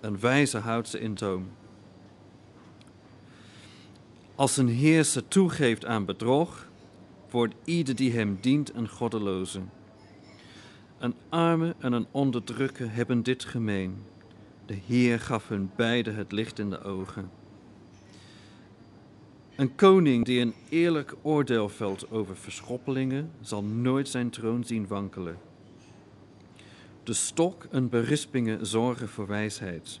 Een 0.00 0.20
wijze 0.20 0.58
houdt 0.58 0.88
ze 0.88 1.00
in 1.00 1.14
toom. 1.14 1.50
Als 4.34 4.56
een 4.56 4.68
heerser 4.68 5.28
toegeeft 5.28 5.84
aan 5.84 6.04
bedrog, 6.04 6.70
wordt 7.32 7.54
ieder 7.64 7.96
die 7.96 8.12
hem 8.12 8.38
dient 8.40 8.74
een 8.74 8.88
goddeloze. 8.88 9.60
Een 10.98 11.14
arme 11.28 11.74
en 11.78 11.92
een 11.92 12.06
onderdrukker 12.10 12.94
hebben 12.94 13.22
dit 13.22 13.44
gemeen. 13.44 13.96
De 14.66 14.78
Heer 14.86 15.20
gaf 15.20 15.48
hun 15.48 15.70
beide 15.76 16.10
het 16.10 16.32
licht 16.32 16.58
in 16.58 16.70
de 16.70 16.82
ogen. 16.82 17.30
Een 19.56 19.74
koning 19.74 20.24
die 20.24 20.40
een 20.40 20.54
eerlijk 20.68 21.14
oordeel 21.22 21.68
velt 21.68 22.10
over 22.10 22.36
verschoppelingen, 22.36 23.30
zal 23.40 23.64
nooit 23.64 24.08
zijn 24.08 24.30
troon 24.30 24.64
zien 24.64 24.86
wankelen. 24.86 25.38
De 27.02 27.12
stok 27.12 27.66
en 27.70 27.88
berispingen 27.88 28.66
zorgen 28.66 29.08
voor 29.08 29.26
wijsheid. 29.26 30.00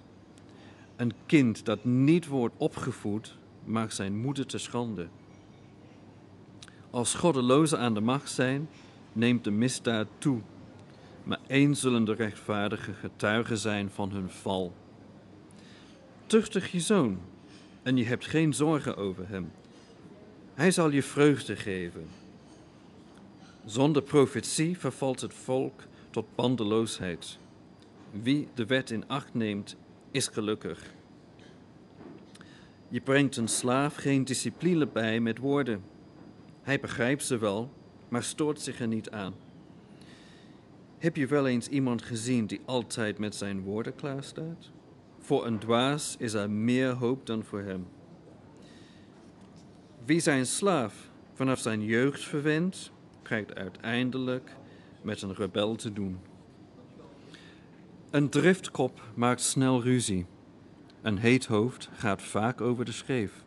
Een 0.96 1.12
kind 1.26 1.64
dat 1.64 1.84
niet 1.84 2.26
wordt 2.26 2.54
opgevoed, 2.58 3.38
maakt 3.64 3.94
zijn 3.94 4.16
moeder 4.20 4.46
te 4.46 4.58
schande. 4.58 5.08
Als 6.92 7.14
goddelozen 7.14 7.78
aan 7.78 7.94
de 7.94 8.00
macht 8.00 8.30
zijn, 8.30 8.68
neemt 9.12 9.44
de 9.44 9.50
misdaad 9.50 10.06
toe. 10.18 10.40
Maar 11.24 11.40
eens 11.46 11.80
zullen 11.80 12.04
de 12.04 12.14
rechtvaardigen 12.14 12.94
getuigen 12.94 13.58
zijn 13.58 13.90
van 13.90 14.10
hun 14.10 14.30
val. 14.30 14.72
Tuchtig 16.26 16.72
je 16.72 16.80
zoon, 16.80 17.20
en 17.82 17.96
je 17.96 18.04
hebt 18.04 18.26
geen 18.26 18.54
zorgen 18.54 18.96
over 18.96 19.28
hem. 19.28 19.52
Hij 20.54 20.70
zal 20.70 20.90
je 20.90 21.02
vreugde 21.02 21.56
geven. 21.56 22.06
Zonder 23.64 24.02
profetie 24.02 24.78
vervalt 24.78 25.20
het 25.20 25.34
volk 25.34 25.82
tot 26.10 26.26
bandeloosheid. 26.34 27.38
Wie 28.10 28.48
de 28.54 28.66
wet 28.66 28.90
in 28.90 29.08
acht 29.08 29.34
neemt, 29.34 29.76
is 30.10 30.28
gelukkig. 30.28 30.94
Je 32.88 33.00
brengt 33.00 33.36
een 33.36 33.48
slaaf 33.48 33.94
geen 33.94 34.24
discipline 34.24 34.86
bij 34.86 35.20
met 35.20 35.38
woorden. 35.38 35.91
Hij 36.62 36.80
begrijpt 36.80 37.24
ze 37.24 37.38
wel, 37.38 37.70
maar 38.08 38.22
stoort 38.22 38.60
zich 38.60 38.80
er 38.80 38.86
niet 38.86 39.10
aan. 39.10 39.34
Heb 40.98 41.16
je 41.16 41.26
wel 41.26 41.46
eens 41.46 41.68
iemand 41.68 42.02
gezien 42.02 42.46
die 42.46 42.60
altijd 42.64 43.18
met 43.18 43.34
zijn 43.34 43.62
woorden 43.62 43.94
klaarstaat? 43.94 44.70
Voor 45.18 45.46
een 45.46 45.58
dwaas 45.58 46.16
is 46.18 46.32
er 46.32 46.50
meer 46.50 46.90
hoop 46.90 47.26
dan 47.26 47.44
voor 47.44 47.60
hem. 47.60 47.86
Wie 50.04 50.20
zijn 50.20 50.46
slaaf 50.46 51.10
vanaf 51.32 51.58
zijn 51.58 51.84
jeugd 51.84 52.24
verwendt, 52.24 52.92
krijgt 53.22 53.54
uiteindelijk 53.54 54.56
met 55.02 55.22
een 55.22 55.34
rebel 55.34 55.74
te 55.74 55.92
doen. 55.92 56.18
Een 58.10 58.28
driftkop 58.28 59.02
maakt 59.14 59.40
snel 59.40 59.82
ruzie. 59.82 60.26
Een 61.02 61.18
heet 61.18 61.46
hoofd 61.46 61.88
gaat 61.92 62.22
vaak 62.22 62.60
over 62.60 62.84
de 62.84 62.92
scheef. 62.92 63.44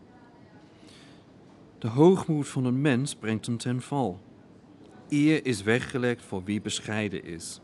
De 1.77 1.88
hoogmoed 1.88 2.47
van 2.47 2.65
een 2.65 2.81
mens 2.81 3.15
brengt 3.15 3.45
hem 3.45 3.57
ten 3.57 3.81
val. 3.81 4.19
Eer 5.10 5.45
is 5.45 5.64
weggelegd 5.64 6.23
voor 6.23 6.43
wie 6.43 6.61
bescheiden 6.61 7.23
is. 7.23 7.61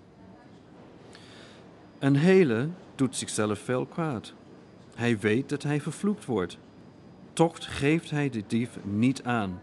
Een 1.99 2.15
hele 2.15 2.69
doet 2.95 3.15
zichzelf 3.15 3.59
veel 3.59 3.85
kwaad. 3.85 4.33
Hij 4.95 5.19
weet 5.19 5.49
dat 5.49 5.63
hij 5.63 5.81
vervloekt 5.81 6.25
wordt. 6.25 6.57
Toch 7.33 7.79
geeft 7.79 8.09
hij 8.09 8.29
de 8.29 8.43
dief 8.47 8.77
niet 8.83 9.23
aan. 9.23 9.61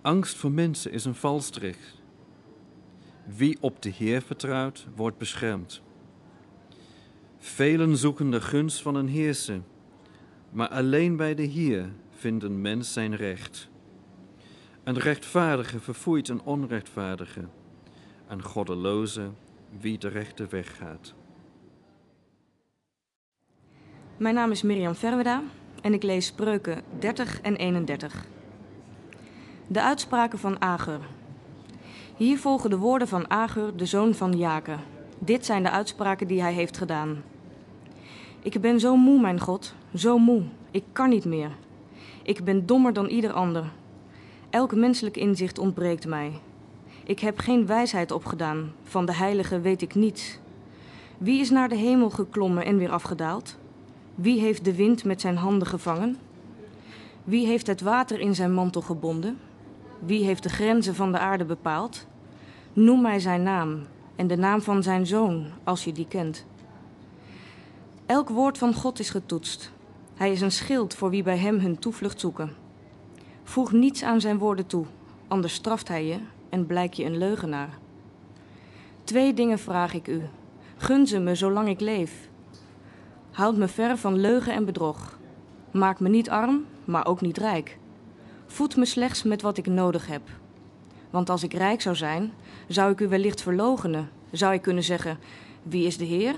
Angst 0.00 0.36
voor 0.36 0.50
mensen 0.50 0.92
is 0.92 1.04
een 1.04 1.14
valstrik. 1.14 1.78
Wie 3.24 3.56
op 3.60 3.82
de 3.82 3.88
Heer 3.88 4.22
vertrouwt, 4.22 4.86
wordt 4.94 5.18
beschermd. 5.18 5.82
Velen 7.38 7.96
zoeken 7.96 8.30
de 8.30 8.40
gunst 8.40 8.82
van 8.82 8.94
een 8.94 9.08
heerser, 9.08 9.62
maar 10.50 10.68
alleen 10.68 11.16
bij 11.16 11.34
de 11.34 11.42
Heer 11.42 11.92
vindt 12.16 12.44
een 12.44 12.60
mens 12.60 12.92
zijn 12.92 13.16
recht. 13.16 13.68
Een 14.84 14.98
rechtvaardige 14.98 15.80
verfoeit 15.80 16.28
een 16.28 16.42
onrechtvaardige, 16.42 17.48
een 18.28 18.42
goddeloze 18.42 19.30
wie 19.80 19.98
de 19.98 20.08
rechte 20.08 20.46
weg 20.46 20.76
gaat. 20.76 21.14
Mijn 24.16 24.34
naam 24.34 24.50
is 24.50 24.62
Mirjam 24.62 24.94
Verweda 24.94 25.42
en 25.82 25.92
ik 25.92 26.02
lees 26.02 26.26
spreuken 26.26 26.82
30 26.98 27.40
en 27.40 27.56
31. 27.56 28.26
De 29.66 29.82
uitspraken 29.82 30.38
van 30.38 30.60
Agur. 30.60 31.00
Hier 32.16 32.38
volgen 32.38 32.70
de 32.70 32.78
woorden 32.78 33.08
van 33.08 33.30
Agur, 33.30 33.76
de 33.76 33.86
zoon 33.86 34.14
van 34.14 34.32
Jake. 34.38 34.76
Dit 35.18 35.46
zijn 35.46 35.62
de 35.62 35.70
uitspraken 35.70 36.26
die 36.26 36.40
hij 36.40 36.52
heeft 36.52 36.76
gedaan. 36.76 37.22
Ik 38.42 38.60
ben 38.60 38.80
zo 38.80 38.96
moe, 38.96 39.20
mijn 39.20 39.40
God, 39.40 39.74
zo 39.94 40.18
moe. 40.18 40.42
Ik 40.70 40.84
kan 40.92 41.08
niet 41.08 41.24
meer. 41.24 41.50
Ik 42.26 42.44
ben 42.44 42.66
dommer 42.66 42.92
dan 42.92 43.06
ieder 43.06 43.32
ander. 43.32 43.64
Elk 44.50 44.74
menselijk 44.74 45.16
inzicht 45.16 45.58
ontbreekt 45.58 46.06
mij. 46.06 46.40
Ik 47.04 47.20
heb 47.20 47.38
geen 47.38 47.66
wijsheid 47.66 48.10
opgedaan. 48.10 48.72
Van 48.82 49.06
de 49.06 49.14
heilige 49.14 49.60
weet 49.60 49.82
ik 49.82 49.94
niets. 49.94 50.38
Wie 51.18 51.40
is 51.40 51.50
naar 51.50 51.68
de 51.68 51.76
hemel 51.76 52.10
geklommen 52.10 52.64
en 52.64 52.76
weer 52.76 52.90
afgedaald? 52.90 53.56
Wie 54.14 54.40
heeft 54.40 54.64
de 54.64 54.74
wind 54.74 55.04
met 55.04 55.20
zijn 55.20 55.36
handen 55.36 55.68
gevangen? 55.68 56.16
Wie 57.24 57.46
heeft 57.46 57.66
het 57.66 57.80
water 57.80 58.20
in 58.20 58.34
zijn 58.34 58.54
mantel 58.54 58.80
gebonden? 58.80 59.38
Wie 59.98 60.24
heeft 60.24 60.42
de 60.42 60.48
grenzen 60.48 60.94
van 60.94 61.12
de 61.12 61.18
aarde 61.18 61.44
bepaald? 61.44 62.06
Noem 62.72 63.02
mij 63.02 63.20
zijn 63.20 63.42
naam 63.42 63.80
en 64.16 64.26
de 64.26 64.36
naam 64.36 64.62
van 64.62 64.82
zijn 64.82 65.06
zoon, 65.06 65.46
als 65.64 65.84
je 65.84 65.92
die 65.92 66.08
kent. 66.08 66.46
Elk 68.06 68.28
woord 68.28 68.58
van 68.58 68.74
God 68.74 68.98
is 68.98 69.10
getoetst. 69.10 69.74
Hij 70.16 70.32
is 70.32 70.40
een 70.40 70.52
schild 70.52 70.94
voor 70.94 71.10
wie 71.10 71.22
bij 71.22 71.36
hem 71.36 71.58
hun 71.58 71.78
toevlucht 71.78 72.20
zoeken. 72.20 72.54
Voeg 73.42 73.72
niets 73.72 74.02
aan 74.02 74.20
zijn 74.20 74.38
woorden 74.38 74.66
toe, 74.66 74.84
anders 75.28 75.54
straft 75.54 75.88
hij 75.88 76.06
je 76.06 76.18
en 76.48 76.66
blijk 76.66 76.92
je 76.94 77.04
een 77.04 77.18
leugenaar. 77.18 77.78
Twee 79.04 79.34
dingen 79.34 79.58
vraag 79.58 79.94
ik 79.94 80.08
u. 80.08 80.22
Gun 80.76 81.06
ze 81.06 81.18
me 81.18 81.34
zolang 81.34 81.68
ik 81.68 81.80
leef. 81.80 82.28
Houd 83.30 83.56
me 83.56 83.68
ver 83.68 83.96
van 83.96 84.18
leugen 84.18 84.52
en 84.52 84.64
bedrog. 84.64 85.18
Maak 85.70 86.00
me 86.00 86.08
niet 86.08 86.30
arm, 86.30 86.64
maar 86.84 87.06
ook 87.06 87.20
niet 87.20 87.38
rijk. 87.38 87.78
Voed 88.46 88.76
me 88.76 88.84
slechts 88.84 89.22
met 89.22 89.42
wat 89.42 89.56
ik 89.56 89.66
nodig 89.66 90.06
heb. 90.06 90.22
Want 91.10 91.30
als 91.30 91.42
ik 91.42 91.52
rijk 91.52 91.80
zou 91.80 91.96
zijn, 91.96 92.32
zou 92.68 92.92
ik 92.92 93.00
u 93.00 93.08
wellicht 93.08 93.42
verlogenen. 93.42 94.10
Zou 94.30 94.54
ik 94.54 94.62
kunnen 94.62 94.84
zeggen: 94.84 95.18
Wie 95.62 95.86
is 95.86 95.96
de 95.96 96.04
Heer? 96.04 96.34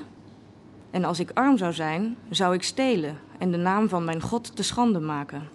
En 0.91 1.05
als 1.05 1.21
ik 1.21 1.31
arm 1.35 1.57
zou 1.57 1.73
zijn, 1.73 2.17
zou 2.31 2.55
ik 2.55 2.63
stelen 2.63 3.19
en 3.39 3.51
de 3.51 3.57
naam 3.57 3.89
van 3.89 4.05
mijn 4.05 4.21
God 4.21 4.57
te 4.57 4.63
schande 4.63 5.01
maken. 5.01 5.49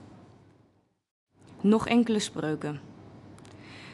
Nog 1.62 1.88
enkele 1.88 2.20
spreuken. 2.20 2.80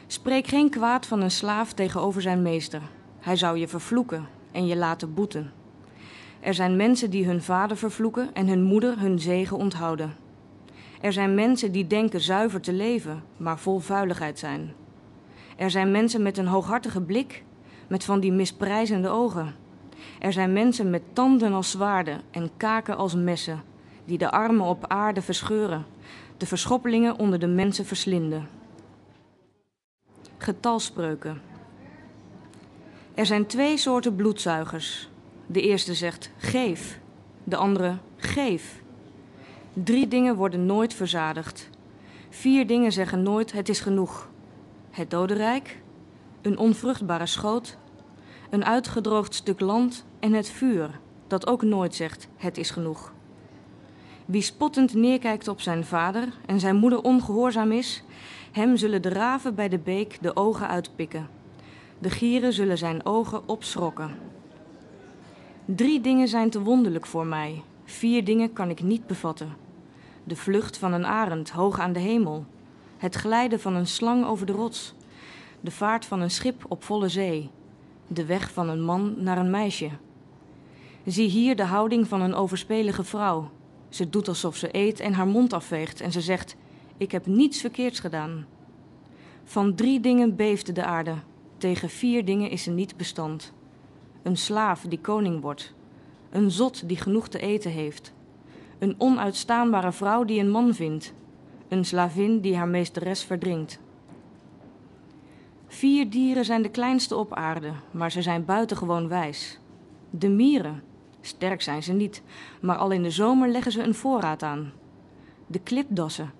Spreek 0.06 0.46
geen 0.46 0.70
kwaad 0.70 1.06
van 1.06 1.20
een 1.20 1.30
slaaf 1.30 1.72
tegenover 1.72 2.22
zijn 2.22 2.42
meester. 2.42 2.82
Hij 3.20 3.36
zou 3.36 3.58
je 3.58 3.68
vervloeken 3.68 4.28
en 4.52 4.66
je 4.66 4.76
laten 4.76 5.14
boeten. 5.14 5.52
Er 6.40 6.54
zijn 6.54 6.76
mensen 6.76 7.10
die 7.10 7.26
hun 7.26 7.42
vader 7.42 7.76
vervloeken 7.76 8.34
en 8.34 8.48
hun 8.48 8.62
moeder 8.62 8.98
hun 8.98 9.18
zegen 9.18 9.56
onthouden. 9.56 10.16
Er 11.00 11.12
zijn 11.12 11.34
mensen 11.34 11.72
die 11.72 11.86
denken 11.86 12.20
zuiver 12.20 12.60
te 12.60 12.72
leven, 12.72 13.22
maar 13.36 13.58
vol 13.58 13.78
vuiligheid 13.78 14.38
zijn. 14.38 14.72
Er 15.56 15.70
zijn 15.70 15.90
mensen 15.90 16.22
met 16.22 16.38
een 16.38 16.46
hooghartige 16.46 17.00
blik, 17.00 17.44
met 17.88 18.04
van 18.04 18.20
die 18.20 18.32
misprijzende 18.32 19.08
ogen. 19.08 19.54
Er 20.20 20.32
zijn 20.32 20.52
mensen 20.52 20.90
met 20.90 21.02
tanden 21.12 21.52
als 21.52 21.70
zwaarden 21.70 22.20
en 22.30 22.50
kaken 22.56 22.96
als 22.96 23.14
messen, 23.14 23.62
die 24.04 24.18
de 24.18 24.30
armen 24.30 24.66
op 24.66 24.84
aarde 24.86 25.22
verscheuren, 25.22 25.86
de 26.36 26.46
verschoppelingen 26.46 27.18
onder 27.18 27.38
de 27.38 27.46
mensen 27.46 27.84
verslinden. 27.84 28.48
Getalspreuken. 30.38 31.40
Er 33.14 33.26
zijn 33.26 33.46
twee 33.46 33.76
soorten 33.76 34.16
bloedzuigers. 34.16 35.08
De 35.46 35.60
eerste 35.60 35.94
zegt 35.94 36.30
geef, 36.36 37.00
de 37.44 37.56
andere 37.56 37.98
geef. 38.16 38.82
Drie 39.72 40.08
dingen 40.08 40.36
worden 40.36 40.66
nooit 40.66 40.94
verzadigd. 40.94 41.70
Vier 42.28 42.66
dingen 42.66 42.92
zeggen 42.92 43.22
nooit 43.22 43.52
het 43.52 43.68
is 43.68 43.80
genoeg. 43.80 44.28
Het 44.90 45.10
dodenrijk, 45.10 45.82
een 46.42 46.58
onvruchtbare 46.58 47.26
schoot, 47.26 47.76
een 48.50 48.64
uitgedroogd 48.64 49.34
stuk 49.34 49.60
land 49.60 50.04
en 50.20 50.32
het 50.32 50.50
vuur, 50.50 51.00
dat 51.26 51.46
ook 51.46 51.62
nooit 51.62 51.94
zegt 51.94 52.28
het 52.36 52.58
is 52.58 52.70
genoeg. 52.70 53.12
Wie 54.24 54.42
spottend 54.42 54.94
neerkijkt 54.94 55.48
op 55.48 55.60
zijn 55.60 55.84
vader 55.84 56.28
en 56.46 56.60
zijn 56.60 56.76
moeder 56.76 57.02
ongehoorzaam 57.02 57.72
is, 57.72 58.04
hem 58.52 58.76
zullen 58.76 59.02
de 59.02 59.08
raven 59.08 59.54
bij 59.54 59.68
de 59.68 59.78
beek 59.78 60.18
de 60.20 60.36
ogen 60.36 60.68
uitpikken. 60.68 61.28
De 61.98 62.10
gieren 62.10 62.52
zullen 62.52 62.78
zijn 62.78 63.06
ogen 63.06 63.48
opschrokken. 63.48 64.10
Drie 65.64 66.00
dingen 66.00 66.28
zijn 66.28 66.50
te 66.50 66.62
wonderlijk 66.62 67.06
voor 67.06 67.26
mij. 67.26 67.62
Vier 67.84 68.24
dingen 68.24 68.52
kan 68.52 68.70
ik 68.70 68.82
niet 68.82 69.06
bevatten. 69.06 69.56
De 70.24 70.36
vlucht 70.36 70.78
van 70.78 70.92
een 70.92 71.06
arend 71.06 71.50
hoog 71.50 71.80
aan 71.80 71.92
de 71.92 72.00
hemel. 72.00 72.44
Het 72.96 73.14
glijden 73.14 73.60
van 73.60 73.74
een 73.74 73.86
slang 73.86 74.24
over 74.26 74.46
de 74.46 74.52
rots. 74.52 74.94
De 75.60 75.70
vaart 75.70 76.04
van 76.04 76.20
een 76.20 76.30
schip 76.30 76.64
op 76.68 76.84
volle 76.84 77.08
zee. 77.08 77.50
De 78.06 78.24
weg 78.24 78.52
van 78.52 78.68
een 78.68 78.82
man 78.82 79.14
naar 79.16 79.38
een 79.38 79.50
meisje. 79.50 79.90
Zie 81.04 81.28
hier 81.28 81.56
de 81.56 81.64
houding 81.64 82.08
van 82.08 82.20
een 82.20 82.34
overspelige 82.34 83.04
vrouw. 83.04 83.50
Ze 83.88 84.08
doet 84.08 84.28
alsof 84.28 84.56
ze 84.56 84.68
eet 84.76 85.00
en 85.00 85.12
haar 85.12 85.26
mond 85.26 85.52
afveegt 85.52 86.00
en 86.00 86.12
ze 86.12 86.20
zegt: 86.20 86.56
Ik 86.96 87.12
heb 87.12 87.26
niets 87.26 87.60
verkeerds 87.60 88.00
gedaan. 88.00 88.46
Van 89.44 89.74
drie 89.74 90.00
dingen 90.00 90.36
beefde 90.36 90.72
de 90.72 90.84
aarde, 90.84 91.14
tegen 91.58 91.88
vier 91.88 92.24
dingen 92.24 92.50
is 92.50 92.62
ze 92.62 92.70
niet 92.70 92.96
bestand. 92.96 93.52
Een 94.22 94.36
slaaf 94.36 94.84
die 94.88 95.00
koning 95.00 95.40
wordt, 95.40 95.74
een 96.30 96.50
zot 96.50 96.88
die 96.88 96.96
genoeg 96.96 97.28
te 97.28 97.38
eten 97.38 97.70
heeft, 97.70 98.12
een 98.78 98.94
onuitstaanbare 98.98 99.92
vrouw 99.92 100.24
die 100.24 100.40
een 100.40 100.50
man 100.50 100.74
vindt, 100.74 101.14
een 101.68 101.84
slavin 101.84 102.40
die 102.40 102.56
haar 102.56 102.68
meesteres 102.68 103.24
verdringt. 103.24 103.80
Vier 105.66 106.10
dieren 106.10 106.44
zijn 106.44 106.62
de 106.62 106.70
kleinste 106.70 107.16
op 107.16 107.34
aarde, 107.34 107.72
maar 107.90 108.10
ze 108.10 108.22
zijn 108.22 108.44
buitengewoon 108.44 109.08
wijs. 109.08 109.58
De 110.10 110.28
mieren, 110.28 110.82
sterk 111.20 111.62
zijn 111.62 111.82
ze 111.82 111.92
niet, 111.92 112.22
maar 112.60 112.76
al 112.76 112.90
in 112.90 113.02
de 113.02 113.10
zomer 113.10 113.48
leggen 113.48 113.72
ze 113.72 113.82
een 113.82 113.94
voorraad 113.94 114.42
aan. 114.42 114.72
De 115.46 115.58
klipdassen, 115.58 116.32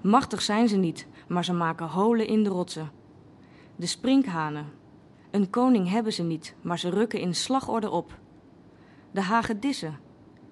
machtig 0.00 0.42
zijn 0.42 0.68
ze 0.68 0.76
niet, 0.76 1.06
maar 1.28 1.44
ze 1.44 1.52
maken 1.52 1.86
holen 1.86 2.26
in 2.26 2.42
de 2.42 2.50
rotsen. 2.50 2.90
De 3.76 3.86
sprinkhanen, 3.86 4.66
een 5.30 5.50
koning 5.50 5.88
hebben 5.88 6.12
ze 6.12 6.22
niet, 6.22 6.54
maar 6.60 6.78
ze 6.78 6.90
rukken 6.90 7.20
in 7.20 7.34
slagorde 7.34 7.90
op. 7.90 8.18
De 9.10 9.20
hagedissen, 9.20 9.98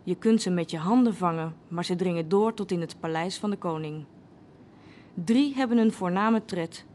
je 0.02 0.14
kunt 0.14 0.42
ze 0.42 0.50
met 0.50 0.70
je 0.70 0.78
handen 0.78 1.14
vangen, 1.14 1.54
maar 1.68 1.84
ze 1.84 1.96
dringen 1.96 2.28
door 2.28 2.54
tot 2.54 2.70
in 2.70 2.80
het 2.80 3.00
paleis 3.00 3.38
van 3.38 3.50
de 3.50 3.56
koning. 3.56 4.04
Drie 5.14 5.54
hebben 5.54 5.78
een 5.78 5.92
voorname 5.92 6.44
tred, 6.44 6.86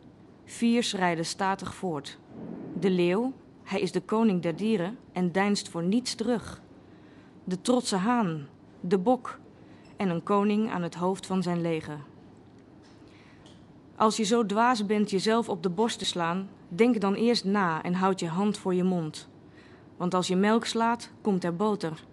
vier 0.45 0.83
schrijden 0.83 1.25
statig 1.25 1.75
voort. 1.75 2.19
De 2.79 2.89
leeuw, 2.89 3.33
hij 3.63 3.81
is 3.81 3.91
de 3.91 4.01
koning 4.01 4.41
der 4.41 4.55
dieren 4.55 4.97
en 5.11 5.31
deinst 5.31 5.69
voor 5.69 5.83
niets 5.83 6.15
terug. 6.15 6.61
De 7.43 7.61
trotse 7.61 7.95
haan, 7.95 8.47
de 8.79 8.97
bok 8.97 9.39
en 9.97 10.09
een 10.09 10.23
koning 10.23 10.71
aan 10.71 10.81
het 10.81 10.95
hoofd 10.95 11.25
van 11.25 11.43
zijn 11.43 11.61
leger. 11.61 11.99
Als 13.95 14.17
je 14.17 14.23
zo 14.23 14.45
dwaas 14.45 14.85
bent 14.85 15.09
jezelf 15.09 15.49
op 15.49 15.63
de 15.63 15.69
borst 15.69 15.99
te 15.99 16.05
slaan, 16.05 16.49
denk 16.67 17.01
dan 17.01 17.13
eerst 17.13 17.45
na 17.45 17.83
en 17.83 17.93
houd 17.93 18.19
je 18.19 18.27
hand 18.27 18.57
voor 18.57 18.73
je 18.73 18.83
mond. 18.83 19.27
Want 19.97 20.13
als 20.13 20.27
je 20.27 20.35
melk 20.35 20.65
slaat, 20.65 21.11
komt 21.21 21.43
er 21.43 21.55
boter. 21.55 22.03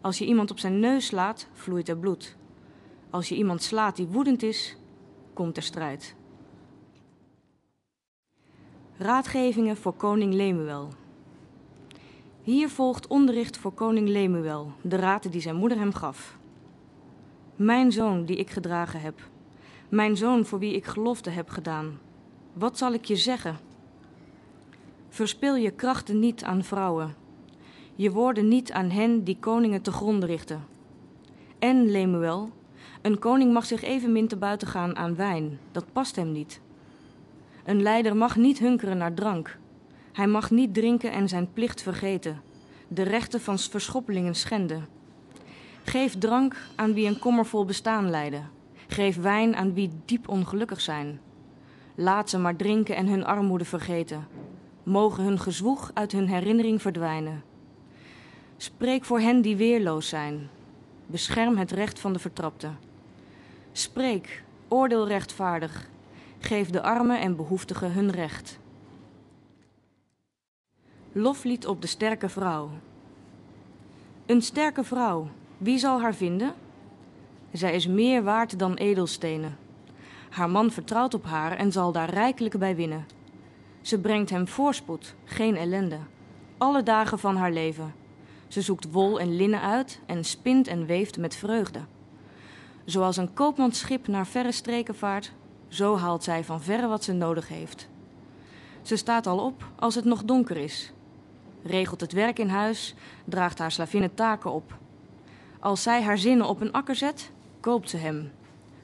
Als 0.00 0.18
je 0.18 0.26
iemand 0.26 0.50
op 0.50 0.58
zijn 0.58 0.80
neus 0.80 1.06
slaat, 1.06 1.48
vloeit 1.52 1.88
er 1.88 1.98
bloed. 1.98 2.36
Als 3.10 3.28
je 3.28 3.34
iemand 3.34 3.62
slaat 3.62 3.96
die 3.96 4.06
woedend 4.06 4.42
is, 4.42 4.76
komt 5.32 5.56
er 5.56 5.62
strijd. 5.62 6.14
Raadgevingen 8.96 9.76
voor 9.76 9.92
koning 9.92 10.34
Lemuel. 10.34 10.88
Hier 12.42 12.68
volgt 12.68 13.06
onderricht 13.06 13.56
voor 13.56 13.72
koning 13.72 14.08
Lemuel, 14.08 14.72
de 14.80 14.96
raad 14.96 15.32
die 15.32 15.40
zijn 15.40 15.56
moeder 15.56 15.78
hem 15.78 15.92
gaf. 15.92 16.38
Mijn 17.56 17.92
zoon 17.92 18.24
die 18.24 18.36
ik 18.36 18.50
gedragen 18.50 19.00
heb, 19.00 19.28
mijn 19.88 20.16
zoon 20.16 20.44
voor 20.44 20.58
wie 20.58 20.74
ik 20.74 20.84
gelofte 20.84 21.30
heb 21.30 21.48
gedaan, 21.48 21.98
wat 22.52 22.78
zal 22.78 22.92
ik 22.92 23.04
je 23.04 23.16
zeggen? 23.16 23.58
Verspil 25.08 25.54
je 25.54 25.70
krachten 25.70 26.18
niet 26.18 26.44
aan 26.44 26.64
vrouwen, 26.64 27.14
je 27.94 28.10
woorden 28.10 28.48
niet 28.48 28.72
aan 28.72 28.90
hen 28.90 29.24
die 29.24 29.36
koningen 29.40 29.82
te 29.82 29.92
gronde 29.92 30.26
richten. 30.26 30.64
En, 31.58 31.90
Lemuel, 31.90 32.50
een 33.02 33.18
koning 33.18 33.52
mag 33.52 33.64
zich 33.64 33.82
evenmin 33.82 34.28
te 34.28 34.36
buiten 34.36 34.68
gaan 34.68 34.96
aan 34.96 35.16
wijn, 35.16 35.58
dat 35.72 35.92
past 35.92 36.16
hem 36.16 36.32
niet. 36.32 36.60
Een 37.64 37.82
leider 37.82 38.16
mag 38.16 38.36
niet 38.36 38.58
hunkeren 38.58 38.96
naar 38.96 39.14
drank. 39.14 39.60
Hij 40.12 40.26
mag 40.26 40.50
niet 40.50 40.74
drinken 40.74 41.12
en 41.12 41.28
zijn 41.28 41.52
plicht 41.52 41.82
vergeten, 41.82 42.40
de 42.88 43.02
rechten 43.02 43.40
van 43.40 43.58
verschoppelingen 43.58 44.34
schenden. 44.34 44.88
Geef 45.84 46.18
drank 46.18 46.56
aan 46.76 46.94
wie 46.94 47.06
een 47.06 47.18
kommervol 47.18 47.64
bestaan 47.64 48.10
leiden. 48.10 48.50
Geef 48.86 49.16
wijn 49.16 49.56
aan 49.56 49.74
wie 49.74 49.90
diep 50.04 50.28
ongelukkig 50.28 50.80
zijn. 50.80 51.20
Laat 51.94 52.30
ze 52.30 52.38
maar 52.38 52.56
drinken 52.56 52.96
en 52.96 53.06
hun 53.06 53.24
armoede 53.24 53.64
vergeten. 53.64 54.26
Mogen 54.82 55.24
hun 55.24 55.38
gezwoeg 55.38 55.90
uit 55.94 56.12
hun 56.12 56.28
herinnering 56.28 56.82
verdwijnen. 56.82 57.42
Spreek 58.56 59.04
voor 59.04 59.20
hen 59.20 59.42
die 59.42 59.56
weerloos 59.56 60.08
zijn. 60.08 60.48
Bescherm 61.06 61.56
het 61.56 61.70
recht 61.70 61.98
van 61.98 62.12
de 62.12 62.18
vertrapte. 62.18 62.70
Spreek, 63.72 64.42
oordeel 64.68 65.08
rechtvaardig. 65.08 65.88
Geef 66.38 66.70
de 66.70 66.82
armen 66.82 67.20
en 67.20 67.36
behoeftigen 67.36 67.92
hun 67.92 68.10
recht. 68.10 68.60
Loflied 71.14 71.66
op 71.66 71.80
de 71.80 71.86
sterke 71.86 72.28
vrouw. 72.28 72.70
Een 74.26 74.42
sterke 74.42 74.84
vrouw, 74.84 75.28
wie 75.58 75.78
zal 75.78 76.00
haar 76.00 76.14
vinden? 76.14 76.54
Zij 77.50 77.74
is 77.74 77.86
meer 77.86 78.22
waard 78.22 78.58
dan 78.58 78.74
edelstenen. 78.74 79.56
Haar 80.30 80.50
man 80.50 80.70
vertrouwt 80.70 81.14
op 81.14 81.24
haar 81.24 81.56
en 81.56 81.72
zal 81.72 81.92
daar 81.92 82.10
rijkelijk 82.10 82.58
bij 82.58 82.76
winnen. 82.76 83.06
Ze 83.80 83.98
brengt 83.98 84.30
hem 84.30 84.48
voorspoed, 84.48 85.14
geen 85.24 85.56
ellende. 85.56 85.98
Alle 86.58 86.82
dagen 86.82 87.18
van 87.18 87.36
haar 87.36 87.52
leven. 87.52 87.94
Ze 88.48 88.60
zoekt 88.60 88.92
wol 88.92 89.20
en 89.20 89.36
linnen 89.36 89.60
uit 89.60 90.00
en 90.06 90.24
spint 90.24 90.66
en 90.66 90.86
weeft 90.86 91.18
met 91.18 91.34
vreugde. 91.34 91.80
Zoals 92.84 93.16
een 93.16 93.34
koopmansschip 93.34 94.06
naar 94.06 94.26
verre 94.26 94.52
streken 94.52 94.94
vaart, 94.94 95.32
zo 95.68 95.96
haalt 95.96 96.24
zij 96.24 96.44
van 96.44 96.60
verre 96.60 96.86
wat 96.86 97.04
ze 97.04 97.12
nodig 97.12 97.48
heeft. 97.48 97.88
Ze 98.82 98.96
staat 98.96 99.26
al 99.26 99.38
op 99.38 99.64
als 99.78 99.94
het 99.94 100.04
nog 100.04 100.24
donker 100.24 100.56
is. 100.56 100.92
Regelt 101.62 102.00
het 102.00 102.12
werk 102.12 102.38
in 102.38 102.48
huis, 102.48 102.94
draagt 103.24 103.58
haar 103.58 103.72
slavinnen 103.72 104.14
taken 104.14 104.52
op. 104.52 104.78
Als 105.60 105.82
zij 105.82 106.02
haar 106.02 106.18
zinnen 106.18 106.46
op 106.46 106.60
een 106.60 106.72
akker 106.72 106.94
zet, 106.94 107.30
koopt 107.60 107.90
ze 107.90 107.96
hem. 107.96 108.32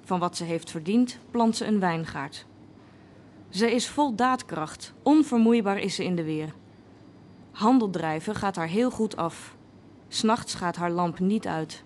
Van 0.05 0.19
wat 0.19 0.37
ze 0.37 0.45
heeft 0.45 0.71
verdiend, 0.71 1.19
plant 1.31 1.57
ze 1.57 1.67
een 1.67 1.81
wijngaard. 1.81 2.47
Ze 3.49 3.75
is 3.75 3.89
vol 3.89 4.15
daadkracht, 4.15 4.93
onvermoeibaar 5.03 5.79
is 5.79 5.95
ze 5.95 6.05
in 6.05 6.17
de 6.17 6.25
weer. 6.25 6.55
Handel 7.51 7.91
drijven 7.91 8.35
gaat 8.35 8.57
haar 8.57 8.69
heel 8.69 8.91
goed 8.91 9.17
af. 9.17 9.57
S'nachts 10.09 10.55
gaat 10.55 10.77
haar 10.77 10.91
lamp 10.91 11.19
niet 11.19 11.47
uit. 11.47 11.85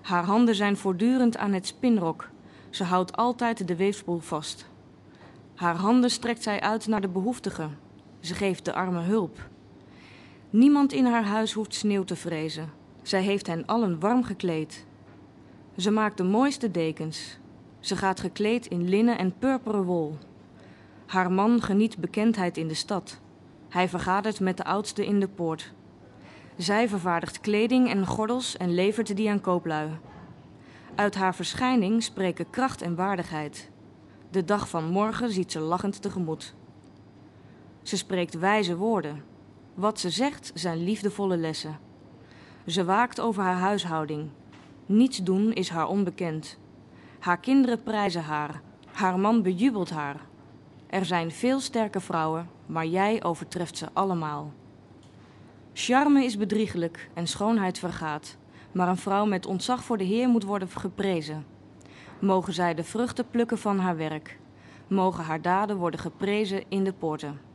Haar 0.00 0.24
handen 0.24 0.54
zijn 0.54 0.76
voortdurend 0.76 1.36
aan 1.36 1.52
het 1.52 1.66
spinrok. 1.66 2.28
Ze 2.70 2.84
houdt 2.84 3.16
altijd 3.16 3.68
de 3.68 3.76
weefspoel 3.76 4.18
vast. 4.18 4.66
Haar 5.54 5.76
handen 5.76 6.10
strekt 6.10 6.42
zij 6.42 6.60
uit 6.60 6.86
naar 6.86 7.00
de 7.00 7.08
behoeftigen. 7.08 7.78
Ze 8.20 8.34
geeft 8.34 8.64
de 8.64 8.72
armen 8.72 9.04
hulp. 9.04 9.48
Niemand 10.56 10.92
in 10.92 11.04
haar 11.04 11.24
huis 11.24 11.52
hoeft 11.52 11.74
sneeuw 11.74 12.04
te 12.04 12.16
vrezen. 12.16 12.70
Zij 13.02 13.22
heeft 13.22 13.46
hen 13.46 13.66
allen 13.66 14.00
warm 14.00 14.24
gekleed. 14.24 14.86
Ze 15.76 15.90
maakt 15.90 16.16
de 16.16 16.22
mooiste 16.22 16.70
dekens. 16.70 17.38
Ze 17.80 17.96
gaat 17.96 18.20
gekleed 18.20 18.66
in 18.66 18.88
linnen 18.88 19.18
en 19.18 19.38
purperen 19.38 19.84
wol. 19.84 20.18
Haar 21.06 21.32
man 21.32 21.62
geniet 21.62 21.98
bekendheid 21.98 22.56
in 22.56 22.68
de 22.68 22.74
stad. 22.74 23.20
Hij 23.68 23.88
vergadert 23.88 24.40
met 24.40 24.56
de 24.56 24.64
oudste 24.64 25.06
in 25.06 25.20
de 25.20 25.28
poort. 25.28 25.72
Zij 26.56 26.88
vervaardigt 26.88 27.40
kleding 27.40 27.90
en 27.90 28.06
gordels 28.06 28.56
en 28.56 28.74
levert 28.74 29.16
die 29.16 29.30
aan 29.30 29.40
kooplui. 29.40 29.90
Uit 30.94 31.14
haar 31.14 31.34
verschijning 31.34 32.02
spreken 32.02 32.50
kracht 32.50 32.82
en 32.82 32.94
waardigheid. 32.94 33.70
De 34.30 34.44
dag 34.44 34.68
van 34.68 34.84
morgen 34.84 35.30
ziet 35.30 35.52
ze 35.52 35.60
lachend 35.60 36.02
tegemoet. 36.02 36.54
Ze 37.82 37.96
spreekt 37.96 38.38
wijze 38.38 38.76
woorden. 38.76 39.34
Wat 39.76 40.00
ze 40.00 40.10
zegt 40.10 40.50
zijn 40.54 40.84
liefdevolle 40.84 41.36
lessen. 41.36 41.78
Ze 42.66 42.84
waakt 42.84 43.20
over 43.20 43.42
haar 43.42 43.58
huishouding. 43.58 44.28
Niets 44.86 45.22
doen 45.22 45.52
is 45.52 45.68
haar 45.68 45.88
onbekend. 45.88 46.58
Haar 47.18 47.38
kinderen 47.38 47.82
prijzen 47.82 48.22
haar. 48.22 48.62
Haar 48.92 49.18
man 49.18 49.42
bejubelt 49.42 49.90
haar. 49.90 50.20
Er 50.86 51.04
zijn 51.04 51.30
veel 51.30 51.60
sterke 51.60 52.00
vrouwen, 52.00 52.48
maar 52.66 52.86
jij 52.86 53.24
overtreft 53.24 53.78
ze 53.78 53.86
allemaal. 53.92 54.52
Charme 55.72 56.24
is 56.24 56.36
bedriegelijk 56.36 57.10
en 57.14 57.26
schoonheid 57.26 57.78
vergaat, 57.78 58.36
maar 58.72 58.88
een 58.88 58.96
vrouw 58.96 59.26
met 59.26 59.46
ontzag 59.46 59.84
voor 59.84 59.98
de 59.98 60.04
Heer 60.04 60.28
moet 60.28 60.44
worden 60.44 60.68
geprezen. 60.68 61.46
Mogen 62.18 62.52
zij 62.52 62.74
de 62.74 62.84
vruchten 62.84 63.30
plukken 63.30 63.58
van 63.58 63.78
haar 63.78 63.96
werk, 63.96 64.38
mogen 64.86 65.24
haar 65.24 65.42
daden 65.42 65.76
worden 65.76 66.00
geprezen 66.00 66.64
in 66.68 66.84
de 66.84 66.92
poorten. 66.92 67.45